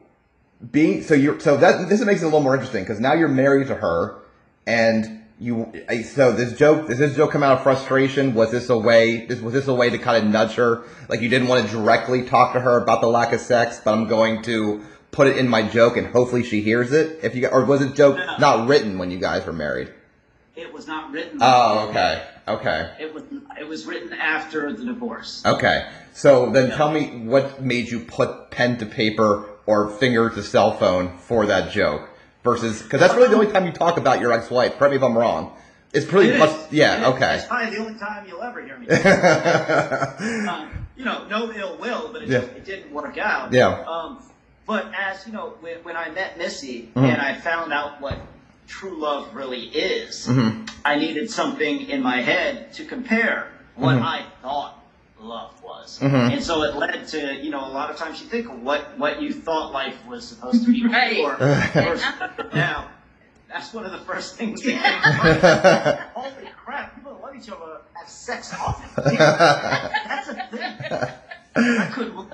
being 0.71 1.03
so 1.03 1.15
you're 1.15 1.41
so 1.41 1.57
that 1.57 1.89
this 1.89 2.01
makes 2.05 2.21
it 2.23 2.25
a 2.25 2.29
little 2.29 2.41
more 2.41 2.55
interesting 2.55 2.85
because 2.85 3.01
now 3.01 3.15
you're 3.15 3.29
married 3.29 3.67
to 3.69 3.75
her, 3.75 4.21
and 4.67 5.22
you 5.43 5.73
I- 5.89 6.03
so 6.03 6.33
this 6.33 6.57
joke 6.57 6.89
does 6.89 6.99
this 6.99 7.17
joke 7.17 7.33
come 7.33 7.43
out 7.43 7.59
of 7.59 7.63
frustration? 7.63 8.35
Was 8.35 8.51
this 8.53 8.71
a 8.71 8.79
way? 8.79 9.27
This 9.27 9.41
was 9.41 9.53
this 9.53 9.67
a 9.69 9.75
way 9.75 9.91
to 9.91 9.99
kind 9.99 10.25
of 10.25 10.31
nudge 10.31 10.55
her? 10.55 10.85
Like 11.09 11.21
you 11.21 11.29
didn't 11.29 11.49
want 11.49 11.67
to 11.67 11.71
directly 11.73 12.23
talk 12.23 12.53
to 12.55 12.61
her 12.61 12.81
about 12.83 13.01
the 13.01 13.09
lack 13.09 13.33
of 13.33 13.41
sex, 13.41 13.81
but 13.85 13.93
I'm 13.93 14.07
going 14.07 14.43
to 14.43 14.83
put 15.11 15.27
it 15.27 15.37
in 15.37 15.49
my 15.49 15.63
joke 15.63 15.97
and 15.97 16.07
hopefully 16.07 16.45
she 16.45 16.61
hears 16.63 16.93
it. 16.93 17.19
If 17.23 17.35
you 17.35 17.49
or 17.49 17.65
was 17.65 17.83
it 17.83 17.95
joke 17.95 18.17
No. 18.17 18.37
not 18.39 18.69
written 18.69 18.99
when 18.99 19.11
you 19.11 19.19
guys 19.19 19.45
were 19.45 19.53
married? 19.53 19.93
It 20.55 20.73
was 20.73 20.87
not 20.87 21.11
written. 21.11 21.39
Oh, 21.41 21.89
okay, 21.89 22.23
okay. 22.47 22.91
It 23.01 23.13
was 23.13 23.25
it 23.59 23.67
was 23.67 23.85
written 23.87 24.13
after 24.13 24.73
the 24.73 24.85
divorce. 24.85 25.43
Okay. 25.45 25.89
So 26.15 26.51
then 26.51 26.71
tell 26.71 26.91
me 26.93 27.07
what 27.25 27.63
made 27.63 27.91
you 27.91 28.01
put 28.01 28.51
pen 28.51 28.77
to 28.79 28.87
paper 28.87 29.49
or 29.67 29.91
finger 29.91 30.29
to 30.31 30.43
cell 30.43 30.73
phone 30.77 31.17
for 31.19 31.47
that 31.47 31.73
joke 31.73 32.09
versus 32.45 32.83
because 32.83 33.01
that's 33.01 33.15
really 33.15 33.29
the 33.29 33.35
only 33.35 33.51
time 33.53 33.67
you 33.67 33.73
talk 33.73 33.97
about 33.99 34.21
your 34.21 34.33
ex-wife. 34.33 34.77
Correct 34.79 34.91
me 34.93 34.97
if 34.97 35.03
I'm 35.03 35.17
wrong. 35.17 35.57
It's 35.93 36.07
pretty 36.07 36.31
It 36.31 36.39
much 36.39 36.51
It 36.51 36.73
yeah. 36.73 37.01
is. 37.09 37.15
Okay. 37.15 37.35
It's 37.37 37.47
probably 37.47 37.77
the 37.77 37.83
only 37.85 37.99
time 37.99 38.27
you'll 38.27 38.43
ever 38.43 38.63
hear 38.65 38.79
me. 38.79 38.87
um, 40.49 40.71
you 40.97 41.05
know, 41.05 41.27
no 41.29 41.53
ill 41.53 41.77
will, 41.79 42.11
but 42.13 42.23
it, 42.23 42.29
Yeah. 42.29 42.41
just, 42.41 42.53
it 42.53 42.65
didn't 42.65 42.93
work 42.93 43.19
out. 43.19 43.53
Yeah. 43.53 43.85
Um, 43.87 44.23
but 44.67 44.91
as 44.99 45.27
you 45.27 45.33
know, 45.33 45.55
when, 45.61 45.77
when 45.85 45.97
I 45.97 46.09
met 46.11 46.39
Missy 46.39 46.89
Mhm. 46.95 47.13
and 47.13 47.21
I 47.21 47.35
found 47.35 47.73
out 47.73 48.01
what 48.01 48.17
true 48.69 48.99
love 48.99 49.35
really 49.35 49.65
is, 49.67 50.27
Mhm. 50.29 50.71
I 50.85 50.97
needed 50.97 51.31
something 51.31 51.83
in 51.89 52.03
my 52.03 52.23
head 52.23 52.73
to 52.75 52.85
compare 52.85 53.49
what 53.77 53.97
Mhm. 53.97 54.03
I 54.03 54.23
thought 54.43 54.82
love 55.23 55.53
was. 55.63 55.99
Mhm. 56.01 56.33
And 56.33 56.43
so 56.43 56.63
it 56.63 56.75
led 56.77 57.07
to, 57.09 57.35
you 57.37 57.51
know, 57.51 57.65
a 57.67 57.71
lot 57.73 57.91
of 57.91 57.97
times 57.97 58.21
you 58.21 58.27
think 58.29 58.49
of 58.49 58.63
what, 58.63 58.99
what 58.99 59.21
you 59.23 59.33
thought 59.33 59.73
life 59.73 59.97
was 60.07 60.27
supposed 60.27 60.65
to 60.65 60.73
be 60.73 60.87
Right. 60.93 61.17
before. 61.17 61.97
now, 62.55 62.89
that's 63.49 63.73
one 63.73 63.85
of 63.85 63.93
the 63.93 63.99
first 63.99 64.37
things 64.37 64.63
that 64.63 64.71
came 64.83 65.03
to 65.03 65.19
mind. 65.19 65.99
Holy 66.15 66.49
crap, 66.65 66.95
people 66.95 67.13
that 67.15 67.23
love 67.23 67.37
each 67.37 67.49
other 67.51 67.81
have 67.95 68.09
sex 68.09 68.53
often. 68.55 68.89
That's 69.19 70.29
a 70.29 70.35
thing. 70.51 70.77
I 71.57 71.87
couldn't. 71.93 72.33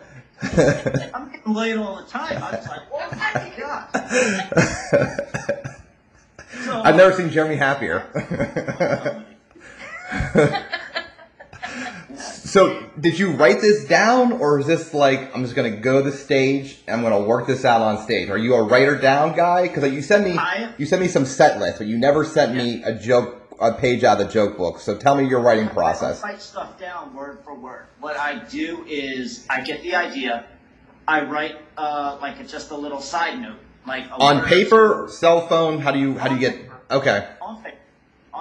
I'm 1.14 1.30
getting 1.32 1.52
laid 1.52 1.76
all 1.78 1.96
the 1.96 2.04
time. 2.08 2.40
I 2.42 2.56
was 2.56 2.68
like, 2.68 2.80
oh 2.92 3.08
my 3.10 3.52
god. 3.58 3.88
So, 6.64 6.80
I've 6.82 6.96
never 6.96 7.12
seen 7.12 7.30
Jeremy 7.30 7.56
happier. 7.56 8.06
so, 12.16 12.87
did 13.00 13.18
you 13.18 13.32
write 13.32 13.60
this 13.60 13.84
down, 13.86 14.32
or 14.32 14.58
is 14.60 14.66
this 14.66 14.94
like 14.94 15.34
I'm 15.34 15.42
just 15.42 15.54
gonna 15.54 15.76
go 15.76 16.02
to 16.02 16.10
the 16.10 16.16
stage 16.16 16.78
and 16.86 16.96
I'm 16.96 17.02
gonna 17.02 17.24
work 17.24 17.46
this 17.46 17.64
out 17.64 17.80
on 17.80 18.02
stage? 18.02 18.30
Are 18.30 18.38
you 18.38 18.54
a 18.54 18.62
writer 18.62 18.96
down 18.96 19.36
guy? 19.36 19.68
Because 19.68 19.92
you 19.92 20.02
sent 20.02 20.24
me 20.24 20.36
I- 20.36 20.72
you 20.78 20.86
sent 20.86 21.02
me 21.02 21.08
some 21.08 21.24
set 21.24 21.58
list 21.58 21.78
but 21.78 21.86
you 21.86 21.98
never 21.98 22.24
sent 22.24 22.54
me 22.54 22.82
a 22.84 22.94
joke 22.94 23.36
a 23.60 23.72
page 23.72 24.04
out 24.04 24.20
of 24.20 24.26
the 24.26 24.32
joke 24.32 24.56
book. 24.56 24.78
So 24.78 24.96
tell 24.96 25.16
me 25.16 25.26
your 25.28 25.40
writing 25.40 25.68
process. 25.68 26.22
I 26.22 26.28
write 26.28 26.42
stuff 26.42 26.78
down 26.78 27.14
word 27.14 27.38
for 27.44 27.54
word. 27.54 27.86
What 28.00 28.16
I 28.16 28.38
do 28.44 28.84
is 28.86 29.46
I 29.50 29.62
get 29.62 29.82
the 29.82 29.94
idea. 29.94 30.44
I 31.06 31.22
write 31.22 31.56
uh, 31.76 32.18
like 32.20 32.46
just 32.46 32.70
a 32.70 32.76
little 32.76 33.00
side 33.00 33.40
note, 33.40 33.56
like 33.86 34.06
a 34.06 34.14
On 34.14 34.44
paper, 34.44 35.08
cell 35.10 35.46
phone. 35.48 35.80
How 35.80 35.90
do 35.90 35.98
you 35.98 36.18
how 36.18 36.28
do 36.28 36.34
you 36.34 36.40
get? 36.40 36.70
Okay. 36.90 37.28
On 37.40 37.62
paper. 37.62 37.77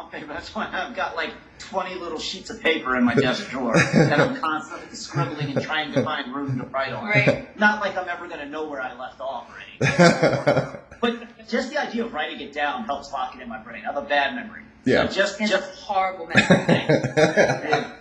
On 0.08 0.14
paper. 0.14 0.34
That's 0.34 0.56
why 0.56 0.70
I've 0.72 0.96
got 0.96 1.16
like 1.18 1.34
20 1.60 1.96
little 1.96 2.20
sheets 2.20 2.50
of 2.50 2.62
paper 2.62 2.96
in 2.96 3.04
my 3.04 3.14
desk 3.14 3.50
drawer 3.50 3.74
that 3.74 4.20
I'm 4.20 4.40
constantly 4.40 4.96
scribbling 4.96 5.52
and 5.52 5.62
trying 5.62 5.92
to 5.94 6.04
find 6.04 6.34
room 6.34 6.58
to 6.60 6.66
write 6.66 6.94
on. 6.94 7.06
Right. 7.06 7.60
Not 7.60 7.82
like 7.82 7.98
I'm 7.98 8.08
ever 8.08 8.28
going 8.28 8.40
to 8.40 8.46
know 8.48 8.68
where 8.70 8.82
I 8.82 8.98
left 8.98 9.20
off 9.20 9.50
or 9.50 9.60
anything. 9.60 10.82
But 11.02 11.48
just 11.48 11.70
the 11.70 11.80
idea 11.80 12.06
of 12.06 12.14
writing 12.14 12.40
it 12.40 12.54
down 12.54 12.86
helps 12.86 13.12
lock 13.12 13.36
it 13.36 13.42
in 13.42 13.50
my 13.50 13.60
brain. 13.60 13.84
I 13.84 13.94
have 13.94 13.98
a 13.98 14.08
bad 14.08 14.34
memory. 14.34 14.62
Yeah. 14.86 15.08
So 15.08 15.14
just, 15.14 15.42
It's 15.42 15.52
just 15.52 15.80
horrible 15.80 16.28
memory. 16.34 17.86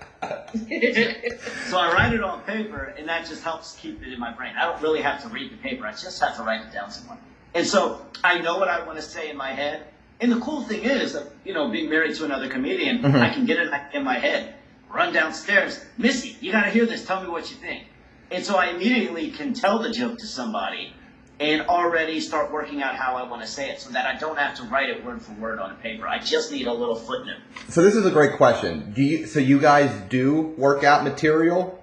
So 1.69 1.79
I 1.79 1.93
write 1.93 2.15
it 2.15 2.23
on 2.23 2.41
paper, 2.43 2.95
and 2.97 3.09
that 3.09 3.27
just 3.27 3.43
helps 3.43 3.77
keep 3.77 4.03
it 4.03 4.13
in 4.13 4.19
my 4.19 4.33
brain. 4.33 4.55
I 4.57 4.65
don't 4.65 4.81
really 4.81 5.03
have 5.03 5.21
to 5.23 5.29
read 5.29 5.53
the 5.53 5.57
paper; 5.57 5.85
I 5.85 5.91
just 5.91 6.21
have 6.21 6.37
to 6.37 6.43
write 6.43 6.63
it 6.63 6.73
down 6.73 6.91
somewhere. 6.91 7.19
And 7.55 7.67
so 7.67 8.01
I 8.25 8.39
know 8.39 8.57
what 8.59 8.69
I 8.69 8.85
want 8.87 8.97
to 8.97 9.03
say 9.03 9.29
in 9.29 9.37
my 9.37 9.53
head. 9.53 9.87
And 10.21 10.33
the 10.33 10.41
cool 10.41 10.63
thing 10.63 10.83
is 10.85 11.13
that 11.13 11.25
you 11.45 11.53
know, 11.55 11.69
being 11.71 11.91
married 11.91 12.15
to 12.17 12.25
another 12.25 12.49
comedian, 12.49 13.03
Mhm. 13.03 13.21
I 13.21 13.31
can 13.31 13.45
get 13.47 13.59
it 13.59 13.71
in 13.93 14.03
my 14.03 14.19
head, 14.19 14.55
run 14.93 15.13
downstairs, 15.13 15.85
Missy, 15.99 16.37
you 16.41 16.53
got 16.53 16.65
to 16.65 16.71
hear 16.71 16.87
this. 16.87 17.05
Tell 17.05 17.21
me 17.23 17.29
what 17.29 17.51
you 17.51 17.57
think. 17.57 17.85
And 18.31 18.45
so 18.45 18.57
I 18.57 18.67
immediately 18.69 19.31
can 19.31 19.53
tell 19.55 19.79
the 19.79 19.91
joke 19.91 20.19
to 20.19 20.27
somebody, 20.27 20.93
and 21.39 21.61
already 21.69 22.19
start 22.19 22.51
working 22.51 22.83
out 22.83 22.97
how 22.97 23.15
I 23.15 23.29
want 23.29 23.43
to 23.43 23.47
say 23.49 23.69
it, 23.69 23.79
so 23.81 23.91
that 23.91 24.07
I 24.07 24.19
don't 24.19 24.39
have 24.39 24.57
to 24.57 24.63
write 24.65 24.89
it 24.89 25.05
word 25.05 25.21
for 25.21 25.33
word 25.33 25.59
on 25.61 25.71
a 25.71 25.75
paper. 25.75 26.09
I 26.09 26.19
just 26.19 26.51
need 26.51 26.67
a 26.67 26.73
little 26.73 26.97
footnote. 26.97 27.37
So 27.69 27.83
this 27.83 27.95
is 27.95 28.07
a 28.07 28.11
great 28.11 28.33
question. 28.39 28.93
Do 28.97 29.03
you 29.03 29.27
so 29.27 29.39
you 29.39 29.61
guys 29.61 29.91
do 30.09 30.55
work 30.57 30.83
out 30.83 31.05
material 31.05 31.79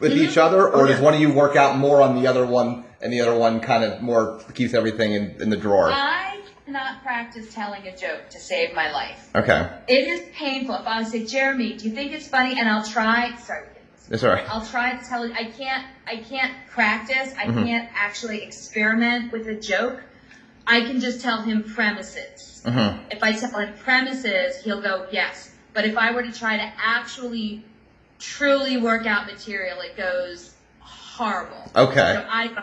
with 0.00 0.12
Mhm. 0.12 0.16
each 0.30 0.38
other, 0.38 0.66
or 0.66 0.84
Oh, 0.84 0.86
does 0.86 0.98
one 1.00 1.12
of 1.12 1.20
you 1.20 1.30
work 1.30 1.56
out 1.56 1.76
more 1.76 2.00
on 2.00 2.20
the 2.20 2.26
other 2.26 2.46
one, 2.46 2.84
and 3.02 3.12
the 3.12 3.20
other 3.20 3.34
one 3.34 3.60
kind 3.60 3.84
of 3.84 4.00
more 4.00 4.40
keeps 4.54 4.72
everything 4.72 5.12
in, 5.12 5.34
in 5.40 5.50
the 5.50 5.56
drawer? 5.58 5.90
I 5.92 6.29
cannot 6.70 7.02
practice 7.02 7.52
telling 7.52 7.86
a 7.86 7.96
joke 7.96 8.28
to 8.30 8.38
save 8.38 8.72
my 8.74 8.92
life. 8.92 9.28
Okay, 9.34 9.68
It 9.88 10.06
is 10.06 10.20
painful. 10.32 10.76
If 10.76 10.86
I 10.86 11.02
say, 11.02 11.24
Jeremy, 11.24 11.74
do 11.76 11.88
you 11.88 11.94
think 11.94 12.12
it's 12.12 12.28
funny? 12.28 12.58
And 12.58 12.68
I'll 12.68 12.84
try. 12.84 13.34
Sorry. 13.36 13.66
that's 14.08 14.22
all 14.22 14.30
right. 14.30 14.44
I'll 14.48 14.64
try 14.64 14.94
to 14.96 15.04
tell 15.04 15.24
it. 15.24 15.32
I 15.34 15.44
can't. 15.44 15.84
I 16.06 16.16
can't 16.16 16.52
practice. 16.68 17.34
I 17.38 17.46
Mhm. 17.46 17.64
can't 17.64 17.88
actually 17.94 18.42
experiment 18.42 19.32
with 19.32 19.46
a 19.48 19.54
joke. 19.54 20.02
I 20.66 20.82
can 20.82 21.00
just 21.00 21.20
tell 21.20 21.42
him 21.42 21.64
premises. 21.64 22.62
hmm 22.64 22.98
If 23.10 23.22
I 23.22 23.32
tell 23.32 23.58
him 23.58 23.74
premises, 23.74 24.62
he'll 24.62 24.80
go 24.80 25.06
yes. 25.10 25.50
But 25.72 25.84
if 25.84 25.96
I 25.96 26.12
were 26.12 26.22
to 26.22 26.32
try 26.32 26.56
to 26.56 26.68
actually, 26.78 27.64
truly 28.18 28.76
work 28.76 29.06
out 29.06 29.26
material, 29.26 29.80
it 29.80 29.96
goes 29.96 30.54
horrible. 30.80 31.70
Okay. 31.74 32.12
So 32.14 32.24
I, 32.28 32.62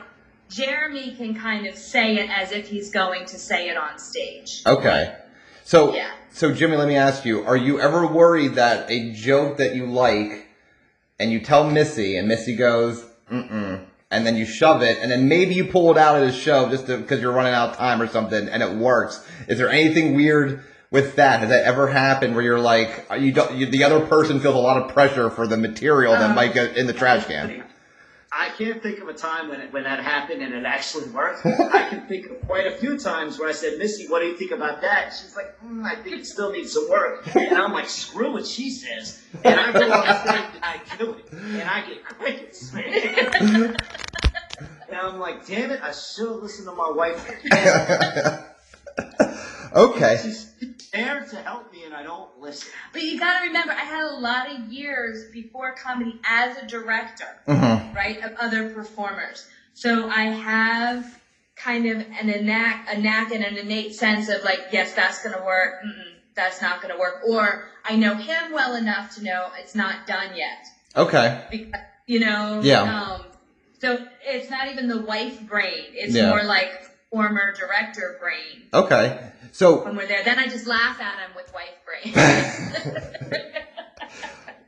Jeremy 0.49 1.13
can 1.15 1.35
kind 1.35 1.67
of 1.67 1.75
say 1.75 2.17
it 2.17 2.29
as 2.29 2.51
if 2.51 2.67
he's 2.67 2.89
going 2.89 3.25
to 3.25 3.37
say 3.37 3.69
it 3.69 3.77
on 3.77 3.99
stage. 3.99 4.61
Okay. 4.65 5.15
So 5.63 5.93
Yeah. 5.93 6.11
so 6.31 6.53
Jimmy, 6.53 6.77
let 6.77 6.87
me 6.87 6.95
ask 6.95 7.25
you: 7.25 7.43
Are 7.45 7.57
you 7.57 7.79
ever 7.79 8.07
worried 8.07 8.55
that 8.55 8.89
a 8.89 9.11
joke 9.11 9.57
that 9.57 9.75
you 9.75 9.85
like, 9.85 10.47
and 11.19 11.31
you 11.31 11.39
tell 11.41 11.69
Missy, 11.69 12.17
and 12.17 12.27
Missy 12.27 12.55
goes, 12.55 13.05
"Mm-mm," 13.31 13.81
and 14.09 14.25
then 14.25 14.37
you 14.37 14.45
shove 14.45 14.81
it, 14.81 14.97
and 15.01 15.11
then 15.11 15.27
maybe 15.27 15.55
you 15.55 15.65
pull 15.65 15.91
it 15.91 15.97
out 15.97 16.15
at 16.15 16.23
a 16.23 16.31
show 16.31 16.69
just 16.69 16.87
because 16.87 17.19
you're 17.21 17.33
running 17.33 17.53
out 17.53 17.71
of 17.71 17.77
time 17.77 18.01
or 18.01 18.07
something, 18.07 18.47
and 18.47 18.63
it 18.63 18.75
works? 18.75 19.25
Is 19.47 19.57
there 19.57 19.69
anything 19.69 20.15
weird 20.15 20.63
with 20.89 21.17
that, 21.17 21.41
has 21.41 21.49
that 21.49 21.65
ever 21.65 21.87
happened 21.87 22.33
where 22.33 22.43
you're 22.43 22.59
like, 22.59 23.05
you 23.19 23.33
don't, 23.33 23.53
you, 23.57 23.65
the 23.65 23.83
other 23.83 23.99
person 24.05 24.39
feels 24.39 24.55
a 24.55 24.57
lot 24.57 24.81
of 24.81 24.93
pressure 24.93 25.29
for 25.29 25.45
the 25.45 25.57
material 25.57 26.13
that 26.13 26.31
Uh, 26.31 26.33
might 26.33 26.53
go 26.53 26.63
in 26.63 26.87
the 26.87 26.93
trash 26.93 27.25
can? 27.25 27.61
I 28.31 28.49
can't 28.49 28.83
think 28.83 28.99
of 28.99 29.07
a 29.07 29.13
time 29.13 29.49
when 29.49 29.61
it, 29.61 29.71
when 29.73 29.83
that 29.83 30.03
happened 30.03 30.41
and 30.41 30.53
it 30.53 30.65
actually 30.65 31.09
worked. 31.09 31.45
I 31.45 31.87
can 31.89 32.07
think 32.07 32.29
of 32.29 32.41
quite 32.41 32.67
a 32.67 32.71
few 32.71 32.97
times 32.97 33.39
where 33.39 33.47
I 33.47 33.53
said, 33.53 33.77
Missy, 33.77 34.07
what 34.07 34.19
do 34.19 34.27
you 34.27 34.35
think 34.35 34.51
about 34.51 34.81
that? 34.81 35.13
She's 35.13 35.35
like, 35.35 35.57
mm, 35.61 35.85
I 35.85 35.95
think 35.95 36.17
it 36.17 36.25
still 36.25 36.51
needs 36.51 36.73
some 36.73 36.89
work. 36.89 37.35
And 37.35 37.57
I'm 37.57 37.71
like, 37.71 37.89
screw 37.89 38.33
what 38.33 38.45
she 38.45 38.69
says. 38.69 39.21
And 39.43 39.59
I 39.59 39.71
go 39.71 39.91
on 39.91 40.07
and 40.07 40.63
I 40.63 40.81
do 40.97 41.13
it. 41.13 41.31
And 41.31 41.69
I 41.69 41.87
get 41.87 42.03
crickets, 42.03 42.73
man. 42.73 43.75
and 44.87 44.97
I'm 44.97 45.19
like, 45.19 45.47
damn 45.47 45.71
it, 45.71 45.81
I 45.81 45.91
should 45.91 46.29
have 46.29 46.41
listened 46.41 46.67
to 46.67 46.75
my 46.75 46.89
wife. 46.91 48.43
Okay. 49.77 50.19
She's 50.21 50.53
there 50.97 51.23
to 51.23 51.35
help 51.37 51.71
me 51.71 51.83
and 51.85 51.93
I 51.93 52.03
don't 52.03 52.29
listen. 52.39 52.71
But 52.91 53.01
you 53.03 53.19
gotta 53.19 53.47
remember, 53.47 53.73
I 53.73 53.83
had 53.83 54.03
a 54.03 54.15
lot 54.15 54.49
of 54.51 54.71
years 54.71 55.25
before 55.31 55.73
comedy 55.73 56.19
as 56.27 56.57
a 56.57 56.65
director, 56.65 57.39
Mhm. 57.47 57.95
right, 57.95 58.21
of 58.23 58.33
other 58.39 58.69
performers. 58.69 59.45
So 59.73 60.09
I 60.09 60.23
have 60.23 61.05
kind 61.55 61.85
of 61.85 62.05
an 62.19 62.29
a 62.29 62.41
knack, 62.41 62.85
a 62.89 62.97
knack 62.97 63.31
and 63.31 63.43
an 63.43 63.57
innate 63.57 63.93
sense 63.93 64.29
of 64.29 64.43
like, 64.43 64.67
yes, 64.71 64.93
that's 64.93 65.23
gonna 65.23 65.43
work. 65.43 65.81
Mm-mm, 65.83 66.15
that's 66.35 66.61
not 66.61 66.81
gonna 66.81 66.97
work. 66.97 67.21
Or 67.25 67.65
I 67.83 67.95
know 67.95 68.15
him 68.15 68.51
well 68.53 68.75
enough 68.75 69.15
to 69.15 69.23
know 69.23 69.51
it's 69.57 69.75
not 69.75 70.05
done 70.05 70.35
yet. 70.35 70.65
Okay. 70.95 71.39
Because, 71.49 71.81
you 72.05 72.19
know. 72.19 72.59
Yeah. 72.61 72.81
Um, 72.81 73.25
so 73.79 73.99
it's 74.21 74.49
not 74.49 74.67
even 74.69 74.87
the 74.87 75.01
wife 75.01 75.39
brain. 75.41 75.85
It's 75.93 76.15
Yeah. 76.15 76.29
more 76.29 76.43
like 76.43 76.71
former 77.11 77.53
director 77.53 78.17
brain 78.19 78.67
Okay. 78.73 79.17
So 79.51 79.83
when 79.83 79.95
we're 79.95 80.07
there. 80.07 80.23
Then 80.23 80.39
I 80.39 80.47
just 80.47 80.67
laugh 80.67 80.99
at 80.99 81.19
him 81.19 81.31
with 81.35 81.51
wife 81.53 81.75
brain. 81.85 82.13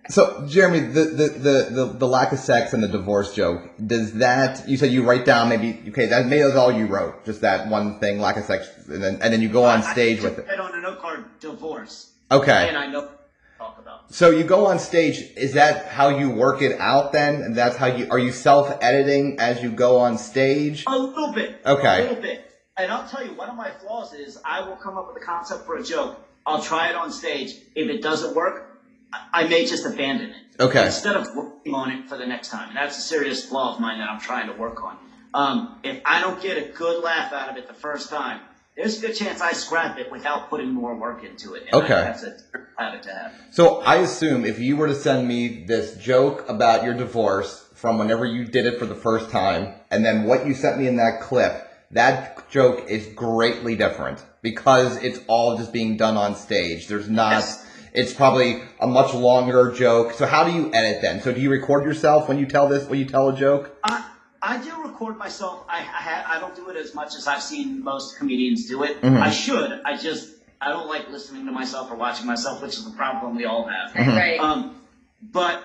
So, 0.10 0.44
Jeremy, 0.48 0.80
the, 0.80 1.04
the, 1.04 1.28
the, 1.28 1.70
the, 1.70 1.86
the 2.00 2.08
lack 2.08 2.32
of 2.32 2.40
sex 2.40 2.74
and 2.74 2.82
the 2.82 2.88
divorce 2.88 3.36
joke, 3.36 3.70
does 3.86 4.14
that, 4.14 4.68
you 4.68 4.76
said 4.76 4.92
you 4.92 5.04
write 5.04 5.24
down 5.24 5.50
maybe, 5.50 5.84
okay, 5.90 6.08
that 6.08 6.26
maybe 6.26 6.42
that's 6.42 6.56
all 6.56 6.72
you 6.72 6.88
wrote, 6.88 7.26
just 7.26 7.42
that 7.42 7.68
one 7.70 8.00
thing, 8.00 8.20
lack 8.20 8.36
of 8.36 8.46
sex, 8.46 8.68
and 8.88 9.04
then, 9.04 9.20
and 9.22 9.32
then 9.32 9.40
you 9.40 9.50
go 9.50 9.66
on 9.66 9.84
stage 9.84 10.22
with 10.22 10.40
it. 10.40 10.48
I 10.50 10.58
on 10.58 10.74
a 10.74 10.82
note 10.82 11.00
card, 11.00 11.26
divorce. 11.40 12.12
Okay. 12.32 12.70
And 12.70 12.76
I 12.76 12.88
know 12.88 13.02
what 13.02 13.30
talk 13.60 13.78
about. 13.78 14.12
So 14.12 14.32
you 14.32 14.44
go 14.44 14.66
on 14.66 14.80
stage, 14.80 15.20
is 15.38 15.54
that 15.54 15.86
how 15.90 16.10
you 16.10 16.32
work 16.32 16.64
it 16.64 16.80
out 16.80 17.12
then? 17.12 17.44
And 17.44 17.56
that's 17.56 17.76
how 17.76 17.86
you, 17.86 18.08
are 18.10 18.18
you 18.18 18.32
self-editing 18.32 19.40
as 19.40 19.62
you 19.62 19.70
go 19.70 20.00
on 20.00 20.18
stage? 20.18 20.86
A 20.88 20.98
little 20.98 21.34
bit. 21.34 21.62
Okay. 21.64 22.00
A 22.00 22.08
little 22.08 22.22
bit. 22.24 22.49
And 22.80 22.94
I'll 22.94 23.08
tell 23.08 23.26
you, 23.26 23.34
one 23.34 23.50
of 23.50 23.58
my 23.58 23.72
flaws 23.72 24.14
is 24.14 24.40
I 24.46 24.62
will 24.62 24.78
come 24.78 24.98
up 24.98 25.14
with 25.14 25.22
a 25.22 25.26
concept 25.26 25.66
for 25.66 25.76
a 25.76 25.84
joke. 25.84 26.18
I'll 26.46 26.62
try 26.62 26.90
it 26.90 26.96
on 26.96 27.12
stage. 27.12 27.54
If 27.76 27.90
it 27.90 28.02
doesn't 28.02 28.36
work, 28.36 28.82
I 29.12 29.44
I 29.44 29.48
may 29.48 29.66
just 29.66 29.86
abandon 29.86 30.30
it. 30.30 30.62
Okay. 30.62 30.86
Instead 30.86 31.18
of 31.18 31.28
working 31.36 31.74
on 31.74 31.92
it 31.92 32.08
for 32.08 32.18
the 32.18 32.26
next 32.26 32.50
time. 32.50 32.70
And 32.70 32.78
that's 32.78 32.98
a 32.98 33.02
serious 33.02 33.46
flaw 33.46 33.74
of 33.74 33.82
mine 33.82 34.00
that 34.00 34.10
I'm 34.10 34.22
trying 34.22 34.48
to 34.48 34.54
work 34.54 34.82
on. 34.82 34.98
Um, 35.34 35.80
if 35.84 36.02
I 36.06 36.22
don't 36.22 36.42
get 36.42 36.58
a 36.58 36.72
good 36.72 37.04
laugh 37.04 37.34
out 37.34 37.50
of 37.50 37.58
it 37.58 37.68
the 37.68 37.74
first 37.74 38.10
time, 38.10 38.40
there's 38.76 38.98
a 38.98 39.02
good 39.02 39.16
chance 39.16 39.42
I 39.42 39.52
scrap 39.52 39.98
it 40.00 40.10
without 40.10 40.50
putting 40.50 40.72
more 40.72 40.96
work 40.96 41.24
into 41.24 41.56
it. 41.56 41.64
And 41.72 41.84
Okay. 41.84 41.90
That's 41.90 42.24
a 42.24 42.38
habit 42.78 43.04
to 43.04 43.14
have. 43.14 43.34
So 43.52 43.82
I 43.82 43.98
assume 43.98 44.46
if 44.46 44.60
you 44.60 44.78
were 44.78 44.88
to 44.88 44.96
send 44.96 45.28
me 45.28 45.66
this 45.66 45.98
joke 45.98 46.48
about 46.48 46.86
your 46.86 46.94
divorce 46.94 47.68
from 47.74 47.98
whenever 47.98 48.26
you 48.26 48.46
did 48.46 48.66
it 48.66 48.80
for 48.80 48.86
the 48.86 48.96
first 48.96 49.30
time, 49.32 49.74
and 49.92 50.06
then 50.06 50.24
what 50.24 50.48
you 50.48 50.54
sent 50.54 50.80
me 50.80 50.88
in 50.88 50.98
that 50.98 51.22
clip, 51.22 51.69
that 51.92 52.50
joke 52.50 52.86
is 52.90 53.08
greatly 53.08 53.76
different 53.76 54.24
because 54.42 54.98
it's 54.98 55.20
all 55.28 55.58
just 55.58 55.74
being 55.74 55.98
done 55.98 56.18
on 56.18 56.36
stage. 56.36 56.88
There's 56.88 57.10
not. 57.10 57.44
It's 57.92 58.14
probably 58.14 58.62
a 58.80 58.86
much 58.86 59.16
longer 59.16 59.72
joke. 59.72 60.14
So 60.14 60.28
how 60.28 60.44
do 60.44 60.52
you 60.52 60.72
edit 60.74 61.02
then? 61.02 61.22
So 61.22 61.34
do 61.34 61.42
you 61.42 61.50
record 61.50 61.84
yourself 61.86 62.28
when 62.28 62.38
you 62.38 62.46
tell 62.46 62.68
this? 62.68 62.88
When 62.88 63.00
you 63.00 63.06
tell 63.06 63.30
a 63.30 63.36
joke? 63.36 63.76
I, 63.84 64.06
I 64.42 64.58
do 64.64 64.84
record 64.84 65.18
myself. 65.18 65.66
I, 65.68 65.80
I, 65.80 66.38
I 66.38 66.40
don't 66.40 66.56
do 66.56 66.70
it 66.70 66.76
as 66.78 66.94
much 66.94 67.16
as 67.16 67.28
I've 67.28 67.42
seen 67.42 67.84
most 67.84 68.18
comedians 68.18 68.68
do 68.68 68.84
it. 68.84 69.02
Mhm. 69.02 69.20
I 69.20 69.32
should. 69.32 69.82
I 69.84 69.98
just 69.98 70.30
I 70.62 70.70
don't 70.70 70.88
like 70.88 71.10
listening 71.10 71.48
to 71.48 71.52
myself 71.52 71.90
or 71.92 71.96
watching 71.96 72.28
myself, 72.28 72.62
which 72.62 72.78
is 72.78 72.86
a 72.86 72.92
problem 72.92 73.36
we 73.36 73.46
all 73.46 73.68
have. 73.68 73.92
Mhm. 73.94 74.16
Right. 74.16 74.40
Um, 74.40 74.76
but 75.24 75.64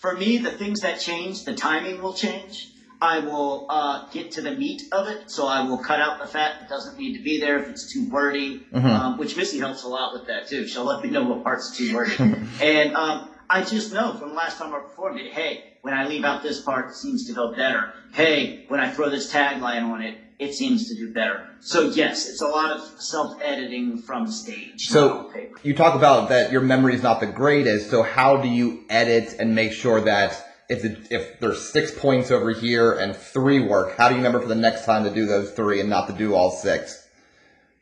for 0.00 0.14
me, 0.14 0.36
the 0.36 0.50
things 0.50 0.80
that 0.80 1.00
change, 1.00 1.44
the 1.44 1.54
timing 1.54 2.02
will 2.02 2.12
change. 2.12 2.68
I 3.02 3.18
will 3.18 3.66
uh, 3.68 4.06
get 4.12 4.30
to 4.32 4.42
the 4.42 4.52
meat 4.52 4.82
of 4.92 5.08
it, 5.08 5.28
so 5.28 5.48
I 5.48 5.62
will 5.62 5.78
cut 5.78 5.98
out 5.98 6.20
the 6.20 6.26
fat 6.28 6.60
that 6.60 6.68
doesn't 6.68 6.96
need 6.96 7.16
to 7.16 7.22
be 7.22 7.40
there 7.40 7.58
if 7.58 7.68
it's 7.68 7.92
too 7.92 8.08
wordy. 8.08 8.60
Mhm. 8.72 8.84
Um, 8.84 9.18
which 9.18 9.36
Missy 9.36 9.58
helps 9.58 9.82
a 9.82 9.88
lot 9.88 10.12
with 10.12 10.28
that 10.28 10.46
too. 10.46 10.68
She'll 10.68 10.84
let 10.84 11.02
me 11.02 11.10
know 11.10 11.24
what 11.24 11.42
parts 11.42 11.72
are 11.72 11.76
too 11.76 11.92
wordy. 11.96 12.14
and 12.62 12.94
um, 12.94 13.28
I 13.50 13.64
just 13.64 13.92
know 13.92 14.14
from 14.14 14.28
the 14.28 14.34
last 14.36 14.56
time 14.56 14.72
I 14.72 14.78
performed 14.78 15.18
it, 15.18 15.32
hey, 15.32 15.64
when 15.82 15.94
I 15.94 16.06
leave 16.06 16.24
out 16.24 16.44
this 16.44 16.60
part, 16.60 16.90
it 16.90 16.94
seems 16.94 17.26
to 17.26 17.32
go 17.32 17.52
better. 17.52 17.92
Hey, 18.12 18.66
when 18.68 18.78
I 18.78 18.88
throw 18.88 19.10
this 19.10 19.32
tagline 19.32 19.82
on 19.82 20.00
it, 20.00 20.16
it 20.38 20.54
seems 20.54 20.88
to 20.88 20.94
do 20.94 21.12
better. 21.12 21.48
So 21.58 21.90
yes, 21.90 22.28
it's 22.28 22.40
a 22.40 22.46
lot 22.46 22.70
of 22.70 22.82
self-editing 23.00 23.98
from 24.02 24.28
stage. 24.28 24.86
So 24.86 25.24
paper. 25.34 25.58
you 25.64 25.74
talk 25.74 25.96
about 25.96 26.28
that 26.28 26.52
your 26.52 26.60
memory 26.60 26.94
is 26.94 27.02
not 27.02 27.18
the 27.18 27.26
greatest. 27.26 27.90
So 27.90 28.04
how 28.04 28.36
do 28.36 28.48
you 28.48 28.84
edit 28.88 29.34
and 29.40 29.56
make 29.56 29.72
sure 29.72 30.00
that 30.02 30.51
if 30.68 30.84
it, 30.84 31.08
if 31.10 31.40
there's 31.40 31.70
six 31.70 31.90
points 31.90 32.30
over 32.30 32.50
here 32.50 32.92
and 32.92 33.14
three 33.14 33.60
work, 33.60 33.96
how 33.96 34.08
do 34.08 34.14
you 34.14 34.18
remember 34.18 34.40
for 34.40 34.48
the 34.48 34.54
next 34.54 34.84
time 34.84 35.04
to 35.04 35.10
do 35.10 35.26
those 35.26 35.52
three 35.52 35.80
and 35.80 35.90
not 35.90 36.06
to 36.08 36.12
do 36.12 36.34
all 36.34 36.50
six? 36.50 37.06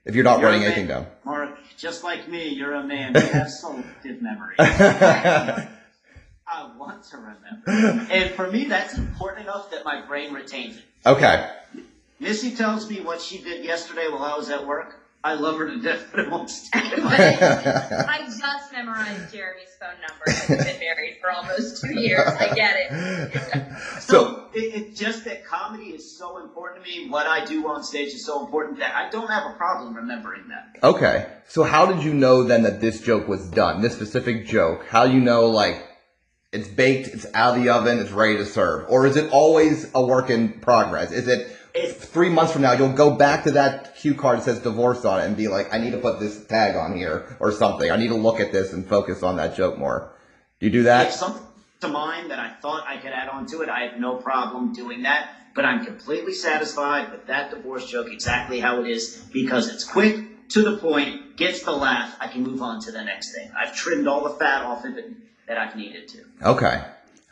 If 0.05 0.14
you're 0.14 0.24
not 0.24 0.41
You're 0.41 0.49
writing 0.49 0.64
a 0.64 0.66
anything 0.66 0.87
down. 0.87 1.07
Marc, 1.24 1.57
just 1.76 2.03
like 2.03 2.28
me, 2.28 2.49
you're 2.49 2.74
a 2.74 2.83
man. 2.83 3.12
You 3.14 3.20
have 3.20 3.51
selective 3.51 4.22
memory. 4.22 4.55
I 4.59 5.68
want 6.76 7.05
to 7.05 7.16
remember. 7.16 8.12
And 8.12 8.31
for 8.33 8.51
me, 8.51 8.64
that's 8.64 8.99
important 8.99 9.45
enough 9.45 9.70
that 9.70 9.85
my 9.85 10.05
brain 10.05 10.33
retains 10.33 10.78
it. 10.78 10.85
Okay. 11.07 11.49
Missy 12.18 12.55
tells 12.55 12.89
me 12.91 13.01
what 13.01 13.20
she 13.20 13.39
did 13.39 13.64
yesterday 13.64 14.09
while 14.11 14.24
I 14.24 14.37
was 14.37 14.51
at 14.51 14.66
work. 14.66 14.97
I 15.22 15.35
love 15.35 15.59
her 15.59 15.68
to 15.68 15.81
death, 15.81 16.09
but 16.11 16.20
it 16.20 16.31
won't 16.31 16.49
stick. 16.49 16.83
I 16.85 18.26
just 18.26 18.72
memorized 18.72 19.33
Jeremy's 19.33 19.76
phone 19.78 20.01
number. 20.01 20.24
We've 20.49 20.59
been 20.59 20.81
married 20.81 21.18
for 21.61 21.66
almost 21.68 21.82
two 21.82 22.00
years. 22.00 22.28
I 22.28 22.54
get 22.54 22.76
it. 22.76 23.66
So 24.00 24.48
it, 24.54 24.74
it's 24.74 24.98
just 24.98 25.24
that 25.26 25.44
comedy 25.44 25.90
is 25.90 26.18
so 26.18 26.38
important 26.38 26.84
to 26.84 26.90
me. 26.90 27.08
What 27.08 27.26
I 27.26 27.44
do 27.44 27.68
on 27.68 27.84
stage 27.84 28.08
is 28.08 28.24
so 28.24 28.44
important 28.44 28.78
that 28.78 28.94
I 28.94 29.08
don't 29.11 29.28
have 29.28 29.50
a 29.52 29.54
problem 29.56 29.94
remembering 29.94 30.48
that. 30.48 30.82
okay. 30.82 31.28
So 31.48 31.62
how 31.62 31.86
did 31.86 32.02
you 32.02 32.12
know 32.14 32.42
then 32.44 32.62
that 32.64 32.80
this 32.80 33.00
joke 33.00 33.28
was 33.28 33.48
done? 33.50 33.82
This 33.82 33.94
specific 33.94 34.46
joke. 34.46 34.86
How 34.88 35.04
you 35.04 35.20
know 35.20 35.46
like 35.46 35.86
it's 36.52 36.68
baked, 36.68 37.08
it's 37.08 37.26
out 37.34 37.56
of 37.56 37.62
the 37.62 37.70
oven, 37.70 37.98
it's 37.98 38.11
ready 38.11 38.36
to 38.38 38.46
serve, 38.46 38.86
or 38.88 39.06
is 39.06 39.16
it 39.16 39.30
always 39.32 39.90
a 39.94 40.04
work 40.04 40.30
in 40.30 40.61
progress? 40.61 41.12
Is 41.12 41.28
it 41.28 41.56
three 41.74 42.28
months 42.28 42.52
from 42.52 42.62
now 42.62 42.72
you'll 42.72 42.92
go 42.92 43.14
back 43.14 43.44
to 43.44 43.52
that 43.52 43.96
cue 43.96 44.14
card 44.14 44.38
that 44.38 44.44
says 44.44 44.58
divorce 44.61 45.04
on 45.04 45.20
it 45.20 45.26
and 45.26 45.36
be 45.36 45.48
like, 45.48 45.72
I 45.72 45.78
need 45.78 45.92
to 45.92 45.98
put 45.98 46.18
this 46.18 46.44
tag 46.46 46.74
on 46.74 46.96
here 46.96 47.36
or 47.38 47.52
something. 47.52 47.90
I 47.90 47.96
need 47.96 48.08
to 48.08 48.16
look 48.16 48.40
at 48.40 48.50
this 48.50 48.72
and 48.72 48.86
focus 48.86 49.22
on 49.22 49.36
that 49.36 49.56
joke 49.56 49.78
more. 49.78 50.12
Do 50.58 50.66
you 50.66 50.72
do 50.72 50.80
If 50.80 50.84
that? 50.86 51.12
To 51.81 51.89
mind 51.89 52.31
that 52.31 52.39
I 52.39 52.51
thought 52.61 52.87
I 52.87 52.97
could 52.99 53.12
add 53.12 53.28
on 53.28 53.47
to 53.47 53.62
it, 53.62 53.68
I 53.68 53.87
have 53.87 53.99
no 54.01 54.16
problem 54.16 54.72
doing 54.72 55.03
that. 55.03 55.31
But 55.55 55.64
I'm 55.64 55.85
completely 55.85 56.33
satisfied 56.33 57.11
with 57.11 57.26
that 57.26 57.51
divorce 57.51 57.91
joke 57.91 58.07
exactly 58.11 58.61
how 58.61 58.83
it 58.83 58.89
is 58.89 59.16
because 59.33 59.68
it's 59.68 59.85
quick, 59.85 60.49
to 60.51 60.62
the 60.62 60.76
point, 60.76 61.37
gets 61.37 61.62
the 61.62 61.72
laugh. 61.72 62.16
I 62.20 62.28
can 62.28 62.45
move 62.45 62.62
on 62.62 62.81
to 62.83 62.93
the 62.93 63.03
next 63.03 63.35
thing. 63.35 63.51
I've 63.59 63.74
trimmed 63.74 64.07
all 64.07 64.22
the 64.22 64.37
fat 64.37 64.64
off 64.64 64.85
of 64.85 64.97
it 64.97 65.11
that 65.49 65.59
I've 65.59 65.74
needed 65.74 66.07
to. 66.09 66.18
Okay. 66.43 66.83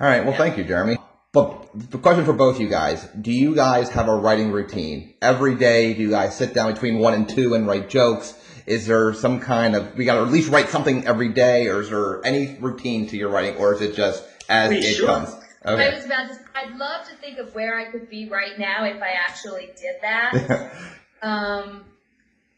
All 0.01 0.07
right. 0.07 0.25
Well, 0.25 0.37
thank 0.37 0.59
you, 0.59 0.65
Jeremy. 0.65 0.97
But 1.33 1.69
the 1.75 1.99
question 1.99 2.25
for 2.25 2.33
both 2.33 2.59
you 2.59 2.69
guys: 2.69 3.07
Do 3.21 3.31
you 3.31 3.55
guys 3.55 3.91
have 3.91 4.09
a 4.09 4.17
writing 4.17 4.51
routine 4.51 5.15
every 5.23 5.55
day? 5.55 5.95
Do 5.95 6.03
you 6.03 6.11
guys 6.11 6.37
sit 6.37 6.55
down 6.55 6.73
between 6.73 6.99
one 6.99 7.15
and 7.15 7.29
two 7.29 7.55
and 7.55 7.67
write 7.67 7.89
jokes? 7.89 8.35
Is 8.67 8.87
there 8.87 9.15
some 9.15 9.39
kind 9.41 9.77
of 9.77 9.97
we 9.97 10.05
got 10.05 10.15
to 10.15 10.23
at 10.23 10.33
least 10.33 10.51
write 10.51 10.69
something 10.69 11.07
every 11.07 11.29
day, 11.29 11.69
or 11.69 11.81
is 11.81 11.91
there 11.91 12.25
any 12.25 12.57
routine 12.61 13.07
to 13.09 13.17
your 13.17 13.29
writing, 13.29 13.57
or 13.57 13.75
is 13.75 13.81
it 13.81 13.95
just 13.95 14.25
as 14.49 14.71
We 14.71 14.79
it 14.79 14.97
should. 14.97 15.07
comes? 15.07 15.37
I 15.65 15.91
was 15.91 16.05
about 16.05 16.29
to, 16.29 16.39
I'd 16.55 16.73
love 16.73 17.05
to 17.05 17.15
think 17.17 17.39
of 17.39 17.55
where 17.55 17.77
I 17.77 17.85
could 17.85 18.09
be 18.09 18.27
right 18.27 18.57
now 18.59 18.85
if 18.85 19.03
I 19.03 19.13
actually 19.13 19.71
did 19.77 19.97
that. 20.03 20.33
um, 21.23 21.85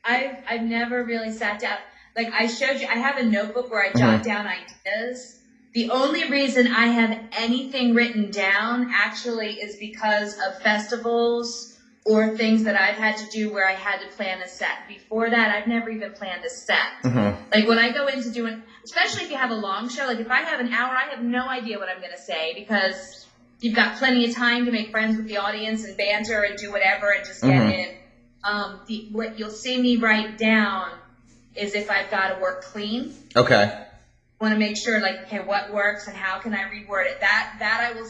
I've 0.04 0.38
I've 0.48 0.62
never 0.62 1.04
really 1.04 1.30
sat 1.30 1.60
down. 1.60 1.78
Like 2.16 2.30
I 2.32 2.46
showed 2.46 2.80
you, 2.80 2.86
I 2.90 2.98
have 2.98 3.18
a 3.18 3.24
notebook 3.24 3.70
where 3.70 3.82
I 3.82 3.90
jot 3.92 4.20
Mhm. 4.20 4.24
down 4.24 4.46
ideas. 4.46 5.36
The 5.74 5.88
only 5.88 6.24
reason 6.24 6.68
I 6.68 6.86
have 6.88 7.14
anything 7.32 7.94
written 7.94 8.30
down 8.30 8.86
actually 8.92 9.52
is 9.60 9.76
because 9.76 10.34
of 10.44 10.56
festivals 10.56 11.69
or 12.06 12.34
things 12.34 12.62
that 12.64 12.76
I've 12.76 12.96
had 12.96 13.16
to 13.16 13.26
do 13.26 13.52
where 13.52 13.66
I 13.68 13.74
had 13.74 14.00
to 14.00 14.06
plan 14.08 14.40
a 14.40 14.48
set. 14.48 14.86
Before 14.86 15.28
that, 15.28 15.50
I've 15.50 15.66
never 15.66 15.90
even 15.90 16.12
planned 16.12 16.44
a 16.44 16.48
set. 16.50 16.78
Mhm. 17.04 17.36
Like 17.52 17.66
when 17.66 17.78
I 17.78 17.90
go 17.90 18.06
into 18.06 18.30
doing, 18.32 18.62
especially 18.84 19.22
if 19.24 19.30
you 19.30 19.36
have 19.36 19.50
a 19.50 19.54
long 19.54 19.88
show, 19.88 20.04
like 20.06 20.18
if 20.20 20.30
I 20.30 20.40
have 20.42 20.60
an 20.60 20.72
hour, 20.72 20.94
I 20.94 21.10
have 21.10 21.20
no 21.20 21.48
idea 21.48 21.78
what 21.78 21.88
I'm 21.88 21.98
going 22.00 22.12
to 22.12 22.22
say 22.22 22.54
because 22.54 23.26
you've 23.60 23.74
got 23.74 23.96
plenty 23.96 24.24
of 24.24 24.34
time 24.34 24.64
to 24.64 24.70
make 24.70 24.90
friends 24.90 25.16
with 25.16 25.26
the 25.26 25.36
audience 25.36 25.84
and 25.84 25.96
banter 25.96 26.42
and 26.42 26.56
do 26.56 26.70
whatever 26.70 27.10
and 27.10 27.24
just 27.24 27.42
get 27.42 27.50
Mhm. 27.52 27.72
in. 27.74 27.94
Um, 28.42 28.80
the, 28.86 29.06
what 29.10 29.38
you'll 29.38 29.50
see 29.50 29.78
me 29.78 29.96
write 29.98 30.38
down 30.38 30.92
is 31.54 31.74
if 31.74 31.90
I've 31.90 32.08
got 32.08 32.28
to 32.28 32.36
work 32.36 32.62
clean. 32.62 33.12
Okay. 33.36 33.66
Want 34.40 34.54
to 34.54 34.58
make 34.58 34.76
sure, 34.82 34.98
like, 35.00 35.18
okay, 35.26 35.40
what 35.40 35.70
works 35.70 36.06
and 36.06 36.16
how 36.16 36.38
can 36.38 36.54
I 36.54 36.62
reword 36.62 37.04
it? 37.04 37.20
That 37.20 37.50
that 37.58 37.80
I 37.82 37.92
will 37.92 38.06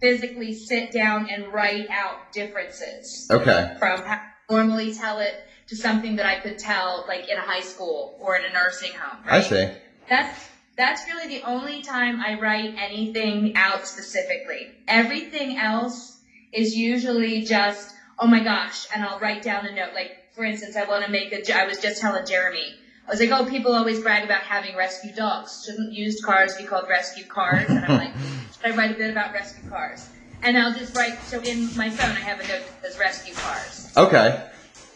physically 0.00 0.52
sit 0.54 0.92
down 0.92 1.26
and 1.30 1.52
write 1.52 1.88
out 1.90 2.32
differences 2.32 3.28
Okay. 3.30 3.70
from 3.78 4.02
how 4.04 4.14
I 4.14 4.52
normally 4.52 4.92
tell 4.94 5.18
it 5.20 5.44
to 5.68 5.76
something 5.76 6.16
that 6.16 6.26
I 6.26 6.36
could 6.40 6.58
tell, 6.58 7.04
like 7.06 7.28
in 7.28 7.36
a 7.38 7.42
high 7.42 7.60
school 7.60 8.16
or 8.20 8.36
in 8.36 8.44
a 8.44 8.52
nursing 8.52 8.92
home. 8.94 9.22
I 9.26 9.40
see. 9.40 9.64
That's 10.08 10.48
that's 10.76 11.06
really 11.06 11.38
the 11.38 11.42
only 11.46 11.82
time 11.82 12.20
I 12.20 12.34
write 12.40 12.74
anything 12.78 13.54
out 13.56 13.86
specifically. 13.86 14.72
Everything 14.88 15.58
else 15.58 16.18
is 16.52 16.74
usually 16.74 17.42
just, 17.42 17.92
oh 18.18 18.26
my 18.26 18.42
gosh, 18.42 18.86
and 18.94 19.04
I'll 19.04 19.18
write 19.20 19.42
down 19.42 19.66
a 19.66 19.74
note. 19.74 19.92
Like 19.94 20.10
for 20.34 20.44
instance, 20.44 20.76
I 20.76 20.84
want 20.84 21.04
to 21.04 21.10
make 21.10 21.32
a. 21.32 21.56
I 21.56 21.64
was 21.66 21.78
just 21.78 22.00
telling 22.00 22.24
Jeremy. 22.26 22.74
I 23.10 23.14
was 23.14 23.20
like, 23.20 23.30
oh, 23.32 23.44
people 23.44 23.74
always 23.74 23.98
brag 23.98 24.22
about 24.22 24.42
having 24.42 24.76
rescue 24.76 25.12
dogs. 25.12 25.64
Shouldn't 25.66 25.92
used 25.92 26.22
cars 26.22 26.56
be 26.56 26.62
called 26.62 26.88
rescue 26.88 27.24
cars? 27.24 27.68
And 27.68 27.84
I'm 27.84 27.98
like, 27.98 28.12
should 28.62 28.72
I 28.72 28.76
write 28.76 28.92
a 28.92 28.94
bit 28.94 29.10
about 29.10 29.32
rescue 29.32 29.68
cars? 29.68 30.08
And 30.44 30.56
I'll 30.56 30.72
just 30.72 30.96
write. 30.96 31.20
So 31.24 31.40
in 31.40 31.76
my 31.76 31.90
phone, 31.90 32.12
I 32.12 32.20
have 32.20 32.38
a 32.38 32.46
note 32.46 32.62
that 32.82 32.92
says 32.92 33.00
rescue 33.00 33.34
cars. 33.34 33.92
Okay. 33.96 34.46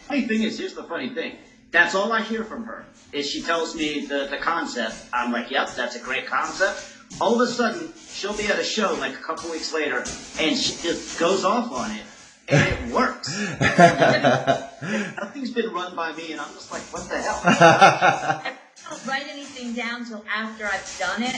Funny 0.06 0.28
thing 0.28 0.44
is, 0.44 0.56
here's 0.56 0.74
the 0.74 0.84
funny 0.84 1.12
thing. 1.12 1.38
That's 1.72 1.96
all 1.96 2.12
I 2.12 2.22
hear 2.22 2.44
from 2.44 2.62
her. 2.66 2.86
Is 3.10 3.28
she 3.28 3.42
tells 3.42 3.74
me 3.74 4.06
the, 4.06 4.28
the 4.30 4.38
concept. 4.38 4.94
I'm 5.12 5.32
like, 5.32 5.50
yep, 5.50 5.70
that's 5.74 5.96
a 5.96 6.00
great 6.00 6.26
concept. 6.26 6.86
All 7.20 7.34
of 7.34 7.40
a 7.40 7.50
sudden, 7.50 7.92
she'll 8.12 8.36
be 8.36 8.46
at 8.46 8.60
a 8.60 8.64
show 8.64 8.94
like 9.00 9.14
a 9.14 9.22
couple 9.22 9.50
weeks 9.50 9.74
later, 9.74 10.04
and 10.38 10.56
she 10.56 10.80
just 10.82 11.18
goes 11.18 11.44
off 11.44 11.72
on 11.72 11.90
it, 11.90 12.02
and 12.48 12.88
it 12.88 12.94
works. 12.94 13.36
Nothing's 13.60 15.50
been 15.50 15.72
run 15.72 15.94
by 15.96 16.12
me, 16.12 16.32
and 16.32 16.40
I'm 16.40 16.52
just 16.54 16.70
like, 16.72 16.82
what 16.92 17.08
the 17.08 17.18
hell? 17.20 17.40
I 17.44 18.52
don't 18.90 19.06
write 19.06 19.26
anything 19.30 19.72
down 19.74 20.04
till 20.04 20.24
after 20.34 20.66
I've 20.66 20.96
done 20.98 21.22
it. 21.22 21.36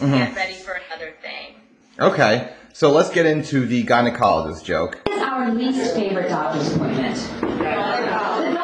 Mhm. 0.00 0.18
Get 0.18 0.34
ready 0.36 0.54
for 0.54 0.72
another 0.88 1.12
thing. 1.22 1.54
Okay. 1.98 2.52
So 2.72 2.90
let's 2.92 3.10
get 3.10 3.26
into 3.26 3.66
the 3.66 3.84
gynecologist 3.84 4.64
joke. 4.64 5.00
is 5.10 5.20
our 5.22 5.50
least 5.52 5.94
favorite 5.94 6.28
doctor's 6.28 6.72
appointment? 6.74 7.16
The 7.16 7.46
gynecologist. 7.46 8.58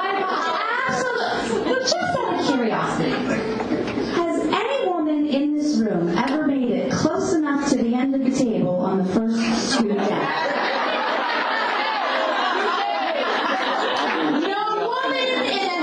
Absolutely. 0.87 1.75
Just 1.83 1.97
out 1.97 2.41
of 2.41 2.47
curiosity, 2.47 3.11
has 4.13 4.41
any 4.47 4.87
woman 4.89 5.27
in 5.27 5.57
this 5.57 5.77
room 5.79 6.17
ever 6.17 6.47
made 6.47 6.71
it 6.71 6.93
close 6.93 7.33
enough 7.35 7.69
to 7.71 7.77
the 7.79 7.95
end 7.95 8.15
of 8.15 8.23
the 8.23 8.31
table 8.31 8.77
on 8.77 8.99
the 8.99 9.05
first 9.13 9.73
scoot 9.73 9.97
down? 9.97 10.53
No 14.41 14.87
woman 14.87 15.19
in 15.19 15.39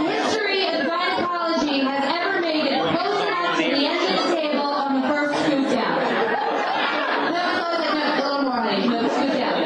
the 0.06 0.12
history 0.12 0.62
of 0.68 0.86
gynecology 0.88 1.80
has 1.80 2.04
ever 2.16 2.40
made 2.42 2.66
it 2.66 2.82
close 2.82 3.22
enough 3.28 3.58
to 3.58 3.64
the 3.64 3.86
end 3.88 4.20
of 4.20 4.30
the 4.30 4.36
table 4.36 4.62
on 4.62 5.02
the 5.02 5.08
first 5.08 5.40
scoot 5.44 5.70
down. 5.70 5.98
No, 7.32 7.42
close 7.58 7.82
it, 7.86 7.94
no, 7.94 8.02
a 8.14 8.16
little 8.24 8.42
more, 8.44 8.62
honey. 8.62 8.88
No, 8.88 8.98
scoot 9.10 9.34
down. 9.34 9.58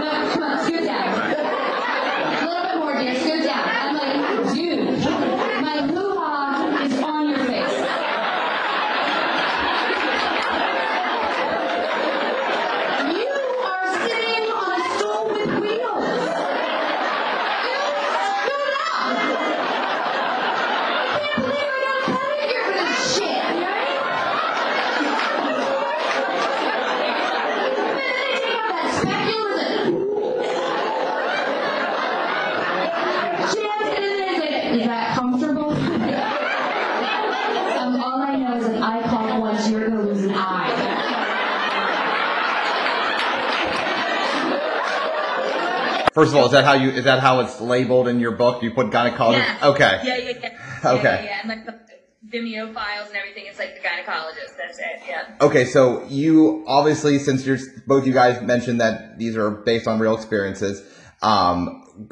No, 0.00 0.08
come 0.32 0.42
on, 0.42 0.56
scoot 0.64 0.84
down. 0.84 1.08
A 1.20 1.22
little 2.44 2.64
bit 2.64 2.76
more, 2.78 2.94
dear, 2.98 3.14
scoot 3.20 3.42
down. 3.44 3.68
I'm 3.68 3.94
like, 3.94 4.14
dude, 4.54 4.80
my 5.62 5.76
hoo-ha 5.86 6.30
is 6.84 6.94
on 7.02 7.22
your 7.28 7.38
face. 7.38 7.78
You 12.00 13.28
are 13.66 13.86
sitting 14.02 14.50
on 14.50 14.80
a 14.80 14.82
stool 14.96 15.22
with 15.30 15.50
wheels. 15.60 16.18
Dude, 17.62 17.98
scoot 18.40 18.74
up. 18.80 19.08
I 20.82 20.84
can't 21.18 21.40
believe 21.44 21.70
I 21.70 21.72
got 21.86 21.98
pedicure 22.06 22.64
for 22.64 22.72
this 22.72 23.16
shit, 23.16 23.44
right? 23.60 24.00
Is 33.50 34.86
that 34.86 35.14
comfortable? 35.16 35.70
um, 35.72 38.00
all 38.00 38.22
I 38.22 38.36
know 38.36 38.56
is 38.56 38.66
an 38.66 38.80
eye 38.82 39.02
pop 39.02 39.40
once, 39.40 39.68
you're 39.68 39.88
gonna 39.88 40.02
lose 40.02 40.24
an 40.24 40.32
eye. 40.34 40.76
First 46.20 46.32
of 46.32 46.38
all, 46.38 46.46
is 46.46 46.52
that 46.52 46.64
how 46.64 46.74
you? 46.74 46.90
Is 46.90 47.04
that 47.04 47.20
how 47.20 47.40
it's 47.40 47.60
labeled 47.60 48.06
in 48.08 48.20
your 48.20 48.32
book? 48.32 48.62
You 48.62 48.72
put 48.72 48.88
gynecologist. 48.88 49.38
Yeah. 49.38 49.68
Okay. 49.68 50.00
Yeah, 50.04 50.16
yeah, 50.16 50.38
yeah. 50.42 50.92
Okay. 50.92 51.02
Yeah, 51.02 51.22
yeah, 51.22 51.24
yeah. 51.24 51.40
And 51.40 51.48
like 51.48 51.66
the 51.66 52.38
Vimeo 52.38 52.74
files 52.74 53.08
and 53.08 53.16
everything, 53.16 53.46
it's 53.46 53.58
like 53.58 53.74
the 53.74 53.80
gynecologist. 53.80 54.56
That's 54.58 54.78
it. 54.78 55.02
Yeah. 55.08 55.36
Okay, 55.40 55.64
so 55.64 56.04
you 56.08 56.64
obviously, 56.66 57.18
since 57.18 57.46
you're 57.46 57.58
both 57.86 58.06
you 58.06 58.12
guys 58.12 58.42
mentioned 58.42 58.80
that 58.80 59.18
these 59.18 59.36
are 59.36 59.50
based 59.50 59.88
on 59.88 59.98
real 59.98 60.14
experiences, 60.14 60.82
um, 61.22 62.08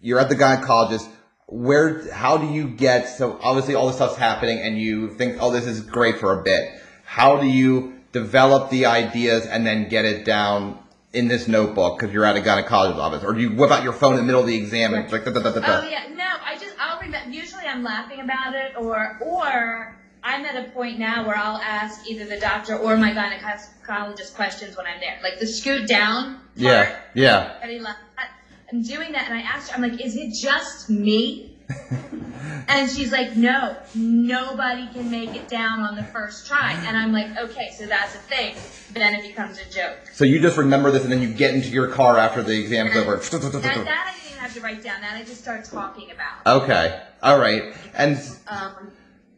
you're 0.00 0.20
at 0.20 0.28
the 0.28 0.36
gynecologist. 0.36 1.08
Where, 1.46 2.10
how 2.12 2.38
do 2.38 2.46
you 2.46 2.68
get? 2.68 3.08
So 3.08 3.38
obviously, 3.42 3.74
all 3.74 3.86
this 3.86 3.96
stuff's 3.96 4.16
happening, 4.16 4.60
and 4.60 4.78
you 4.78 5.14
think, 5.14 5.38
"Oh, 5.40 5.50
this 5.50 5.66
is 5.66 5.80
great 5.80 6.18
for 6.18 6.38
a 6.38 6.42
bit." 6.42 6.80
How 7.04 7.38
do 7.38 7.46
you 7.46 8.00
develop 8.12 8.70
the 8.70 8.86
ideas 8.86 9.46
and 9.46 9.66
then 9.66 9.88
get 9.88 10.04
it 10.04 10.24
down 10.24 10.81
in 11.12 11.28
this 11.28 11.46
notebook 11.46 11.98
because 11.98 12.12
you're 12.12 12.24
at 12.24 12.36
a 12.36 12.40
gynecologist 12.40 12.96
office, 12.96 13.22
or 13.24 13.34
do 13.34 13.40
you 13.40 13.54
whip 13.54 13.70
out 13.70 13.82
your 13.82 13.92
phone 13.92 14.12
in 14.12 14.18
the 14.18 14.24
middle 14.24 14.40
of 14.40 14.46
the 14.46 14.56
exam 14.56 14.94
and 14.94 15.04
it's 15.04 15.12
like 15.12 15.24
da, 15.24 15.30
da, 15.30 15.40
da, 15.40 15.52
da, 15.52 15.60
da. 15.60 15.80
Oh 15.80 15.88
yeah, 15.88 16.06
no, 16.14 16.24
I 16.44 16.56
just 16.58 16.74
I'll 16.78 17.00
remember. 17.00 17.30
Usually 17.30 17.64
I'm 17.64 17.82
laughing 17.82 18.20
about 18.20 18.54
it, 18.54 18.76
or 18.76 19.18
or 19.20 19.96
I'm 20.24 20.44
at 20.44 20.56
a 20.56 20.70
point 20.70 20.98
now 20.98 21.26
where 21.26 21.36
I'll 21.36 21.58
ask 21.58 22.08
either 22.08 22.24
the 22.24 22.38
doctor 22.38 22.76
or 22.76 22.96
my 22.96 23.12
gynecologist 23.12 24.34
questions 24.34 24.76
when 24.76 24.86
I'm 24.86 25.00
there, 25.00 25.18
like 25.22 25.38
the 25.38 25.46
scoot 25.46 25.88
down. 25.88 26.34
Part, 26.34 26.42
Yeah, 26.56 27.00
yeah. 27.14 27.54
Everybody 27.62 27.80
laugh 27.80 27.96
at. 28.18 28.30
I'm 28.72 28.82
doing 28.82 29.12
that, 29.12 29.28
and 29.28 29.36
I 29.36 29.42
asked 29.42 29.70
her, 29.70 29.76
I'm 29.76 29.82
like, 29.82 30.02
is 30.02 30.16
it 30.16 30.32
just 30.32 30.88
me? 30.88 31.51
and 32.68 32.90
she's 32.90 33.12
like, 33.12 33.36
no, 33.36 33.76
nobody 33.94 34.88
can 34.92 35.10
make 35.10 35.34
it 35.34 35.48
down 35.48 35.80
on 35.80 35.96
the 35.96 36.02
first 36.04 36.46
try. 36.46 36.72
And 36.86 36.96
I'm 36.96 37.12
like, 37.12 37.36
okay, 37.36 37.70
so 37.76 37.86
that's 37.86 38.14
a 38.14 38.18
thing. 38.18 38.54
Then 38.92 39.14
it 39.14 39.22
becomes 39.22 39.58
a 39.58 39.70
joke. 39.70 39.98
So 40.12 40.24
you 40.24 40.40
just 40.40 40.56
remember 40.56 40.90
this, 40.90 41.04
and 41.04 41.12
then 41.12 41.22
you 41.22 41.32
get 41.32 41.54
into 41.54 41.68
your 41.68 41.88
car 41.88 42.18
after 42.18 42.42
the 42.42 42.58
exam's 42.60 42.94
over. 42.96 43.16
That, 43.62 43.84
that 43.84 44.06
I 44.06 44.12
didn't 44.12 44.26
even 44.30 44.38
have 44.40 44.54
to 44.54 44.60
write 44.60 44.82
down. 44.82 45.00
That 45.00 45.16
I 45.16 45.24
just 45.24 45.40
started 45.42 45.64
talking 45.64 46.10
about. 46.10 46.62
Okay, 46.62 47.02
all 47.22 47.38
right. 47.38 47.74
And 47.94 48.18
Um, 48.48 48.90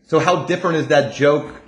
so, 0.06 0.18
how 0.18 0.44
different 0.44 0.78
is 0.78 0.88
that 0.88 1.14
joke 1.14 1.60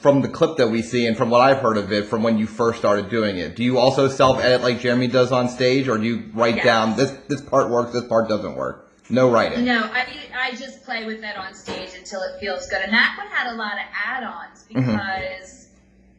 from 0.00 0.20
the 0.20 0.28
clip 0.28 0.58
that 0.58 0.68
we 0.68 0.82
see, 0.82 1.06
and 1.06 1.16
from 1.16 1.30
what 1.30 1.40
I've 1.40 1.58
heard 1.58 1.76
of 1.76 1.92
it, 1.92 2.06
from 2.06 2.22
when 2.22 2.38
you 2.38 2.46
first 2.46 2.78
started 2.78 3.08
doing 3.10 3.38
it? 3.38 3.56
Do 3.56 3.64
you 3.64 3.78
also 3.78 4.08
self-edit 4.08 4.62
like 4.62 4.80
Jeremy 4.80 5.08
does 5.08 5.32
on 5.32 5.48
stage, 5.48 5.88
or 5.88 5.98
do 5.98 6.04
you 6.04 6.30
write 6.34 6.56
Yes. 6.56 6.64
down 6.64 6.96
this 6.96 7.10
this 7.28 7.40
part 7.40 7.70
works, 7.70 7.92
this 7.92 8.04
part 8.04 8.28
doesn't 8.28 8.54
work? 8.54 8.81
No 9.10 9.30
writing. 9.30 9.64
No, 9.64 9.88
I 9.92 10.06
I 10.34 10.50
just 10.52 10.84
play 10.84 11.04
with 11.04 11.22
it 11.22 11.36
on 11.36 11.54
stage 11.54 11.90
until 11.94 12.22
it 12.22 12.38
feels 12.40 12.66
good, 12.68 12.80
and 12.82 12.92
that 12.92 13.14
one 13.16 13.28
had 13.30 13.46
a 13.52 13.54
lot 13.54 13.72
of 13.74 13.84
add-ons 13.92 14.64
Mhm. 14.70 14.86
because 14.86 15.68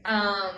um, 0.06 0.56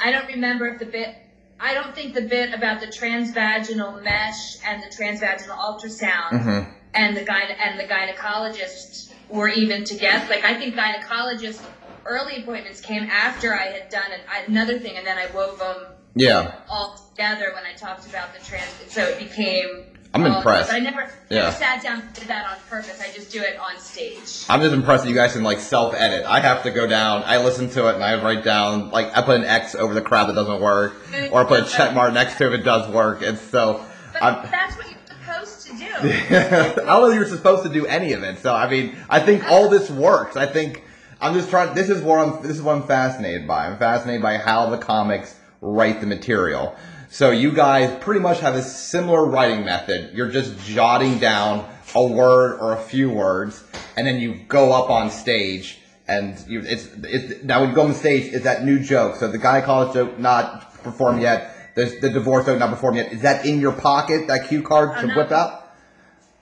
I 0.00 0.10
don't 0.10 0.26
remember 0.26 0.66
if 0.66 0.78
the 0.78 0.86
bit. 0.86 1.14
I 1.58 1.72
don't 1.72 1.94
think 1.94 2.12
the 2.14 2.22
bit 2.22 2.52
about 2.52 2.80
the 2.80 2.86
transvaginal 2.86 4.02
mesh 4.02 4.56
and 4.64 4.82
the 4.82 4.88
transvaginal 4.88 5.56
ultrasound 5.58 6.32
Mhm. 6.32 6.66
and 6.94 7.16
the 7.16 7.22
gyne 7.24 7.54
and 7.58 7.78
the 7.78 7.84
gynecologist 7.84 9.10
were 9.28 9.48
even 9.48 9.84
together. 9.84 10.26
Like 10.28 10.44
I 10.44 10.54
think 10.54 10.74
gynecologist 10.74 11.60
early 12.04 12.42
appointments 12.42 12.80
came 12.80 13.04
after 13.10 13.54
I 13.54 13.66
had 13.68 13.88
done 13.88 14.10
an, 14.12 14.20
another 14.48 14.78
thing, 14.78 14.96
and 14.96 15.06
then 15.06 15.16
I 15.18 15.26
wove 15.26 15.58
them 15.58 15.86
Yeah, 16.14 16.52
all 16.68 16.94
together 17.10 17.52
when 17.54 17.64
I 17.64 17.72
talked 17.74 18.06
about 18.06 18.32
the 18.32 18.38
trans. 18.40 18.70
So 18.88 19.02
it 19.04 19.18
became. 19.18 19.84
I'm 20.14 20.24
oh, 20.24 20.30
all- 20.30 20.36
impressed. 20.38 20.70
But 20.70 20.76
I 20.76 20.78
never, 20.80 21.10
Yeah. 21.28 21.42
never 21.42 21.52
sat 21.56 21.82
down 21.82 22.00
and 22.00 22.12
did 22.14 22.28
that 22.28 22.46
on 22.46 22.56
purpose. 22.68 23.00
I 23.00 23.12
just 23.12 23.30
do 23.30 23.40
it 23.42 23.58
on 23.58 23.78
stage. 23.78 24.44
I'm 24.48 24.60
just 24.60 24.74
impressed 24.74 25.04
that 25.04 25.10
you 25.10 25.14
guys 25.14 25.32
can 25.32 25.42
like 25.42 25.60
self-edit. 25.60 26.24
I 26.26 26.40
have 26.40 26.62
to 26.62 26.70
go 26.70 26.86
down, 26.86 27.22
I 27.26 27.38
listen 27.38 27.68
to 27.70 27.88
it, 27.88 27.94
and 27.96 28.04
I 28.04 28.22
write 28.22 28.44
down 28.44 28.90
like 28.90 29.16
I 29.16 29.22
put 29.22 29.36
an 29.36 29.44
X 29.44 29.74
over 29.74 29.94
the 29.94 30.02
crap 30.02 30.28
that 30.28 30.34
doesn't 30.34 30.60
work, 30.60 30.94
or 31.32 31.42
I 31.42 31.44
put 31.44 31.60
a 31.60 31.64
check 31.64 31.94
mark 31.94 32.12
next 32.12 32.38
to 32.38 32.46
it 32.46 32.54
if 32.54 32.60
it 32.60 32.64
does 32.64 32.90
work. 32.92 33.22
It's 33.22 33.40
so. 33.40 33.84
But 34.12 34.22
I'm, 34.22 34.50
that's 34.50 34.76
what 34.76 34.86
you're 34.88 34.98
supposed 35.08 35.66
to 35.66 35.72
do. 35.76 35.84
I 36.36 36.72
don't 36.74 36.86
know 36.86 37.06
if 37.10 37.14
you're 37.14 37.26
supposed 37.26 37.62
to 37.64 37.68
do 37.68 37.86
any 37.86 38.12
of 38.12 38.22
it. 38.22 38.38
So 38.38 38.54
I 38.54 38.70
mean, 38.70 38.96
I 39.10 39.20
think 39.20 39.44
all 39.50 39.68
this 39.68 39.90
works. 39.90 40.36
I 40.36 40.46
think 40.46 40.82
I'm 41.20 41.34
just 41.34 41.50
trying. 41.50 41.74
This 41.74 41.90
is 41.90 42.02
what 42.02 42.18
I'm. 42.18 42.42
This 42.42 42.52
is 42.52 42.62
what 42.62 42.76
I'm 42.76 42.86
fascinated 42.86 43.46
by. 43.46 43.66
I'm 43.66 43.78
fascinated 43.78 44.22
by 44.22 44.38
how 44.38 44.70
the 44.70 44.78
comics 44.78 45.34
write 45.60 46.00
the 46.00 46.06
material. 46.06 46.76
So 47.08 47.30
you 47.30 47.52
guys 47.52 47.96
pretty 48.02 48.20
much 48.20 48.40
have 48.40 48.54
a 48.54 48.62
similar 48.62 49.26
writing 49.26 49.64
method. 49.64 50.12
You're 50.14 50.30
just 50.30 50.58
jotting 50.66 51.18
down 51.18 51.68
a 51.94 52.04
word 52.04 52.58
or 52.60 52.72
a 52.74 52.80
few 52.80 53.10
words, 53.10 53.62
and 53.96 54.06
then 54.06 54.18
you 54.20 54.34
go 54.48 54.72
up 54.72 54.90
on 54.90 55.10
stage. 55.10 55.78
And 56.08 56.38
you, 56.48 56.60
it's, 56.60 56.88
it's 57.02 57.42
now 57.42 57.60
when 57.60 57.70
you 57.70 57.74
go 57.74 57.82
on 57.82 57.94
stage, 57.94 58.32
it's 58.32 58.44
that 58.44 58.64
new 58.64 58.78
joke. 58.78 59.16
So 59.16 59.28
the 59.28 59.38
gynecologist 59.38 59.94
joke 59.94 60.18
not 60.18 60.74
performed 60.82 61.20
yet. 61.22 61.52
There's 61.74 62.00
the 62.00 62.10
divorce 62.10 62.46
joke 62.46 62.58
not 62.58 62.70
performed 62.70 62.96
yet. 62.98 63.12
Is 63.12 63.22
that 63.22 63.44
in 63.44 63.60
your 63.60 63.72
pocket? 63.72 64.28
That 64.28 64.48
cue 64.48 64.62
card 64.62 64.90
Oh, 64.96 65.00
to 65.00 65.06
no. 65.08 65.16
whip 65.16 65.32
out? 65.32 65.74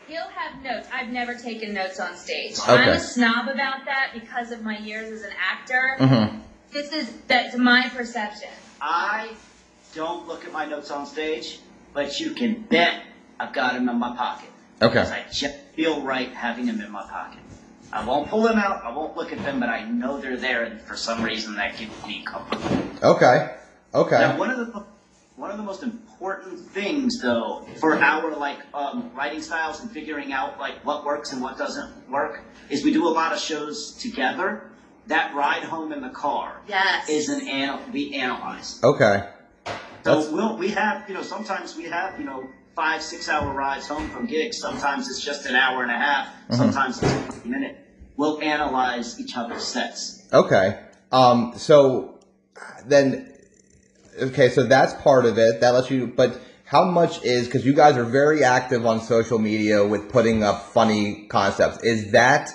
He'll 0.07 0.21
have 0.29 0.63
notes. 0.63 0.89
I've 0.93 1.09
never 1.09 1.35
taken 1.35 1.73
notes 1.73 1.99
on 1.99 2.15
stage. 2.15 2.59
Okay. 2.59 2.73
I'm 2.73 2.89
a 2.91 3.01
snob 3.01 3.49
about 3.49 3.87
that 3.87 4.11
because 4.13 4.53
of 4.53 4.63
my 4.63 4.79
years 4.79 5.11
as 5.11 5.23
an 5.23 5.33
actor. 5.41 5.97
Mm-hmm. 5.99 6.39
This 6.73 6.93
is 6.93 7.11
that's 7.27 7.57
my 7.57 7.89
perception. 7.89 8.51
I 8.83 9.31
don't 9.95 10.27
look 10.27 10.45
at 10.45 10.53
my 10.53 10.65
notes 10.67 10.91
on 10.91 11.07
stage, 11.07 11.61
but 11.93 12.19
you 12.21 12.33
can 12.33 12.63
bet 12.63 13.03
I've 13.39 13.53
got 13.53 13.75
them 13.75 13.89
in 13.89 13.99
my 13.99 14.17
pocket. 14.17 14.51
Okay. 14.83 14.95
Because 14.95 15.11
I 15.13 15.25
just 15.33 15.57
feel 15.75 16.03
right 16.03 16.33
having 16.33 16.67
them 16.67 16.81
in 16.81 16.91
my 16.91 17.03
pocket. 17.03 17.41
I 17.93 18.05
won't 18.05 18.29
pull 18.29 18.43
them 18.43 18.59
out, 18.59 18.85
I 18.85 18.91
won't 18.91 19.17
look 19.17 19.33
at 19.33 19.39
them, 19.45 19.61
but 19.61 19.69
I 19.69 19.85
know 19.89 20.21
they're 20.21 20.37
there, 20.37 20.65
and 20.65 20.81
for 20.81 20.97
some 20.97 21.23
reason 21.23 21.55
that 21.57 21.77
gives 21.79 21.93
me 22.07 22.25
comfort. 22.25 22.59
Okay. 23.03 23.55
Okay. 23.95 24.19
Now, 24.19 24.37
one 24.37 24.51
of 24.51 24.59
the 24.59 24.85
one 25.37 25.51
of 25.51 25.57
the 25.57 25.63
most 25.65 25.83
important 25.83 26.61
things, 26.61 27.21
though, 27.21 27.67
for 27.81 27.97
our 28.01 28.37
like 28.37 28.59
um, 28.73 29.11
writing 29.15 29.43
styles 29.43 29.81
and 29.81 29.91
figuring 29.91 30.33
out 30.33 30.59
like 30.59 30.85
what 30.85 31.05
works 31.05 31.33
and 31.33 31.41
what 31.43 31.57
doesn't 31.59 32.09
work, 32.11 32.41
is 32.71 32.85
we 32.85 32.93
do 32.93 33.07
a 33.07 33.11
lot 33.11 33.33
of 33.33 33.39
shows 33.39 33.93
together. 33.95 34.71
That 35.07 35.35
ride 35.35 35.65
home 35.65 35.93
in 35.93 36.01
the 36.01 36.09
car 36.09 36.63
Yes. 36.67 37.11
is 37.11 37.29
an 37.29 37.47
anal- 37.47 37.81
we 37.93 38.15
analyze. 38.15 38.81
Okay. 38.83 39.29
So 40.05 40.31
we'll 40.33 40.57
we 40.57 40.69
have 40.69 41.09
you 41.09 41.15
know 41.15 41.23
sometimes 41.23 41.77
we 41.77 41.85
have 41.85 42.19
you 42.19 42.27
know 42.27 42.49
five 42.77 43.03
six 43.03 43.29
hour 43.29 43.53
rides 43.53 43.89
home 43.89 44.09
from 44.11 44.27
gigs. 44.27 44.59
Sometimes 44.59 45.09
it's 45.09 45.25
just 45.25 45.47
an 45.47 45.57
hour 45.57 45.83
and 45.83 45.91
a 45.91 45.97
half. 45.97 46.29
Mhm. 46.51 46.57
Sometimes 46.57 47.03
it's 47.03 47.45
a 47.45 47.49
minute. 47.49 47.79
We'll 48.17 48.41
analyze 48.43 49.19
each 49.19 49.37
other's 49.37 49.65
sets. 49.65 50.23
Okay. 50.33 50.79
Um, 51.11 51.55
so 51.57 52.19
then, 52.87 53.33
okay, 54.21 54.49
so 54.49 54.65
that's 54.65 54.95
part 55.03 55.25
of 55.25 55.39
it. 55.39 55.61
That 55.61 55.75
lets 55.75 55.91
you, 55.91 56.07
but 56.07 56.41
how 56.65 56.85
much 56.85 57.23
is, 57.25 57.47
because 57.47 57.65
you 57.65 57.73
guys 57.73 57.97
are 57.97 58.05
very 58.05 58.45
active 58.45 58.87
on 58.87 59.01
social 59.01 59.39
media 59.39 59.85
with 59.85 60.11
putting 60.11 60.43
up 60.43 60.73
funny 60.73 61.27
concepts, 61.29 61.83
is 61.83 62.13
that 62.13 62.51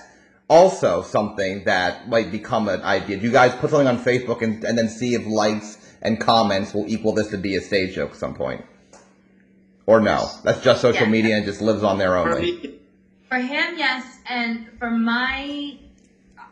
also 0.50 1.02
something 1.02 1.64
that 1.66 2.10
might 2.10 2.32
become 2.32 2.68
an 2.68 2.82
idea? 2.82 3.18
Do 3.18 3.24
you 3.24 3.32
guys 3.32 3.54
put 3.56 3.70
something 3.70 3.88
on 3.88 4.00
Facebook 4.00 4.42
and, 4.42 4.64
and 4.64 4.78
then 4.78 4.90
see 4.90 5.14
if 5.14 5.26
likes 5.26 5.78
and 6.02 6.20
comments 6.20 6.74
will 6.74 6.88
equal 6.88 7.14
this 7.14 7.30
to 7.30 7.38
be 7.38 7.56
a 7.56 7.62
stage 7.62 7.96
joke 7.96 8.12
at 8.12 8.18
some 8.18 8.34
point? 8.34 8.64
Or 9.86 10.00
no? 10.00 10.28
That's 10.44 10.62
just 10.62 10.82
social 10.82 11.06
Yeah. 11.06 11.12
media 11.12 11.36
and 11.38 11.46
just 11.46 11.62
lives 11.62 11.84
on 11.84 11.98
there 11.98 12.16
only. 12.16 12.76
For 13.28 13.38
him, 13.38 13.78
yes, 13.78 14.18
and 14.28 14.68
for 14.80 14.90
my, 14.92 15.76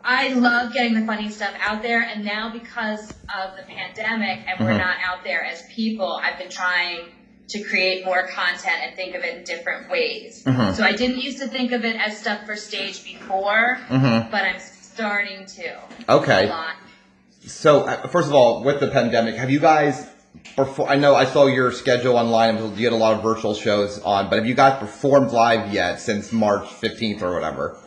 I 0.04 0.30
love 0.34 0.74
getting 0.74 0.94
the 0.94 1.06
funny 1.06 1.30
stuff 1.30 1.54
out 1.62 1.82
there. 1.82 2.02
And 2.02 2.24
now 2.26 2.52
because 2.52 3.12
of 3.36 3.56
the 3.58 3.64
pandemic 3.64 4.40
and 4.48 4.60
we're 4.60 4.74
Mhm. 4.74 4.80
not 4.80 4.98
out 5.04 5.24
there 5.24 5.44
as 5.44 5.64
people, 5.70 6.20
I've 6.24 6.38
been 6.38 6.50
trying 6.50 7.10
to 7.50 7.62
create 7.64 8.04
more 8.06 8.28
content 8.28 8.76
and 8.84 8.96
think 8.96 9.16
of 9.16 9.24
it 9.24 9.38
in 9.38 9.44
different 9.44 9.90
ways. 9.90 10.44
Mhm. 10.46 10.76
So 10.76 10.84
I 10.84 10.92
didn't 10.92 11.20
used 11.20 11.40
to 11.40 11.48
think 11.48 11.72
of 11.72 11.86
it 11.86 11.96
as 11.96 12.18
stuff 12.18 12.46
for 12.46 12.56
stage 12.56 13.04
before, 13.04 13.80
Mhm. 13.90 14.30
but 14.30 14.44
I'm 14.44 14.60
starting 14.60 15.46
to. 15.46 15.78
Okay. 16.10 16.46
A 16.48 16.50
lot. 16.50 16.76
So, 17.48 17.82
uh, 17.84 18.08
first 18.08 18.28
of 18.28 18.34
all, 18.36 18.64
with 18.64 18.80
the 18.80 18.88
pandemic, 18.88 19.36
have 19.36 19.50
you 19.50 19.60
guys, 19.60 20.06
perfor- 20.58 20.90
I 20.90 20.96
know 20.96 21.16
I 21.16 21.26
saw 21.26 21.46
your 21.48 21.72
schedule 21.72 22.18
online, 22.18 22.58
you 22.78 22.84
had 22.86 22.94
a 22.94 22.98
lot 22.98 23.14
of 23.16 23.24
virtual 23.24 23.54
shows 23.54 24.00
on, 24.02 24.30
but 24.30 24.36
have 24.38 24.46
you 24.46 24.54
guys 24.54 24.78
performed 24.80 25.32
live 25.32 25.74
yet 25.74 26.00
since 26.00 26.32
March 26.34 26.68
15th 26.68 27.22
or 27.22 27.34
whatever? 27.34 27.78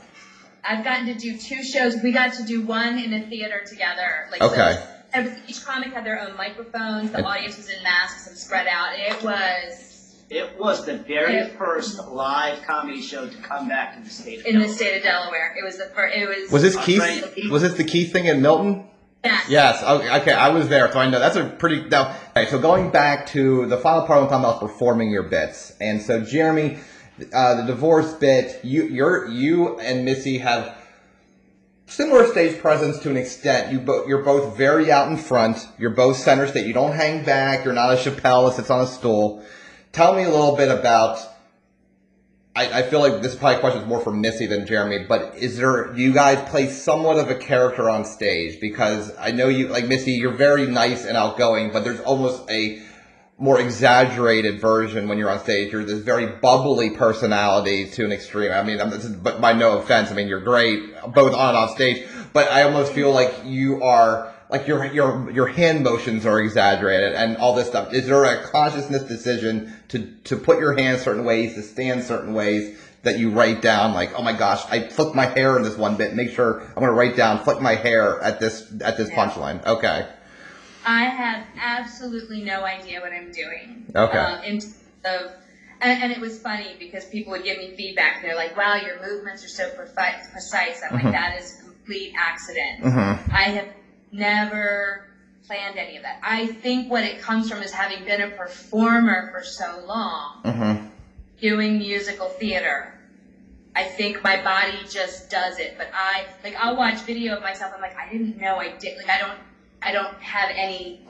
I've 0.65 0.85
gotten 0.85 1.07
to 1.07 1.15
do 1.15 1.37
two 1.37 1.63
shows. 1.63 1.97
We 2.03 2.13
got 2.13 2.35
to 2.35 2.43
do 2.45 2.63
one 2.63 2.99
in 2.99 3.13
a 3.15 3.27
theater 3.27 3.63
together. 3.67 4.29
Like 4.31 4.43
Okay. 4.43 4.73
So, 4.75 4.83
every- 5.13 5.43
each 5.49 5.65
comic 5.65 5.93
had 5.93 6.05
their 6.05 6.21
own 6.21 6.37
microphones. 6.37 7.11
The 7.11 7.19
And- 7.19 7.27
audience 7.27 7.57
was 7.57 7.69
in 7.69 7.83
masks 7.83 8.29
and 8.29 8.37
spread 8.37 8.67
out. 8.67 8.91
It 8.99 9.23
was 9.23 9.87
it 10.31 10.61
was 10.61 10.87
the 10.87 10.97
very 10.97 11.35
Yeah. 11.39 11.49
first 11.59 11.99
live 12.07 12.63
comedy 12.65 13.03
show 13.03 13.27
to 13.27 13.37
come 13.39 13.67
back 13.69 13.97
in 13.97 14.05
the 14.05 14.11
state 14.11 14.39
of 14.41 14.47
in 14.47 14.53
the 14.55 14.61
Delaware. 14.61 14.77
state 14.77 14.97
of 14.99 15.03
Delaware. 15.03 15.55
It 15.61 15.65
was 15.65 15.77
the 15.79 15.87
first. 15.87 16.17
It 16.17 16.29
was. 16.29 16.53
Was 16.53 16.63
this 16.63 16.77
Keith? 16.77 17.51
Was 17.51 17.63
this 17.63 17.73
the 17.75 17.83
Keith 17.83 18.13
thing 18.13 18.27
in 18.27 18.41
Milton? 18.41 18.85
Yeah. 19.25 19.41
Yes. 19.49 19.83
Okay, 19.83 20.17
okay, 20.21 20.33
I 20.33 20.49
was 20.49 20.69
there, 20.69 20.91
so 20.91 20.99
I 20.99 21.11
know 21.11 21.19
that's 21.19 21.37
a 21.37 21.45
pretty. 21.45 21.89
Now, 21.89 22.17
okay, 22.31 22.47
so 22.51 22.59
going 22.59 22.91
back 22.91 23.27
to 23.29 23.67
the 23.67 23.77
final 23.77 24.07
part 24.07 24.23
the 24.23 24.29
time 24.29 24.41
about 24.45 24.61
performing 24.61 25.11
your 25.11 25.25
bits, 25.25 25.75
and 25.79 26.01
so 26.01 26.25
Jeremy, 26.25 26.79
uh, 27.33 27.57
the 27.57 27.65
divorce 27.65 28.15
bit, 28.15 28.65
you, 28.65 28.85
you're 28.85 29.29
you 29.29 29.79
and 29.79 30.07
Missy 30.07 30.39
have 30.39 30.75
similar 31.87 32.27
stage 32.29 32.61
presence 32.61 32.99
to 33.01 33.11
an 33.11 33.19
extent. 33.19 33.73
You 33.73 33.81
both 33.81 34.09
you're 34.09 34.23
both 34.23 34.57
very 34.57 34.91
out 34.91 35.11
in 35.11 35.19
front. 35.19 35.69
You're 35.79 35.91
both 35.91 36.17
center 36.17 36.47
stage. 36.47 36.67
You 36.67 36.73
don't 36.73 36.95
hang 36.95 37.23
back. 37.23 37.67
You're 37.67 37.75
not 37.75 37.93
a 37.93 37.97
Chappelle 37.97 38.49
that 38.49 38.57
sits 38.57 38.71
on 38.71 38.81
a 38.81 38.87
stool. 38.87 39.45
Tell 39.93 40.15
me 40.15 40.23
a 40.23 40.31
little 40.31 40.57
bit 40.57 40.71
about. 40.71 41.19
I, 42.55 42.81
I 42.81 42.83
feel 42.83 43.01
like 43.01 43.23
this 43.23 43.35
is 43.35 43.39
probably 43.39 43.59
a 43.59 43.61
question 43.61 43.83
is 43.83 43.89
more 43.89 44.01
for 44.01 44.13
Missy 44.13 44.47
than 44.47 44.67
Jeremy, 44.67 45.07
but 45.09 45.37
is 45.37 45.57
there 45.57 45.97
you 45.97 46.13
guys 46.13 46.49
play 46.51 46.69
somewhat 46.69 47.19
of 47.19 47.31
a 47.31 47.37
character 47.37 47.89
on 47.89 48.05
stage? 48.05 48.61
Because 48.61 49.13
I 49.19 49.31
know 49.31 49.49
you 49.49 49.69
like 49.69 49.87
Missy, 49.87 50.13
you're 50.13 50.35
very 50.35 50.67
nice 50.67 51.05
and 51.05 51.17
outgoing, 51.17 51.71
but 51.71 51.85
there's 51.85 52.01
almost 52.01 52.51
a 52.51 52.83
more 53.39 53.59
exaggerated 53.61 54.61
version 54.61 55.09
when 55.09 55.17
you're 55.17 55.31
on 55.31 55.39
stage. 55.39 55.73
You're 55.73 55.85
this 55.85 56.01
very 56.01 56.27
bubbly 56.27 56.91
personality 56.91 57.89
to 57.91 58.05
an 58.05 58.13
extreme. 58.13 58.53
I 58.53 58.63
mean, 58.63 58.81
I'm, 58.81 58.91
this 58.91 59.05
is, 59.05 59.17
but 59.17 59.41
by 59.41 59.53
no 59.53 59.79
offense, 59.79 60.11
I 60.11 60.15
mean 60.15 60.27
you're 60.27 60.41
great 60.41 60.93
both 61.15 61.33
on 61.33 61.51
and 61.51 61.57
off 61.57 61.71
stage. 61.71 62.07
But 62.33 62.51
I 62.51 62.65
almost 62.65 62.93
feel 62.93 63.13
like 63.13 63.33
you 63.45 63.83
are 63.83 64.30
like 64.51 64.67
your 64.67 64.85
your 64.87 65.31
your 65.31 65.47
hand 65.47 65.83
motions 65.83 66.27
are 66.27 66.41
exaggerated 66.41 67.15
and 67.15 67.37
all 67.37 67.55
this 67.55 67.69
stuff. 67.69 67.93
Is 67.93 68.07
there 68.07 68.25
a 68.25 68.43
consciousness 68.43 69.05
decision 69.05 69.73
to 69.89 70.07
to 70.25 70.37
put 70.37 70.59
your 70.59 70.73
hands 70.75 71.03
certain 71.03 71.25
ways, 71.25 71.55
to 71.55 71.63
stand 71.63 72.05
certain 72.05 72.35
ways? 72.35 72.79
That 73.03 73.19
you 73.19 73.31
write 73.31 73.63
down, 73.63 73.95
like, 73.95 74.13
oh 74.15 74.21
my 74.23 74.35
gosh, 74.35 74.63
I 74.71 74.81
flicked 74.81 75.15
my 75.15 75.25
hair 75.25 75.57
in 75.57 75.63
this 75.63 75.75
one 75.75 75.97
bit. 75.97 76.15
Make 76.15 76.33
sure 76.33 76.61
I'm 76.61 76.75
gonna 76.83 76.93
write 76.93 77.17
down, 77.17 77.43
flick 77.45 77.59
my 77.59 77.75
hair 77.75 78.23
at 78.23 78.41
this 78.41 78.71
at 78.85 78.99
this 78.99 79.09
Yeah. 79.09 79.17
punchline. 79.17 79.65
Okay, 79.65 80.07
I 80.85 81.05
have 81.05 81.45
absolutely 81.59 82.43
no 82.43 82.63
idea 82.63 83.01
what 83.01 83.13
I'm 83.13 83.33
doing. 83.33 83.87
Okay. 83.97 84.19
Um, 84.19 84.43
in 84.43 84.59
terms 84.59 84.75
of, 85.07 85.33
and, 85.81 86.03
and 86.03 86.13
it 86.13 86.21
was 86.21 86.39
funny 86.41 86.77
because 86.79 87.07
people 87.07 87.31
would 87.33 87.43
give 87.45 87.57
me 87.57 87.75
feedback 87.75 88.17
and 88.17 88.25
they're 88.25 88.37
like, 88.37 88.55
"Wow, 88.55 88.75
your 88.75 89.01
movements 89.01 89.43
are 89.47 89.49
so 89.49 89.71
precise." 89.71 90.83
I'm 90.83 90.99
Mhm. 90.99 91.05
like, 91.05 91.13
"That 91.13 91.39
is 91.39 91.57
a 91.59 91.63
complete 91.65 92.13
accident." 92.19 92.83
mm-hmm. 92.83 93.35
I 93.35 93.43
have 93.45 93.69
never 94.13 95.07
planned 95.47 95.79
any 95.79 95.97
of 95.97 96.03
that. 96.03 96.21
I 96.23 96.47
think 96.47 96.91
what 96.91 97.05
it 97.05 97.21
comes 97.21 97.51
from 97.51 97.63
is 97.63 97.73
having 97.73 98.05
been 98.05 98.21
a 98.23 98.31
performer 98.31 99.31
for 99.33 99.43
so 99.45 99.83
long, 99.87 100.43
Mm-hmm. 100.45 100.87
doing 101.41 101.79
musical 101.79 102.29
theater. 102.29 102.95
I 103.75 103.85
think 103.85 104.23
my 104.25 104.43
body 104.43 104.79
just 104.89 105.31
does 105.31 105.59
it. 105.59 105.75
But 105.79 105.89
I 105.95 106.27
like 106.43 106.57
I'll 106.57 106.77
watch 106.77 107.01
video 107.03 107.37
of 107.37 107.43
myself. 107.43 107.73
I'm 107.75 107.81
like, 107.81 107.97
I 107.97 108.11
didn't 108.11 108.39
know 108.39 108.57
I 108.57 108.77
did. 108.77 108.97
Like 108.99 109.09
I 109.09 109.19
don't, 109.21 109.39
I 109.83 109.93
don't 109.93 110.15
have 110.21 110.51
any 110.55 111.01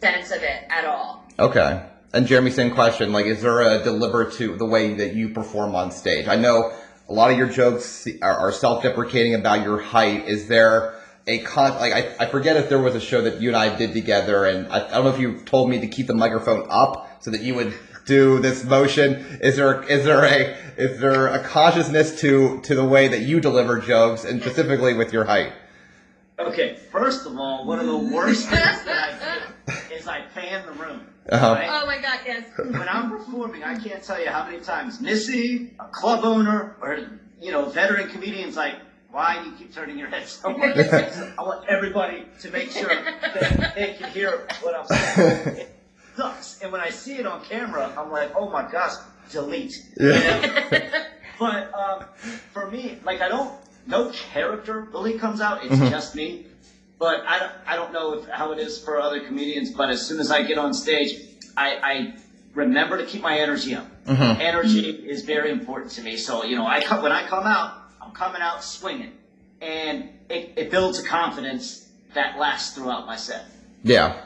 sense 0.00 0.30
of 0.30 0.42
it 0.42 0.64
at 0.70 0.84
all. 0.84 1.24
Okay. 1.38 1.82
And 2.12 2.26
Jeremy, 2.26 2.50
same 2.50 2.72
question. 2.72 3.12
Like, 3.12 3.26
is 3.26 3.42
there 3.42 3.60
a 3.60 3.82
deliberate 3.84 4.32
to 4.34 4.56
the 4.56 4.64
way 4.66 4.94
that 4.94 5.14
you 5.14 5.28
perform 5.28 5.74
on 5.76 5.90
stage? 5.92 6.26
I 6.26 6.36
know 6.36 6.72
a 7.08 7.12
lot 7.12 7.30
of 7.30 7.38
your 7.38 7.48
jokes 7.48 8.06
are, 8.22 8.36
are 8.36 8.52
self-deprecating 8.52 9.34
about 9.34 9.62
your 9.62 9.80
height. 9.80 10.26
Is 10.26 10.48
there 10.48 10.99
a 11.30 11.38
con? 11.38 11.72
Like, 11.74 11.92
I, 11.92 12.24
I 12.24 12.26
forget 12.26 12.56
if 12.56 12.68
there 12.68 12.80
was 12.80 12.94
a 12.94 13.00
show 13.00 13.22
that 13.22 13.40
you 13.40 13.48
and 13.48 13.56
I 13.56 13.74
did 13.76 13.92
together, 13.92 14.44
and 14.44 14.66
I, 14.68 14.86
I 14.86 14.90
don't 14.92 15.04
know 15.04 15.10
if 15.10 15.20
you 15.20 15.38
told 15.40 15.70
me 15.70 15.80
to 15.80 15.86
keep 15.86 16.06
the 16.06 16.14
microphone 16.14 16.66
up 16.68 17.22
so 17.22 17.30
that 17.30 17.40
you 17.42 17.54
would 17.54 17.74
do 18.06 18.38
this 18.40 18.64
motion. 18.64 19.38
Is 19.40 19.56
there 19.56 19.82
is 19.84 20.04
there 20.04 20.24
a 20.24 20.56
is 20.76 21.00
there 21.00 21.28
a 21.28 21.42
consciousness 21.44 22.20
to 22.20 22.60
to 22.62 22.74
the 22.74 22.84
way 22.84 23.08
that 23.08 23.20
you 23.20 23.40
deliver 23.40 23.78
jokes, 23.80 24.24
and 24.24 24.40
specifically 24.42 24.94
with 24.94 25.12
your 25.12 25.24
height? 25.24 25.52
Okay, 26.38 26.78
first 26.90 27.26
of 27.26 27.36
all, 27.36 27.66
one 27.66 27.78
of 27.78 27.86
the 27.86 27.96
worst 27.96 28.48
things 28.48 28.84
that 28.84 29.20
I 29.20 29.74
do 29.74 29.94
is 29.94 30.08
I 30.08 30.22
fan 30.34 30.64
the 30.64 30.72
room. 30.72 31.06
Uh-huh. 31.28 31.52
right? 31.52 31.68
Oh 31.70 31.86
my 31.86 31.98
god, 31.98 32.20
yes. 32.26 32.44
When 32.58 32.88
I'm 32.88 33.10
performing, 33.10 33.62
I 33.62 33.78
can't 33.78 34.02
tell 34.02 34.20
you 34.20 34.30
how 34.30 34.44
many 34.44 34.60
times 34.60 35.00
Missy, 35.00 35.74
a 35.78 35.84
club 35.84 36.24
owner, 36.24 36.76
or 36.80 36.98
you 37.40 37.52
know, 37.52 37.66
veteran 37.66 38.08
comedians 38.08 38.56
like, 38.56 38.74
why 39.10 39.38
do 39.42 39.50
you 39.50 39.56
keep 39.56 39.74
turning 39.74 39.98
your 39.98 40.08
head 40.08 40.26
so 40.26 40.50
much? 40.56 40.76
I 40.76 41.42
want 41.42 41.68
everybody 41.68 42.26
to 42.40 42.50
make 42.50 42.70
sure 42.70 42.88
that 42.88 43.72
they 43.74 43.94
can 43.98 44.10
hear 44.10 44.46
what 44.60 44.74
I'm 44.74 44.86
saying. 44.86 45.56
It 46.12 46.16
sucks. 46.16 46.58
And 46.62 46.72
when 46.72 46.80
I 46.80 46.90
see 46.90 47.16
it 47.16 47.26
on 47.26 47.42
camera, 47.44 47.92
I'm 47.96 48.10
like, 48.10 48.32
oh 48.36 48.50
my 48.50 48.68
gosh, 48.70 48.92
delete. 49.30 49.74
You 49.98 50.08
know? 50.08 50.42
But 51.38 51.72
um, 51.74 52.04
for 52.52 52.68
me, 52.70 52.98
like 53.04 53.20
I 53.22 53.28
don't, 53.28 53.54
no 53.86 54.10
character 54.10 54.80
really 54.92 55.14
comes 55.14 55.40
out. 55.40 55.64
It's 55.64 55.74
Mhm. 55.76 55.88
just 55.90 56.14
me. 56.14 56.46
But 56.98 57.24
I 57.26 57.38
don't, 57.38 57.52
I 57.66 57.76
don't 57.76 57.92
know 57.92 58.12
if, 58.12 58.28
how 58.28 58.52
it 58.52 58.58
is 58.58 58.78
for 58.84 59.00
other 59.00 59.20
comedians. 59.20 59.70
But 59.70 59.88
as 59.88 60.06
soon 60.06 60.20
as 60.20 60.30
I 60.30 60.42
get 60.42 60.58
on 60.58 60.74
stage, 60.74 61.14
I, 61.56 61.78
I 61.82 62.14
remember 62.54 62.98
to 62.98 63.04
keep 63.06 63.22
my 63.22 63.38
energy 63.38 63.74
up. 63.74 63.86
Mhm. 64.06 64.38
Energy 64.40 64.80
is 64.90 65.22
very 65.24 65.50
important 65.50 65.92
to 65.92 66.02
me. 66.02 66.18
So 66.18 66.44
you 66.44 66.56
know, 66.56 66.66
I 66.66 66.80
when 67.00 67.12
I 67.12 67.26
come 67.26 67.46
out, 67.46 67.79
I'm 68.10 68.16
coming 68.16 68.42
out 68.42 68.64
swinging, 68.64 69.12
and 69.60 70.08
it, 70.28 70.54
it 70.56 70.70
builds 70.70 70.98
a 70.98 71.06
confidence 71.06 71.88
that 72.14 72.38
lasts 72.38 72.74
throughout 72.74 73.06
my 73.06 73.14
set. 73.14 73.44
Yeah. 73.84 74.22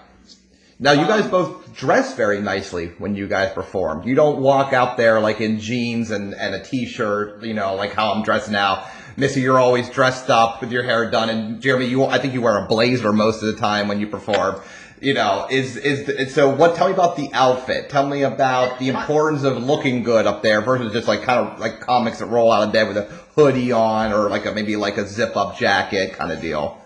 Now 0.78 0.92
you 0.92 1.06
guys 1.06 1.24
um, 1.24 1.30
both 1.30 1.76
dress 1.76 2.14
very 2.14 2.40
nicely 2.40 2.92
when 2.96 3.14
you 3.14 3.28
guys 3.28 3.52
perform. 3.52 4.08
You 4.08 4.14
don't 4.14 4.40
walk 4.40 4.72
out 4.72 4.96
there 4.96 5.20
like 5.20 5.42
in 5.42 5.60
jeans 5.60 6.10
and, 6.10 6.34
and 6.34 6.54
a 6.54 6.62
t-shirt, 6.62 7.44
you 7.44 7.52
know, 7.52 7.74
like 7.74 7.92
how 7.92 8.12
I'm 8.12 8.22
dressed 8.22 8.50
now. 8.50 8.88
Missy, 9.18 9.42
you're 9.42 9.60
always 9.60 9.90
dressed 9.90 10.30
up 10.30 10.62
with 10.62 10.72
your 10.72 10.82
hair 10.82 11.10
done, 11.10 11.28
and 11.28 11.60
Jeremy, 11.60 11.84
you 11.86 12.04
I 12.04 12.18
think 12.18 12.32
you 12.32 12.40
wear 12.40 12.64
a 12.64 12.66
blazer 12.66 13.12
most 13.12 13.42
of 13.42 13.54
the 13.54 13.60
time 13.60 13.86
when 13.86 14.00
you 14.00 14.06
perform. 14.06 14.62
You 15.00 15.12
know, 15.12 15.46
is 15.50 15.76
is 15.76 16.34
so? 16.34 16.54
What? 16.54 16.76
Tell 16.76 16.86
me 16.86 16.94
about 16.94 17.16
the 17.16 17.28
outfit. 17.32 17.90
Tell 17.90 18.06
me 18.06 18.22
about 18.22 18.78
the 18.78 18.88
importance 18.88 19.42
of 19.42 19.62
looking 19.62 20.02
good 20.02 20.26
up 20.26 20.42
there 20.42 20.60
versus 20.60 20.92
just 20.92 21.08
like 21.08 21.22
kind 21.22 21.46
of 21.46 21.58
like 21.58 21.80
comics 21.80 22.20
that 22.20 22.26
roll 22.26 22.50
out 22.52 22.62
of 22.62 22.72
bed 22.72 22.88
with 22.88 22.96
a 22.96 23.02
hoodie 23.34 23.72
on 23.72 24.12
or 24.12 24.30
like 24.30 24.46
a 24.46 24.52
maybe 24.52 24.76
like 24.76 24.96
a 24.96 25.06
zip 25.06 25.36
up 25.36 25.58
jacket 25.58 26.14
kind 26.14 26.32
of 26.32 26.40
deal. 26.40 26.80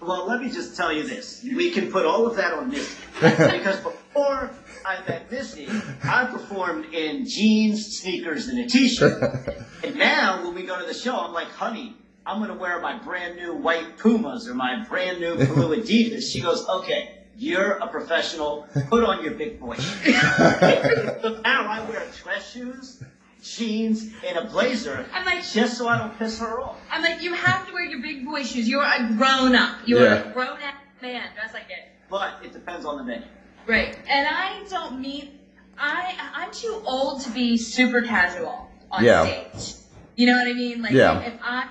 Well, 0.00 0.28
let 0.28 0.40
me 0.40 0.50
just 0.50 0.76
tell 0.76 0.92
you 0.92 1.02
this. 1.02 1.42
We 1.42 1.70
can 1.70 1.90
put 1.90 2.04
all 2.04 2.26
of 2.26 2.36
that 2.36 2.52
on 2.52 2.70
Missy. 2.70 2.96
because 3.20 3.80
before 3.80 4.50
I 4.86 5.00
met 5.08 5.30
Missy, 5.30 5.68
I 6.04 6.26
performed 6.26 6.94
in 6.94 7.26
jeans, 7.26 7.98
sneakers, 7.98 8.46
and 8.48 8.60
a 8.60 8.68
t-shirt. 8.68 9.20
and 9.84 9.96
now 9.96 10.44
when 10.44 10.54
we 10.54 10.62
go 10.62 10.78
to 10.78 10.86
the 10.86 10.94
show, 10.94 11.16
I'm 11.18 11.32
like, 11.32 11.48
honey, 11.48 11.96
I'm 12.24 12.38
going 12.38 12.50
to 12.50 12.56
wear 12.56 12.80
my 12.80 12.96
brand 12.98 13.36
new 13.36 13.54
white 13.54 13.98
Pumas 13.98 14.48
or 14.48 14.54
my 14.54 14.84
brand 14.88 15.20
new 15.20 15.34
blue 15.34 15.76
Adidas. 15.82 16.30
She 16.30 16.40
goes, 16.40 16.66
okay, 16.68 17.17
you're 17.38 17.72
a 17.72 17.86
professional. 17.86 18.66
Put 18.90 19.04
on 19.04 19.22
your 19.22 19.32
big 19.34 19.60
boy 19.60 19.76
shoes. 19.76 20.14
so 20.20 21.40
now 21.44 21.66
I 21.68 21.84
wear 21.88 22.02
dress 22.22 22.52
shoes, 22.52 23.02
jeans, 23.42 24.10
and 24.26 24.36
a 24.38 24.44
blazer 24.46 25.06
I'm 25.14 25.24
like, 25.24 25.44
just 25.48 25.78
so 25.78 25.86
I 25.88 25.98
don't 25.98 26.18
piss 26.18 26.38
her 26.40 26.60
off. 26.60 26.76
I'm 26.90 27.00
like, 27.02 27.22
you 27.22 27.32
have 27.32 27.66
to 27.68 27.72
wear 27.72 27.84
your 27.84 28.00
big 28.02 28.24
boy 28.24 28.42
shoes. 28.42 28.68
You're 28.68 28.82
a 28.84 29.14
grown 29.16 29.54
up. 29.54 29.78
You're 29.86 30.02
Yeah. 30.02 30.14
a 30.30 30.32
grown 30.32 30.58
ass 30.60 30.74
man. 31.00 31.28
Dress 31.34 31.54
like 31.54 31.70
it. 31.70 31.92
But 32.10 32.34
it 32.44 32.52
depends 32.52 32.84
on 32.84 32.98
the 32.98 33.04
menu. 33.04 33.26
Right. 33.66 33.96
And 34.08 34.26
I 34.28 34.64
don't 34.68 35.00
meet. 35.00 35.32
I 35.78 36.14
I'm 36.34 36.50
too 36.52 36.82
old 36.84 37.20
to 37.22 37.30
be 37.30 37.56
super 37.56 38.02
casual 38.02 38.68
on 38.90 39.04
Yeah. 39.04 39.24
stage. 39.52 39.74
You 40.16 40.26
know 40.26 40.36
what 40.36 40.48
I 40.48 40.52
mean? 40.54 40.82
Like 40.82 40.92
Yeah. 40.92 41.20
if 41.20 41.34
I 41.40 41.68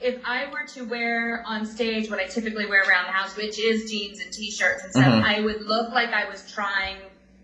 if 0.00 0.16
I 0.24 0.46
were 0.46 0.66
to 0.74 0.84
wear 0.84 1.42
on 1.46 1.64
stage 1.66 2.10
what 2.10 2.18
I 2.18 2.26
typically 2.26 2.66
wear 2.66 2.82
around 2.82 3.06
the 3.06 3.12
house, 3.12 3.36
which 3.36 3.58
is 3.58 3.90
jeans 3.90 4.20
and 4.20 4.32
t-shirts 4.32 4.82
and 4.84 4.92
stuff, 4.92 5.04
Mhm. 5.04 5.24
I 5.24 5.40
would 5.40 5.62
look 5.62 5.92
like 5.92 6.12
I 6.12 6.26
was 6.28 6.50
trying 6.50 6.96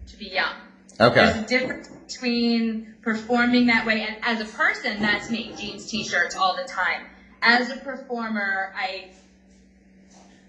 to 0.09 0.17
be 0.17 0.27
young. 0.27 0.55
Okay. 1.01 1.25
There's 1.25 1.37
a 1.37 1.47
difference 1.47 1.89
between 1.89 2.95
performing 3.03 3.67
that 3.67 3.87
way 3.87 4.03
and 4.03 4.17
as 4.23 4.41
a 4.41 4.45
person, 4.45 5.01
that's 5.01 5.31
me, 5.31 5.53
jeans, 5.59 5.87
t-shirts 5.91 6.37
all 6.37 6.55
the 6.57 6.65
time. 6.65 7.07
As 7.41 7.71
a 7.71 7.77
performer, 7.77 8.73
I 8.77 9.11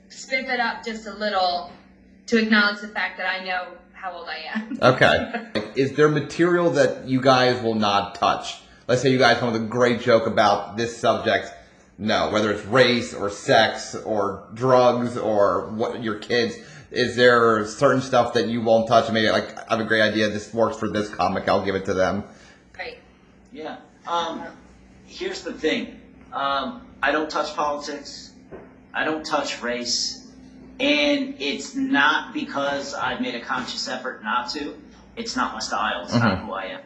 spiff 0.10 0.48
it 0.48 0.60
up 0.60 0.84
just 0.86 1.08
a 1.08 1.14
little 1.14 1.72
to 2.28 2.38
acknowledge 2.38 2.82
the 2.82 2.88
fact 2.88 3.18
that 3.18 3.28
I 3.28 3.44
know 3.44 3.68
how 3.94 4.12
old 4.12 4.28
I 4.28 4.44
am. 4.54 4.78
Okay. 4.82 5.72
Is 5.76 5.94
there 5.94 6.10
material 6.10 6.72
that 6.72 7.08
you 7.08 7.22
guys 7.22 7.62
will 7.64 7.76
not 7.76 8.16
touch? 8.16 8.60
Let's 8.88 9.02
say 9.02 9.10
you 9.10 9.18
guys 9.18 9.38
come 9.38 9.52
with 9.52 9.62
a 9.62 9.66
great 9.66 10.02
joke 10.02 10.28
about 10.28 10.76
this 10.78 10.98
subject. 10.98 11.50
No, 12.04 12.32
whether 12.32 12.52
it's 12.52 12.66
race 12.66 13.14
or 13.14 13.30
sex 13.30 13.96
or 13.96 14.44
drugs 14.54 15.16
or 15.18 15.70
what 15.70 16.04
your 16.04 16.16
kids. 16.20 16.58
Is 16.92 17.16
there 17.16 17.66
certain 17.66 18.02
stuff 18.02 18.34
that 18.34 18.50
you 18.50 18.62
won't 18.62 18.90
touch? 18.90 19.10
Maybe 19.10 19.30
like 19.30 19.58
I 19.58 19.78
have 19.78 19.80
a 19.80 19.86
great 19.86 20.02
idea. 20.02 20.28
This 20.28 20.54
works 20.54 20.78
for 20.78 20.90
this 20.90 21.08
comic. 21.08 21.48
I'll 21.48 21.64
give 21.64 21.76
it 21.76 21.86
to 21.86 21.94
them. 21.94 22.26
Right. 22.78 22.98
Yeah. 23.54 23.78
Um, 24.06 24.44
here's 25.06 25.44
the 25.44 25.54
thing. 25.54 26.02
Um, 26.34 26.86
I 27.02 27.14
don't 27.14 27.30
touch 27.30 27.56
politics. 27.56 28.34
I 28.94 29.06
don't 29.06 29.26
touch 29.26 29.62
race. 29.64 30.30
And 30.82 31.36
it's 31.40 31.74
not 31.74 32.34
because 32.34 32.94
I've 32.94 33.22
made 33.22 33.36
a 33.36 33.42
conscious 33.42 33.88
effort 33.88 34.24
not 34.26 34.50
to. 34.52 34.76
It's 35.16 35.38
not 35.38 35.54
my 35.54 35.60
style. 35.60 36.04
It's 36.04 36.14
not 36.14 36.40
Mhm. 36.40 36.46
who 36.48 36.52
I 36.52 36.64
am. 36.66 36.82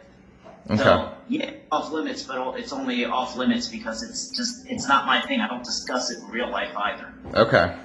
Okay. 0.69 0.83
So, 0.83 1.13
yeah, 1.29 1.51
off 1.71 1.91
limits, 1.91 2.23
but 2.23 2.59
it's 2.59 2.73
only 2.73 3.05
off 3.05 3.35
limits 3.37 3.67
because 3.67 4.03
it's 4.03 4.29
just, 4.29 4.65
it's 4.67 4.87
not 4.87 5.05
my 5.05 5.21
thing. 5.21 5.39
I 5.39 5.47
don't 5.47 5.63
discuss 5.63 6.11
it 6.11 6.19
in 6.19 6.27
real 6.27 6.49
life 6.49 6.75
either. 6.75 7.13
Okay. 7.33 7.75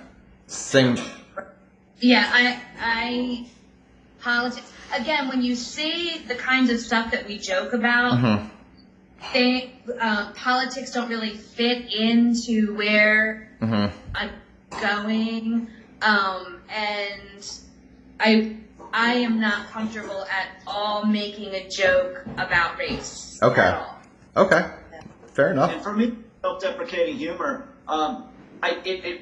Same. 0.48 0.96
Yeah, 2.00 2.28
I, 2.32 2.60
I, 2.80 3.46
politics. 4.20 4.70
Again, 4.94 5.28
when 5.28 5.42
you 5.42 5.54
see 5.54 6.18
the 6.26 6.34
kinds 6.34 6.70
of 6.70 6.78
stuff 6.80 7.12
that 7.12 7.26
we 7.26 7.38
joke 7.38 7.72
about, 7.72 8.18
Mhm. 8.18 8.48
they, 9.32 9.72
uh, 10.00 10.32
politics 10.32 10.90
don't 10.92 11.08
really 11.08 11.36
fit 11.36 11.92
into 11.92 12.74
where 12.74 13.48
Mhm. 13.60 13.92
I'm 14.14 14.30
going. 14.80 15.68
Um, 16.02 16.60
and 16.68 17.60
I, 18.18 18.56
I 18.92 19.14
am 19.14 19.40
not 19.40 19.68
comfortable 19.68 20.24
at 20.24 20.48
all 20.66 21.04
making 21.06 21.54
a 21.54 21.68
joke 21.68 22.24
about 22.36 22.78
race. 22.78 23.38
Okay. 23.42 23.60
At 23.60 23.74
all. 23.74 23.98
Okay. 24.44 24.62
Fair 25.32 25.52
enough. 25.52 25.72
And 25.72 25.82
for 25.82 25.92
me, 25.94 26.12
self-deprecating 26.42 27.16
humor, 27.16 27.68
um, 27.88 28.28
I 28.62 28.70
it, 28.84 29.04
it 29.04 29.20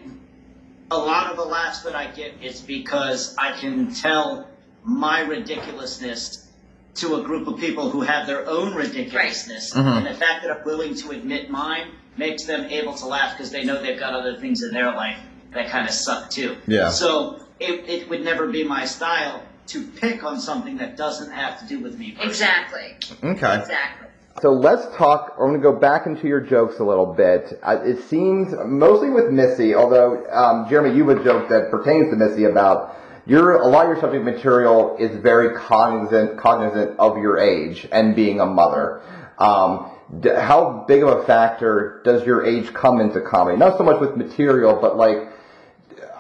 a 0.91 0.99
lot 0.99 1.31
of 1.31 1.37
the 1.37 1.45
laughs 1.45 1.83
that 1.83 1.95
I 1.95 2.09
get 2.09 2.43
is 2.43 2.61
because 2.61 3.37
I 3.39 3.53
can 3.53 3.95
tell 3.95 4.49
my 4.83 5.21
ridiculousness 5.21 6.49
to 6.97 7.17
a 7.17 7.23
group 7.23 7.47
of 7.47 7.59
people 7.61 7.91
who 7.91 8.01
have 8.01 8.27
their 8.27 8.49
own 8.49 8.75
ridiculousness, 8.75 9.75
Right. 9.77 9.85
Mhm. 9.85 9.97
and 9.99 10.07
the 10.07 10.15
fact 10.15 10.43
that 10.43 10.51
I'm 10.51 10.65
willing 10.65 10.97
to 10.97 11.11
admit 11.13 11.49
mine 11.49 11.93
makes 12.17 12.45
them 12.45 12.65
able 12.65 12.95
to 12.95 13.07
laugh 13.07 13.37
because 13.37 13.53
they 13.53 13.63
know 13.65 13.81
they've 13.81 13.99
got 13.99 14.13
other 14.15 14.37
things 14.37 14.63
in 14.63 14.75
their 14.75 14.93
life 14.93 15.19
that 15.55 15.69
kind 15.71 15.89
of 15.89 15.95
suck 15.95 16.29
too. 16.31 16.57
Yeah. 16.67 16.89
So 16.89 17.41
it, 17.61 17.89
it 17.89 18.11
would 18.11 18.25
never 18.25 18.49
be 18.49 18.65
my 18.65 18.85
style 18.87 19.43
to 19.71 19.87
pick 19.87 20.25
on 20.25 20.41
something 20.41 20.77
that 20.79 20.97
doesn't 20.97 21.31
have 21.33 21.59
to 21.61 21.67
do 21.67 21.81
with 21.81 21.99
me. 21.99 22.13
personally. 22.13 22.31
Exactly. 22.31 22.97
Okay. 23.23 23.59
Exactly. 23.59 24.09
So 24.41 24.53
let's 24.53 24.87
talk. 24.97 25.33
I'm 25.33 25.49
going 25.49 25.55
to 25.55 25.63
go 25.63 25.77
back 25.77 26.07
into 26.07 26.27
your 26.27 26.41
jokes 26.41 26.79
a 26.79 26.85
little 26.85 27.13
bit. 27.13 27.59
Uh, 27.63 27.81
it 27.85 28.09
seems 28.09 28.55
mostly 28.65 29.11
with 29.11 29.31
Missy, 29.31 29.75
although 29.75 30.25
um, 30.31 30.69
Jeremy, 30.71 30.97
you 30.97 31.07
have 31.09 31.19
a 31.19 31.25
joke 31.25 31.49
that 31.51 31.71
pertains 31.71 32.11
to 32.11 32.17
Missy 32.17 32.45
about 32.45 32.97
your 33.27 33.57
a 33.57 33.67
lot 33.67 33.87
of 33.87 33.93
your 33.93 34.01
subject 34.01 34.25
material 34.25 34.97
is 34.99 35.21
very 35.23 35.55
cognizant 35.57 36.39
cognizant 36.39 36.99
of 36.99 37.19
your 37.19 37.39
age 37.39 37.87
and 37.93 38.17
being 38.17 38.41
a 38.41 38.47
mother. 38.47 39.03
Um, 39.39 39.91
d- 40.21 40.31
how 40.31 40.85
big 40.89 41.03
of 41.03 41.09
a 41.19 41.27
factor 41.27 42.01
does 42.05 42.25
your 42.25 42.45
age 42.47 42.73
come 42.73 43.01
into 43.01 43.21
comedy? 43.21 43.59
Not 43.59 43.77
so 43.77 43.85
much 43.85 44.01
with 44.01 44.17
material, 44.17 44.79
but 44.81 44.97
like 44.97 45.29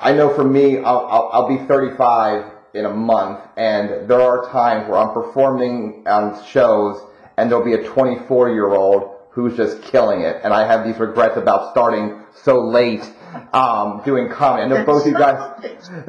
I 0.01 0.12
know 0.12 0.34
for 0.34 0.44
me, 0.44 0.78
I'll, 0.78 1.07
I'll, 1.07 1.30
I'll 1.32 1.48
be 1.48 1.64
35 1.66 2.44
in 2.74 2.84
a 2.84 2.90
month, 2.90 3.40
and 3.56 4.08
there 4.08 4.20
are 4.20 4.50
times 4.50 4.88
where 4.88 4.98
I'm 4.98 5.12
performing 5.12 6.04
on 6.06 6.44
shows, 6.46 7.00
and 7.36 7.50
there'll 7.50 7.64
be 7.64 7.74
a 7.74 7.88
24 7.88 8.50
year 8.50 8.68
old 8.68 9.16
who's 9.30 9.56
just 9.56 9.82
killing 9.82 10.22
it, 10.22 10.40
and 10.42 10.52
I 10.52 10.66
have 10.66 10.84
these 10.84 10.98
regrets 10.98 11.36
about 11.36 11.72
starting 11.72 12.20
so 12.42 12.60
late 12.60 13.02
um, 13.52 14.02
doing 14.04 14.28
comedy. 14.28 14.64
I 14.64 14.68
know 14.68 14.84
both 14.84 15.06
you 15.06 15.12
guys. 15.12 15.54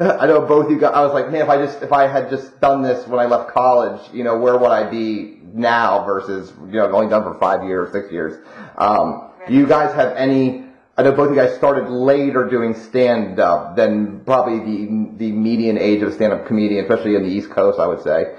I 0.00 0.26
know 0.26 0.40
both 0.42 0.70
you 0.70 0.78
guys. 0.78 0.92
I 0.94 1.02
was 1.04 1.12
like, 1.12 1.30
man, 1.30 1.42
if 1.42 1.48
I 1.48 1.64
just 1.64 1.82
if 1.82 1.92
I 1.92 2.06
had 2.06 2.30
just 2.30 2.60
done 2.60 2.82
this 2.82 3.06
when 3.06 3.20
I 3.20 3.26
left 3.26 3.50
college, 3.50 4.00
you 4.12 4.24
know, 4.24 4.38
where 4.38 4.58
would 4.58 4.70
I 4.70 4.90
be 4.90 5.38
now 5.54 6.04
versus 6.04 6.52
you 6.66 6.78
know 6.78 6.90
only 6.92 7.08
done 7.08 7.22
for 7.22 7.38
five 7.38 7.64
years, 7.64 7.92
six 7.92 8.10
years? 8.10 8.44
Um, 8.76 9.30
do 9.46 9.54
you 9.54 9.66
guys 9.66 9.94
have 9.94 10.16
any? 10.16 10.66
I 11.02 11.06
know 11.06 11.16
both 11.16 11.30
of 11.30 11.34
you 11.34 11.42
guys 11.42 11.56
started 11.56 11.90
later 11.90 12.48
doing 12.48 12.74
stand 12.74 13.40
up 13.40 13.74
than 13.74 14.20
probably 14.20 14.60
the 14.60 15.16
the 15.16 15.32
median 15.32 15.76
age 15.76 16.00
of 16.00 16.10
a 16.10 16.12
stand 16.12 16.32
up 16.32 16.46
comedian, 16.46 16.84
especially 16.84 17.16
in 17.16 17.24
the 17.24 17.28
East 17.28 17.50
Coast. 17.50 17.80
I 17.80 17.88
would 17.88 18.02
say. 18.02 18.36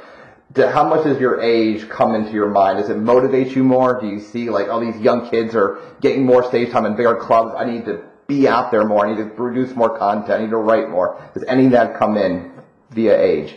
How 0.55 0.87
much 0.87 1.03
does 1.03 1.19
your 1.19 1.41
age 1.41 1.89
come 1.89 2.15
into 2.15 2.31
your 2.31 2.47
mind? 2.47 2.77
Does 2.77 2.89
it 2.89 2.97
motivate 2.97 3.53
you 3.53 3.65
more? 3.65 3.99
Do 3.99 4.07
you 4.07 4.21
see 4.21 4.49
like, 4.49 4.67
oh, 4.69 4.79
these 4.79 4.95
young 5.01 5.29
kids 5.29 5.55
are 5.55 5.81
getting 5.99 6.25
more 6.25 6.43
stage 6.43 6.71
time 6.71 6.85
in 6.85 6.95
bigger 6.95 7.15
clubs. 7.15 7.53
I 7.57 7.65
need 7.69 7.83
to 7.85 8.03
be 8.27 8.47
out 8.47 8.71
there 8.71 8.85
more. 8.85 9.05
I 9.05 9.13
need 9.13 9.23
to 9.23 9.29
produce 9.31 9.75
more 9.75 9.97
content. 9.97 10.31
I 10.31 10.43
need 10.43 10.51
to 10.51 10.57
write 10.57 10.89
more. 10.89 11.19
Does 11.33 11.43
any 11.49 11.65
of 11.65 11.71
that 11.73 11.97
come 11.97 12.15
in 12.15 12.53
via 12.91 13.19
age? 13.19 13.55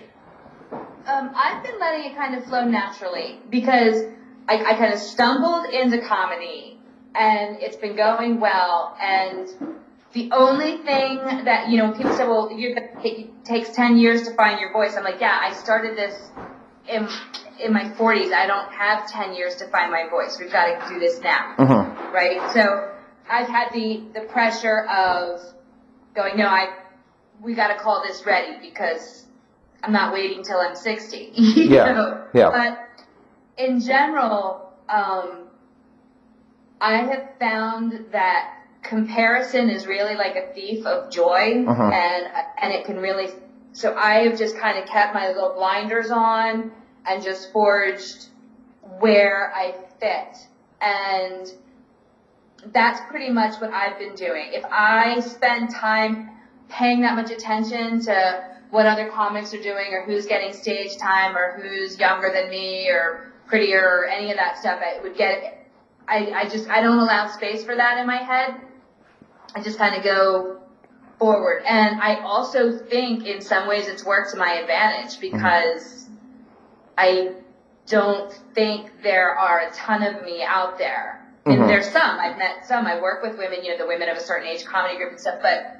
Um, 0.73 1.31
I've 1.33 1.63
been 1.63 1.79
letting 1.79 2.11
it 2.11 2.17
kind 2.17 2.35
of 2.35 2.45
flow 2.47 2.65
naturally 2.65 3.39
because 3.51 4.03
I, 4.49 4.65
I 4.65 4.75
kind 4.75 4.93
of 4.93 4.99
stumbled 4.99 5.67
into 5.67 6.01
comedy 6.01 6.76
and 7.17 7.57
it's 7.61 7.77
been 7.77 7.97
going 7.97 8.41
well. 8.41 8.97
And 9.01 9.49
the 10.13 10.31
only 10.33 10.79
thing 10.79 11.45
that, 11.45 11.69
you 11.71 11.79
know, 11.79 11.93
people 11.93 12.15
say, 12.17 12.27
well, 12.27 12.51
you're 12.53 12.77
it 12.77 13.45
takes 13.45 13.71
10 13.75 13.99
years 13.99 14.23
to 14.29 14.35
find 14.35 14.61
your 14.61 14.73
voice. 14.73 14.95
I'm 14.97 15.05
like, 15.05 15.21
yeah, 15.21 15.39
I 15.41 15.53
started 15.53 15.97
this 15.97 16.31
in, 16.89 17.09
in 17.63 17.73
my 17.73 17.85
40s. 17.85 18.33
I 18.33 18.47
don't 18.47 18.71
have 18.73 19.11
10 19.11 19.35
years 19.35 19.57
to 19.57 19.69
find 19.69 19.91
my 19.91 20.09
voice. 20.09 20.39
We've 20.39 20.53
got 20.53 20.67
to 20.67 20.95
do 20.95 21.01
this 21.01 21.21
now 21.21 21.55
Mm-hmm. 21.59 22.15
right? 22.15 22.53
So 22.53 22.93
I've 23.29 23.49
had 23.49 23.73
the 23.73 24.03
the 24.15 24.21
pressure 24.21 24.87
of 24.87 25.41
going, 26.15 26.37
no, 26.37 26.47
I 26.47 26.75
we 27.43 27.55
got 27.55 27.69
to 27.69 27.83
call 27.83 28.03
this 28.07 28.25
ready 28.25 28.57
because 28.61 29.25
I'm 29.83 29.93
not 29.93 30.13
waiting 30.13 30.43
till 30.43 30.59
I'm 30.59 30.77
60. 30.77 31.33
Yeah, 31.37 31.93
know? 31.93 32.25
yeah. 32.35 32.51
But 32.51 33.63
in 33.63 33.81
general, 33.81 34.73
um, 34.89 35.46
I 36.81 36.97
have 36.99 37.29
found 37.41 38.07
that 38.13 38.53
comparison 38.83 39.71
is 39.71 39.87
really 39.87 40.15
like 40.15 40.37
a 40.37 40.53
thief 40.55 40.87
of 40.87 41.11
joy, 41.11 41.65
Uh-huh. 41.67 41.91
and 41.91 42.27
and 42.59 42.73
it 42.73 42.85
can 42.85 42.99
really 42.99 43.31
so 43.73 43.95
I 43.95 44.21
have 44.25 44.39
just 44.39 44.57
kind 44.57 44.79
of 44.79 44.87
kept 44.87 45.13
my 45.13 45.29
little 45.29 45.53
blinders 45.55 46.11
on 46.11 46.73
and 47.07 47.23
just 47.23 47.53
forged 47.53 48.29
where 49.01 49.53
I 49.55 49.75
fit. 50.01 50.39
And 50.81 51.53
that's 52.73 53.01
pretty 53.11 53.29
much 53.31 53.61
what 53.61 53.71
I've 53.73 53.99
been 53.99 54.15
doing. 54.15 54.53
If 54.53 54.65
I 54.65 55.21
spend 55.21 55.71
time 55.71 56.31
paying 56.69 57.03
that 57.03 57.15
much 57.17 57.31
attention 57.31 58.01
to 58.01 58.43
what 58.71 58.87
other 58.87 59.09
comics 59.09 59.53
are 59.53 59.61
doing 59.63 59.93
or 59.93 60.03
who's 60.05 60.27
getting 60.27 60.53
stage 60.55 60.97
time 60.97 61.37
or 61.37 61.53
who's 61.61 61.99
younger 61.99 62.31
than 62.33 62.49
me 62.49 62.89
or 62.89 63.31
prettier 63.47 63.83
or 63.83 64.07
any 64.07 64.31
of 64.31 64.37
that 64.39 64.57
stuff, 64.59 64.81
I 64.83 65.01
would 65.03 65.17
get, 65.17 65.56
I, 66.09 66.33
I 66.33 66.49
just, 66.49 66.69
I 66.69 66.81
don't 66.81 66.99
allow 66.99 67.29
space 67.29 67.65
for 67.65 67.75
that 67.75 67.99
in 67.99 68.07
my 68.07 68.17
head. 68.17 68.61
I 69.55 69.63
just 69.63 69.79
kind 69.79 69.97
of 69.97 70.05
go 70.05 70.61
forward. 71.19 71.63
And 71.67 72.01
I 72.01 72.21
also 72.21 72.79
think 72.79 73.25
in 73.27 73.41
some 73.41 73.69
ways 73.69 73.89
it's 73.89 74.05
worked 74.05 74.33
to 74.33 74.37
my 74.37 74.55
advantage 74.55 75.21
because 75.21 76.09
I 76.99 77.33
don't 77.87 78.33
think 78.55 79.03
there 79.03 79.35
are 79.39 79.61
a 79.61 79.71
ton 79.73 80.03
of 80.03 80.23
me 80.25 80.43
out 80.43 80.79
there. 80.79 81.25
And 81.47 81.61
Mhm. 81.61 81.67
there's 81.69 81.89
some, 81.91 82.19
I've 82.19 82.39
met 82.39 82.67
some, 82.67 82.87
I 82.87 83.01
work 83.01 83.23
with 83.23 83.39
women, 83.39 83.65
you 83.65 83.71
know, 83.71 83.79
the 83.79 83.87
women 83.87 84.09
of 84.09 84.17
a 84.17 84.21
certain 84.21 84.49
age 84.49 84.65
comedy 84.65 84.97
group 84.97 85.11
and 85.11 85.21
stuff, 85.21 85.39
but 85.41 85.77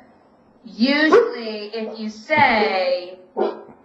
usually 0.65 1.67
if 1.75 1.99
you 1.99 2.09
say, 2.09 3.19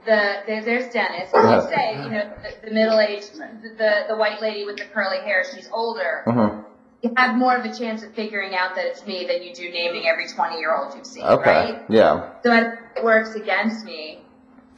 the, 0.05 0.41
there, 0.47 0.63
there's 0.63 0.91
Dennis, 0.93 1.29
if 1.33 1.43
you 1.69 1.75
say, 1.75 2.03
you 2.03 2.09
know, 2.09 2.29
the, 2.61 2.67
the 2.69 2.73
middle-aged, 2.73 3.33
the, 3.77 4.05
the 4.09 4.15
white 4.15 4.41
lady 4.41 4.65
with 4.65 4.77
the 4.77 4.85
curly 4.85 5.17
hair, 5.19 5.43
she's 5.53 5.69
older, 5.71 6.23
Mhm. 6.27 6.63
you 7.01 7.13
have 7.17 7.35
more 7.35 7.55
of 7.55 7.65
a 7.65 7.73
chance 7.77 8.03
of 8.03 8.11
figuring 8.13 8.55
out 8.55 8.75
that 8.75 8.85
it's 8.85 9.05
me 9.05 9.25
than 9.27 9.43
you 9.43 9.53
do 9.53 9.69
naming 9.71 10.07
every 10.07 10.27
20 10.27 10.57
year 10.57 10.75
old 10.75 10.95
you've 10.95 11.05
seen, 11.05 11.23
Okay. 11.25 11.51
right? 11.51 11.81
Yeah. 11.89 12.29
So 12.43 12.51
I 12.51 12.73
it 12.95 13.03
works 13.03 13.35
against 13.35 13.85
me. 13.85 14.21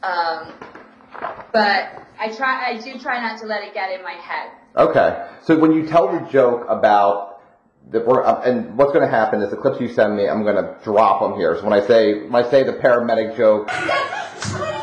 Um, 0.02 0.52
but 1.52 2.02
I 2.20 2.28
try, 2.36 2.70
I 2.70 2.78
do 2.82 2.98
try 2.98 3.20
not 3.20 3.38
to 3.40 3.46
let 3.46 3.62
it 3.62 3.74
get 3.74 3.90
in 3.92 4.02
my 4.02 4.12
head. 4.12 4.50
Okay. 4.76 5.26
So 5.42 5.58
when 5.58 5.72
you 5.72 5.86
tell 5.86 6.08
the 6.12 6.20
joke 6.30 6.66
about 6.68 7.40
the 7.90 8.00
we're- 8.00 8.24
uh, 8.24 8.40
and 8.42 8.76
what's 8.78 8.92
going 8.92 9.04
to 9.04 9.10
happen 9.10 9.40
is 9.42 9.50
the 9.50 9.56
clips 9.56 9.80
you 9.80 9.88
send 9.88 10.16
me, 10.16 10.28
I'm 10.28 10.42
going 10.42 10.56
to 10.56 10.76
drop 10.84 11.20
them 11.20 11.34
here. 11.38 11.56
So 11.56 11.64
when 11.64 11.72
I 11.72 11.86
say 11.86 12.22
when 12.28 12.44
I 12.44 12.48
say 12.50 12.62
the 12.62 12.72
paramedic 12.74 13.36
joke, 13.36 13.68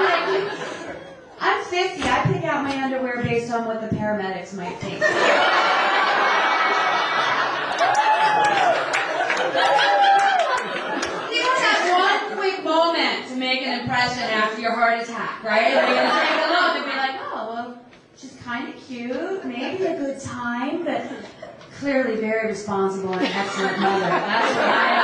guy 0.00 0.26
thinks 0.26 0.54
of 0.54 0.86
her. 0.86 0.96
I'm 1.40 1.64
50. 1.64 2.02
I 2.02 2.22
pick 2.24 2.44
out 2.44 2.62
my 2.64 2.82
underwear 2.82 3.22
based 3.22 3.50
on 3.50 3.64
what 3.66 3.80
the 3.80 3.94
paramedics 3.94 4.54
might 4.54 4.76
think. 4.78 5.00
You 11.30 11.42
have 11.42 11.82
one 11.90 12.38
quick 12.38 12.64
moment 12.64 13.28
to 13.28 13.36
make 13.36 13.62
an 13.62 13.80
impression 13.80 14.22
after 14.22 14.60
your 14.60 14.72
heart 14.72 15.00
attack, 15.00 15.42
right? 15.42 15.72
You're 15.72 15.82
gonna 15.82 16.10
take 16.20 16.30
a 16.30 16.50
look 16.50 16.76
and 16.76 16.84
be 16.84 16.96
like, 16.96 17.16
oh, 17.20 17.52
well, 17.52 17.78
she's 18.16 18.36
kind 18.50 18.74
of 18.74 18.80
cute, 18.84 19.44
maybe 19.44 19.84
a 19.84 19.96
good 19.96 20.18
time, 20.20 20.84
but 20.84 21.04
clearly 21.78 22.16
very 22.20 22.48
responsible 22.48 23.12
and 23.12 23.24
an 23.24 23.30
excellent 23.32 23.78
mother. 23.78 24.00
That's 24.00 24.56
what 24.56 24.66
I 24.66 24.96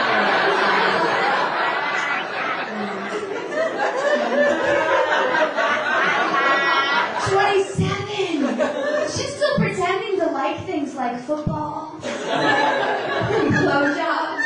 Twenty-seven. 7.30 9.09
She's 9.11 9.32
still 9.36 9.55
pretending 9.59 10.18
to 10.18 10.26
like 10.26 10.66
things 10.66 10.97
like 10.97 11.20
football, 11.20 11.92
blowjobs. 12.01 14.42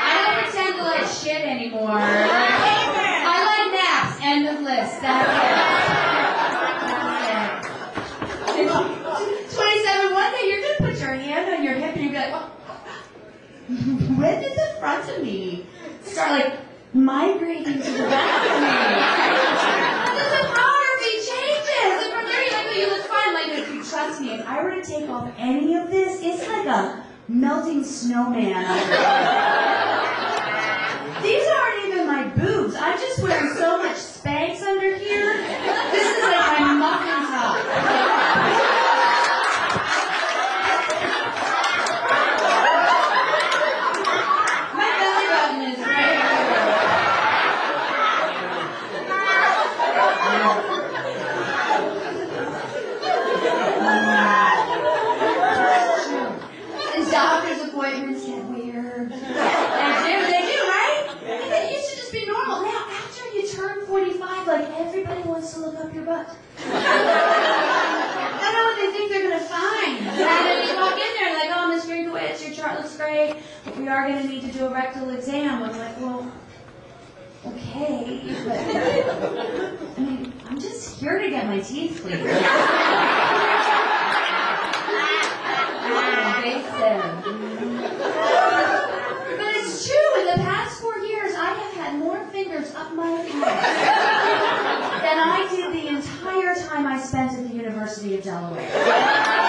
I 0.00 0.24
don't 0.24 0.44
pretend 0.44 0.76
to 0.76 0.82
like 0.82 1.06
shit 1.06 1.44
anymore. 1.44 1.90
I 1.90 3.44
like 3.44 3.72
naps. 3.74 4.18
End 4.22 4.46
of 4.48 4.60
list. 4.62 5.00
That's 5.02 5.28
it. 5.28 5.34
That's 8.46 8.58
it. 8.58 8.68
27. 9.54 10.14
One 10.14 10.32
day 10.32 10.44
you're 10.48 10.62
gonna 10.62 10.80
put 10.90 10.98
your 11.00 11.14
hand 11.14 11.54
on 11.54 11.62
your 11.64 11.74
hip 11.74 11.94
and 11.96 12.04
you're 12.04 12.12
gonna 12.12 12.50
be 13.68 13.74
like, 13.78 14.18
when 14.18 14.40
did 14.42 14.52
the 14.56 14.67
front 14.78 15.08
of 15.08 15.22
me 15.22 15.66
start 16.02 16.30
like 16.30 16.58
migrating 16.94 17.80
to 17.82 17.90
the 17.90 18.04
back 18.08 18.44
of 18.44 18.60
me? 18.60 18.68
The 20.18 21.12
changes. 21.24 21.98
From 22.12 22.24
you're 22.26 22.52
like, 22.52 22.76
you 22.76 22.86
look 22.88 23.04
fine. 23.06 23.32
Like, 23.34 23.50
if 23.50 23.68
you 23.72 23.82
trust 23.84 24.20
me, 24.20 24.26
if 24.34 24.46
I 24.46 24.62
were 24.62 24.74
to 24.74 24.82
take 24.82 25.08
off 25.08 25.30
any 25.38 25.76
of 25.76 25.90
this, 25.90 26.20
it's 26.22 26.46
like 26.48 26.66
a 26.66 27.04
melting 27.28 27.84
snowman. 27.84 28.64
These 31.22 31.46
aren't 31.48 31.86
even 31.86 32.06
my 32.06 32.28
boobs. 32.28 32.74
I'm 32.76 32.98
just 32.98 33.20
wearing 33.22 33.52
so 33.54 33.78
much 33.78 33.96
Spanx 33.96 34.62
under 34.62 34.96
here. 34.96 35.36
This 35.90 36.16
is 36.16 36.22
like 36.22 36.60
my 36.60 36.74
muffin 36.74 37.26
top. 37.30 37.56
My 44.74 44.90
belly 44.98 45.26
button 45.28 45.60
is 45.72 45.78
right 45.86 46.16
here. 46.18 46.38
And 56.94 57.04
doctor's 57.10 57.60
appointments 57.68 58.24
get 58.26 58.44
weird. 58.44 59.10
They 59.10 59.16
do, 59.16 59.22
they 60.26 60.42
do, 60.42 60.58
right? 60.66 61.04
And 61.22 61.52
then 61.52 61.64
you 61.72 61.78
should 61.80 61.98
just 61.98 62.12
be 62.12 62.26
normal. 62.26 62.62
Now, 62.62 62.86
after 62.90 63.24
you 63.34 63.42
turn 63.48 63.86
45, 63.86 64.46
like 64.46 64.68
everybody 64.80 65.22
wants 65.22 65.54
to 65.54 65.60
look 65.60 65.76
up 65.78 65.94
your 65.94 66.04
butt. 66.04 66.36
I 66.60 68.48
know 68.52 68.64
what 68.64 68.76
they 68.76 68.90
think 68.96 69.10
they're 69.10 69.28
gonna 69.30 69.44
find. 69.44 69.98
And 69.98 70.18
then 70.18 70.68
you 70.68 70.74
walk 70.76 70.94
in 70.94 71.12
there 71.14 71.28
and 71.28 71.36
like, 71.38 71.50
oh, 71.52 71.68
Miss 71.68 71.84
Grinkowitz, 71.86 72.40
your 72.46 72.54
chart 72.54 72.80
looks 72.80 72.96
great, 72.96 73.36
but 73.64 73.77
we 73.88 73.94
are 73.94 74.06
gonna 74.06 74.24
need 74.24 74.42
to 74.42 74.52
do 74.52 74.66
a 74.66 74.70
rectal 74.70 75.08
exam. 75.08 75.62
I'm 75.62 75.78
like, 75.78 75.98
well, 75.98 76.30
okay, 77.46 78.20
but 78.44 78.58
I 79.96 80.00
mean, 80.00 80.30
I'm 80.44 80.60
just 80.60 81.00
here 81.00 81.18
to 81.18 81.30
get 81.30 81.46
my 81.46 81.58
teeth 81.58 82.02
cleaned. 82.02 82.20
Invasive. 86.38 87.14
But 89.38 89.56
it's 89.56 89.86
true. 89.86 90.20
In 90.20 90.26
the 90.36 90.42
past 90.42 90.82
four 90.82 90.98
years, 90.98 91.34
I 91.34 91.54
have 91.54 91.72
had 91.72 91.98
more 91.98 92.22
fingers 92.26 92.74
up 92.74 92.92
my 92.92 93.10
ass 93.10 93.30
than 95.00 95.18
I 95.18 95.48
did 95.50 95.72
the 95.72 95.88
entire 95.88 96.54
time 96.54 96.86
I 96.86 97.00
spent 97.00 97.32
at 97.32 97.48
the 97.48 97.54
University 97.56 98.18
of 98.18 98.22
Delaware. 98.22 99.48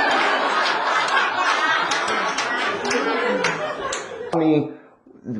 me 4.39 4.71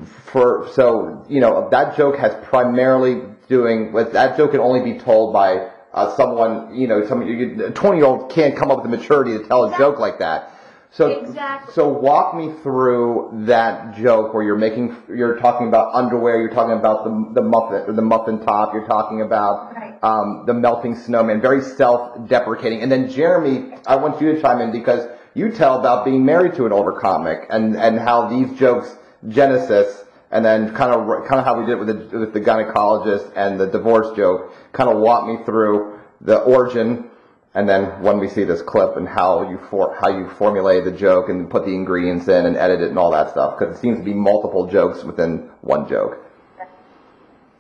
for 0.04 0.68
so 0.80 1.26
you 1.28 1.42
know 1.42 1.68
that 1.72 1.98
joke 1.98 2.16
has 2.18 2.34
primarily 2.46 3.22
doing 3.50 3.92
with 3.92 4.14
that 4.14 4.38
joke 4.38 4.52
can 4.52 4.62
only 4.62 4.94
be 4.94 4.98
told 4.98 5.34
by 5.34 5.70
uh, 5.94 6.16
someone 6.16 6.74
you 6.74 6.88
know 6.88 7.06
some 7.06 7.22
a 7.22 7.72
20 7.72 7.98
year 7.98 8.06
old 8.06 8.32
can't 8.32 8.56
come 8.56 8.72
up 8.72 8.82
with 8.82 8.90
the 8.90 8.98
maturity 8.98 9.38
to 9.38 9.44
tell 9.48 9.66
a 9.66 9.78
joke 9.78 10.00
like 10.00 10.20
that 10.20 10.56
so 10.92 11.08
Exactly. 11.08 11.74
so 11.74 11.88
walk 11.90 12.34
me 12.36 12.54
through 12.64 13.30
that 13.46 13.98
joke 13.98 14.34
where 14.34 14.42
you're 14.44 14.58
making 14.58 14.96
you're 15.10 15.38
talking 15.38 15.68
about 15.68 15.94
underwear 15.94 16.40
you're 16.40 16.50
talking 16.54 16.78
about 16.78 17.04
the 17.04 17.42
the 17.42 17.46
muffin 17.46 17.96
the 17.96 18.02
muffin 18.02 18.40
top 18.46 18.74
you're 18.74 18.88
talking 18.88 19.22
about 19.22 19.76
Right. 19.76 19.98
um, 20.02 20.44
the 20.46 20.54
melting 20.54 20.96
snowman 20.96 21.42
very 21.42 21.62
self-deprecating 21.62 22.82
and 22.82 22.90
then 22.92 23.10
Jeremy 23.10 23.74
I 23.86 23.98
want 23.98 24.22
you 24.22 24.34
to 24.34 24.42
chime 24.42 24.62
in 24.62 24.72
because 24.72 25.08
you 25.34 25.52
tell 25.52 25.78
about 25.80 26.06
being 26.06 26.24
married 26.26 26.54
to 26.56 26.66
an 26.66 26.72
older 26.72 26.94
comic 26.94 27.46
and 27.50 27.76
and 27.76 28.00
how 28.00 28.28
these 28.30 28.58
jokes 28.58 28.96
genesis 29.28 29.99
and 30.32 30.46
then 30.46 30.74
kind 30.76 30.94
of 30.94 31.28
kind 31.28 31.40
of 31.40 31.46
how 31.46 31.60
we 31.60 31.66
did 31.66 31.74
it 31.74 31.80
with 31.80 31.88
the 31.88 32.20
with 32.20 32.34
the 32.34 32.42
gynecologist 32.42 33.32
and 33.36 33.60
the 33.60 33.68
divorce 33.68 34.16
joke 34.16 34.54
kind 34.72 34.90
of 34.90 35.00
walk 35.00 35.28
me 35.28 35.44
through 35.46 36.00
the 36.22 36.38
origin 36.40 37.10
and 37.56 37.68
then 37.68 38.02
when 38.04 38.20
we 38.20 38.30
see 38.30 38.44
this 38.44 38.62
clip 38.62 38.96
and 38.96 39.08
how 39.08 39.50
you 39.50 39.60
for 39.70 39.96
how 40.00 40.10
you 40.10 40.30
formulate 40.38 40.84
the 40.84 40.92
joke 40.92 41.30
and 41.30 41.50
put 41.50 41.66
the 41.66 41.74
ingredients 41.74 42.28
in 42.28 42.46
and 42.46 42.56
edit 42.56 42.82
it 42.82 42.90
and 42.90 43.00
all 43.00 43.12
that 43.12 43.32
stuff 43.32 43.58
because 43.58 43.76
it 43.76 43.80
seems 43.80 43.98
to 43.98 44.04
be 44.04 44.14
multiple 44.14 44.68
jokes 44.68 45.04
within 45.04 45.50
one 45.62 45.88
joke. 45.90 46.26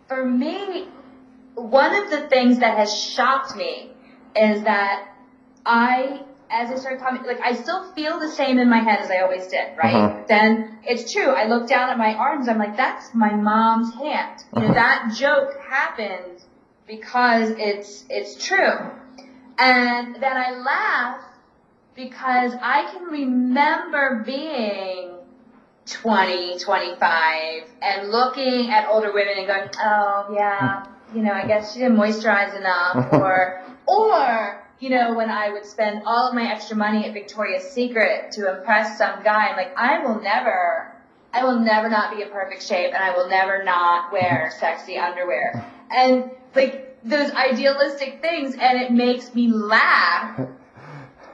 For 0.07 0.25
me, 0.25 0.87
one 1.55 1.95
of 1.95 2.09
the 2.09 2.27
things 2.29 2.59
that 2.59 2.77
has 2.77 2.95
shocked 2.95 3.55
me 3.55 3.91
is 4.35 4.63
that 4.63 5.09
I 5.65 6.21
as 6.49 6.71
I 6.71 6.75
started 6.75 6.99
coming, 7.01 7.23
like 7.23 7.41
I 7.41 7.53
still 7.53 7.91
feel 7.93 8.19
the 8.19 8.29
same 8.29 8.57
in 8.59 8.69
my 8.69 8.79
head 8.79 8.99
as 8.99 9.09
I 9.11 9.19
always 9.19 9.47
did, 9.47 9.67
right? 9.77 9.95
Uh-huh. 9.95 10.23
Then 10.27 10.77
it's 10.83 11.11
true. 11.11 11.29
I 11.29 11.45
look 11.45 11.67
down 11.67 11.89
at 11.89 11.97
my 11.97 12.13
arms. 12.15 12.47
I'm 12.47 12.57
like, 12.57 12.75
that's 12.77 13.13
my 13.13 13.33
mom's 13.33 13.93
hand. 13.93 14.43
You 14.55 14.61
know, 14.61 14.67
Uh-huh. 14.67 14.73
that 14.73 15.13
joke 15.15 15.49
happened 15.69 16.43
because 16.87 17.49
it's 17.57 18.05
it's 18.09 18.43
true. 18.43 18.77
And 19.57 20.15
then 20.15 20.37
I 20.37 20.51
laugh 20.51 21.21
because 21.95 22.53
I 22.61 22.89
can 22.91 23.03
remember 23.03 24.23
being 24.25 25.11
20, 25.85 26.59
25 26.59 27.63
and 27.81 28.09
looking 28.09 28.69
at 28.71 28.87
older 28.89 29.11
women 29.13 29.33
and 29.37 29.47
going, 29.47 29.69
oh 29.83 30.27
yeah, 30.33 30.85
you 31.13 31.21
know, 31.21 31.31
I 31.33 31.45
guess 31.45 31.73
she 31.73 31.79
didn't 31.79 31.97
moisturize 31.97 32.55
enough 32.55 33.11
or, 33.13 33.63
or, 33.87 34.63
you 34.79 34.89
know, 34.89 35.13
when 35.13 35.29
I 35.29 35.49
would 35.49 35.65
spend 35.65 36.03
all 36.05 36.29
of 36.29 36.33
my 36.33 36.51
extra 36.51 36.75
money 36.75 37.05
at 37.05 37.13
Victoria's 37.13 37.69
Secret 37.69 38.31
to 38.33 38.55
impress 38.55 38.97
some 38.97 39.23
guy, 39.23 39.47
I'm 39.47 39.57
like, 39.57 39.77
I 39.77 39.99
will 39.99 40.21
never, 40.21 40.95
I 41.33 41.43
will 41.43 41.59
never 41.59 41.89
not 41.89 42.15
be 42.15 42.21
in 42.21 42.29
perfect 42.29 42.65
shape 42.65 42.93
and 42.93 43.03
I 43.03 43.15
will 43.15 43.27
never 43.27 43.63
not 43.63 44.11
wear 44.11 44.51
sexy 44.59 44.97
underwear. 44.97 45.65
And 45.91 46.31
like 46.55 47.01
those 47.03 47.31
idealistic 47.31 48.21
things 48.21 48.55
and 48.59 48.79
it 48.79 48.91
makes 48.91 49.33
me 49.33 49.47
laugh 49.49 50.39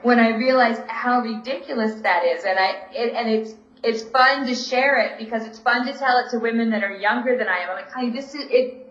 when 0.06 0.20
I 0.20 0.36
realize 0.38 0.78
how 0.88 1.22
ridiculous 1.22 2.00
that 2.02 2.24
is, 2.24 2.44
and 2.44 2.60
I 2.60 2.78
it, 2.94 3.14
and 3.16 3.28
it's 3.28 3.56
it's 3.82 4.04
fun 4.04 4.46
to 4.46 4.54
share 4.54 5.00
it 5.00 5.18
because 5.18 5.46
it's 5.48 5.58
fun 5.58 5.86
to 5.88 5.94
tell 5.94 6.20
it 6.20 6.30
to 6.30 6.38
women 6.38 6.70
that 6.70 6.84
are 6.84 6.96
younger 6.96 7.36
than 7.36 7.48
I 7.48 7.58
am. 7.60 7.72
I'm 7.72 7.76
like, 7.76 7.92
honey, 7.92 8.12
this 8.12 8.36
is 8.36 8.46
it. 8.50 8.82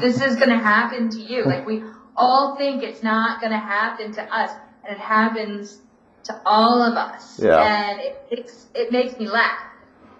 This 0.00 0.20
is 0.20 0.36
gonna 0.36 0.60
happen 0.60 1.08
to 1.10 1.20
you. 1.20 1.44
Like 1.44 1.66
we 1.66 1.82
all 2.16 2.56
think 2.56 2.82
it's 2.82 3.02
not 3.02 3.40
gonna 3.40 3.58
happen 3.58 4.12
to 4.12 4.22
us, 4.22 4.50
and 4.84 4.96
it 4.96 5.00
happens 5.00 5.80
to 6.24 6.40
all 6.46 6.82
of 6.82 6.94
us. 6.94 7.40
Yeah. 7.42 7.56
And 7.58 8.00
it 8.00 8.26
makes 8.30 8.66
it 8.74 8.92
makes 8.92 9.18
me 9.18 9.28
laugh 9.28 9.58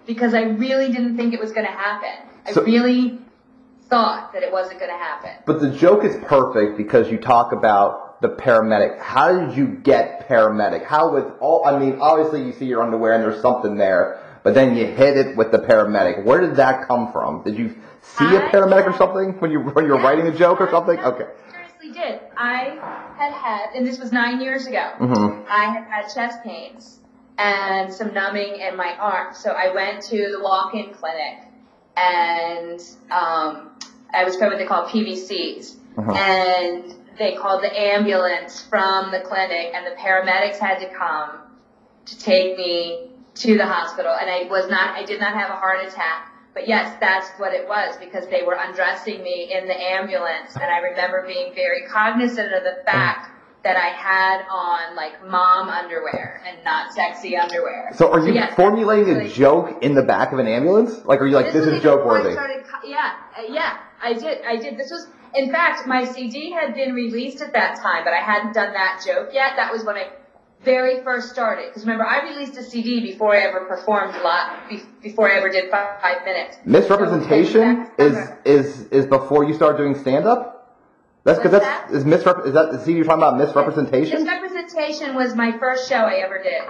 because 0.07 0.35
I 0.35 0.43
really 0.43 0.89
didn't 0.89 1.17
think 1.17 1.33
it 1.35 1.41
was 1.41 1.53
gonna 1.53 1.69
happen. 1.69 2.29
I 2.47 2.53
So- 2.53 2.63
really 2.65 3.19
thought 3.89 4.33
that 4.33 4.43
it 4.43 4.53
wasn't 4.53 4.81
gonna 4.81 4.93
happen. 4.93 5.31
But 5.45 5.61
the 5.61 5.71
joke 5.71 6.03
is 6.05 6.17
perfect 6.25 6.77
because 6.77 7.11
you 7.11 7.19
talk 7.19 7.53
about 7.53 8.21
the 8.23 8.29
paramedic. 8.29 8.99
How 9.01 9.33
did 9.33 9.57
you 9.57 9.67
get 9.67 10.29
paramedic? 10.29 10.85
How 10.85 11.11
was 11.11 11.25
all? 11.41 11.65
I 11.67 11.79
mean, 11.79 11.99
obviously 12.01 12.43
you 12.43 12.53
see 12.53 12.65
your 12.65 12.83
underwear 12.83 13.13
and 13.13 13.23
there's 13.23 13.43
something 13.43 13.77
there, 13.77 14.19
but 14.45 14.55
then 14.55 14.77
you 14.77 14.87
hit 14.87 15.17
it 15.17 15.37
with 15.37 15.51
the 15.53 15.59
paramedic. 15.59 16.25
Where 16.25 16.41
did 16.41 16.57
that 16.57 16.89
come 16.89 17.13
from? 17.13 17.43
Did 17.43 17.59
you 17.59 17.75
see 18.01 18.25
a 18.25 18.47
I- 18.47 18.51
paramedic 18.51 18.87
or 18.87 18.97
something 18.97 19.35
when 19.41 19.51
you 19.51 19.61
when 19.61 19.85
you 19.85 19.93
were 19.93 20.01
writing 20.03 20.27
a 20.27 20.33
joke 20.33 20.61
or 20.61 20.71
something? 20.71 20.99
Okay. 20.99 21.27
Did. 21.93 22.21
I 22.37 22.79
had 23.17 23.33
had, 23.33 23.75
and 23.75 23.87
this 23.87 23.99
was 23.99 24.13
nine 24.13 24.41
years 24.41 24.67
ago. 24.67 24.93
Mhm. 24.99 25.45
I 25.49 25.65
had 25.67 25.85
had 25.85 26.15
chest 26.15 26.43
pains 26.43 26.99
and 27.39 27.93
some 27.93 28.13
numbing 28.15 28.57
in 28.57 28.77
my 28.77 28.97
arm. 28.99 29.35
So 29.35 29.51
I 29.51 29.73
went 29.75 30.03
to 30.05 30.17
the 30.17 30.41
walk-in 30.43 30.93
clinic 30.95 31.39
and 31.97 32.81
um, 33.11 33.71
I 34.13 34.25
was 34.25 34.37
told 34.37 34.53
what 34.53 34.59
they 34.59 34.67
call 34.67 34.87
PVCs. 34.89 35.77
Uh-huh. 35.99 36.13
And 36.13 36.95
they 37.19 37.35
called 37.35 37.63
the 37.63 37.79
ambulance 37.79 38.63
from 38.63 39.11
the 39.11 39.21
clinic 39.21 39.73
and 39.75 39.87
the 39.87 39.97
paramedics 39.97 40.59
had 40.59 40.79
to 40.79 40.89
come 40.89 41.31
to 42.07 42.19
take 42.19 42.57
me 42.57 43.09
to 43.35 43.57
the 43.57 43.67
hospital. 43.67 44.15
And 44.19 44.31
I 44.31 44.49
was 44.51 44.69
not, 44.69 44.97
I 44.97 45.05
did 45.05 45.21
not 45.21 45.35
have 45.35 45.51
a 45.51 45.55
heart 45.55 45.87
attack. 45.87 46.32
But 46.55 46.69
yes, 46.69 46.97
that's 47.01 47.31
what 47.39 47.55
it 47.55 47.67
was 47.67 47.97
because 47.97 48.27
they 48.29 48.43
were 48.43 48.57
undressing 48.59 49.23
me 49.23 49.53
in 49.53 49.67
the 49.67 49.75
ambulance. 49.75 50.55
And 50.55 50.65
I 50.65 50.79
remember 50.79 51.25
being 51.27 51.55
very 51.55 51.87
cognizant 51.89 52.53
of 52.53 52.63
the 52.63 52.83
fact 52.85 53.31
that 53.65 53.77
I 53.77 53.89
had 53.89 54.45
on 54.51 54.97
like 54.97 55.25
mom 55.25 55.69
underwear 55.69 56.43
and 56.47 56.63
not 56.65 56.93
sexy 56.93 57.37
underwear. 57.37 57.91
So 57.95 58.13
are 58.13 58.27
you 58.27 58.35
yes, 58.35 58.55
formulating 58.55 59.17
a 59.17 59.29
joke 59.29 59.83
in 59.83 59.95
the 59.95 60.03
back 60.03 60.33
of 60.33 60.39
an 60.41 60.47
ambulance? 60.47 61.05
Like, 61.05 61.21
are 61.21 61.27
you 61.27 61.37
like, 61.37 61.53
this, 61.53 61.65
was 61.65 61.75
is 61.75 61.83
joke 61.83 62.05
worthy? 62.05 62.33
started 62.33 62.65
Yeah, 62.85 63.15
yeah, 63.49 63.79
I 64.03 64.15
did, 64.15 64.43
I 64.45 64.57
did. 64.57 64.79
This 64.79 64.91
was, 64.91 65.09
in 65.35 65.51
fact, 65.53 65.87
my 65.87 66.05
CD 66.05 66.51
had 66.51 66.75
been 66.75 66.93
released 66.93 67.41
at 67.41 67.53
that 67.53 67.79
time, 67.81 68.05
but 68.05 68.13
I 68.13 68.21
hadn't 68.21 68.53
done 68.53 68.73
that 68.73 69.03
joke 69.07 69.31
yet. 69.33 69.53
That 69.57 69.73
was 69.73 69.85
when 69.85 69.97
I 69.97 70.09
very 70.65 71.03
first 71.03 71.31
started. 71.31 71.67
Because 71.69 71.83
remember, 71.83 72.07
I 72.07 72.29
released 72.31 72.57
a 72.57 72.63
CD 72.63 73.01
before 73.01 73.35
I 73.35 73.41
ever 73.41 73.65
performed 73.67 74.15
a 74.15 74.23
lot, 74.23 74.71
before 75.03 75.31
I 75.31 75.37
ever 75.37 75.49
did 75.49 75.71
five, 75.71 76.01
five 76.01 76.25
minutes. 76.25 76.57
Misrepresentation 76.65 77.87
So, 77.99 78.05
is 78.05 78.29
is 78.45 78.87
is 78.89 79.07
before 79.07 79.45
you 79.45 79.55
start 79.55 79.77
doing 79.77 79.95
stand 79.95 80.27
up. 80.27 80.79
That's 81.25 81.39
because 81.39 81.53
that's 81.53 81.65
that? 81.65 81.91
is 81.91 82.05
misrep 82.05 82.47
is 82.47 82.55
that 82.55 82.73
the 82.73 82.79
CD 82.81 82.95
you're 82.99 83.05
talking 83.05 83.23
about 83.23 83.37
misrepresentation? 83.37 84.25
Misrepresentation 84.25 85.15
was 85.15 85.35
my 85.35 85.57
first 85.59 85.89
show 85.89 85.97
I 85.97 86.15
ever 86.17 86.43
did. 86.43 86.63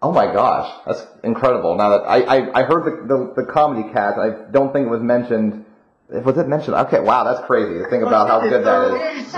Oh 0.00 0.10
my 0.10 0.26
gosh, 0.26 0.72
that's 0.86 1.06
incredible. 1.22 1.76
Now 1.76 1.90
that 1.90 2.02
I 2.08 2.20
I, 2.22 2.60
I 2.60 2.62
heard 2.64 2.84
the, 2.84 3.14
the 3.34 3.42
the 3.42 3.52
comedy 3.52 3.92
cast, 3.92 4.18
I 4.18 4.50
don't 4.50 4.72
think 4.72 4.86
it 4.86 4.90
was 4.90 5.02
mentioned. 5.02 5.66
Was 6.12 6.36
it 6.36 6.46
mentioned? 6.46 6.76
Okay, 6.76 7.00
wow, 7.00 7.24
that's 7.24 7.46
crazy 7.46 7.78
to 7.82 7.88
think 7.88 8.02
about 8.04 8.28
how 8.28 8.40
good 8.40 8.64
that 8.66 9.16
is. 9.16 9.34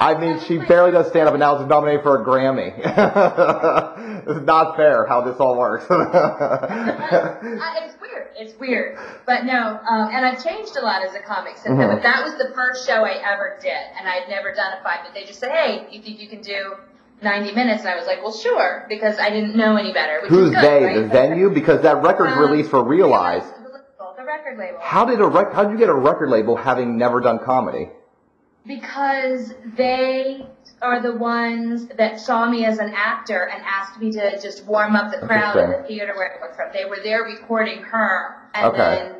I 0.00 0.16
mean, 0.18 0.40
she 0.40 0.56
barely 0.56 0.92
does 0.92 1.08
stand 1.08 1.28
up, 1.28 1.34
and 1.34 1.40
now 1.40 1.58
she's 1.58 1.68
nominated 1.68 2.02
for 2.02 2.22
a 2.22 2.24
Grammy. 2.24 2.72
it's 4.26 4.46
not 4.46 4.76
fair 4.76 5.04
how 5.06 5.20
this 5.20 5.36
all 5.38 5.58
works. 5.58 5.84
Uh, 7.60 7.74
it's 7.84 7.94
weird. 8.00 8.28
It's 8.36 8.58
weird. 8.58 8.98
But 9.26 9.44
no, 9.44 9.78
um, 9.88 10.08
and 10.12 10.24
I've 10.24 10.42
changed 10.42 10.76
a 10.76 10.80
lot 10.80 11.02
as 11.04 11.14
a 11.14 11.20
comic 11.20 11.56
since 11.56 11.76
then. 11.78 11.88
Mhm. 11.88 11.94
But 11.96 12.02
that 12.02 12.24
was 12.24 12.34
the 12.36 12.52
first 12.54 12.86
show 12.86 13.04
I 13.04 13.20
ever 13.32 13.58
did, 13.60 13.72
and 13.98 14.08
I'd 14.08 14.28
never 14.28 14.54
done 14.54 14.72
a 14.78 14.82
five 14.82 15.00
minute. 15.02 15.14
They 15.14 15.24
just 15.24 15.40
said, 15.40 15.50
"Hey, 15.50 15.86
you 15.90 16.00
think 16.02 16.18
you 16.20 16.28
can 16.28 16.40
do 16.40 16.74
90 17.22 17.52
minutes?" 17.54 17.80
And 17.80 17.90
I 17.90 17.96
was 17.96 18.06
like, 18.06 18.22
"Well, 18.22 18.32
sure," 18.32 18.86
because 18.88 19.18
I 19.18 19.30
didn't 19.30 19.56
know 19.56 19.76
any 19.76 19.92
better. 19.92 20.20
Who's 20.26 20.48
is 20.50 20.54
good, 20.54 20.64
they? 20.64 20.84
right? 20.84 20.94
The 21.02 21.08
venue? 21.08 21.50
Because 21.50 21.82
that 21.82 22.02
record's 22.02 22.32
Um, 22.32 22.40
released 22.40 22.70
for 22.70 22.82
Realize. 22.82 23.42
The 24.30 24.36
label, 24.36 24.48
the 24.48 24.50
record 24.50 24.58
label. 24.58 24.78
How 24.82 25.04
did 25.04 25.20
a 25.20 25.26
rec- 25.26 25.52
how 25.52 25.64
did 25.64 25.72
you 25.72 25.78
get 25.78 25.88
a 25.88 25.94
record 25.94 26.30
label 26.30 26.56
having 26.56 26.96
never 26.96 27.20
done 27.20 27.38
comedy? 27.38 27.88
Because 28.66 29.54
they 29.76 30.46
are 30.82 31.00
the 31.00 31.14
ones 31.14 31.86
that 31.98 32.20
saw 32.20 32.48
me 32.48 32.64
as 32.64 32.78
an 32.78 32.92
actor 32.94 33.48
and 33.48 33.62
asked 33.64 34.00
me 34.00 34.12
to 34.12 34.40
just 34.40 34.64
warm 34.66 34.94
up 34.96 35.10
the 35.12 35.26
crowd 35.26 35.56
in 35.56 35.70
the 35.70 35.88
theater 35.88 36.14
where 36.14 36.36
I 36.36 36.40
worked 36.40 36.56
from. 36.56 36.68
They 36.72 36.84
were 36.84 36.98
there 37.02 37.22
recording 37.22 37.82
her, 37.82 38.36
and 38.54 38.66
Okay. 38.66 38.78
then 38.78 39.14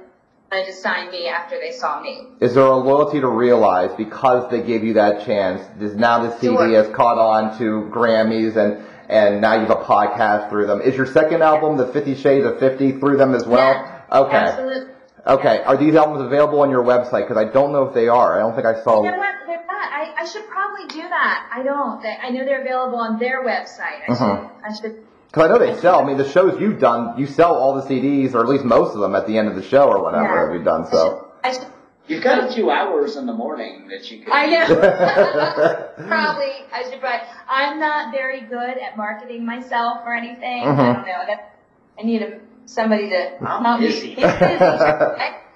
wanted 0.52 0.66
to 0.66 0.72
sign 0.72 1.10
me 1.10 1.28
after 1.28 1.58
they 1.58 1.72
saw 1.72 2.00
me. 2.00 2.26
Is 2.40 2.54
there 2.54 2.64
a 2.64 2.76
loyalty 2.76 3.20
to 3.20 3.28
Realize 3.28 3.92
because 3.96 4.50
they 4.50 4.62
gave 4.62 4.84
you 4.84 4.94
that 4.94 5.24
chance? 5.24 5.62
Is 5.80 5.94
now 5.94 6.20
the 6.22 6.30
CD 6.38 6.54
Sure. 6.54 6.68
has 6.68 6.88
caught 6.88 7.18
on 7.18 7.56
to 7.58 7.90
Grammys 7.92 8.56
and 8.56 8.84
and 9.08 9.40
now 9.40 9.54
you 9.54 9.60
have 9.62 9.70
a 9.70 9.82
podcast 9.82 10.50
through 10.50 10.66
them. 10.68 10.80
Is 10.80 10.96
your 10.96 11.06
second 11.06 11.42
album, 11.42 11.76
The 11.76 11.86
Fifty 11.88 12.14
Shades 12.14 12.46
of 12.46 12.60
Fifty, 12.60 12.92
through 12.92 13.16
them 13.16 13.34
as 13.34 13.44
well? 13.44 13.58
Yeah, 13.58 14.02
okay. 14.12 14.36
Absolutely. 14.36 14.92
Okay. 15.30 15.62
Are 15.64 15.76
these 15.76 15.94
albums 15.94 16.22
available 16.22 16.60
on 16.60 16.70
your 16.70 16.82
website? 16.82 17.28
Because 17.28 17.36
I 17.36 17.44
don't 17.44 17.72
know 17.72 17.84
if 17.84 17.94
they 17.94 18.08
are. 18.08 18.36
I 18.36 18.40
don't 18.40 18.54
think 18.54 18.66
I 18.66 18.82
saw. 18.82 19.02
You 19.04 19.12
know 19.12 19.16
what? 19.18 19.34
They're 19.46 19.56
not. 19.66 19.92
I, 19.92 20.14
I 20.18 20.24
should 20.26 20.46
probably 20.48 20.86
do 20.88 21.08
that. 21.08 21.48
I 21.54 21.62
don't. 21.62 22.02
They, 22.02 22.16
I 22.20 22.30
know 22.30 22.44
they're 22.44 22.60
available 22.62 22.98
on 22.98 23.18
their 23.18 23.44
website. 23.44 24.02
I 24.08 24.12
Uh-huh. 24.12 24.48
should. 24.48 24.50
I 24.64 24.74
should. 24.94 25.04
Because 25.28 25.44
I 25.44 25.48
know 25.48 25.58
they 25.58 25.80
sell. 25.80 26.00
I 26.00 26.04
mean, 26.04 26.18
the 26.18 26.28
shows 26.28 26.60
you've 26.60 26.80
done, 26.80 27.16
you 27.16 27.26
sell 27.26 27.54
all 27.54 27.74
the 27.80 27.82
CDs, 27.82 28.34
or 28.34 28.40
at 28.40 28.48
least 28.48 28.64
most 28.64 28.94
of 28.94 29.00
them, 29.00 29.14
at 29.14 29.28
the 29.28 29.38
end 29.38 29.46
of 29.48 29.54
the 29.54 29.62
show 29.62 29.84
or 29.88 30.02
whatever 30.02 30.48
Yeah. 30.48 30.54
you've 30.54 30.64
done. 30.64 30.86
So. 30.90 31.28
I 31.44 31.52
should. 31.52 31.66
You've 32.08 32.24
got 32.24 32.50
a 32.50 32.52
few 32.52 32.72
hours 32.72 33.14
in 33.14 33.26
the 33.26 33.32
morning 33.32 33.86
that 33.88 34.10
you 34.10 34.24
could. 34.24 34.32
I 34.32 34.46
know. 34.46 34.66
probably. 36.08 36.52
I 36.72 36.82
should. 36.90 36.98
Probably. 37.00 37.20
I'm 37.48 37.78
not 37.78 38.12
very 38.12 38.40
good 38.40 38.78
at 38.78 38.96
marketing 38.96 39.46
myself 39.46 39.98
or 40.04 40.12
anything. 40.14 40.64
I 40.64 40.66
Mhm. 40.66 40.76
don't 40.94 41.06
know. 41.06 41.22
That 41.28 41.54
I 42.00 42.02
need 42.02 42.22
a, 42.22 42.40
somebody 42.70 43.08
to 43.10 43.36
I'm 43.44 43.64
help 43.64 43.80
busy. 43.80 44.14
me. 44.16 44.22
It's 44.22 44.38
busy. 44.38 44.64
right? 44.64 45.36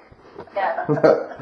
Yeah. 0.56 1.36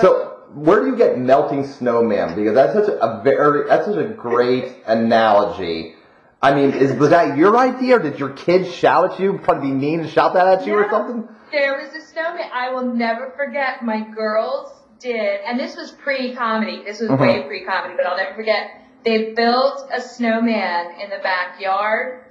so 0.00 0.42
where 0.54 0.80
do 0.80 0.86
you 0.90 0.96
get 0.96 1.18
melting 1.18 1.66
snowman? 1.66 2.34
Because 2.34 2.54
that's 2.54 2.72
such 2.74 2.88
a 2.88 3.20
very 3.24 3.66
that's 3.68 3.86
such 3.86 3.96
a 3.96 4.08
great 4.08 4.76
analogy. 4.86 5.94
I 6.42 6.54
mean, 6.54 6.72
is 6.72 6.92
was 6.98 7.10
that 7.10 7.38
your 7.38 7.56
idea, 7.56 7.96
or 7.96 8.02
did 8.02 8.18
your 8.18 8.30
kids 8.30 8.70
shout 8.72 9.12
at 9.12 9.20
you, 9.20 9.38
to 9.38 9.60
be 9.60 9.68
mean 9.70 10.00
and 10.00 10.10
shout 10.10 10.34
that 10.34 10.46
at 10.60 10.66
you, 10.66 10.74
or 10.74 10.88
something? 10.90 11.26
There 11.50 11.78
was 11.78 11.94
a 11.94 12.06
snowman. 12.06 12.50
I 12.52 12.72
will 12.72 12.84
never 12.94 13.32
forget. 13.36 13.82
My 13.82 14.00
girls 14.14 14.70
did, 15.00 15.40
and 15.46 15.58
this 15.58 15.74
was 15.76 15.90
pre-comedy. 15.92 16.82
This 16.84 17.00
was 17.00 17.08
Mhm. 17.10 17.20
way 17.20 17.42
pre-comedy, 17.44 17.94
but 17.96 18.06
I'll 18.06 18.16
never 18.18 18.34
forget. 18.34 18.70
They 19.04 19.32
built 19.32 19.88
a 19.92 20.00
snowman 20.00 21.00
in 21.00 21.08
the 21.10 21.18
backyard, 21.22 22.23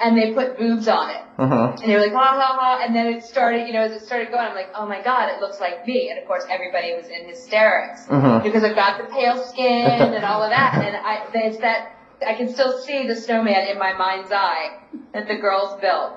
and 0.00 0.16
they 0.16 0.32
put 0.32 0.58
boobs 0.58 0.88
on 0.88 1.10
it. 1.10 1.22
Mm-hmm. 1.38 1.82
And 1.82 1.90
they 1.90 1.94
were 1.94 2.02
like, 2.02 2.12
ha 2.12 2.34
ha 2.34 2.56
ha. 2.58 2.84
And 2.84 2.94
then 2.94 3.06
it 3.06 3.24
started, 3.24 3.66
you 3.66 3.72
know, 3.72 3.82
as 3.82 3.92
it 3.92 4.02
started 4.02 4.28
going, 4.30 4.46
I'm 4.46 4.54
like, 4.54 4.70
oh 4.74 4.86
my 4.86 5.02
God, 5.02 5.28
it 5.30 5.40
looks 5.40 5.60
like 5.60 5.86
me. 5.86 6.10
And 6.10 6.18
of 6.18 6.26
course, 6.26 6.44
everybody 6.50 6.94
was 6.94 7.06
in 7.08 7.28
hysterics 7.28 8.06
Mhm. 8.06 8.42
because 8.42 8.64
I've 8.64 8.76
got 8.76 8.98
the 8.98 9.12
pale 9.12 9.42
skin 9.44 9.86
and 10.14 10.24
all 10.24 10.42
of 10.42 10.50
that. 10.50 10.74
And 10.74 10.96
I, 10.96 11.26
it's 11.34 11.58
that, 11.58 11.96
I 12.26 12.34
can 12.34 12.48
still 12.48 12.78
see 12.78 13.06
the 13.06 13.16
snowman 13.16 13.68
in 13.68 13.78
my 13.78 13.92
mind's 13.92 14.30
eye 14.32 14.78
that 15.12 15.28
the 15.28 15.36
girls 15.36 15.80
built. 15.80 16.14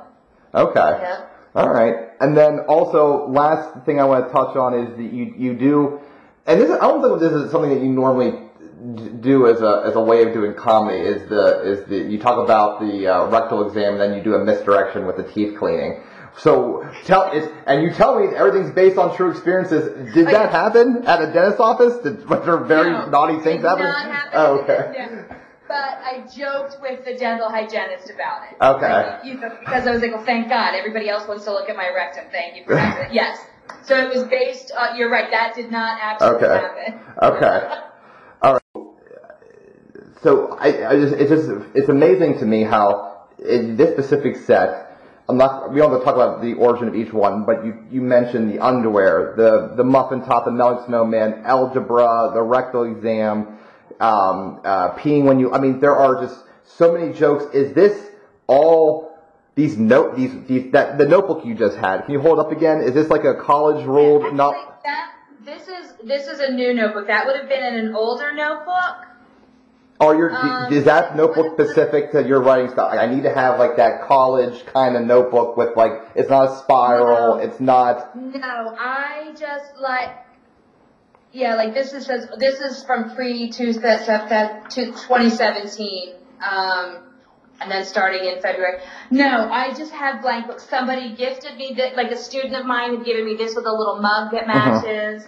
Okay. 0.54 0.80
Yeah. 0.80 1.26
All 1.54 1.70
right. 1.70 2.10
And 2.20 2.36
then 2.36 2.62
also, 2.68 3.28
last 3.28 3.86
thing 3.86 4.00
I 4.00 4.06
want 4.06 4.28
to 4.28 4.34
touch 4.34 4.56
on 4.56 4.74
is 4.74 4.96
that 4.96 5.14
you 5.14 5.34
you 5.38 5.54
do, 5.54 6.00
and 6.48 6.62
this 6.62 6.72
I 6.72 6.80
don't 6.80 7.02
think 7.02 7.20
this 7.20 7.34
is 7.34 7.52
something 7.52 7.70
that 7.70 7.82
you 7.82 7.90
normally 7.92 8.34
do 9.22 9.48
as 9.48 9.62
a 9.62 9.84
as 9.86 9.96
a 9.96 10.02
way 10.02 10.24
of 10.24 10.34
doing 10.34 10.54
comedy 10.56 11.00
is 11.00 11.30
the 11.30 11.62
is 11.64 11.86
the 11.88 11.98
you 11.98 12.18
talk 12.18 12.44
about 12.44 12.80
the 12.80 13.08
uh, 13.08 13.26
rectal 13.28 13.68
exam 13.68 13.94
and 13.94 14.02
then 14.02 14.16
you 14.18 14.24
do 14.24 14.34
a 14.34 14.44
misdirection 14.44 15.06
with 15.06 15.18
the 15.18 15.24
teeth 15.24 15.58
cleaning. 15.58 16.04
So 16.38 16.90
tell 17.06 17.32
is 17.32 17.48
and 17.68 17.84
you 17.84 17.92
tell 17.92 18.20
me 18.20 18.36
everything's 18.36 18.72
based 18.74 18.98
on 18.98 19.16
true 19.16 19.30
experiences. 19.30 20.14
Did 20.14 20.28
that 20.28 20.50
happen 20.52 21.04
at 21.06 21.22
a 21.22 21.32
dentist 21.32 21.60
office? 21.60 21.98
Did 21.98 22.28
was 22.28 22.44
there 22.46 22.58
very 22.58 22.92
No, 22.92 23.06
naughty 23.10 23.40
things 23.44 23.62
happen? 23.64 23.84
not 23.84 24.06
happen 24.12 24.32
Oh, 24.34 24.60
okay. 24.62 25.26
But 25.68 26.00
I 26.04 26.26
joked 26.36 26.82
with 26.82 27.06
the 27.06 27.16
dental 27.16 27.50
hygienist 27.50 28.10
about 28.10 28.42
it. 28.52 28.58
Okay. 28.62 29.20
You 29.30 29.36
know, 29.40 29.56
because 29.60 29.88
I 29.88 29.92
was 29.92 30.02
like, 30.02 30.12
well, 30.14 30.26
thank 30.26 30.50
God, 30.50 30.74
everybody 30.76 31.08
else 31.08 31.26
wants 31.30 31.46
to 31.46 31.52
look 31.54 31.70
at 31.70 31.78
my 31.78 31.90
rectum. 31.96 32.26
Thank 32.30 32.58
you 32.58 32.66
for 32.66 32.76
that. 32.76 33.14
yes. 33.14 33.40
So 33.84 33.96
it 33.96 34.14
was 34.14 34.24
based. 34.26 34.72
Uh, 34.76 34.96
you're 34.98 35.10
right. 35.10 35.30
That 35.32 35.56
did 35.56 35.72
not 35.72 35.98
actually 36.02 36.46
Okay. 36.46 36.48
happen. 36.48 37.00
Okay. 37.22 37.82
So 40.24 40.58
I, 40.60 40.90
I 40.90 40.96
just, 41.00 41.14
it's 41.16 41.30
just, 41.30 41.50
it's 41.74 41.90
amazing 41.90 42.40
to 42.40 42.46
me 42.46 42.64
how 42.64 43.26
in 43.40 43.76
this 43.76 43.94
specific 43.94 44.38
set, 44.46 45.00
I'm 45.28 45.38
not, 45.38 45.72
we 45.72 45.80
don't 45.80 45.92
have 45.92 46.00
to 46.00 46.06
talk 46.06 46.16
about 46.16 46.42
the 46.42 46.54
origin 46.54 46.88
of 46.88 46.96
each 46.96 47.12
one, 47.12 47.46
but 47.46 47.66
you, 47.66 47.78
you 47.90 48.02
mentioned 48.02 48.52
the 48.52 48.60
underwear, 48.60 49.34
the, 49.36 49.74
the 49.76 49.84
muffin 49.84 50.22
top, 50.24 50.46
the 50.46 50.52
melting 50.52 50.86
snowman, 50.86 51.42
algebra, 51.46 52.32
the 52.34 52.42
rectal 52.42 52.84
exam, 52.84 53.58
um, 54.00 54.60
uh, 54.64 54.92
peeing 54.98 55.24
when 55.24 55.40
you, 55.40 55.52
I 55.54 55.60
mean, 55.60 55.80
there 55.80 55.96
are 55.96 56.22
just 56.22 56.38
so 56.66 56.94
many 56.94 57.14
jokes. 57.14 57.46
Is 57.56 57.74
this 57.74 58.10
all 58.48 59.18
these 59.56 59.78
note, 59.78 60.16
these, 60.16 60.32
these, 60.48 60.72
that, 60.74 60.98
the 60.98 61.06
notebook 61.08 61.46
you 61.46 61.56
just 61.56 61.78
had, 61.78 62.02
can 62.02 62.14
you 62.14 62.20
hold 62.20 62.38
it 62.40 62.46
up 62.46 62.52
again? 62.52 62.82
Is 62.82 62.94
this 62.94 63.10
like 63.10 63.24
a 63.24 63.36
college 63.36 63.86
ruled, 63.86 64.36
not, 64.36 64.56
Actually, 64.56 64.74
that 64.84 65.12
this 65.46 65.68
is 65.68 65.94
this 66.04 66.28
is 66.28 66.40
a 66.40 66.52
new 66.52 66.74
notebook. 66.74 67.08
That 67.08 67.26
would 67.26 67.36
have 67.36 67.50
been 67.50 67.64
in 67.64 67.86
an 67.86 67.96
older 67.96 68.34
notebook. 68.34 69.11
Or 70.02 70.16
your 70.16 70.36
Um, 70.36 70.74
is 70.74 70.86
that 70.86 71.16
notebook 71.16 71.54
specific 71.54 72.12
to 72.14 72.24
your 72.24 72.42
writing 72.42 72.70
style? 72.72 72.88
Like, 72.88 73.00
I 73.00 73.06
need 73.06 73.22
to 73.22 73.34
have 73.34 73.60
like 73.60 73.76
that 73.78 74.02
college 74.02 74.66
kind 74.66 74.96
of 74.96 75.04
notebook 75.04 75.56
with 75.58 75.78
like 75.78 75.92
it's 76.16 76.28
not 76.30 76.50
a 76.50 76.56
spiral, 76.56 77.36
No. 77.36 77.42
it's 77.42 77.60
not. 77.60 78.16
No, 78.16 78.76
I 78.80 79.32
just 79.38 79.78
like, 79.80 80.10
yeah, 81.32 81.54
like 81.54 81.76
this 81.76 81.94
is 81.94 82.08
says 82.08 82.28
this 82.40 82.60
is 82.60 82.84
from 82.84 83.14
pre 83.16 83.50
to 83.52 83.74
to 83.74 84.86
2017, 84.86 86.14
um, 86.50 86.98
and 87.62 87.70
then 87.72 87.86
starting 87.86 88.26
in 88.26 88.42
February. 88.42 88.80
No, 89.12 89.48
I 89.52 89.72
just 89.76 89.92
have 89.92 90.24
blank 90.24 90.48
books. 90.48 90.68
Somebody 90.68 91.14
gifted 91.16 91.56
me 91.58 91.76
that, 91.78 91.96
like 91.96 92.10
a 92.10 92.18
student 92.18 92.56
of 92.56 92.66
mine 92.66 92.96
had 92.96 93.06
given 93.06 93.24
me 93.24 93.36
this 93.36 93.56
with 93.56 93.68
a 93.68 93.72
little 93.72 94.02
mug 94.02 94.32
that 94.32 94.48
Uh-huh. 94.50 94.82
matches. 94.82 95.28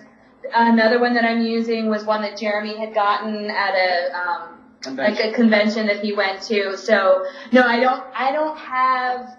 Another 0.54 1.00
one 1.00 1.14
that 1.14 1.24
I'm 1.26 1.42
using 1.42 1.90
was 1.90 2.04
one 2.06 2.24
that 2.24 2.38
Jeremy 2.38 2.76
had 2.78 2.94
gotten 2.96 3.50
at 3.52 3.76
a 3.76 4.18
um, 4.18 4.50
like 4.92 5.20
a 5.20 5.32
convention 5.34 5.88
that 5.88 6.02
he 6.04 6.14
went 6.14 6.42
to. 6.44 6.78
So 6.78 7.26
no, 7.52 7.64
I 7.64 7.80
don't. 7.80 8.04
I 8.16 8.32
don't 8.32 8.58
have 8.58 9.38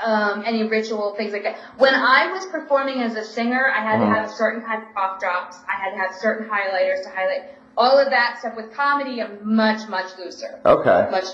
um, 0.00 0.42
any 0.44 0.64
ritual 0.68 1.14
things 1.16 1.32
like 1.32 1.44
that. 1.44 1.58
When 1.78 1.94
I 1.94 2.32
was 2.32 2.46
performing 2.46 3.00
as 3.02 3.14
a 3.14 3.24
singer, 3.24 3.68
I 3.68 3.80
had 3.82 3.98
to 3.98 4.04
Uh-huh. 4.04 4.14
have 4.14 4.30
certain 4.30 4.62
kind 4.62 4.82
of 4.82 4.92
cough 4.94 5.20
drops. 5.20 5.56
I 5.68 5.80
had 5.80 5.90
to 5.92 5.96
have 5.98 6.14
certain 6.14 6.48
highlighters 6.48 7.02
to 7.04 7.10
highlight. 7.10 7.42
All 7.76 7.98
of 7.98 8.10
that 8.10 8.38
stuff 8.40 8.54
with 8.56 8.72
comedy, 8.74 9.22
I'm 9.22 9.38
much 9.42 9.88
much 9.88 10.06
looser. 10.18 10.60
Okay. 10.64 11.08
Much. 11.10 11.24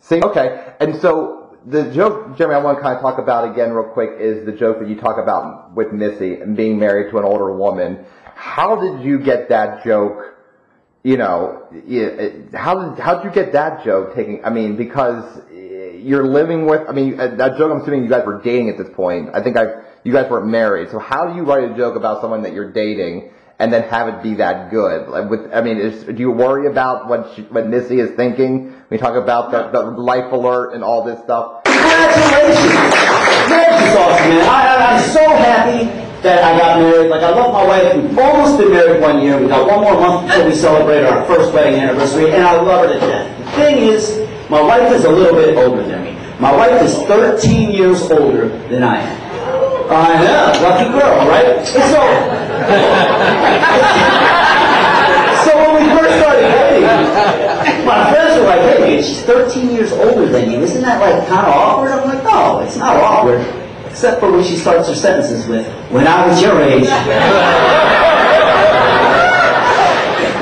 See, 0.00 0.22
okay, 0.22 0.72
and 0.78 0.96
so 1.00 1.56
the 1.66 1.90
joke, 1.90 2.38
Jeremy, 2.38 2.54
I 2.54 2.58
want 2.58 2.78
to 2.78 2.82
kind 2.82 2.94
of 2.94 3.02
talk 3.02 3.18
about 3.18 3.50
again 3.50 3.72
real 3.72 3.88
quick 3.92 4.10
is 4.20 4.46
the 4.46 4.52
joke 4.52 4.78
that 4.78 4.88
you 4.88 4.94
talk 4.94 5.18
about 5.18 5.74
with 5.74 5.92
Missy 5.92 6.34
and 6.34 6.56
being 6.56 6.78
married 6.78 7.10
to 7.10 7.18
an 7.18 7.24
older 7.24 7.52
woman. 7.52 8.06
How 8.36 8.76
did 8.76 9.04
you 9.04 9.18
get 9.18 9.48
that 9.48 9.82
joke? 9.84 10.35
You 11.06 11.16
know, 11.16 11.68
yeah, 11.86 12.30
how 12.52 12.74
did 12.82 12.98
how 12.98 13.14
did 13.14 13.26
you 13.26 13.30
get 13.30 13.52
that 13.52 13.84
joke 13.84 14.16
taking? 14.16 14.44
I 14.44 14.50
mean, 14.50 14.74
because 14.74 15.40
you're 15.52 16.26
living 16.26 16.66
with. 16.66 16.82
I 16.88 16.90
mean, 16.90 17.20
uh, 17.20 17.28
that 17.36 17.56
joke. 17.56 17.70
I'm 17.70 17.80
assuming 17.80 18.02
you 18.02 18.08
guys 18.08 18.26
were 18.26 18.42
dating 18.42 18.70
at 18.70 18.76
this 18.76 18.88
point. 18.92 19.30
I 19.32 19.40
think 19.40 19.56
I 19.56 19.82
you 20.02 20.12
guys 20.12 20.28
weren't 20.28 20.48
married. 20.48 20.90
So 20.90 20.98
how 20.98 21.28
do 21.28 21.36
you 21.36 21.44
write 21.44 21.62
a 21.70 21.76
joke 21.76 21.94
about 21.94 22.22
someone 22.22 22.42
that 22.42 22.54
you're 22.54 22.72
dating? 22.72 23.30
And 23.60 23.72
then 23.72 23.84
have 23.84 24.08
it 24.08 24.20
be 24.20 24.34
that 24.34 24.72
good. 24.72 25.08
Like 25.08 25.30
with, 25.30 25.54
I 25.54 25.60
mean, 25.60 25.78
is, 25.78 26.02
do 26.02 26.18
you 26.18 26.32
worry 26.32 26.66
about 26.68 27.06
what 27.08 27.32
she, 27.36 27.42
what 27.42 27.68
Missy 27.68 28.00
is 28.00 28.10
thinking? 28.16 28.74
We 28.90 28.98
talk 28.98 29.14
about 29.14 29.52
the, 29.52 29.70
the 29.70 29.82
life 29.92 30.32
alert 30.32 30.74
and 30.74 30.82
all 30.82 31.04
this 31.04 31.20
stuff. 31.22 31.62
Congratulations! 31.64 32.74
Man. 33.48 34.42
I- 34.42 34.98
I'm 34.98 35.10
so 35.10 35.24
happy 35.24 36.05
that 36.22 36.42
I 36.42 36.56
got 36.58 36.78
married. 36.80 37.10
Like, 37.10 37.22
I 37.22 37.30
love 37.30 37.52
my 37.52 37.64
wife. 37.64 37.94
We've 37.96 38.18
almost 38.18 38.58
been 38.58 38.70
married 38.70 39.00
one 39.00 39.20
year. 39.22 39.38
We 39.40 39.46
got 39.48 39.66
one 39.66 39.80
more 39.82 39.94
month 39.94 40.30
until 40.30 40.46
we 40.48 40.54
celebrate 40.54 41.04
our 41.04 41.24
first 41.26 41.52
wedding 41.52 41.78
anniversary, 41.78 42.30
and 42.32 42.42
I 42.42 42.60
love 42.60 42.86
her 42.86 42.92
to 42.94 43.00
death. 43.00 43.38
The 43.38 43.50
thing 43.52 43.76
is, 43.78 44.18
my 44.50 44.60
wife 44.60 44.90
is 44.92 45.04
a 45.04 45.10
little 45.10 45.34
bit 45.34 45.56
older 45.56 45.82
than 45.82 46.04
me. 46.04 46.16
My 46.38 46.52
wife 46.54 46.82
is 46.82 46.94
13 47.06 47.70
years 47.70 48.02
older 48.10 48.48
than 48.68 48.82
I 48.82 49.00
am. 49.00 49.26
I 49.88 50.18
know, 50.18 50.52
lucky 50.62 50.90
girl, 50.90 51.28
right? 51.28 51.64
So, 51.64 51.78
so 55.46 55.56
when 55.56 55.74
we 55.80 55.86
first 55.96 56.18
started 56.18 56.42
dating, 56.42 56.82
my 57.86 58.10
friends 58.10 58.34
were 58.40 58.46
like, 58.46 58.60
hey, 58.60 59.00
she's 59.00 59.22
13 59.22 59.70
years 59.70 59.92
older 59.92 60.26
than 60.26 60.50
you. 60.50 60.60
Isn't 60.60 60.82
that 60.82 61.00
like 61.00 61.24
kind 61.28 61.46
of 61.46 61.54
awkward? 61.54 61.92
I'm 61.92 62.04
like, 62.08 62.24
no, 62.24 62.58
it's 62.60 62.76
not 62.76 62.96
awkward. 62.96 63.46
Except 63.96 64.20
for 64.20 64.30
when 64.30 64.44
she 64.44 64.56
starts 64.56 64.88
her 64.88 64.94
sentences 64.94 65.46
with, 65.46 65.66
when 65.90 66.06
I 66.06 66.28
was 66.28 66.42
your 66.42 66.60
age. 66.60 66.84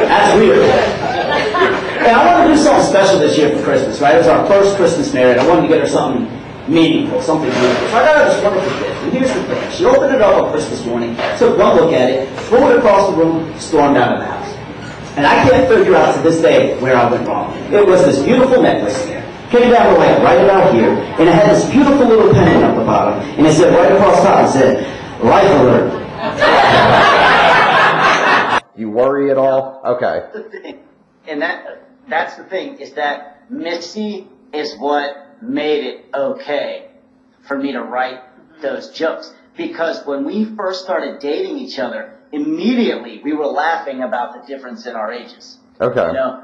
That's 0.02 0.36
weird. 0.36 0.58
And 0.58 2.16
I 2.16 2.34
wanted 2.34 2.48
to 2.48 2.54
do 2.56 2.60
something 2.60 2.84
special 2.84 3.20
this 3.20 3.38
year 3.38 3.56
for 3.56 3.62
Christmas, 3.62 4.00
right? 4.00 4.16
It 4.16 4.18
was 4.18 4.26
our 4.26 4.44
first 4.48 4.74
Christmas 4.74 5.14
married. 5.14 5.38
I 5.38 5.46
wanted 5.46 5.62
to 5.62 5.68
get 5.68 5.78
her 5.78 5.86
something 5.86 6.28
meaningful, 6.66 7.22
something 7.22 7.48
beautiful. 7.48 7.88
So 7.90 7.96
I 7.96 8.04
got 8.04 8.16
her 8.16 8.24
this 8.34 8.42
wonderful 8.42 8.70
gift. 8.80 9.02
And 9.04 9.12
here's 9.12 9.32
the 9.32 9.44
thing. 9.44 9.70
She 9.70 9.84
opened 9.84 10.16
it 10.16 10.20
up 10.20 10.42
on 10.42 10.50
Christmas 10.50 10.84
morning, 10.84 11.14
took 11.38 11.56
one 11.56 11.76
look 11.76 11.92
at 11.92 12.10
it, 12.10 12.28
threw 12.48 12.72
it 12.72 12.78
across 12.78 13.10
the 13.10 13.16
room, 13.16 13.56
stormed 13.60 13.96
out 13.96 14.14
of 14.14 14.18
the 14.18 14.26
house. 14.26 14.52
And 15.16 15.24
I 15.28 15.48
can't 15.48 15.68
figure 15.68 15.94
out 15.94 16.16
to 16.16 16.22
this 16.22 16.40
day 16.40 16.76
where 16.80 16.96
I 16.96 17.08
went 17.08 17.28
wrong. 17.28 17.56
It 17.72 17.86
was 17.86 18.04
this 18.04 18.20
beautiful 18.20 18.60
necklace 18.60 19.00
here. 19.54 19.62
Came 19.62 19.72
down 19.72 19.94
the 19.94 20.00
leg 20.00 20.22
right 20.22 20.44
about 20.44 20.74
here, 20.74 20.90
and 20.90 21.28
it 21.28 21.34
had 21.34 21.50
this 21.54 21.70
beautiful 21.70 22.06
little 22.06 22.32
pennant 22.32 22.64
at 22.64 22.78
the 22.78 22.84
bottom, 22.84 23.20
and 23.38 23.46
it 23.46 23.52
said 23.52 23.74
right 23.74 23.92
across 23.92 24.22
top, 24.22 24.46
it 24.46 24.52
said, 24.52 25.22
Life 25.22 25.50
Alert. 25.60 26.00
You 28.76 28.90
worry 28.90 29.30
at 29.30 29.38
all? 29.38 29.80
Okay. 29.84 30.28
the 30.34 30.42
thing, 30.50 30.80
and 31.28 31.42
that 31.42 31.86
that's 32.08 32.34
the 32.34 32.44
thing 32.44 32.80
is 32.80 32.94
that 32.94 33.48
Missy 33.50 34.26
is 34.52 34.76
what 34.78 35.40
made 35.42 35.84
it 35.84 36.06
okay 36.14 36.88
for 37.46 37.56
me 37.56 37.72
to 37.72 37.82
write 37.82 38.20
those 38.62 38.90
jokes 38.90 39.32
because 39.56 40.04
when 40.06 40.24
we 40.24 40.44
first 40.56 40.82
started 40.82 41.20
dating 41.20 41.58
each 41.58 41.78
other, 41.78 42.18
immediately 42.32 43.20
we 43.22 43.32
were 43.32 43.46
laughing 43.46 44.02
about 44.02 44.32
the 44.34 44.46
difference 44.46 44.86
in 44.86 44.96
our 44.96 45.12
ages. 45.12 45.58
Okay. 45.80 46.06
You 46.08 46.12
know, 46.12 46.42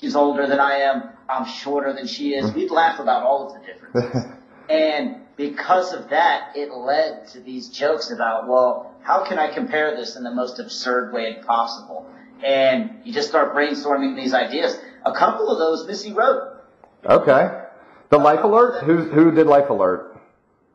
she's 0.00 0.14
older 0.14 0.46
than 0.46 0.60
I 0.60 0.80
am. 0.80 1.10
I'm 1.30 1.46
shorter 1.46 1.92
than 1.92 2.06
she 2.06 2.34
is. 2.34 2.46
Mm-hmm. 2.46 2.58
We'd 2.58 2.70
laugh 2.70 2.98
about 3.00 3.22
all 3.22 3.46
of 3.48 3.60
the 3.60 3.66
differences. 3.66 4.24
And 4.70 5.16
because 5.36 5.92
of 5.92 6.10
that, 6.10 6.52
it 6.54 6.70
led 6.70 7.26
to 7.28 7.40
these 7.40 7.70
jokes 7.70 8.12
about, 8.12 8.46
well, 8.46 8.94
how 9.02 9.24
can 9.24 9.36
I 9.36 9.52
compare 9.52 9.96
this 9.96 10.14
in 10.14 10.22
the 10.22 10.30
most 10.30 10.60
absurd 10.60 11.12
way 11.12 11.38
possible? 11.44 12.08
And 12.44 13.00
you 13.02 13.12
just 13.12 13.28
start 13.28 13.52
brainstorming 13.52 14.14
these 14.14 14.32
ideas. 14.32 14.78
A 15.04 15.12
couple 15.12 15.50
of 15.50 15.58
those 15.58 15.88
Missy 15.88 16.12
wrote. 16.12 16.60
Okay. 17.04 17.64
The 18.10 18.18
life 18.18 18.44
alert? 18.44 18.84
Who 18.84 18.98
who 18.98 19.32
did 19.32 19.46
life 19.48 19.70
alert? 19.70 20.16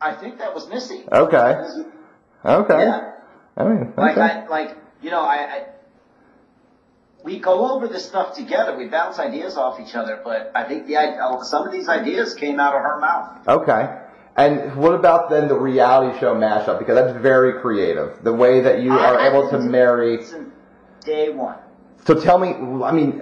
I 0.02 0.14
think 0.14 0.40
that 0.40 0.54
was 0.54 0.68
Missy. 0.68 1.06
Okay. 1.12 1.56
Okay. 2.44 2.80
Yeah. 2.80 3.12
I 3.58 3.64
mean, 3.64 3.94
Like, 3.96 4.18
okay. 4.18 4.22
I, 4.22 4.48
like, 4.48 4.78
you 5.02 5.10
know, 5.10 5.22
I, 5.22 5.36
I, 5.36 5.66
we 7.26 7.40
go 7.40 7.72
over 7.72 7.88
this 7.88 8.06
stuff 8.06 8.36
together. 8.36 8.78
We 8.78 8.88
bounce 8.88 9.18
ideas 9.18 9.58
off 9.58 9.80
each 9.80 9.96
other, 9.96 10.22
but 10.24 10.52
I 10.54 10.64
think 10.64 10.86
the, 10.86 10.98
uh, 10.98 11.44
some 11.44 11.66
of 11.66 11.74
these 11.74 11.90
ideas 11.90 12.36
came 12.36 12.60
out 12.60 12.76
of 12.76 12.84
her 12.84 13.00
mouth. 13.00 13.48
Okay. 13.48 13.98
And 14.38 14.76
what 14.76 14.94
about 14.94 15.30
then 15.30 15.48
the 15.48 15.58
reality 15.58 16.20
show 16.20 16.36
mashup? 16.36 16.78
Because 16.78 16.96
that's 16.96 17.20
very 17.22 17.60
creative. 17.62 18.24
The 18.24 18.34
way 18.34 18.62
that 18.62 18.82
you 18.82 18.92
are 18.94 19.18
I 19.18 19.30
able 19.30 19.50
to 19.50 19.60
marry. 19.60 20.20
Day 21.04 21.30
one. 21.30 21.58
So 22.06 22.20
tell 22.20 22.38
me, 22.38 22.50
I 22.84 22.92
mean, 22.92 23.22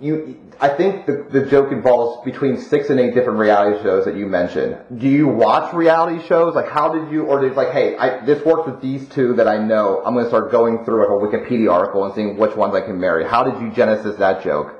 you. 0.00 0.38
I 0.60 0.68
think 0.68 1.06
the 1.06 1.26
the 1.30 1.46
joke 1.46 1.72
involves 1.72 2.24
between 2.24 2.56
six 2.56 2.90
and 2.90 3.00
eight 3.00 3.14
different 3.14 3.38
reality 3.38 3.82
shows 3.82 4.04
that 4.04 4.16
you 4.16 4.26
mentioned. 4.26 4.78
Do 4.96 5.08
you 5.08 5.26
watch 5.28 5.74
reality 5.74 6.24
shows? 6.26 6.54
Like, 6.54 6.68
how 6.68 6.92
did 6.92 7.12
you, 7.12 7.24
or 7.24 7.40
did 7.40 7.54
like, 7.54 7.72
hey, 7.72 7.96
I, 7.96 8.24
this 8.24 8.44
works 8.44 8.70
with 8.70 8.80
these 8.80 9.08
two 9.08 9.34
that 9.34 9.48
I 9.48 9.58
know. 9.58 10.02
I'm 10.04 10.14
going 10.14 10.24
to 10.24 10.30
start 10.30 10.50
going 10.50 10.84
through 10.84 11.00
like 11.00 11.08
a 11.08 11.36
Wikipedia 11.36 11.72
article 11.72 12.04
and 12.04 12.14
seeing 12.14 12.36
which 12.36 12.54
ones 12.56 12.74
I 12.74 12.80
can 12.80 13.00
marry. 13.00 13.24
How 13.26 13.44
did 13.44 13.60
you 13.60 13.70
genesis 13.70 14.16
that 14.18 14.42
joke? 14.44 14.76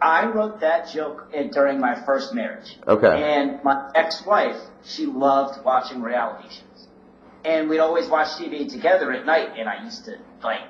I 0.00 0.26
wrote 0.26 0.60
that 0.60 0.88
joke 0.88 1.30
in- 1.32 1.50
during 1.50 1.80
my 1.80 1.94
first 2.04 2.34
marriage. 2.34 2.76
Okay. 2.86 3.22
And 3.22 3.64
my 3.64 3.90
ex-wife, 3.94 4.60
she 4.84 5.06
loved 5.06 5.64
watching 5.64 6.02
reality 6.02 6.48
shows. 6.48 6.88
And 7.44 7.68
we'd 7.70 7.78
always 7.78 8.08
watch 8.08 8.28
TV 8.38 8.70
together 8.70 9.10
at 9.12 9.24
night, 9.24 9.50
and 9.56 9.68
I 9.68 9.82
used 9.84 10.04
to, 10.06 10.18
like, 10.42 10.60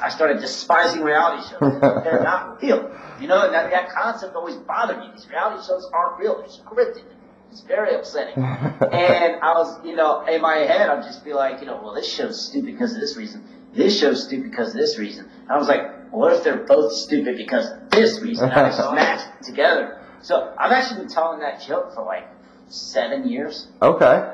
I 0.00 0.08
started 0.08 0.40
despising 0.40 1.02
reality 1.02 1.48
shows. 1.48 1.80
They're 2.04 2.22
not 2.22 2.62
real. 2.62 2.90
You 3.20 3.28
know, 3.28 3.50
that, 3.50 3.70
that 3.70 3.90
concept 3.90 4.34
always 4.34 4.56
bothered 4.56 4.98
me. 4.98 5.10
These 5.14 5.28
reality 5.28 5.66
shows 5.66 5.88
aren't 5.92 6.18
real. 6.18 6.38
They're 6.38 6.48
scripted. 6.48 7.04
It's 7.50 7.62
very 7.62 7.94
upsetting. 7.94 8.34
and 8.42 9.40
I 9.40 9.52
was, 9.54 9.84
you 9.84 9.94
know, 9.96 10.26
in 10.26 10.42
my 10.42 10.56
head, 10.56 10.88
I'd 10.88 11.04
just 11.04 11.24
be 11.24 11.32
like, 11.32 11.60
you 11.60 11.66
know, 11.66 11.80
well, 11.82 11.94
this 11.94 12.12
show's 12.12 12.48
stupid 12.48 12.66
because 12.66 12.94
of 12.94 13.00
this 13.00 13.16
reason. 13.16 13.44
This 13.74 13.98
show's 13.98 14.24
stupid 14.24 14.50
because 14.50 14.68
of 14.68 14.74
this 14.74 14.98
reason. 14.98 15.28
And 15.42 15.50
I 15.50 15.56
was 15.56 15.68
like, 15.68 16.10
what 16.10 16.32
if 16.32 16.44
they're 16.44 16.64
both 16.64 16.92
stupid 16.92 17.36
because 17.36 17.70
of 17.70 17.90
this 17.90 18.20
reason? 18.20 18.50
And 18.50 18.60
I 18.60 18.70
smashed 18.70 19.28
it 19.40 19.44
together. 19.44 20.02
So 20.22 20.54
I've 20.58 20.72
actually 20.72 21.00
been 21.00 21.08
telling 21.08 21.40
that 21.40 21.62
joke 21.66 21.94
for 21.94 22.04
like 22.04 22.26
seven 22.68 23.28
years. 23.28 23.68
Okay. 23.80 24.32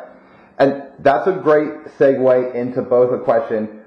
And 0.59 0.85
that's 1.01 1.27
a 1.27 1.33
great 1.33 1.85
segue 1.99 2.55
into 2.55 2.83
both 2.83 3.13
a 3.13 3.23
question. 3.23 3.82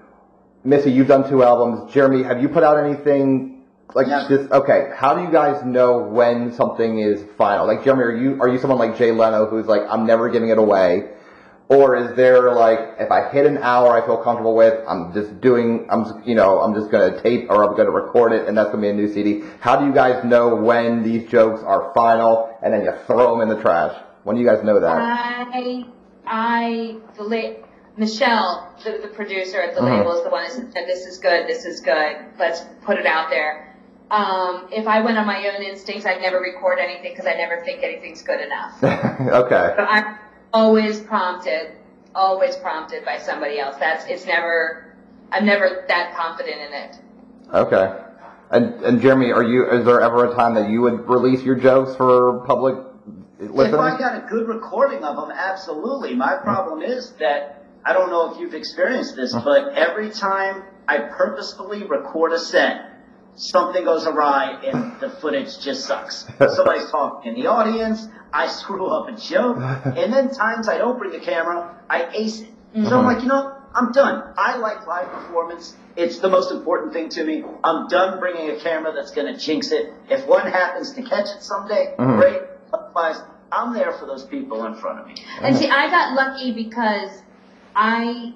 Missy, 0.66 0.92
you've 0.92 1.08
done 1.08 1.30
two 1.30 1.44
albums. 1.44 1.94
Jeremy, 1.94 2.24
have 2.24 2.42
you 2.42 2.50
put 2.50 2.64
out 2.64 2.84
anything 2.84 3.62
like 3.94 4.08
No. 4.08 4.28
this? 4.28 4.52
Okay. 4.52 4.90
How 4.96 5.14
do 5.14 5.22
you 5.22 5.32
guys 5.32 5.64
know 5.64 6.00
when 6.00 6.52
something 6.54 7.00
is 7.00 7.24
final? 7.38 7.68
Like 7.68 7.84
Jeremy, 7.84 8.04
are 8.04 8.12
you 8.16 8.42
are 8.42 8.50
you 8.50 8.58
someone 8.58 8.80
like 8.80 8.98
Jay 8.98 9.12
Leno 9.12 9.46
who's 9.46 9.68
like, 9.68 9.84
I'm 9.90 10.06
never 10.08 10.30
giving 10.30 10.50
it 10.50 10.58
away? 10.58 11.12
Or 11.68 11.96
is 11.96 12.16
there 12.16 12.52
like, 12.54 12.80
if 13.00 13.10
I 13.12 13.30
hit 13.30 13.48
an 13.48 13.58
hour 13.58 13.92
I 14.00 14.06
feel 14.06 14.18
comfortable 14.18 14.56
with, 14.56 14.74
I'm 14.88 15.14
just 15.14 15.42
doing, 15.42 15.88
I'm, 15.90 16.04
just- 16.06 16.26
you 16.26 16.36
know, 16.36 16.60
I'm 16.62 16.76
just 16.76 16.92
gonna 16.92 17.20
tape 17.24 17.48
or 17.50 17.64
I'm 17.64 17.76
gonna 17.76 17.90
record 17.92 18.34
it 18.34 18.48
and 18.48 18.56
that's 18.58 18.70
gonna 18.70 18.82
be 18.84 18.90
a 18.90 18.94
new 18.94 19.12
CD. 19.12 19.44
How 19.62 19.76
do 19.80 19.86
you 19.88 19.94
guys 19.94 20.24
know 20.24 20.56
when 20.56 21.02
these 21.04 21.28
jokes 21.30 21.62
are 21.64 21.92
final 21.96 22.56
and 22.62 22.72
then 22.74 22.82
you 22.84 22.92
throw 23.08 23.32
them 23.38 23.42
in 23.50 23.56
the 23.56 23.60
trash? 23.62 23.96
When 24.24 24.36
do 24.36 24.42
you 24.44 24.48
guys 24.48 24.64
know 24.64 24.80
that? 24.80 24.96
I, 24.96 25.86
I, 26.28 26.98
la- 27.20 27.65
Michelle, 27.98 28.74
the, 28.84 29.00
the 29.02 29.08
producer 29.08 29.62
at 29.62 29.74
the 29.76 29.82
Mhm. 29.82 30.00
label, 30.00 30.18
is 30.18 30.24
the 30.24 30.30
one 30.30 30.44
that 30.44 30.52
said, 30.52 30.88
"This 30.88 31.06
is 31.06 31.18
good. 31.18 31.48
This 31.48 31.66
is 31.66 31.80
good. 31.80 32.18
Let's 32.38 32.62
put 32.84 32.98
it 32.98 33.06
out 33.06 33.30
there." 33.30 33.74
Um, 34.12 34.68
if 34.72 34.88
I 34.88 35.02
went 35.02 35.18
on 35.18 35.26
my 35.26 35.50
own 35.50 35.64
instincts, 35.64 36.06
I'd 36.06 36.22
never 36.22 36.40
record 36.40 36.78
anything 36.80 37.12
because 37.12 37.26
I 37.26 37.34
never 37.34 37.62
think 37.64 37.84
anything's 37.84 38.22
good 38.22 38.40
enough. 38.40 38.84
okay. 38.84 39.74
But 39.76 39.88
I'm 39.90 40.18
always 40.54 41.00
prompted, 41.00 41.72
always 42.14 42.56
prompted 42.58 43.04
by 43.04 43.18
somebody 43.18 43.60
else. 43.60 43.78
That's 43.78 44.06
it's 44.06 44.26
never. 44.26 44.94
I'm 45.32 45.46
never 45.46 45.86
that 45.88 46.16
confident 46.16 46.58
in 46.62 46.74
it. 46.74 47.00
Okay. 47.54 47.96
And 48.52 48.84
and 48.84 49.02
Jeremy, 49.02 49.32
are 49.32 49.44
you? 49.44 49.70
Is 49.70 49.86
there 49.86 50.02
ever 50.02 50.32
a 50.32 50.36
time 50.36 50.54
that 50.56 50.70
you 50.70 50.82
would 50.82 51.10
release 51.10 51.42
your 51.42 51.56
jokes 51.56 51.96
for 51.96 52.44
public 52.46 52.76
If 53.40 53.74
I 53.74 53.98
got 53.98 54.16
a 54.24 54.28
good 54.30 54.48
recording 54.48 55.04
of 55.04 55.16
them, 55.16 55.32
absolutely. 55.32 56.16
My 56.16 56.36
problem 56.36 56.82
is 56.82 57.12
that 57.20 57.55
I 57.86 57.94
don't 57.94 58.10
know 58.10 58.34
if 58.34 58.40
you've 58.40 58.56
experienced 58.56 59.16
this, 59.16 59.32
but 59.34 59.74
every 59.76 60.10
time 60.10 60.64
I 60.88 60.98
purposefully 60.98 61.84
record 61.84 62.34
a 62.34 62.40
set, 62.40 62.92
something 63.36 63.84
goes 63.84 64.08
awry 64.08 64.60
and 64.66 65.00
the 65.00 65.10
footage 65.10 65.60
just 65.60 65.86
sucks. 65.86 66.26
Somebody's 66.56 66.90
talking 66.90 67.36
in 67.36 67.42
the 67.42 67.48
audience, 67.48 68.08
I 68.34 68.48
screw 68.48 68.88
up 68.88 69.08
a 69.08 69.16
joke, 69.16 69.58
and 69.86 70.12
then 70.12 70.32
times 70.32 70.68
I 70.68 70.80
don't 70.80 70.98
bring 70.98 71.14
a 71.14 71.24
camera, 71.24 71.80
I 71.90 72.10
ace 72.14 72.42
it. 72.42 72.50
So 72.74 72.98
I'm 72.98 73.06
like, 73.06 73.22
you 73.22 73.30
know, 73.30 73.56
I'm 73.74 73.92
done. 73.94 74.34
I 74.38 74.58
like 74.58 74.86
live 74.86 75.10
performance. 75.12 75.76
It's 75.96 76.20
the 76.20 76.28
most 76.28 76.52
important 76.52 76.92
thing 76.92 77.08
to 77.10 77.24
me. 77.24 77.44
I'm 77.64 77.88
done 77.88 78.20
bringing 78.20 78.50
a 78.50 78.60
camera 78.60 78.92
that's 78.94 79.12
going 79.12 79.34
to 79.34 79.40
jinx 79.40 79.72
it. 79.72 79.94
If 80.10 80.26
one 80.28 80.46
happens 80.48 80.92
to 80.94 81.02
catch 81.04 81.28
it 81.30 81.42
someday, 81.42 81.94
Mhm. 81.98 82.18
great. 82.18 82.42
Otherwise, 82.74 83.22
I'm 83.52 83.74
there 83.74 83.94
for 83.94 84.06
those 84.06 84.26
people 84.26 84.66
in 84.66 84.76
front 84.76 85.00
of 85.00 85.08
me. 85.08 85.16
And 85.42 85.56
see, 85.56 85.70
I 85.70 85.90
got 85.90 86.14
lucky 86.16 86.52
because 86.52 87.22
I, 87.76 88.34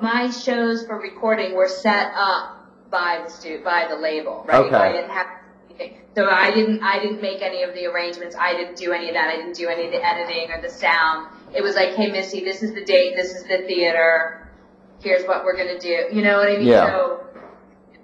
my 0.00 0.30
shows 0.30 0.86
for 0.86 0.98
recording 0.98 1.54
were 1.54 1.68
set 1.68 2.12
up 2.16 2.70
by 2.90 3.22
the 3.24 3.30
stu- 3.30 3.62
by 3.64 3.86
the 3.88 3.96
label, 3.96 4.44
right? 4.48 4.64
Okay. 4.64 4.74
I 4.74 4.92
didn't 4.92 5.10
have 5.10 5.26
anything. 5.68 6.00
So 6.14 6.28
I 6.30 6.50
didn't, 6.52 6.82
I 6.82 7.00
didn't 7.00 7.20
make 7.20 7.42
any 7.42 7.62
of 7.64 7.74
the 7.74 7.86
arrangements. 7.86 8.36
I 8.36 8.52
didn't 8.54 8.76
do 8.76 8.92
any 8.92 9.08
of 9.08 9.14
that. 9.14 9.28
I 9.28 9.36
didn't 9.36 9.56
do 9.56 9.68
any 9.68 9.86
of 9.86 9.90
the 9.92 10.04
editing 10.06 10.50
or 10.52 10.62
the 10.62 10.70
sound. 10.70 11.28
It 11.54 11.62
was 11.62 11.74
like, 11.74 11.94
hey, 11.94 12.10
Missy, 12.10 12.44
this 12.44 12.62
is 12.62 12.72
the 12.72 12.84
date. 12.84 13.14
This 13.16 13.32
is 13.34 13.42
the 13.44 13.64
theater. 13.66 14.48
Here's 15.02 15.26
what 15.26 15.44
we're 15.44 15.56
gonna 15.56 15.78
do. 15.78 16.06
You 16.12 16.22
know 16.22 16.38
what 16.38 16.48
I 16.48 16.56
mean? 16.56 16.68
Yeah. 16.68 16.86
So, 16.86 17.26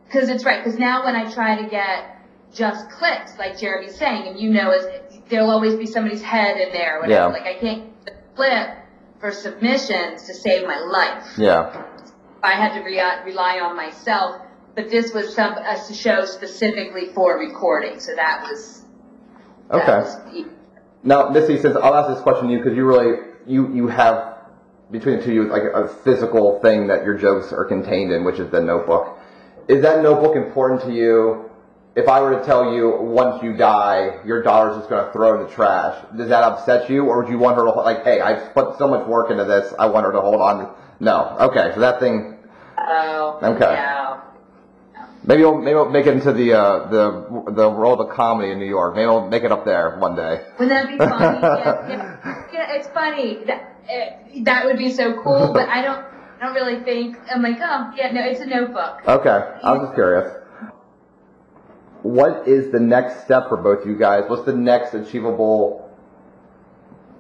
because 0.07 0.29
it's 0.29 0.45
right. 0.45 0.63
Because 0.63 0.79
now 0.79 1.05
when 1.05 1.15
I 1.15 1.33
try 1.33 1.63
to 1.63 1.69
get 1.69 2.19
just 2.53 2.91
clicks, 2.91 3.39
like 3.39 3.59
Jeremy's 3.59 3.97
saying, 3.97 4.27
and 4.27 4.39
you 4.41 4.51
know, 4.51 4.73
is 4.73 4.85
there'll 5.29 5.51
always 5.51 5.77
be 5.77 5.87
somebody's 5.87 6.21
head 6.23 6.57
in 6.57 6.73
there. 6.73 6.99
Whatever. 7.01 7.13
Yeah. 7.13 7.27
Like 7.27 7.43
I 7.47 7.55
can't 7.61 7.93
clip 8.35 8.77
for 9.21 9.31
submissions 9.31 10.27
to 10.27 10.35
save 10.35 10.67
my 10.67 10.79
life. 10.81 11.25
Yeah. 11.37 11.85
I 12.43 12.53
had 12.53 12.75
to 12.75 12.81
re- 12.81 13.01
rely 13.25 13.61
on 13.61 13.77
myself. 13.77 14.41
But 14.75 14.89
this 14.89 15.13
was 15.13 15.35
some 15.35 15.53
a 15.55 15.95
show 15.95 16.25
specifically 16.25 17.09
for 17.09 17.39
recording, 17.39 17.99
so 18.01 18.15
that 18.15 18.43
was 18.43 18.83
that 19.69 19.83
Okay. 19.83 19.99
was 19.99 20.47
Now, 21.03 21.29
Missy, 21.29 21.59
since 21.59 21.77
I'll 21.77 21.95
ask 21.95 22.09
this 22.09 22.23
question 22.23 22.47
to 22.47 22.53
you 22.53 22.59
because 22.59 22.77
you 22.77 22.85
really 22.87 23.19
you 23.47 23.69
you 23.75 23.89
have 23.89 24.39
between 24.91 25.19
the 25.19 25.25
two 25.25 25.31
of 25.31 25.35
you 25.35 25.45
like 25.49 25.63
a 25.75 25.89
physical 25.89 26.61
thing 26.61 26.87
that 26.87 27.05
your 27.05 27.15
jokes 27.19 27.53
are 27.53 27.65
contained 27.65 28.13
in, 28.13 28.25
which 28.25 28.39
is 28.39 28.49
the 28.51 28.61
notebook. 28.61 29.19
Is 29.69 29.83
that 29.83 30.03
notebook 30.03 30.37
important 30.37 30.83
to 30.83 30.93
you? 30.93 31.50
If 32.01 32.09
I 32.09 32.23
were 32.23 32.39
to 32.39 32.45
tell 32.47 32.73
you 32.73 32.97
once 32.99 33.43
you 33.43 33.55
die, 33.59 34.21
your 34.25 34.43
daughter's 34.43 34.79
just 34.79 34.89
going 34.89 35.05
to 35.05 35.13
throw 35.13 35.39
in 35.39 35.47
the 35.47 35.53
trash, 35.55 36.03
does 36.17 36.31
that 36.31 36.43
upset 36.43 36.89
you, 36.89 37.05
or 37.05 37.23
would 37.23 37.31
you 37.31 37.37
want 37.39 37.57
her 37.57 37.65
to 37.65 37.71
like, 37.73 38.05
hey, 38.05 38.23
I've 38.23 38.55
put 38.55 38.79
so 38.79 38.89
much 38.89 39.07
work 39.07 39.31
into 39.31 39.45
this, 39.45 39.75
I 39.79 39.85
want 39.87 40.07
her 40.07 40.13
to 40.13 40.21
hold 40.23 40.41
on? 40.41 40.75
No. 40.99 41.37
Okay, 41.41 41.73
so 41.75 41.81
that 41.81 42.01
thing 42.01 42.39
oh 42.79 43.39
Okay. 43.43 43.75
no. 43.75 44.23
maybe 45.25 45.43
we'll 45.43 45.59
maybe 45.59 45.75
we'll 45.75 45.91
make 45.91 46.07
it 46.07 46.15
into 46.15 46.33
the 46.33 46.55
uh, 46.55 46.89
the 46.89 47.53
the 47.53 47.69
world 47.69 48.01
of 48.01 48.09
comedy 48.17 48.51
in 48.51 48.59
New 48.59 48.69
York. 48.69 48.95
Maybe 48.95 49.07
we'll 49.07 49.29
make 49.29 49.45
it 49.45 49.53
up 49.53 49.67
there 49.67 49.99
one 49.99 50.17
day. 50.17 50.41
Wouldn't 50.59 50.71
that 50.71 50.89
be 50.89 50.97
funny? 50.97 51.39
yeah, 51.43 51.89
yeah, 51.89 52.45
yeah, 52.53 52.77
it's 52.77 52.89
funny. 52.89 53.45
That, 53.45 53.77
eh, 53.91 54.43
that 54.45 54.65
would 54.65 54.79
be 54.79 54.91
so 54.91 55.21
cool, 55.23 55.53
but 55.53 55.69
I 55.69 55.83
don't. 55.83 56.05
I 56.41 56.47
don't 56.47 56.55
really 56.55 56.83
think. 56.83 57.19
I'm 57.31 57.43
like, 57.43 57.59
oh 57.61 57.93
yeah, 57.95 58.11
no, 58.13 58.23
it's 58.25 58.41
a 58.41 58.47
notebook. 58.47 59.01
Okay, 59.07 59.39
I 59.63 59.73
was 59.73 59.83
just 59.89 59.95
curious. 59.95 60.40
What 62.03 62.49
is 62.49 62.73
the 62.73 62.81
next 62.81 63.25
step 63.25 63.49
for 63.49 63.57
both 63.57 63.87
you 63.87 63.97
guys? 63.97 64.25
What's 64.29 64.45
the 64.47 64.55
next 64.55 64.95
achievable, 64.95 65.91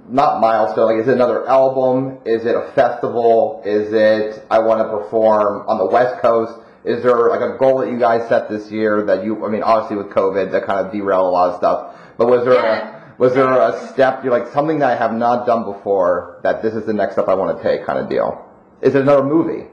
not 0.08 0.40
milestone? 0.40 0.86
Like, 0.86 1.02
is 1.02 1.08
it 1.08 1.14
another 1.14 1.46
album? 1.46 2.18
Is 2.24 2.46
it 2.46 2.54
a 2.54 2.72
festival? 2.74 3.62
Is 3.66 3.92
it 3.92 4.44
I 4.50 4.60
want 4.60 4.80
to 4.80 4.88
perform 4.88 5.68
on 5.68 5.78
the 5.78 5.86
West 5.86 6.22
Coast? 6.22 6.58
Is 6.84 7.02
there 7.02 7.28
like 7.28 7.42
a 7.42 7.58
goal 7.58 7.78
that 7.80 7.90
you 7.90 7.98
guys 7.98 8.26
set 8.28 8.48
this 8.48 8.70
year 8.70 9.04
that 9.04 9.22
you? 9.22 9.44
I 9.44 9.50
mean, 9.50 9.62
obviously 9.62 9.96
with 9.98 10.08
COVID, 10.14 10.50
that 10.52 10.64
kind 10.64 10.86
of 10.86 10.92
derailed 10.92 11.26
a 11.26 11.30
lot 11.30 11.50
of 11.50 11.56
stuff. 11.58 11.96
But 12.16 12.28
was 12.28 12.44
there 12.44 12.54
Yeah. 12.54 12.96
a 12.96 13.00
was 13.18 13.34
there 13.34 13.50
a 13.50 13.86
step 13.92 14.24
you're 14.24 14.32
like 14.32 14.50
something 14.50 14.78
that 14.78 14.90
I 14.92 14.96
have 14.96 15.12
not 15.12 15.44
done 15.44 15.64
before 15.64 16.40
that 16.42 16.62
this 16.62 16.72
is 16.72 16.86
the 16.86 16.94
next 16.94 17.16
step 17.16 17.28
I 17.28 17.34
want 17.34 17.58
to 17.58 17.62
take 17.62 17.84
kind 17.84 17.98
of 17.98 18.08
deal? 18.08 18.46
Is 18.80 18.94
it 18.94 19.02
another 19.02 19.24
movie? 19.24 19.66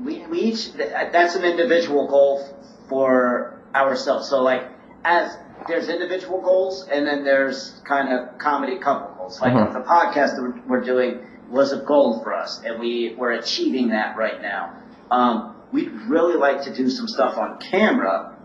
we, 0.00 0.26
we 0.26 0.40
each 0.40 0.72
that's 0.74 1.36
an 1.36 1.44
individual 1.44 2.06
goal 2.08 2.46
for 2.88 3.60
ourselves 3.74 4.28
so 4.28 4.42
like 4.42 4.62
as 5.04 5.36
there's 5.68 5.88
individual 5.88 6.40
goals 6.40 6.86
and 6.90 7.06
then 7.06 7.24
there's 7.24 7.80
kind 7.86 8.12
of 8.12 8.38
comedy 8.38 8.78
couple 8.78 9.14
goals 9.16 9.40
like 9.40 9.52
Mhm. 9.52 9.72
the 9.72 9.80
podcast 9.80 10.36
that 10.36 10.42
we're, 10.42 10.78
we're 10.78 10.84
doing 10.84 11.20
was 11.50 11.72
a 11.72 11.78
goal 11.78 12.20
for 12.22 12.34
us 12.34 12.60
and 12.64 12.78
we 12.80 13.14
we're 13.18 13.32
achieving 13.32 13.88
that 13.88 14.16
right 14.16 14.40
now 14.42 14.72
um, 15.10 15.54
we'd 15.72 15.90
really 16.08 16.36
like 16.36 16.62
to 16.62 16.74
do 16.74 16.88
some 16.90 17.06
stuff 17.08 17.36
on 17.38 17.58
camera 17.70 18.36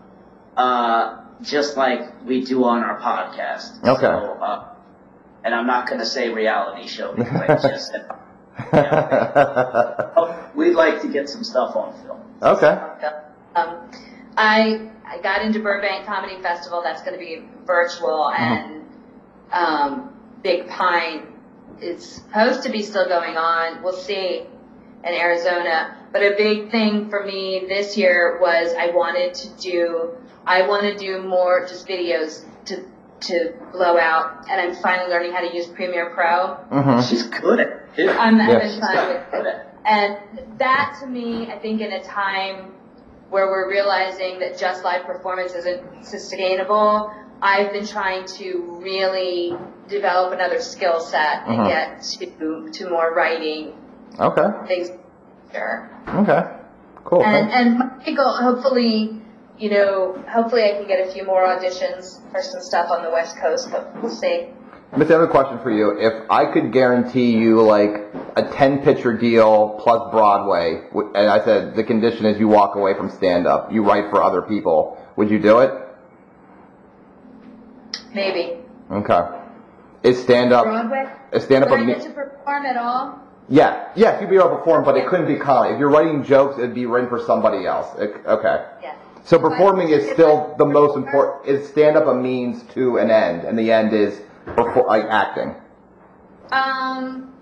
uh, 0.56 1.18
just 1.42 1.76
like 1.76 2.00
we 2.24 2.44
do 2.44 2.62
on 2.64 2.82
our 2.84 3.00
podcast 3.00 3.82
Okay. 3.84 4.00
so, 4.02 4.38
uh, 4.40 4.68
and 5.44 5.54
i'm 5.54 5.66
not 5.66 5.86
going 5.88 5.98
to 5.98 6.06
say 6.06 6.28
reality 6.32 6.86
show 6.86 7.12
because 7.14 7.40
i 7.40 7.46
just 7.68 7.90
said 7.90 8.06
oh, 10.16 10.50
we'd 10.54 10.74
like 10.74 11.00
to 11.02 11.08
get 11.08 11.28
some 11.28 11.42
stuff 11.44 11.74
on 11.76 11.92
film 12.02 12.20
okay. 12.42 12.78
Um, 13.54 13.90
I 14.36 14.88
I 15.04 15.18
got 15.20 15.42
into 15.42 15.60
Burbank 15.60 16.06
Comedy 16.06 16.40
Festival. 16.42 16.82
That's 16.82 17.02
going 17.02 17.14
to 17.14 17.18
be 17.18 17.42
virtual, 17.66 18.30
and 18.30 18.84
um, 19.52 20.14
Big 20.42 20.68
Pine 20.68 21.26
is 21.80 22.04
supposed 22.14 22.62
to 22.62 22.70
be 22.70 22.82
still 22.82 23.08
going 23.08 23.36
on. 23.36 23.82
We'll 23.82 23.92
see 23.92 24.46
in 25.04 25.14
Arizona. 25.14 25.96
But 26.12 26.22
a 26.22 26.34
big 26.36 26.70
thing 26.70 27.08
for 27.10 27.24
me 27.24 27.64
this 27.68 27.96
year 27.96 28.38
was 28.40 28.74
I 28.78 28.90
wanted 28.90 29.34
to 29.34 29.48
do 29.60 30.10
I 30.46 30.66
want 30.68 30.82
to 30.82 30.96
do 30.96 31.22
more 31.22 31.66
just 31.66 31.86
videos 31.88 32.44
to 32.66 32.84
to 33.28 33.54
blow 33.72 33.98
out, 33.98 34.46
and 34.50 34.60
I'm 34.60 34.74
finally 34.82 35.08
learning 35.10 35.32
how 35.32 35.40
to 35.48 35.54
use 35.54 35.66
Premiere 35.68 36.10
Pro. 36.10 36.54
hmm 36.70 37.00
She's 37.00 37.22
good 37.24 37.60
at 37.60 37.68
it. 37.96 38.08
I'm 38.10 38.36
Yes. 38.38 38.80
having 38.80 38.80
fun 38.80 39.08
with 39.08 39.46
it. 39.46 39.66
And 39.84 40.58
that 40.58 40.96
to 41.00 41.06
me, 41.06 41.50
I 41.52 41.58
think 41.58 41.80
in 41.80 41.92
a 41.92 42.02
time 42.02 42.72
where 43.32 43.46
we're 43.46 43.68
realizing 43.70 44.38
that 44.40 44.58
just 44.58 44.84
live 44.84 45.04
performance 45.06 45.54
isn't 45.54 46.04
sustainable, 46.04 47.10
I've 47.40 47.72
been 47.72 47.86
trying 47.86 48.26
to 48.38 48.78
really 48.82 49.56
develop 49.88 50.34
another 50.34 50.60
skill 50.60 51.00
set 51.00 51.46
and 51.46 51.60
Mhm. 51.60 51.66
get 51.66 52.02
to 52.02 52.68
to 52.70 52.90
more 52.90 53.12
writing 53.14 53.72
Okay. 54.20 54.48
things. 54.68 54.90
Sure. 55.52 55.90
Okay. 56.18 56.44
Cool. 57.04 57.22
And 57.24 57.50
thanks. 57.50 57.54
and 57.56 57.92
Michael, 58.06 58.32
hopefully, 58.32 59.20
you 59.58 59.70
know, 59.70 60.14
hopefully 60.28 60.64
I 60.64 60.72
can 60.76 60.86
get 60.86 61.08
a 61.08 61.10
few 61.10 61.24
more 61.24 61.42
auditions 61.42 62.20
for 62.30 62.42
some 62.42 62.60
stuff 62.60 62.90
on 62.90 63.02
the 63.02 63.10
West 63.10 63.38
Coast, 63.38 63.70
but 63.72 63.90
we'll 64.00 64.12
see. 64.12 64.48
Missy, 64.94 65.14
I 65.14 65.20
have 65.20 65.28
a 65.28 65.30
question 65.30 65.58
for 65.60 65.70
you. 65.70 65.98
If 65.98 66.30
I 66.30 66.52
could 66.52 66.70
guarantee 66.70 67.30
you 67.30 67.62
like 67.62 68.12
a 68.36 68.42
10 68.42 68.82
picture 68.82 69.16
deal 69.16 69.80
plus 69.82 70.10
Broadway, 70.10 70.82
and 70.92 71.30
I 71.30 71.42
said 71.42 71.74
the 71.74 71.82
condition 71.82 72.26
is 72.26 72.38
you 72.38 72.48
walk 72.48 72.74
away 72.76 72.92
from 72.94 73.10
stand 73.10 73.46
up, 73.46 73.72
you 73.72 73.82
write 73.82 74.10
for 74.10 74.22
other 74.22 74.42
people, 74.42 75.02
would 75.16 75.30
you 75.30 75.38
do 75.38 75.60
it? 75.60 75.72
Maybe. 78.14 78.58
Okay. 78.90 79.38
Is 80.02 80.22
stand 80.22 80.52
up, 80.52 80.64
Broadway? 80.64 81.10
is 81.32 81.44
stand 81.44 81.64
up 81.64 81.70
a 81.70 81.74
I 81.74 81.86
get 81.86 82.02
to 82.02 82.10
perform 82.10 82.66
at 82.66 82.76
all? 82.76 83.18
Yeah, 83.48 83.88
yes, 83.96 84.20
you'd 84.20 84.28
be 84.28 84.36
able 84.36 84.50
to 84.50 84.56
perform, 84.56 84.84
but 84.84 84.98
it 84.98 85.06
couldn't 85.08 85.26
be 85.26 85.36
comedy. 85.36 85.72
If 85.72 85.80
you're 85.80 85.90
writing 85.90 86.22
jokes, 86.22 86.58
it'd 86.58 86.74
be 86.74 86.84
written 86.84 87.08
for 87.08 87.18
somebody 87.24 87.66
else. 87.66 87.88
It- 87.98 88.14
okay. 88.26 88.66
Yeah. 88.82 88.94
So 89.24 89.38
performing 89.38 89.88
is 89.88 90.10
still 90.10 90.54
the 90.58 90.66
most 90.66 90.96
important. 90.96 91.46
Is 91.46 91.66
stand 91.68 91.96
up 91.96 92.06
a 92.06 92.14
means 92.14 92.62
to 92.74 92.98
an 92.98 93.10
end, 93.10 93.44
and 93.44 93.58
the 93.58 93.72
end 93.72 93.94
is 93.94 94.20
perfor- 94.46 94.86
like 94.86 95.04
acting? 95.04 95.54
Um, 96.50 97.32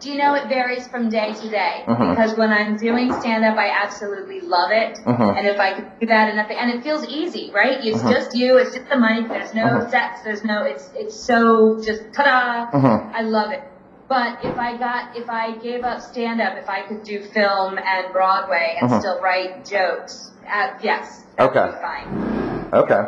do 0.00 0.10
you 0.10 0.18
know 0.18 0.34
it 0.34 0.48
varies 0.48 0.86
from 0.88 1.08
day 1.08 1.32
to 1.32 1.48
day? 1.48 1.84
Mhm. 1.86 2.10
Because 2.10 2.36
when 2.36 2.52
I'm 2.52 2.76
doing 2.76 3.12
stand 3.20 3.44
up, 3.44 3.56
I 3.56 3.70
absolutely 3.70 4.40
love 4.40 4.70
it. 4.70 4.98
Mhm. 5.06 5.36
And 5.38 5.46
if 5.46 5.58
I 5.58 5.72
could 5.74 5.86
do 6.00 6.06
that 6.06 6.28
and 6.28 6.36
nothing, 6.36 6.58
and 6.58 6.70
it 6.70 6.82
feels 6.82 7.06
easy, 7.06 7.50
right? 7.54 7.78
It's 7.82 8.02
Mhm. 8.02 8.10
just 8.10 8.36
you, 8.36 8.58
it's 8.58 8.74
just 8.74 8.88
the 8.90 8.98
mic, 8.98 9.28
there's 9.28 9.54
no 9.54 9.64
Mhm. 9.64 9.90
sets, 9.90 10.22
there's 10.22 10.44
no, 10.44 10.62
it's, 10.64 10.90
it's 10.94 11.14
so 11.14 11.78
just 11.80 12.12
ta-da. 12.12 12.66
Mhm. 12.78 13.10
I 13.14 13.22
love 13.22 13.52
it. 13.52 13.62
But 14.08 14.38
if 14.44 14.56
I 14.58 14.76
got, 14.76 15.16
if 15.16 15.28
I 15.30 15.52
gave 15.52 15.82
up 15.84 16.00
stand 16.00 16.40
up, 16.40 16.56
if 16.58 16.68
I 16.68 16.82
could 16.82 17.02
do 17.02 17.20
film 17.22 17.78
and 17.78 18.12
Broadway 18.12 18.76
and 18.80 18.90
Mhm. 18.90 19.00
still 19.00 19.20
write 19.20 19.64
jokes, 19.64 20.30
uh, 20.46 20.68
yes, 20.80 21.24
Okay. 21.40 21.70
fine. 21.82 22.68
Okay. 22.72 23.04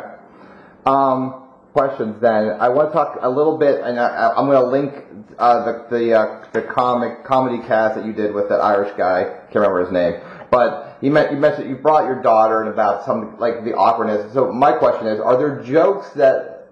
Um, 0.85 1.35
questions 1.73 2.19
then. 2.21 2.57
I 2.59 2.69
want 2.69 2.89
to 2.89 2.93
talk 2.93 3.19
a 3.21 3.29
little 3.29 3.57
bit, 3.57 3.81
and 3.81 3.99
I, 3.99 4.33
I'm 4.35 4.45
going 4.47 4.61
to 4.61 4.67
link 4.67 5.05
uh, 5.37 5.65
the 5.65 5.97
the 5.97 6.13
uh, 6.13 6.45
the 6.51 6.61
comic 6.63 7.23
comedy 7.23 7.65
cast 7.65 7.95
that 7.95 8.05
you 8.05 8.13
did 8.13 8.33
with 8.33 8.49
that 8.49 8.59
Irish 8.61 8.95
guy. 8.97 9.23
Can't 9.23 9.55
remember 9.55 9.81
his 9.81 9.91
name, 9.91 10.21
but 10.51 10.97
you, 11.01 11.11
met, 11.11 11.31
you 11.31 11.37
mentioned 11.37 11.69
you 11.69 11.75
brought 11.75 12.05
your 12.05 12.21
daughter 12.21 12.61
and 12.61 12.69
about 12.69 13.05
some 13.05 13.37
like 13.39 13.63
the 13.63 13.73
awkwardness. 13.73 14.33
So 14.33 14.51
my 14.51 14.73
question 14.73 15.07
is: 15.07 15.19
Are 15.19 15.37
there 15.37 15.61
jokes 15.63 16.09
that 16.11 16.67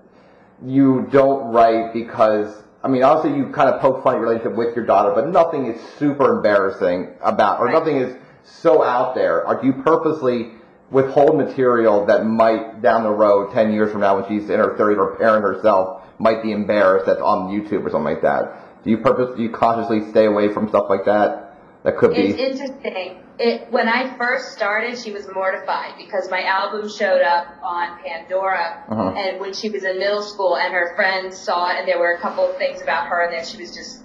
you 0.66 1.08
don't 1.12 1.52
write 1.54 1.94
because? 1.94 2.64
I 2.84 2.90
mean, 2.90 3.04
obviously 3.04 3.38
you 3.38 3.50
kind 3.52 3.70
of 3.70 3.82
poke 3.82 4.04
fun 4.04 4.14
at 4.16 4.20
your 4.20 4.30
relationship 4.30 4.58
with 4.58 4.76
your 4.76 4.86
daughter, 4.86 5.12
but 5.14 5.30
nothing 5.30 5.66
is 5.66 5.82
super 5.98 6.38
embarrassing 6.38 7.10
about, 7.22 7.60
or 7.60 7.72
nothing 7.72 7.98
is 7.98 8.16
so 8.44 8.84
out 8.84 9.16
there. 9.16 9.46
Or 9.46 9.60
do 9.60 9.68
you 9.68 9.74
purposely 9.74 10.52
withhold 10.92 11.38
material 11.38 12.06
that 12.06 12.26
might 12.26 12.82
down 12.82 13.04
the 13.04 13.12
road, 13.12 13.54
ten 13.54 13.72
years 13.74 13.92
from 13.92 14.02
now, 14.02 14.20
when 14.20 14.28
she's 14.30 14.50
in 14.50 14.60
her 14.60 14.76
30s, 14.78 14.98
or 14.98 15.16
parent 15.18 15.44
herself 15.44 16.04
might 16.20 16.42
be 16.42 16.52
embarrassed 16.52 17.06
that's 17.06 17.22
on 17.22 17.50
YouTube 17.50 17.86
or 17.86 17.90
something 17.90 18.14
like 18.14 18.22
that? 18.22 18.84
Do 18.84 18.92
you 18.92 18.98
purpose, 19.00 19.36
do 19.36 19.44
you 19.44 19.50
consciously 19.50 20.10
stay 20.12 20.26
away 20.26 20.54
from 20.54 20.70
stuff 20.70 20.86
like 20.90 21.06
that? 21.06 21.44
That 21.84 21.98
could 21.98 22.12
be. 22.12 22.22
It's 22.22 22.40
interesting. 22.62 23.24
It 23.40 23.72
when 23.72 23.88
I 23.88 24.18
first 24.18 24.54
started, 24.54 24.98
she 24.98 25.12
was 25.12 25.28
mortified 25.32 25.94
because 25.98 26.30
my 26.30 26.42
album 26.44 26.90
showed 26.90 27.22
up 27.22 27.48
on 27.64 28.00
Pandora, 28.04 28.84
Uh-huh. 28.90 29.10
and 29.16 29.40
when 29.40 29.54
she 29.54 29.70
was 29.70 29.84
in 29.84 30.00
middle 30.00 30.24
school, 30.24 30.58
and 30.58 30.74
her 30.74 30.96
friends 30.96 31.38
saw 31.38 31.70
it, 31.72 31.80
and 31.80 31.88
there 31.88 32.00
were 32.00 32.14
a 32.14 32.18
couple 32.18 32.50
of 32.50 32.58
things 32.58 32.82
about 32.82 33.08
her, 33.08 33.22
and 33.22 33.34
then 33.34 33.46
she 33.46 33.58
was 33.62 33.76
just 33.76 34.04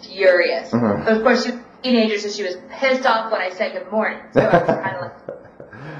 furious. 0.00 0.70
Mhm. 0.70 1.04
But 1.04 1.16
of 1.16 1.22
course, 1.22 1.44
she 1.44 1.50
was 1.52 1.60
a 1.60 1.82
teenager, 1.82 2.18
so 2.18 2.28
she 2.28 2.42
was 2.44 2.56
pissed 2.70 3.04
off 3.06 3.32
when 3.32 3.40
I 3.40 3.50
said 3.50 3.72
good 3.72 3.90
morning. 3.90 4.20
So 4.32 4.40
I 4.40 4.58
was 4.58 4.66
kind 4.68 4.96
of 4.96 5.02
like, 5.02 5.12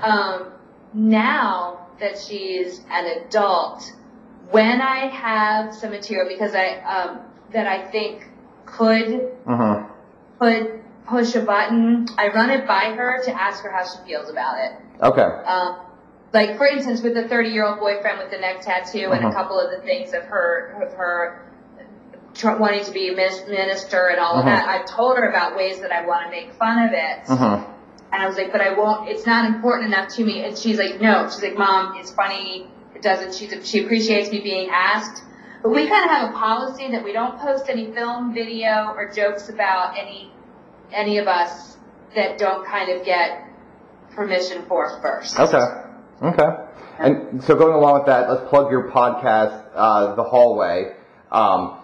um, 0.02 0.46
now 0.92 1.86
that 2.00 2.18
she's 2.18 2.80
an 2.90 3.06
adult, 3.26 3.92
when 4.50 4.80
I 4.80 5.06
have 5.08 5.74
some 5.74 5.90
material, 5.90 6.28
because 6.28 6.54
I 6.54 6.76
um, 6.82 7.20
that 7.52 7.66
I 7.66 7.86
think 7.90 8.28
could 8.66 9.30
Mhm. 9.46 9.86
put 10.38 10.80
push 11.06 11.34
a 11.34 11.40
button. 11.40 12.06
I 12.18 12.28
run 12.28 12.50
it 12.50 12.66
by 12.66 12.94
her 12.96 13.22
to 13.24 13.42
ask 13.42 13.62
her 13.62 13.70
how 13.70 13.84
she 13.84 13.98
feels 14.06 14.30
about 14.30 14.58
it. 14.58 14.72
Okay. 15.02 15.22
Um, 15.22 15.76
like 16.32 16.56
for 16.56 16.66
instance, 16.66 17.02
with 17.02 17.14
the 17.14 17.28
30 17.28 17.50
year 17.50 17.64
old 17.66 17.78
boyfriend 17.78 18.18
with 18.18 18.30
the 18.30 18.38
neck 18.38 18.62
tattoo 18.62 19.10
and 19.12 19.24
a 19.24 19.28
Mhm. 19.28 19.34
couple 19.34 19.58
of 19.60 19.70
the 19.70 19.78
things 19.78 20.14
of 20.14 20.22
her 20.24 20.74
of 20.82 20.92
her 20.94 21.40
tr- 22.34 22.56
wanting 22.56 22.84
to 22.84 22.90
be 22.90 23.10
a 23.10 23.14
minister 23.14 24.08
and 24.08 24.18
all 24.18 24.38
of 24.38 24.44
Mhm. 24.44 24.48
that. 24.48 24.68
I've 24.68 24.86
told 24.86 25.16
her 25.18 25.28
about 25.28 25.56
ways 25.56 25.80
that 25.80 25.92
I 25.92 26.04
want 26.04 26.24
to 26.24 26.30
make 26.30 26.52
fun 26.54 26.82
of 26.82 26.92
it. 26.92 27.18
And 28.14 28.22
I 28.22 28.28
was 28.28 28.36
like, 28.36 28.52
but 28.52 28.60
I 28.60 28.78
won't, 28.78 29.08
it's 29.08 29.26
not 29.26 29.52
important 29.52 29.92
enough 29.92 30.08
to 30.10 30.24
me. 30.24 30.44
And 30.44 30.56
she's 30.56 30.78
like, 30.78 31.00
no. 31.00 31.28
She's 31.28 31.42
like, 31.42 31.58
mom, 31.58 31.96
it's 31.96 32.12
funny. 32.12 32.68
It 32.94 33.02
doesn't, 33.02 33.34
she's, 33.34 33.68
she 33.68 33.82
appreciates 33.82 34.30
me 34.30 34.40
being 34.40 34.70
asked. 34.72 35.24
But 35.64 35.70
we 35.70 35.88
kind 35.88 36.04
of 36.04 36.10
have 36.10 36.30
a 36.30 36.32
policy 36.32 36.92
that 36.92 37.02
we 37.02 37.12
don't 37.12 37.40
post 37.40 37.64
any 37.68 37.90
film, 37.90 38.32
video, 38.32 38.94
or 38.94 39.10
jokes 39.10 39.48
about 39.48 39.98
any, 39.98 40.30
any 40.92 41.18
of 41.18 41.26
us 41.26 41.76
that 42.14 42.38
don't 42.38 42.64
kind 42.64 42.88
of 42.92 43.04
get 43.04 43.48
permission 44.14 44.64
for 44.68 45.00
first. 45.02 45.36
Okay. 45.36 45.64
Okay. 46.22 46.48
And 47.00 47.42
so 47.42 47.56
going 47.56 47.74
along 47.74 47.94
with 47.94 48.06
that, 48.06 48.30
let's 48.30 48.48
plug 48.48 48.70
your 48.70 48.92
podcast, 48.92 49.70
uh, 49.74 50.14
The 50.14 50.22
Hallway. 50.22 50.94
Um, 51.32 51.80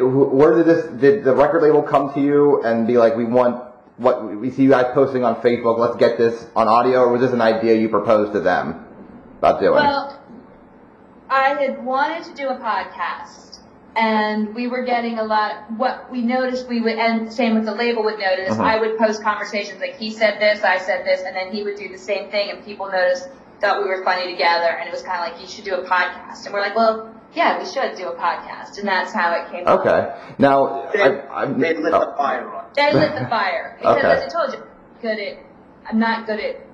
where 0.00 0.56
did 0.56 0.64
this, 0.64 1.00
did 1.02 1.22
the 1.22 1.34
record 1.34 1.62
label 1.62 1.82
come 1.82 2.14
to 2.14 2.20
you 2.20 2.62
and 2.62 2.86
be 2.86 2.96
like, 2.96 3.14
we 3.14 3.26
want 3.26 3.69
what, 4.00 4.34
we 4.34 4.50
see 4.50 4.62
you 4.62 4.70
guys 4.70 4.86
posting 4.94 5.24
on 5.24 5.42
Facebook, 5.42 5.78
let's 5.78 5.96
get 5.96 6.16
this 6.16 6.46
on 6.56 6.68
audio, 6.68 7.00
or 7.00 7.12
was 7.12 7.20
this 7.20 7.32
an 7.32 7.42
idea 7.42 7.74
you 7.74 7.90
proposed 7.90 8.32
to 8.32 8.40
them 8.40 8.86
about 9.38 9.60
doing? 9.60 9.74
Well, 9.74 10.18
I 11.28 11.50
had 11.50 11.84
wanted 11.84 12.24
to 12.24 12.34
do 12.34 12.48
a 12.48 12.56
podcast, 12.56 13.60
and 13.94 14.54
we 14.54 14.68
were 14.68 14.84
getting 14.84 15.18
a 15.18 15.24
lot. 15.24 15.70
What 15.72 16.10
we 16.10 16.22
noticed, 16.22 16.66
we 16.66 16.80
would, 16.80 16.94
and 16.94 17.30
same 17.30 17.54
with 17.54 17.66
the 17.66 17.74
label 17.74 18.02
would 18.04 18.18
notice. 18.18 18.52
Uh-huh. 18.52 18.62
I 18.62 18.80
would 18.80 18.96
post 18.96 19.22
conversations 19.22 19.80
like 19.80 19.98
he 19.98 20.10
said 20.10 20.40
this, 20.40 20.64
I 20.64 20.78
said 20.78 21.04
this, 21.04 21.20
and 21.20 21.36
then 21.36 21.52
he 21.52 21.62
would 21.62 21.76
do 21.76 21.90
the 21.90 21.98
same 21.98 22.30
thing, 22.30 22.48
and 22.48 22.64
people 22.64 22.90
noticed 22.90 23.28
thought 23.60 23.82
we 23.82 23.88
were 23.88 24.02
funny 24.02 24.32
together, 24.32 24.68
and 24.68 24.88
it 24.88 24.92
was 24.92 25.02
kind 25.02 25.20
of 25.20 25.30
like 25.30 25.42
you 25.42 25.46
should 25.46 25.66
do 25.66 25.74
a 25.74 25.86
podcast, 25.86 26.46
and 26.46 26.54
we're 26.54 26.62
like, 26.62 26.74
well, 26.74 27.14
yeah, 27.34 27.58
we 27.58 27.64
should 27.64 27.96
do 27.96 28.08
a 28.08 28.16
podcast, 28.16 28.78
and 28.78 28.88
that's 28.88 29.12
how 29.12 29.32
it 29.32 29.50
came. 29.50 29.66
up. 29.66 29.80
okay. 29.80 30.34
Now, 30.38 30.90
They, 30.92 31.00
I, 31.02 31.42
I, 31.42 31.46
they 31.46 31.74
lit 31.74 31.92
oh. 31.94 32.00
the 32.10 32.14
fire 32.16 32.48
on. 32.54 32.64
They 32.74 32.92
lit 32.92 33.14
the 33.14 33.26
fire. 33.28 33.76
because, 33.80 33.98
Okay. 33.98 34.06
as 34.08 34.22
I 34.22 34.28
told 34.28 34.52
you, 34.54 34.64
good 35.02 35.18
at. 35.18 35.38
I'm 35.88 35.98
not 35.98 36.26
good 36.26 36.40
at. 36.40 36.66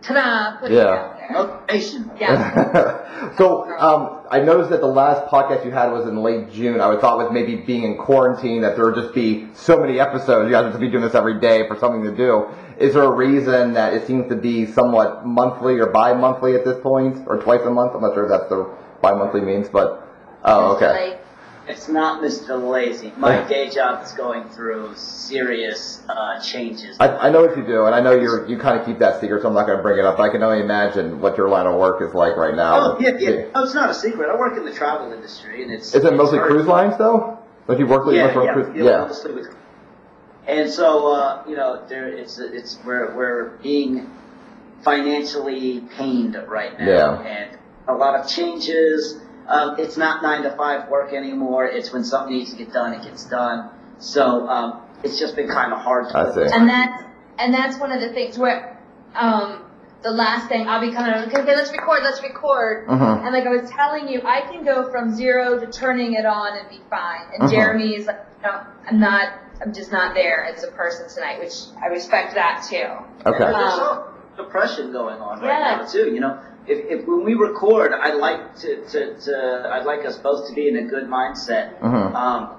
Ta-da! 0.00 0.60
Putting 0.60 0.76
Yeah. 0.76 0.82
it 0.82 0.88
out 0.88 1.16
there. 1.18 1.28
Motivation. 1.32 2.10
Yeah. 2.20 3.34
so 3.36 3.64
um, 3.78 4.20
I 4.30 4.38
noticed 4.40 4.70
that 4.70 4.80
the 4.80 4.86
last 4.86 5.26
podcast 5.30 5.64
you 5.64 5.72
had 5.72 5.90
was 5.90 6.06
in 6.06 6.16
late 6.22 6.52
June. 6.52 6.80
I 6.80 6.86
would 6.86 7.00
thought 7.00 7.18
with 7.18 7.32
maybe 7.32 7.56
being 7.56 7.82
in 7.82 7.96
quarantine 7.98 8.62
that 8.62 8.76
there 8.76 8.84
would 8.86 8.94
just 8.94 9.12
be 9.12 9.48
so 9.54 9.76
many 9.76 9.98
episodes. 9.98 10.46
You 10.46 10.52
guys 10.52 10.64
would 10.64 10.70
just 10.70 10.80
be 10.80 10.88
doing 10.88 11.02
this 11.02 11.16
every 11.16 11.40
day 11.40 11.66
for 11.66 11.76
something 11.78 12.04
to 12.04 12.14
do. 12.16 12.46
Is 12.78 12.94
there 12.94 13.02
a 13.02 13.10
reason 13.10 13.72
that 13.72 13.92
it 13.92 14.06
seems 14.06 14.28
to 14.28 14.36
be 14.36 14.66
somewhat 14.66 15.26
monthly 15.26 15.80
or 15.80 15.86
bi-monthly 15.86 16.54
at 16.54 16.64
this 16.64 16.80
point, 16.80 17.24
or 17.26 17.42
twice 17.42 17.62
a 17.62 17.70
month? 17.70 17.92
I'm 17.96 18.00
not 18.00 18.14
sure 18.14 18.24
if 18.24 18.30
that's 18.30 18.48
the 18.48 18.70
bi-monthly 19.02 19.40
means, 19.40 19.68
but 19.68 20.06
oh, 20.44 20.72
It's 20.72 20.82
okay. 20.82 21.10
like- 21.10 21.24
It's 21.68 21.86
not 21.86 22.22
Mr. 22.22 22.56
Lazy. 22.58 23.12
My 23.18 23.46
day 23.46 23.68
job 23.68 24.02
is 24.02 24.12
going 24.12 24.48
through 24.48 24.94
serious 24.94 26.00
uh, 26.08 26.40
changes. 26.40 26.96
I, 26.98 27.08
I 27.08 27.30
know 27.30 27.42
what 27.42 27.58
you 27.58 27.62
do, 27.62 27.84
and 27.84 27.94
I 27.94 28.00
know 28.00 28.12
you're 28.12 28.46
you 28.48 28.56
kind 28.56 28.80
of 28.80 28.86
keep 28.86 28.98
that 29.00 29.20
secret, 29.20 29.42
so 29.42 29.48
I'm 29.48 29.54
not 29.54 29.66
going 29.66 29.76
to 29.76 29.82
bring 29.82 29.98
it 29.98 30.04
up. 30.06 30.16
But 30.16 30.22
I 30.22 30.28
can 30.30 30.42
only 30.42 30.60
imagine 30.62 31.20
what 31.20 31.36
your 31.36 31.50
line 31.50 31.66
of 31.66 31.74
work 31.78 32.00
is 32.00 32.14
like 32.14 32.38
right 32.38 32.54
now. 32.54 32.92
Oh 32.96 32.98
yeah, 32.98 33.10
yeah. 33.18 33.50
No, 33.54 33.64
it's 33.64 33.74
not 33.74 33.90
a 33.90 33.94
secret. 33.94 34.30
I 34.30 34.36
work 34.38 34.56
in 34.56 34.64
the 34.64 34.72
travel 34.72 35.12
industry, 35.12 35.62
and 35.62 35.70
it's 35.70 35.88
Is 35.94 36.04
it 36.04 36.08
it's 36.08 36.16
mostly 36.16 36.38
very- 36.38 36.50
cruise 36.52 36.66
lines 36.66 36.96
though? 36.96 37.38
Like 37.66 37.78
you 37.78 37.86
work 37.86 38.06
with 38.06 38.14
Yeah, 38.16 38.30
you 38.30 38.36
work 38.36 38.46
yeah, 38.46 38.52
cruise? 38.54 38.68
yeah, 38.74 38.84
Yeah. 38.84 38.98
mostly 39.04 39.32
with- 39.34 39.54
And 40.46 40.70
so, 40.70 41.12
uh, 41.12 41.42
you 41.46 41.54
know, 41.54 41.82
there 41.86 42.08
it's 42.08 42.38
it's 42.38 42.78
we're 42.82 43.14
we're 43.14 43.50
being 43.62 44.08
financially 44.80 45.80
pained 45.98 46.34
right 46.48 46.78
now, 46.78 46.86
Yeah. 46.88 47.20
and 47.20 47.57
a 47.88 47.94
lot 47.94 48.14
of 48.20 48.28
changes. 48.28 49.18
Um, 49.48 49.76
it's 49.78 49.96
not 49.96 50.22
nine 50.22 50.42
to 50.42 50.50
five 50.56 50.88
work 50.90 51.12
anymore. 51.12 51.66
It's 51.66 51.92
when 51.92 52.04
something 52.04 52.36
needs 52.36 52.50
to 52.52 52.56
get 52.58 52.72
done, 52.72 52.92
it 52.92 53.02
gets 53.02 53.24
done. 53.24 53.70
So 53.98 54.46
um, 54.48 54.82
it's 55.02 55.18
just 55.18 55.34
been 55.34 55.48
kind 55.48 55.72
of 55.72 55.80
hard. 55.80 56.10
To 56.10 56.18
I 56.18 56.34
see. 56.34 56.52
And 56.54 56.68
that's 56.68 57.02
and 57.38 57.54
that's 57.54 57.78
one 57.78 57.90
of 57.92 58.00
the 58.00 58.12
things 58.12 58.38
where 58.38 58.78
um 59.14 59.64
the 60.02 60.10
last 60.10 60.48
thing 60.48 60.68
I'll 60.68 60.80
be 60.80 60.92
kind 60.92 61.14
of 61.14 61.28
okay, 61.28 61.40
okay 61.42 61.56
let's 61.56 61.72
record, 61.72 62.00
let's 62.04 62.22
record. 62.22 62.86
Mhm. 62.88 63.24
And 63.24 63.32
like 63.34 63.46
I 63.46 63.50
was 63.50 63.70
telling 63.70 64.06
you, 64.08 64.20
I 64.24 64.42
can 64.42 64.64
go 64.64 64.90
from 64.90 65.14
zero 65.14 65.58
to 65.58 65.66
turning 65.66 66.12
it 66.12 66.26
on 66.26 66.56
and 66.58 66.68
be 66.68 66.80
fine. 66.90 67.22
And 67.34 67.48
Mhm. 67.48 67.50
Jeremy 67.50 67.96
is 67.96 68.06
like, 68.06 68.20
no, 68.42 68.60
I'm 68.88 69.00
not, 69.00 69.32
I'm 69.62 69.72
just 69.72 69.90
not 69.90 70.14
there 70.14 70.44
as 70.44 70.62
a 70.62 70.68
person 70.68 71.08
tonight, 71.12 71.40
which 71.40 71.54
I 71.82 71.86
respect 71.86 72.34
that 72.34 72.64
too. 72.68 72.84
Okay. 73.26 73.44
And 73.44 73.54
there's 73.54 73.72
Um, 73.72 73.78
some 73.80 74.04
depression 74.36 74.92
going 74.92 75.20
on 75.20 75.40
right 75.40 75.58
Yeah. 75.58 75.76
now 75.78 75.84
too. 75.84 76.12
You 76.14 76.20
know, 76.20 76.38
if, 76.68 77.00
if 77.00 77.06
when 77.08 77.24
we 77.24 77.34
record, 77.34 77.92
I'd 77.92 78.16
like 78.16 78.56
to, 78.56 78.84
to, 78.86 79.18
to 79.20 79.70
I'd 79.72 79.84
like 79.86 80.04
us 80.06 80.16
both 80.18 80.48
to 80.48 80.54
be 80.54 80.68
in 80.68 80.76
a 80.76 80.82
good 80.84 81.04
mindset. 81.04 81.78
Mhm. 81.80 82.14
Um, 82.14 82.50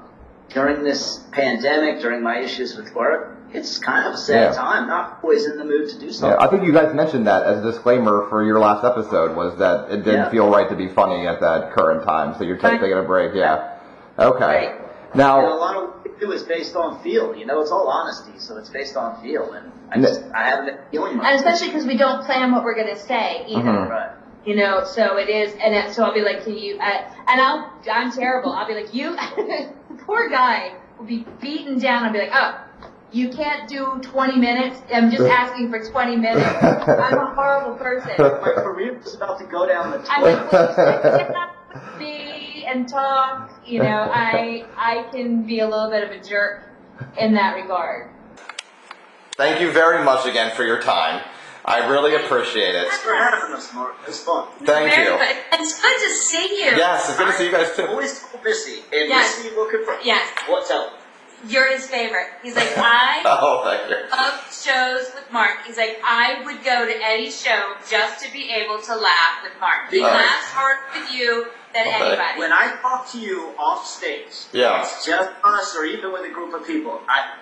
during 0.49 0.83
this 0.83 1.19
pandemic, 1.31 2.01
during 2.01 2.23
my 2.23 2.39
issues 2.39 2.75
with 2.75 2.93
work, 2.95 3.37
it's 3.53 3.77
kind 3.77 4.07
of 4.07 4.13
a 4.15 4.17
sad 4.17 4.51
Yeah. 4.51 4.51
time. 4.53 4.87
Not 4.87 5.19
always 5.23 5.45
in 5.45 5.57
the 5.57 5.63
mood 5.65 5.89
to 5.89 5.99
do 5.99 6.11
something. 6.11 6.37
Yeah. 6.39 6.45
I 6.45 6.49
think 6.49 6.63
you 6.63 6.71
guys 6.73 6.93
mentioned 6.95 7.27
that 7.27 7.43
as 7.43 7.59
a 7.59 7.71
disclaimer 7.71 8.27
for 8.29 8.43
your 8.43 8.59
last 8.59 8.83
episode 8.83 9.35
was 9.35 9.57
that 9.59 9.91
it 9.91 9.97
didn't 10.03 10.25
Yeah. 10.25 10.29
feel 10.29 10.49
right 10.49 10.67
to 10.69 10.75
be 10.75 10.87
funny 10.87 11.27
at 11.27 11.39
that 11.41 11.71
current 11.73 12.03
time, 12.03 12.35
so 12.37 12.43
you're 12.43 12.57
Right. 12.57 12.79
taking 12.79 12.97
a 12.97 13.03
break. 13.03 13.33
Yeah. 13.35 13.69
Okay. 14.17 14.45
Right. 14.45 15.15
Now, 15.15 15.93
lot 16.19 16.33
of 16.33 16.39
what 16.39 16.39
we 16.39 16.39
do 16.39 16.43
is 16.43 16.43
based 16.43 16.75
on 16.75 17.01
feel. 17.03 17.35
You 17.35 17.45
know, 17.45 17.61
it's 17.61 17.71
all 17.71 17.87
honesty, 17.87 18.37
so 18.37 18.57
it's 18.57 18.69
based 18.69 18.95
on 18.95 19.21
feel. 19.21 19.53
And 19.53 19.71
I 19.91 19.99
just, 19.99 20.23
I 20.33 20.49
haven't 20.49 20.65
been 20.65 20.77
feeling 20.91 21.17
much. 21.17 21.25
And 21.25 21.35
especially 21.35 21.67
because 21.67 21.85
we 21.85 21.97
don't 21.97 22.25
plan 22.25 22.51
what 22.51 22.63
we're 22.63 22.75
gonna 22.75 22.97
say 22.99 23.45
either. 23.47 23.61
Mhm. 23.61 23.89
Right. 23.89 24.11
You 24.45 24.55
know, 24.55 24.83
so 24.85 25.17
it 25.17 25.29
is, 25.29 25.53
and 25.61 25.75
it, 25.75 25.93
so 25.93 26.03
I'll 26.03 26.13
be 26.13 26.21
like, 26.21 26.43
can 26.45 26.57
you? 26.57 26.77
Uh, 26.79 27.11
and 27.27 27.41
I'll, 27.41 27.73
I'm 27.91 28.11
terrible. 28.11 28.53
I'll 28.53 28.67
be 28.67 28.73
like, 28.73 28.93
you, 28.93 29.15
poor 30.05 30.29
guy 30.29 30.71
will 30.97 31.05
be 31.05 31.25
beaten 31.41 31.77
down. 31.77 32.05
I'll 32.05 32.13
be 32.13 32.19
like, 32.19 32.31
oh, 32.33 32.57
you 33.11 33.29
can't 33.29 33.67
do 33.67 33.99
20 34.01 34.37
minutes. 34.37 34.81
I'm 34.93 35.11
just 35.11 35.23
asking 35.29 35.69
for 35.69 35.83
20 35.83 36.15
minutes. 36.15 36.45
I'm 36.63 37.17
a 37.17 37.33
horrible 37.35 37.75
person. 37.77 38.11
My 38.17 38.53
career 38.55 38.97
is 38.99 39.13
about 39.13 39.39
to 39.39 39.45
go 39.45 39.67
down 39.67 39.91
the 39.91 40.05
I'm 40.09 40.21
like, 40.21 40.49
well, 42.73 42.83
sit 42.83 42.91
down 42.91 43.41
with 43.41 43.45
me 43.45 43.51
and 43.51 43.57
talk. 43.57 43.61
You 43.65 43.79
know, 43.79 43.85
I, 44.13 44.65
I 44.77 45.03
can 45.11 45.43
be 45.45 45.59
a 45.59 45.67
little 45.67 45.89
bit 45.89 46.03
of 46.03 46.11
a 46.11 46.23
jerk 46.23 46.63
in 47.19 47.33
that 47.33 47.55
regard. 47.55 48.09
thank 49.37 49.61
you 49.61 49.71
very 49.71 50.03
much 50.03 50.25
again 50.25 50.55
for 50.55 50.63
your 50.63 50.81
time. 50.81 51.23
I 51.65 51.87
really 51.87 52.15
appreciate 52.15 52.73
it. 52.73 52.87
Thanks 52.87 52.97
for 52.99 53.13
having 53.13 53.53
us, 53.55 53.71
Marc. 53.73 53.93
It's 54.07 54.23
fun. 54.23 54.47
Thank 54.63 54.91
Very 54.93 55.03
you. 55.03 55.17
good. 55.17 55.35
It's 55.53 55.79
good 55.79 55.97
to 55.99 56.09
see 56.15 56.63
you. 56.63 56.71
Yes, 56.77 57.09
it's 57.09 57.17
good 57.17 57.27
to 57.27 57.33
see 57.33 57.45
you 57.45 57.51
guys 57.51 57.75
too. 57.75 57.85
always 57.85 58.19
told 58.27 58.43
Missy, 58.43 58.79
and 58.93 59.09
Yes. 59.09 59.37
Missy 59.43 59.55
looking 59.55 59.83
for 59.85 59.95
Yes. 60.03 60.27
What's 60.47 60.71
up? 60.71 60.93
You're 61.47 61.71
his 61.71 61.85
favorite. 61.87 62.27
He's 62.41 62.55
like, 62.55 62.71
I 62.77 63.21
Oh, 63.25 63.63
thank 63.65 63.89
you. 63.89 63.97
love 64.09 64.39
shows 64.51 65.13
with 65.13 65.31
Marc. 65.31 65.65
He's 65.67 65.77
like, 65.77 65.99
I 66.03 66.41
would 66.45 66.63
go 66.63 66.85
to 66.85 66.93
any 67.05 67.29
show 67.29 67.73
just 67.89 68.25
to 68.25 68.31
be 68.33 68.49
able 68.49 68.81
to 68.81 68.95
laugh 68.95 69.43
with 69.43 69.53
Marc. 69.59 69.91
He 69.91 70.01
Nice. 70.01 70.13
laughs 70.13 70.45
harder 70.47 70.79
with 70.99 71.13
you 71.13 71.47
than 71.73 71.87
Okay. 71.87 71.95
anybody. 71.95 72.39
When 72.39 72.51
I 72.53 72.75
talk 72.81 73.09
to 73.11 73.19
you 73.19 73.53
off 73.57 73.85
stage, 73.85 74.47
Yeah. 74.51 74.81
it's 74.81 75.05
just 75.05 75.29
us 75.43 75.75
or 75.75 75.85
even 75.85 76.11
with 76.11 76.23
a 76.25 76.29
group 76.29 76.53
of 76.53 76.65
people, 76.65 77.01
I, 77.07 77.33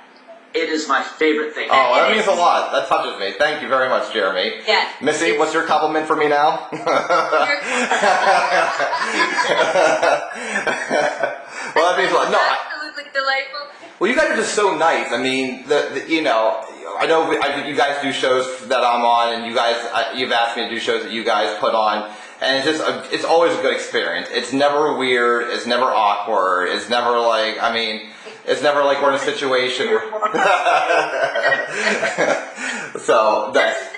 it 0.53 0.69
is 0.69 0.87
my 0.87 1.03
favorite 1.03 1.53
thing. 1.53 1.67
Oh, 1.71 1.95
that 1.95 2.09
It 2.09 2.15
means 2.15 2.27
is. 2.27 2.33
a 2.33 2.35
lot. 2.35 2.71
That 2.71 2.87
touches 2.87 3.19
me. 3.19 3.33
Thank 3.37 3.61
you 3.61 3.67
very 3.67 3.89
much, 3.89 4.11
Jeremy. 4.13 4.61
Yeah. 4.67 4.89
Missy, 5.01 5.37
what's 5.37 5.53
your 5.53 5.63
compliment 5.63 6.07
for 6.07 6.15
me 6.15 6.27
now? 6.27 6.67
well, 6.71 6.81
that 11.91 11.95
means 11.97 12.11
a 12.11 12.15
lot. 12.15 12.31
No, 12.31 12.37
I, 12.39 12.57
Absolutely 12.73 13.03
delightful. 13.13 13.67
well, 13.99 14.09
you 14.09 14.15
guys 14.15 14.31
are 14.31 14.35
just 14.35 14.53
so 14.53 14.75
nice. 14.77 15.11
I 15.11 15.17
mean, 15.21 15.67
the, 15.67 15.89
the 15.93 16.09
you 16.09 16.21
know, 16.21 16.63
I 16.99 17.05
know 17.05 17.29
we, 17.29 17.37
I, 17.37 17.67
you 17.67 17.75
guys 17.75 18.01
do 18.01 18.11
shows 18.11 18.67
that 18.67 18.83
I'm 18.83 19.03
on, 19.05 19.33
and 19.35 19.45
you 19.45 19.53
guys, 19.53 19.75
I, 19.93 20.13
you've 20.15 20.31
asked 20.31 20.57
me 20.57 20.63
to 20.63 20.69
do 20.69 20.79
shows 20.79 21.03
that 21.03 21.11
you 21.11 21.23
guys 21.23 21.57
put 21.59 21.73
on, 21.75 22.11
and 22.41 22.57
it's 22.57 22.65
just, 22.77 22.81
a, 22.87 23.13
it's 23.13 23.25
always 23.25 23.57
a 23.57 23.61
good 23.61 23.73
experience. 23.73 24.27
It's 24.31 24.53
never 24.53 24.95
weird. 24.97 25.49
It's 25.49 25.65
never 25.65 25.85
awkward. 25.85 26.67
It's 26.67 26.89
never 26.89 27.17
like, 27.19 27.61
I 27.61 27.73
mean, 27.73 28.09
it's 28.45 28.61
never 28.61 28.83
like 28.83 29.01
we're 29.01 29.09
in 29.09 29.15
a 29.15 29.19
situation 29.19 29.87
where. 29.87 30.01
so 32.99 33.51
that's 33.53 33.95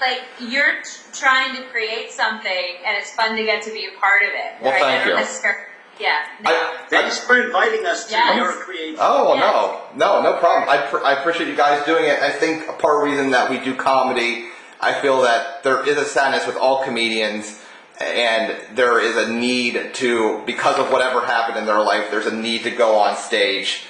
Like 0.00 0.22
you're 0.40 0.82
t- 0.82 0.90
trying 1.12 1.56
to 1.56 1.62
create 1.68 2.10
something, 2.12 2.76
and 2.84 2.96
it's 2.96 3.12
fun 3.12 3.36
to 3.36 3.44
get 3.44 3.62
to 3.64 3.72
be 3.72 3.86
a 3.86 4.00
part 4.00 4.22
of 4.22 4.28
it. 4.28 4.62
Well, 4.62 4.72
right? 4.72 4.82
thank 4.82 5.06
you. 5.06 5.14
necessarily- 5.14 5.62
Yeah. 5.98 6.24
no. 6.42 6.50
I, 6.50 6.76
Thanks 6.90 7.18
for 7.18 7.40
inviting 7.40 7.86
us 7.86 8.04
to 8.06 8.12
Yes. 8.12 8.36
your 8.36 8.52
creation. 8.52 8.96
Oh 9.00 9.34
Yes. 9.34 9.94
no, 9.96 10.20
no, 10.22 10.32
no 10.32 10.38
problem. 10.38 10.68
I, 10.68 10.78
pr- 10.86 11.02
I 11.04 11.14
appreciate 11.14 11.48
you 11.48 11.56
guys 11.56 11.84
doing 11.86 12.04
it. 12.04 12.20
I 12.22 12.30
think 12.30 12.68
a 12.68 12.74
part 12.74 12.96
of 12.96 13.02
the 13.04 13.10
reason 13.16 13.30
that 13.30 13.48
we 13.48 13.58
do 13.58 13.74
comedy, 13.74 14.48
I 14.80 14.92
feel 15.00 15.22
that 15.22 15.62
there 15.62 15.86
is 15.88 15.96
a 15.96 16.04
sadness 16.04 16.46
with 16.46 16.56
all 16.56 16.84
comedians, 16.84 17.62
and 18.00 18.76
there 18.76 19.00
is 19.00 19.16
a 19.16 19.32
need 19.32 19.94
to, 19.94 20.42
because 20.44 20.78
of 20.78 20.90
whatever 20.90 21.24
happened 21.24 21.58
in 21.58 21.66
their 21.66 21.80
life, 21.80 22.10
there's 22.10 22.26
a 22.26 22.34
need 22.34 22.64
to 22.64 22.70
go 22.70 22.98
on 22.98 23.16
stage 23.16 23.84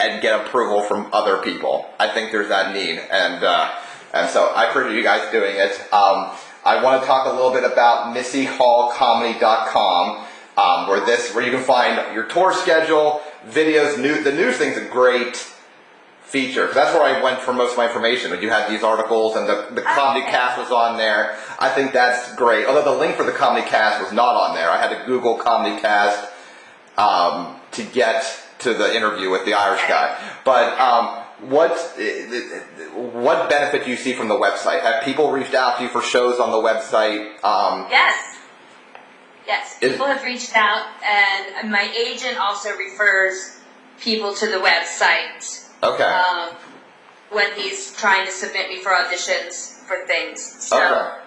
and 0.00 0.20
get 0.20 0.44
approval 0.44 0.82
from 0.82 1.08
other 1.12 1.38
people. 1.38 1.86
I 2.00 2.08
think 2.08 2.32
there's 2.32 2.48
that 2.48 2.74
need, 2.74 2.98
and 2.98 3.44
uh, 3.44 3.70
and 4.12 4.28
so 4.28 4.48
I 4.48 4.68
appreciate 4.68 4.96
you 4.96 5.04
guys 5.04 5.30
doing 5.30 5.54
it. 5.56 5.80
Um, 5.92 6.32
I 6.64 6.82
want 6.82 7.02
to 7.02 7.06
talk 7.06 7.26
a 7.26 7.30
little 7.30 7.52
bit 7.52 7.62
about 7.64 8.16
MissyHallComedy.com, 8.16 10.26
um, 10.56 10.88
where 10.88 11.06
this 11.06 11.32
where 11.34 11.44
you 11.44 11.52
can 11.52 11.62
find 11.62 12.14
your 12.14 12.24
tour 12.24 12.52
schedule, 12.52 13.22
videos. 13.46 13.96
New 14.00 14.20
the 14.22 14.32
news 14.32 14.56
thing's 14.56 14.80
great 14.90 15.53
feature 16.34 16.68
that's 16.74 16.92
where 16.92 17.04
I 17.04 17.22
went 17.22 17.40
for 17.40 17.52
most 17.52 17.72
of 17.72 17.78
my 17.78 17.86
information. 17.86 18.32
When 18.32 18.42
you 18.42 18.50
had 18.50 18.68
these 18.68 18.82
articles 18.82 19.36
and 19.36 19.48
the, 19.48 19.68
the 19.70 19.82
comedy 19.82 20.26
cast 20.26 20.58
was 20.58 20.72
on 20.72 20.96
there, 20.96 21.38
I 21.60 21.68
think 21.70 21.92
that's 21.92 22.34
great. 22.34 22.66
Although 22.66 22.82
the 22.82 22.98
link 22.98 23.14
for 23.14 23.22
the 23.22 23.30
comedy 23.30 23.64
cast 23.68 24.02
was 24.02 24.12
not 24.12 24.34
on 24.34 24.56
there, 24.56 24.68
I 24.68 24.76
had 24.76 24.90
to 24.98 25.06
Google 25.06 25.36
comedy 25.36 25.80
cast 25.80 26.32
um, 26.98 27.60
to 27.70 27.84
get 27.84 28.26
to 28.58 28.74
the 28.74 28.96
interview 28.96 29.30
with 29.30 29.44
the 29.44 29.54
Irish 29.54 29.82
guy. 29.86 30.18
But 30.44 30.76
um, 30.80 31.22
what 31.48 31.78
what 33.22 33.48
benefit 33.48 33.84
do 33.84 33.90
you 33.92 33.96
see 33.96 34.14
from 34.14 34.26
the 34.26 34.34
website? 34.34 34.82
Have 34.82 35.04
people 35.04 35.30
reached 35.30 35.54
out 35.54 35.78
to 35.78 35.84
you 35.84 35.88
for 35.88 36.02
shows 36.02 36.40
on 36.40 36.50
the 36.50 36.58
website? 36.58 37.44
Um, 37.44 37.86
Yes. 37.90 38.38
Yes. 39.46 39.78
People 39.78 40.06
have 40.06 40.24
reached 40.24 40.56
out, 40.56 40.86
and 41.04 41.70
my 41.70 41.86
agent 41.96 42.38
also 42.38 42.70
refers 42.76 43.60
people 44.00 44.34
to 44.34 44.46
the 44.46 44.56
website 44.56 45.63
okay. 45.84 46.04
um, 46.04 46.50
when 47.30 47.52
he's 47.54 47.94
trying 47.96 48.24
to 48.26 48.32
submit 48.32 48.68
me 48.68 48.78
for 48.78 48.92
auditions 48.92 49.74
for 49.86 50.06
things. 50.06 50.40
So 50.64 50.76
okay. 50.76 51.20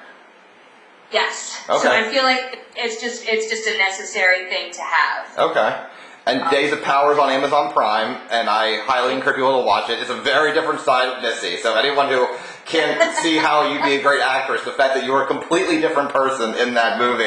yes. 1.11 1.61
Okay. 1.69 1.79
So 1.83 1.91
I 1.91 2.09
feel 2.11 2.23
like 2.23 2.59
it's 2.75 3.01
just 3.01 3.23
it's 3.25 3.49
just 3.49 3.67
a 3.67 3.77
necessary 3.77 4.49
thing 4.49 4.71
to 4.73 4.81
have. 4.81 5.51
Okay. 5.51 5.83
And 6.25 6.49
Days 6.51 6.73
of 6.73 6.83
Power 6.83 7.13
is 7.13 7.19
on 7.19 7.29
Amazon 7.29 7.71
Prime, 7.71 8.19
and 8.29 8.49
I 8.49 8.83
highly 8.83 9.13
encourage 9.13 9.37
people 9.37 9.61
to 9.61 9.65
watch 9.65 9.89
it. 9.89 9.97
It's 9.99 10.09
a 10.09 10.21
very 10.21 10.53
different 10.53 10.81
side 10.81 11.07
of 11.07 11.21
Missy. 11.21 11.55
So 11.55 11.75
anyone 11.75 12.09
who 12.09 12.27
can 12.67 13.15
see 13.23 13.37
how 13.37 13.71
you'd 13.71 13.83
be 13.83 13.95
a 13.95 14.01
great 14.01 14.21
actress, 14.21 14.63
the 14.63 14.71
fact 14.71 14.93
that 14.95 15.05
you 15.05 15.11
were 15.13 15.23
a 15.23 15.27
completely 15.27 15.79
different 15.79 16.09
person 16.11 16.53
in 16.55 16.73
that 16.73 16.99
movie. 16.99 17.23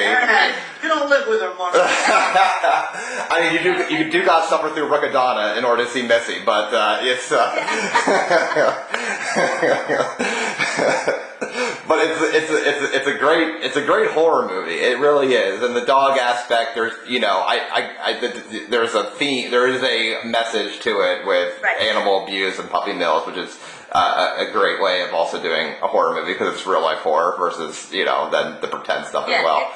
You 0.82 0.88
don't 0.88 1.08
live 1.10 1.26
with 1.28 1.40
her, 1.40 1.54
Marc. 1.56 1.72
I 1.74 3.40
mean, 3.40 3.52
you 3.54 3.62
do 3.88 3.94
you 3.94 4.10
do 4.10 4.24
got 4.24 4.42
to 4.42 4.48
suffer 4.48 4.70
through 4.70 4.88
Riccadonna 4.88 5.56
in 5.58 5.64
order 5.64 5.84
to 5.84 5.90
see 5.90 6.02
Missy, 6.06 6.38
but 6.44 6.72
uh, 6.74 6.98
it's. 7.02 7.30
Uh, 7.32 7.50
but 11.88 11.98
it's 11.98 12.20
it's 12.34 12.50
a, 12.50 12.68
it's 12.68 12.94
it's 12.96 13.06
a 13.06 13.18
great 13.18 13.62
it's 13.64 13.76
a 13.76 13.84
great 13.84 14.10
horror 14.10 14.48
movie. 14.48 14.74
It 14.74 14.98
really 14.98 15.34
is, 15.34 15.62
and 15.62 15.74
the 15.74 15.84
dog 15.84 16.18
aspect. 16.18 16.70
There's 16.74 16.92
you 17.08 17.20
know 17.20 17.42
I 17.46 17.56
I, 17.72 18.10
I 18.10 18.20
the, 18.20 18.28
the- 18.28 18.66
there's 18.68 18.94
a 18.94 19.04
theme. 19.12 19.50
There 19.50 19.66
is 19.68 19.82
a 19.82 20.24
message 20.26 20.80
to 20.80 21.00
it 21.00 21.26
with 21.26 21.60
Right. 21.62 21.80
animal 21.80 22.24
abuse 22.24 22.58
and 22.58 22.68
puppy 22.70 22.92
mills, 22.92 23.26
which 23.26 23.36
is. 23.36 23.58
Uh, 23.92 24.36
a 24.38 24.48
a 24.48 24.52
great 24.52 24.80
way 24.80 25.02
of 25.02 25.12
also 25.12 25.42
doing 25.42 25.74
a 25.82 25.86
horror 25.88 26.14
movie 26.14 26.32
because 26.32 26.54
it's 26.54 26.64
real 26.66 26.80
life 26.80 26.98
horror 26.98 27.34
versus 27.38 27.90
you 27.92 28.04
know 28.04 28.30
then 28.30 28.56
the 28.60 28.68
pretend 28.68 29.04
stuff 29.06 29.26
Yeah. 29.28 29.38
as 29.38 29.44
well. 29.44 29.72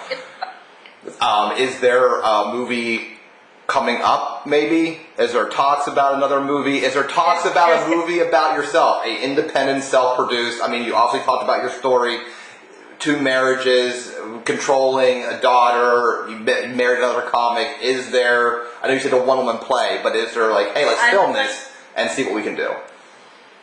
Um, 1.21 1.57
is 1.57 1.81
there 1.81 2.21
a 2.21 2.53
movie 2.53 3.19
coming 3.67 3.99
up? 4.03 4.47
Maybe 4.47 5.01
is 5.19 5.33
there 5.33 5.49
talks 5.49 5.87
about 5.89 6.15
another 6.15 6.41
movie? 6.41 6.79
Is 6.79 6.95
there 6.95 7.07
talks 7.09 7.45
about 7.45 7.87
a 7.87 7.89
movie 7.95 8.21
about 8.21 8.55
yourself, 8.57 9.05
a 9.05 9.23
independent, 9.23 9.83
self-produced? 9.83 10.63
I 10.63 10.69
mean, 10.69 10.85
you 10.85 10.95
obviously 10.95 11.25
talked 11.27 11.43
about 11.43 11.63
your 11.63 11.71
story, 11.73 12.19
two 13.01 13.21
marriages, 13.21 14.15
controlling 14.45 15.25
a 15.25 15.41
daughter, 15.41 16.31
you 16.31 16.37
married 16.37 16.99
another 16.99 17.23
comic. 17.23 17.69
Is 17.83 18.11
there? 18.13 18.63
I 18.83 18.87
know 18.89 18.95
you 18.95 19.01
said 19.01 19.13
a 19.13 19.19
one-woman 19.23 19.59
play, 19.59 19.99
but 20.03 20.15
is 20.15 20.33
there 20.35 20.53
like, 20.53 20.73
hey, 20.75 20.87
let's 20.87 21.03
film 21.11 21.33
this 21.33 21.69
and 21.97 22.09
see 22.11 22.23
what 22.25 22.35
we 22.35 22.43
can 22.43 22.55
do? 22.55 22.71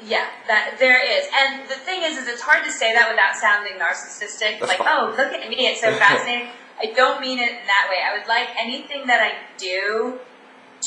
Yeah, 0.03 0.27
that 0.47 0.77
there 0.79 0.99
is, 0.99 1.27
and 1.37 1.69
the 1.69 1.75
thing 1.75 2.01
is, 2.01 2.17
is 2.17 2.27
it's 2.27 2.41
hard 2.41 2.63
to 2.65 2.71
say 2.71 2.93
that 2.93 3.09
without 3.09 3.35
sounding 3.35 3.73
narcissistic. 3.73 4.59
That's 4.59 4.67
like, 4.69 4.79
fine. 4.79 4.87
oh, 4.89 5.13
look 5.15 5.31
at 5.33 5.47
me, 5.49 5.67
it's 5.67 5.81
so 5.81 5.93
fascinating. 6.05 6.47
I 6.81 6.87
don't 6.95 7.21
mean 7.21 7.37
it 7.37 7.51
in 7.51 7.65
that 7.67 7.87
way. 7.89 7.97
I 8.03 8.17
would 8.17 8.27
like 8.27 8.49
anything 8.59 9.05
that 9.07 9.21
I 9.21 9.33
do 9.57 10.19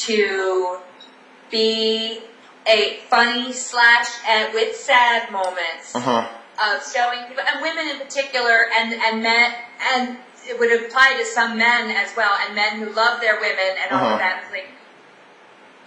to 0.06 0.78
be 1.50 2.20
a 2.66 2.98
funny 3.08 3.52
slash 3.52 4.08
and 4.26 4.52
with 4.52 4.74
sad 4.74 5.30
moments 5.30 5.94
Uh-huh. 5.94 6.26
of 6.64 6.82
showing 6.92 7.24
people 7.28 7.44
and 7.46 7.62
women 7.62 7.86
in 7.88 7.98
particular, 8.00 8.66
and 8.76 8.94
and 8.94 9.22
men, 9.22 9.54
and 9.92 10.16
it 10.48 10.58
would 10.58 10.72
apply 10.72 11.14
to 11.18 11.24
some 11.24 11.56
men 11.56 11.90
as 11.90 12.10
well, 12.16 12.36
and 12.44 12.54
men 12.54 12.78
who 12.80 12.90
love 12.92 13.20
their 13.20 13.36
women 13.40 13.76
and 13.82 13.92
all 13.92 14.04
Uh-huh. 14.06 14.12
of 14.14 14.18
that. 14.18 14.42
It's 14.42 14.52
like 14.52 14.68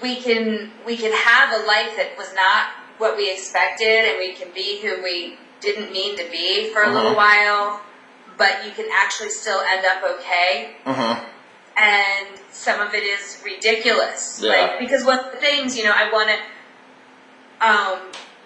we 0.02 0.22
can 0.22 0.72
we 0.86 0.96
can 0.96 1.12
have 1.12 1.52
a 1.52 1.66
life 1.66 1.96
that 1.98 2.18
was 2.18 2.34
not 2.34 2.68
what 2.98 3.16
we 3.18 3.32
expected 3.32 4.06
and 4.10 4.18
we 4.20 4.34
can 4.34 4.52
be 4.54 4.80
who 4.82 5.02
we 5.04 5.38
didn't 5.62 5.92
mean 5.92 6.16
to 6.18 6.26
be 6.32 6.70
for 6.72 6.84
a 6.84 6.88
little 6.94 7.12
Uh-huh. 7.12 7.16
while 7.16 7.82
but 8.38 8.64
you 8.66 8.72
can 8.72 8.86
actually 8.94 9.30
still 9.30 9.62
end 9.62 9.86
up 9.86 10.04
okay 10.04 10.76
Uh-huh. 10.86 11.20
and 11.78 12.28
some 12.52 12.80
of 12.80 12.94
it 12.94 13.04
is 13.04 13.42
ridiculous 13.44 14.40
Yeah. 14.42 14.50
like 14.52 14.80
because 14.80 15.04
one 15.06 15.20
of 15.20 15.32
the 15.32 15.38
things 15.38 15.78
you 15.78 15.84
know 15.84 15.94
i 15.96 16.12
want 16.12 16.30
to 16.30 16.38
um 17.62 18.00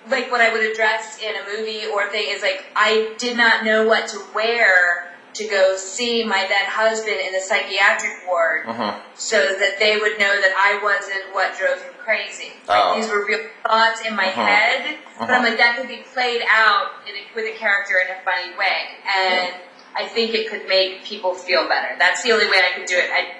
like 0.09 0.31
what 0.31 0.41
I 0.41 0.51
would 0.51 0.63
address 0.63 1.19
in 1.21 1.35
a 1.35 1.43
movie 1.57 1.85
or 1.85 2.09
thing 2.09 2.25
is 2.29 2.41
like 2.41 2.65
I 2.75 3.13
did 3.19 3.37
not 3.37 3.63
know 3.63 3.87
what 3.87 4.07
to 4.09 4.21
wear 4.33 5.10
to 5.33 5.47
go 5.47 5.75
see 5.77 6.23
my 6.23 6.45
then 6.47 6.65
husband 6.67 7.17
in 7.19 7.31
the 7.33 7.39
psychiatric 7.39 8.27
ward 8.27 8.65
Mhm. 8.67 8.99
so 9.15 9.37
that 9.55 9.79
they 9.79 9.97
would 9.97 10.19
know 10.19 10.39
that 10.41 10.53
I 10.57 10.83
wasn't 10.83 11.33
what 11.33 11.57
drove 11.57 11.81
him 11.81 11.93
crazy. 12.03 12.53
Like 12.67 12.79
Oh. 12.83 12.95
these 12.95 13.09
were 13.09 13.25
real 13.25 13.47
thoughts 13.65 14.01
in 14.01 14.15
my 14.15 14.27
Uh-huh. 14.27 14.45
head, 14.45 14.97
but 15.19 15.29
I'm 15.29 15.35
Uh-huh. 15.35 15.49
like 15.49 15.57
that 15.57 15.77
could 15.77 15.87
be 15.87 16.03
played 16.13 16.43
out 16.49 16.91
in 17.07 17.15
a, 17.15 17.23
with 17.35 17.45
a 17.45 17.57
character 17.57 17.99
in 17.99 18.11
a 18.11 18.19
funny 18.25 18.53
way, 18.57 18.97
and 19.07 19.53
I 19.95 20.07
think 20.07 20.33
it 20.33 20.49
could 20.49 20.67
make 20.67 21.03
people 21.03 21.33
feel 21.35 21.67
better. 21.67 21.95
That's 21.99 22.21
the 22.23 22.31
only 22.31 22.47
way 22.49 22.59
I 22.59 22.77
could 22.77 22.85
do 22.87 22.97
it. 22.97 23.09
I, 23.11 23.35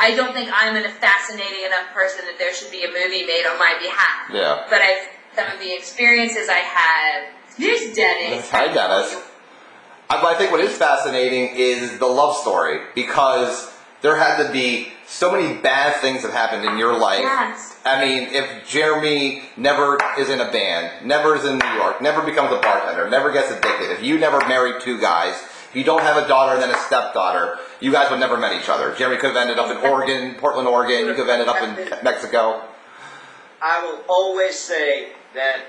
I 0.00 0.14
don't 0.16 0.32
think 0.32 0.50
I'm 0.52 0.74
in 0.76 0.84
a 0.84 0.90
fascinating 0.90 1.64
enough 1.64 1.92
person 1.94 2.24
that 2.26 2.38
there 2.38 2.52
should 2.52 2.70
be 2.70 2.84
a 2.84 2.88
movie 2.88 3.24
made 3.24 3.46
on 3.46 3.58
my 3.58 3.74
behalf. 3.80 4.30
Yeah. 4.30 4.64
But 4.68 4.80
I, 4.82 5.08
some 5.36 5.46
of 5.52 5.58
the 5.60 5.72
experiences 5.72 6.48
I 6.48 6.58
had. 6.58 7.24
Here's 7.56 7.94
Dennis. 7.94 8.50
Hi, 8.50 8.68
Dennis. 8.68 9.14
I, 10.12 10.20
but 10.20 10.34
I 10.34 10.38
think 10.38 10.50
what 10.50 10.60
is 10.60 10.76
fascinating 10.76 11.56
is 11.56 11.98
the 11.98 12.06
love 12.06 12.36
story 12.36 12.80
because 12.94 13.72
there 14.02 14.14
had 14.14 14.44
to 14.44 14.52
be 14.52 14.88
so 15.06 15.32
many 15.32 15.58
bad 15.62 15.98
things 16.02 16.22
that 16.22 16.32
happened 16.32 16.66
in 16.66 16.76
your 16.76 16.98
life. 16.98 17.20
Yes. 17.20 17.80
I 17.86 18.04
mean, 18.04 18.28
if 18.30 18.68
Jeremy 18.68 19.44
never 19.56 19.98
is 20.18 20.28
in 20.28 20.40
a 20.40 20.50
band, 20.52 21.06
never 21.06 21.34
is 21.34 21.46
in 21.46 21.56
New 21.56 21.72
York, 21.74 22.02
never 22.02 22.20
becomes 22.20 22.52
a 22.52 22.60
bartender, 22.60 23.08
never 23.08 23.32
gets 23.32 23.50
addicted, 23.50 23.90
if 23.90 24.02
you 24.02 24.18
never 24.18 24.38
married 24.48 24.82
two 24.82 25.00
guys, 25.00 25.34
if 25.70 25.74
you 25.74 25.82
don't 25.82 26.02
have 26.02 26.22
a 26.22 26.28
daughter 26.28 26.52
and 26.52 26.62
then 26.62 26.70
a 26.70 26.78
stepdaughter, 26.80 27.58
you 27.80 27.90
guys 27.90 28.10
would 28.10 28.20
never 28.20 28.36
met 28.36 28.52
each 28.52 28.68
other. 28.68 28.94
Jeremy 28.94 29.18
could 29.18 29.30
have 29.30 29.38
ended 29.38 29.58
up 29.58 29.70
in 29.70 29.78
Oregon, 29.78 30.34
Portland, 30.34 30.68
Oregon. 30.68 31.06
You 31.06 31.14
could 31.14 31.26
have 31.26 31.40
ended 31.40 31.48
up 31.48 31.62
in 31.62 32.04
Mexico. 32.04 32.62
I 33.62 33.82
will 33.82 34.02
always 34.08 34.58
say 34.58 35.12
that 35.34 35.60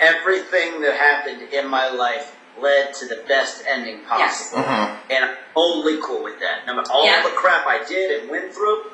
everything 0.00 0.80
that 0.80 0.96
happened 0.96 1.52
in 1.52 1.68
my 1.68 1.88
life 1.88 2.36
led 2.60 2.94
to 2.94 3.06
the 3.06 3.22
best 3.28 3.62
ending 3.68 4.00
Yes. 4.18 4.50
possible. 4.50 4.62
Mhm. 4.62 4.96
And 5.10 5.24
I'm 5.24 5.36
totally 5.54 5.98
cool 6.02 6.22
with 6.22 6.38
that. 6.40 6.66
No 6.66 6.74
matter 6.74 6.92
all 6.92 7.04
Yeah. 7.04 7.22
the 7.22 7.30
crap 7.30 7.66
I 7.66 7.78
did 7.84 8.20
and 8.22 8.30
went 8.30 8.54
through, 8.54 8.92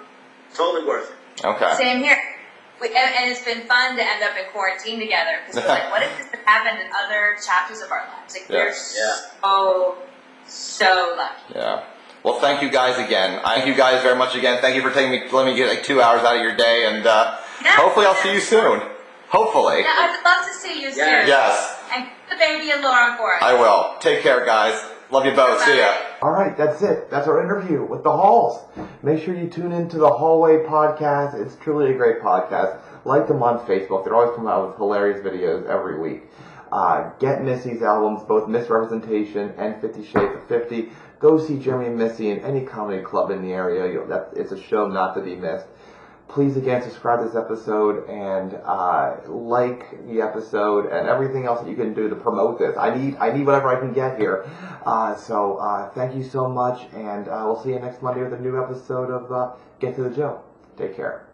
totally 0.55 0.85
worth 0.87 1.11
it. 1.11 1.45
Okay. 1.45 1.75
Same 1.77 2.03
here. 2.03 2.19
We, 2.81 2.89
and, 2.89 2.97
and 3.17 3.31
it's 3.31 3.43
been 3.45 3.63
fun 3.67 3.97
to 3.97 4.03
end 4.03 4.23
up 4.23 4.37
in 4.39 4.45
quarantine 4.53 5.01
together 5.01 5.41
because 5.45 5.63
we're 5.63 5.69
like, 5.69 5.91
what 5.91 6.03
if 6.03 6.17
this 6.17 6.29
had 6.31 6.41
happened 6.47 6.79
in 6.81 6.87
other 7.05 7.37
chapters 7.45 7.81
of 7.81 7.91
our 7.91 8.07
lives? 8.17 8.35
Like, 8.35 8.49
we're 8.49 8.67
Yeah. 8.67 9.15
so, 9.43 9.97
so 10.47 11.15
lucky. 11.17 11.55
Yeah. 11.57 11.81
Well, 12.23 12.39
thank 12.41 12.63
you 12.63 12.69
guys 12.71 12.99
again. 12.99 13.41
Thank 13.45 13.67
you 13.67 13.75
guys 13.75 14.03
very 14.03 14.17
much 14.17 14.35
again. 14.37 14.61
Thank 14.61 14.77
you 14.77 14.83
for 14.83 14.91
taking 14.91 15.11
me, 15.11 15.29
letting 15.31 15.53
me 15.53 15.57
get 15.57 15.69
like 15.69 15.83
two 15.83 16.01
hours 16.03 16.23
out 16.25 16.37
of 16.37 16.43
your 16.43 16.55
day, 16.55 16.87
and 16.87 17.07
uh, 17.07 17.37
Yeah. 17.65 17.73
hopefully 17.77 18.07
I'll 18.07 18.15
see 18.15 18.33
you 18.33 18.41
soon. 18.41 18.83
Hopefully. 19.29 19.83
Yeah, 19.83 19.89
I'd 19.99 20.25
love 20.25 20.47
to 20.47 20.53
see 20.55 20.81
you 20.83 20.91
soon. 20.91 21.07
Yeah. 21.07 21.27
Yes, 21.27 21.77
And 21.93 22.05
keep 22.05 22.31
the 22.31 22.37
baby 22.37 22.71
and 22.71 22.83
Laura 22.83 23.17
for 23.17 23.35
us. 23.35 23.43
I 23.43 23.55
will. 23.55 23.99
Take 24.01 24.23
care, 24.23 24.45
guys. 24.45 24.79
Love 25.11 25.25
you 25.25 25.33
both. 25.33 25.63
See 25.63 25.79
ya. 25.79 25.95
All 26.21 26.33
right, 26.33 26.57
that's 26.57 26.83
it. 26.83 27.11
That's 27.11 27.27
our 27.27 27.43
interview 27.43 27.83
with 27.85 28.03
the 28.03 28.11
Halls. 28.11 28.61
Make 29.03 29.23
sure 29.23 29.35
you 29.35 29.49
tune 29.49 29.73
into 29.73 29.97
the 29.97 30.09
Hallway 30.09 30.65
podcast. 30.67 31.41
It's 31.41 31.57
truly 31.57 31.95
a 31.95 31.97
great 31.97 32.21
podcast. 32.21 32.81
Like 33.05 33.27
them 33.27 33.43
on 33.43 33.65
Facebook. 33.67 34.05
They're 34.05 34.15
always 34.15 34.35
coming 34.37 34.51
out 34.51 34.69
with 34.69 34.77
hilarious 34.77 35.21
videos 35.25 35.67
every 35.67 35.99
week. 35.99 36.25
Uh, 36.71 37.11
get 37.19 37.43
Missy's 37.43 37.81
albums, 37.81 38.23
both 38.29 38.49
Misrepresentation 38.49 39.55
and 39.57 39.81
Fifty 39.81 40.05
Shades 40.05 40.35
of 40.35 40.47
Fifty. 40.47 40.91
Go 41.19 41.39
see 41.39 41.59
Jeremy 41.59 41.87
and 41.87 41.97
Missy 41.97 42.31
in 42.31 42.41
any 42.41 42.65
comedy 42.67 43.03
club 43.03 43.31
in 43.31 43.41
the 43.41 43.53
area. 43.53 43.91
You 43.91 44.01
know, 44.01 44.07
that, 44.09 44.31
it's 44.37 44.53
a 44.53 44.61
show 44.61 44.87
not 44.87 45.15
to 45.15 45.23
be 45.23 45.35
missed. 45.35 45.67
Please 46.29 46.57
again 46.57 46.83
subscribe 46.83 47.21
to 47.21 47.27
this 47.27 47.35
episode 47.35 48.09
and 48.09 48.55
uh, 48.65 49.17
like 49.27 50.07
the 50.07 50.21
episode 50.21 50.87
and 50.87 51.09
everything 51.09 51.47
else 51.47 51.61
that 51.61 51.69
you 51.71 51.77
can 51.77 51.95
do 51.95 52.09
to 52.09 52.15
promote 52.15 52.59
this. 52.59 52.77
I 52.77 52.95
need 52.95 53.17
I 53.17 53.33
need 53.33 53.47
whatever 53.47 53.69
I 53.69 53.81
can 53.81 53.93
get 53.93 54.19
here. 54.19 54.49
Uh, 54.85 55.17
so 55.17 55.57
uh, 55.57 55.91
thank 55.91 56.15
you 56.15 56.23
so 56.23 56.49
much, 56.49 56.87
and 56.93 57.29
uh, 57.29 57.43
we'll 57.47 57.63
see 57.63 57.71
you 57.71 57.79
next 57.79 58.03
Monday 58.03 58.23
with 58.23 58.35
a 58.35 58.41
new 58.41 58.63
episode 58.63 59.11
of 59.11 59.33
uh, 59.33 59.55
Get 59.81 59.97
to 59.97 60.03
the 60.03 60.11
Joe. 60.11 60.43
Take 60.77 60.97
care. 60.97 61.28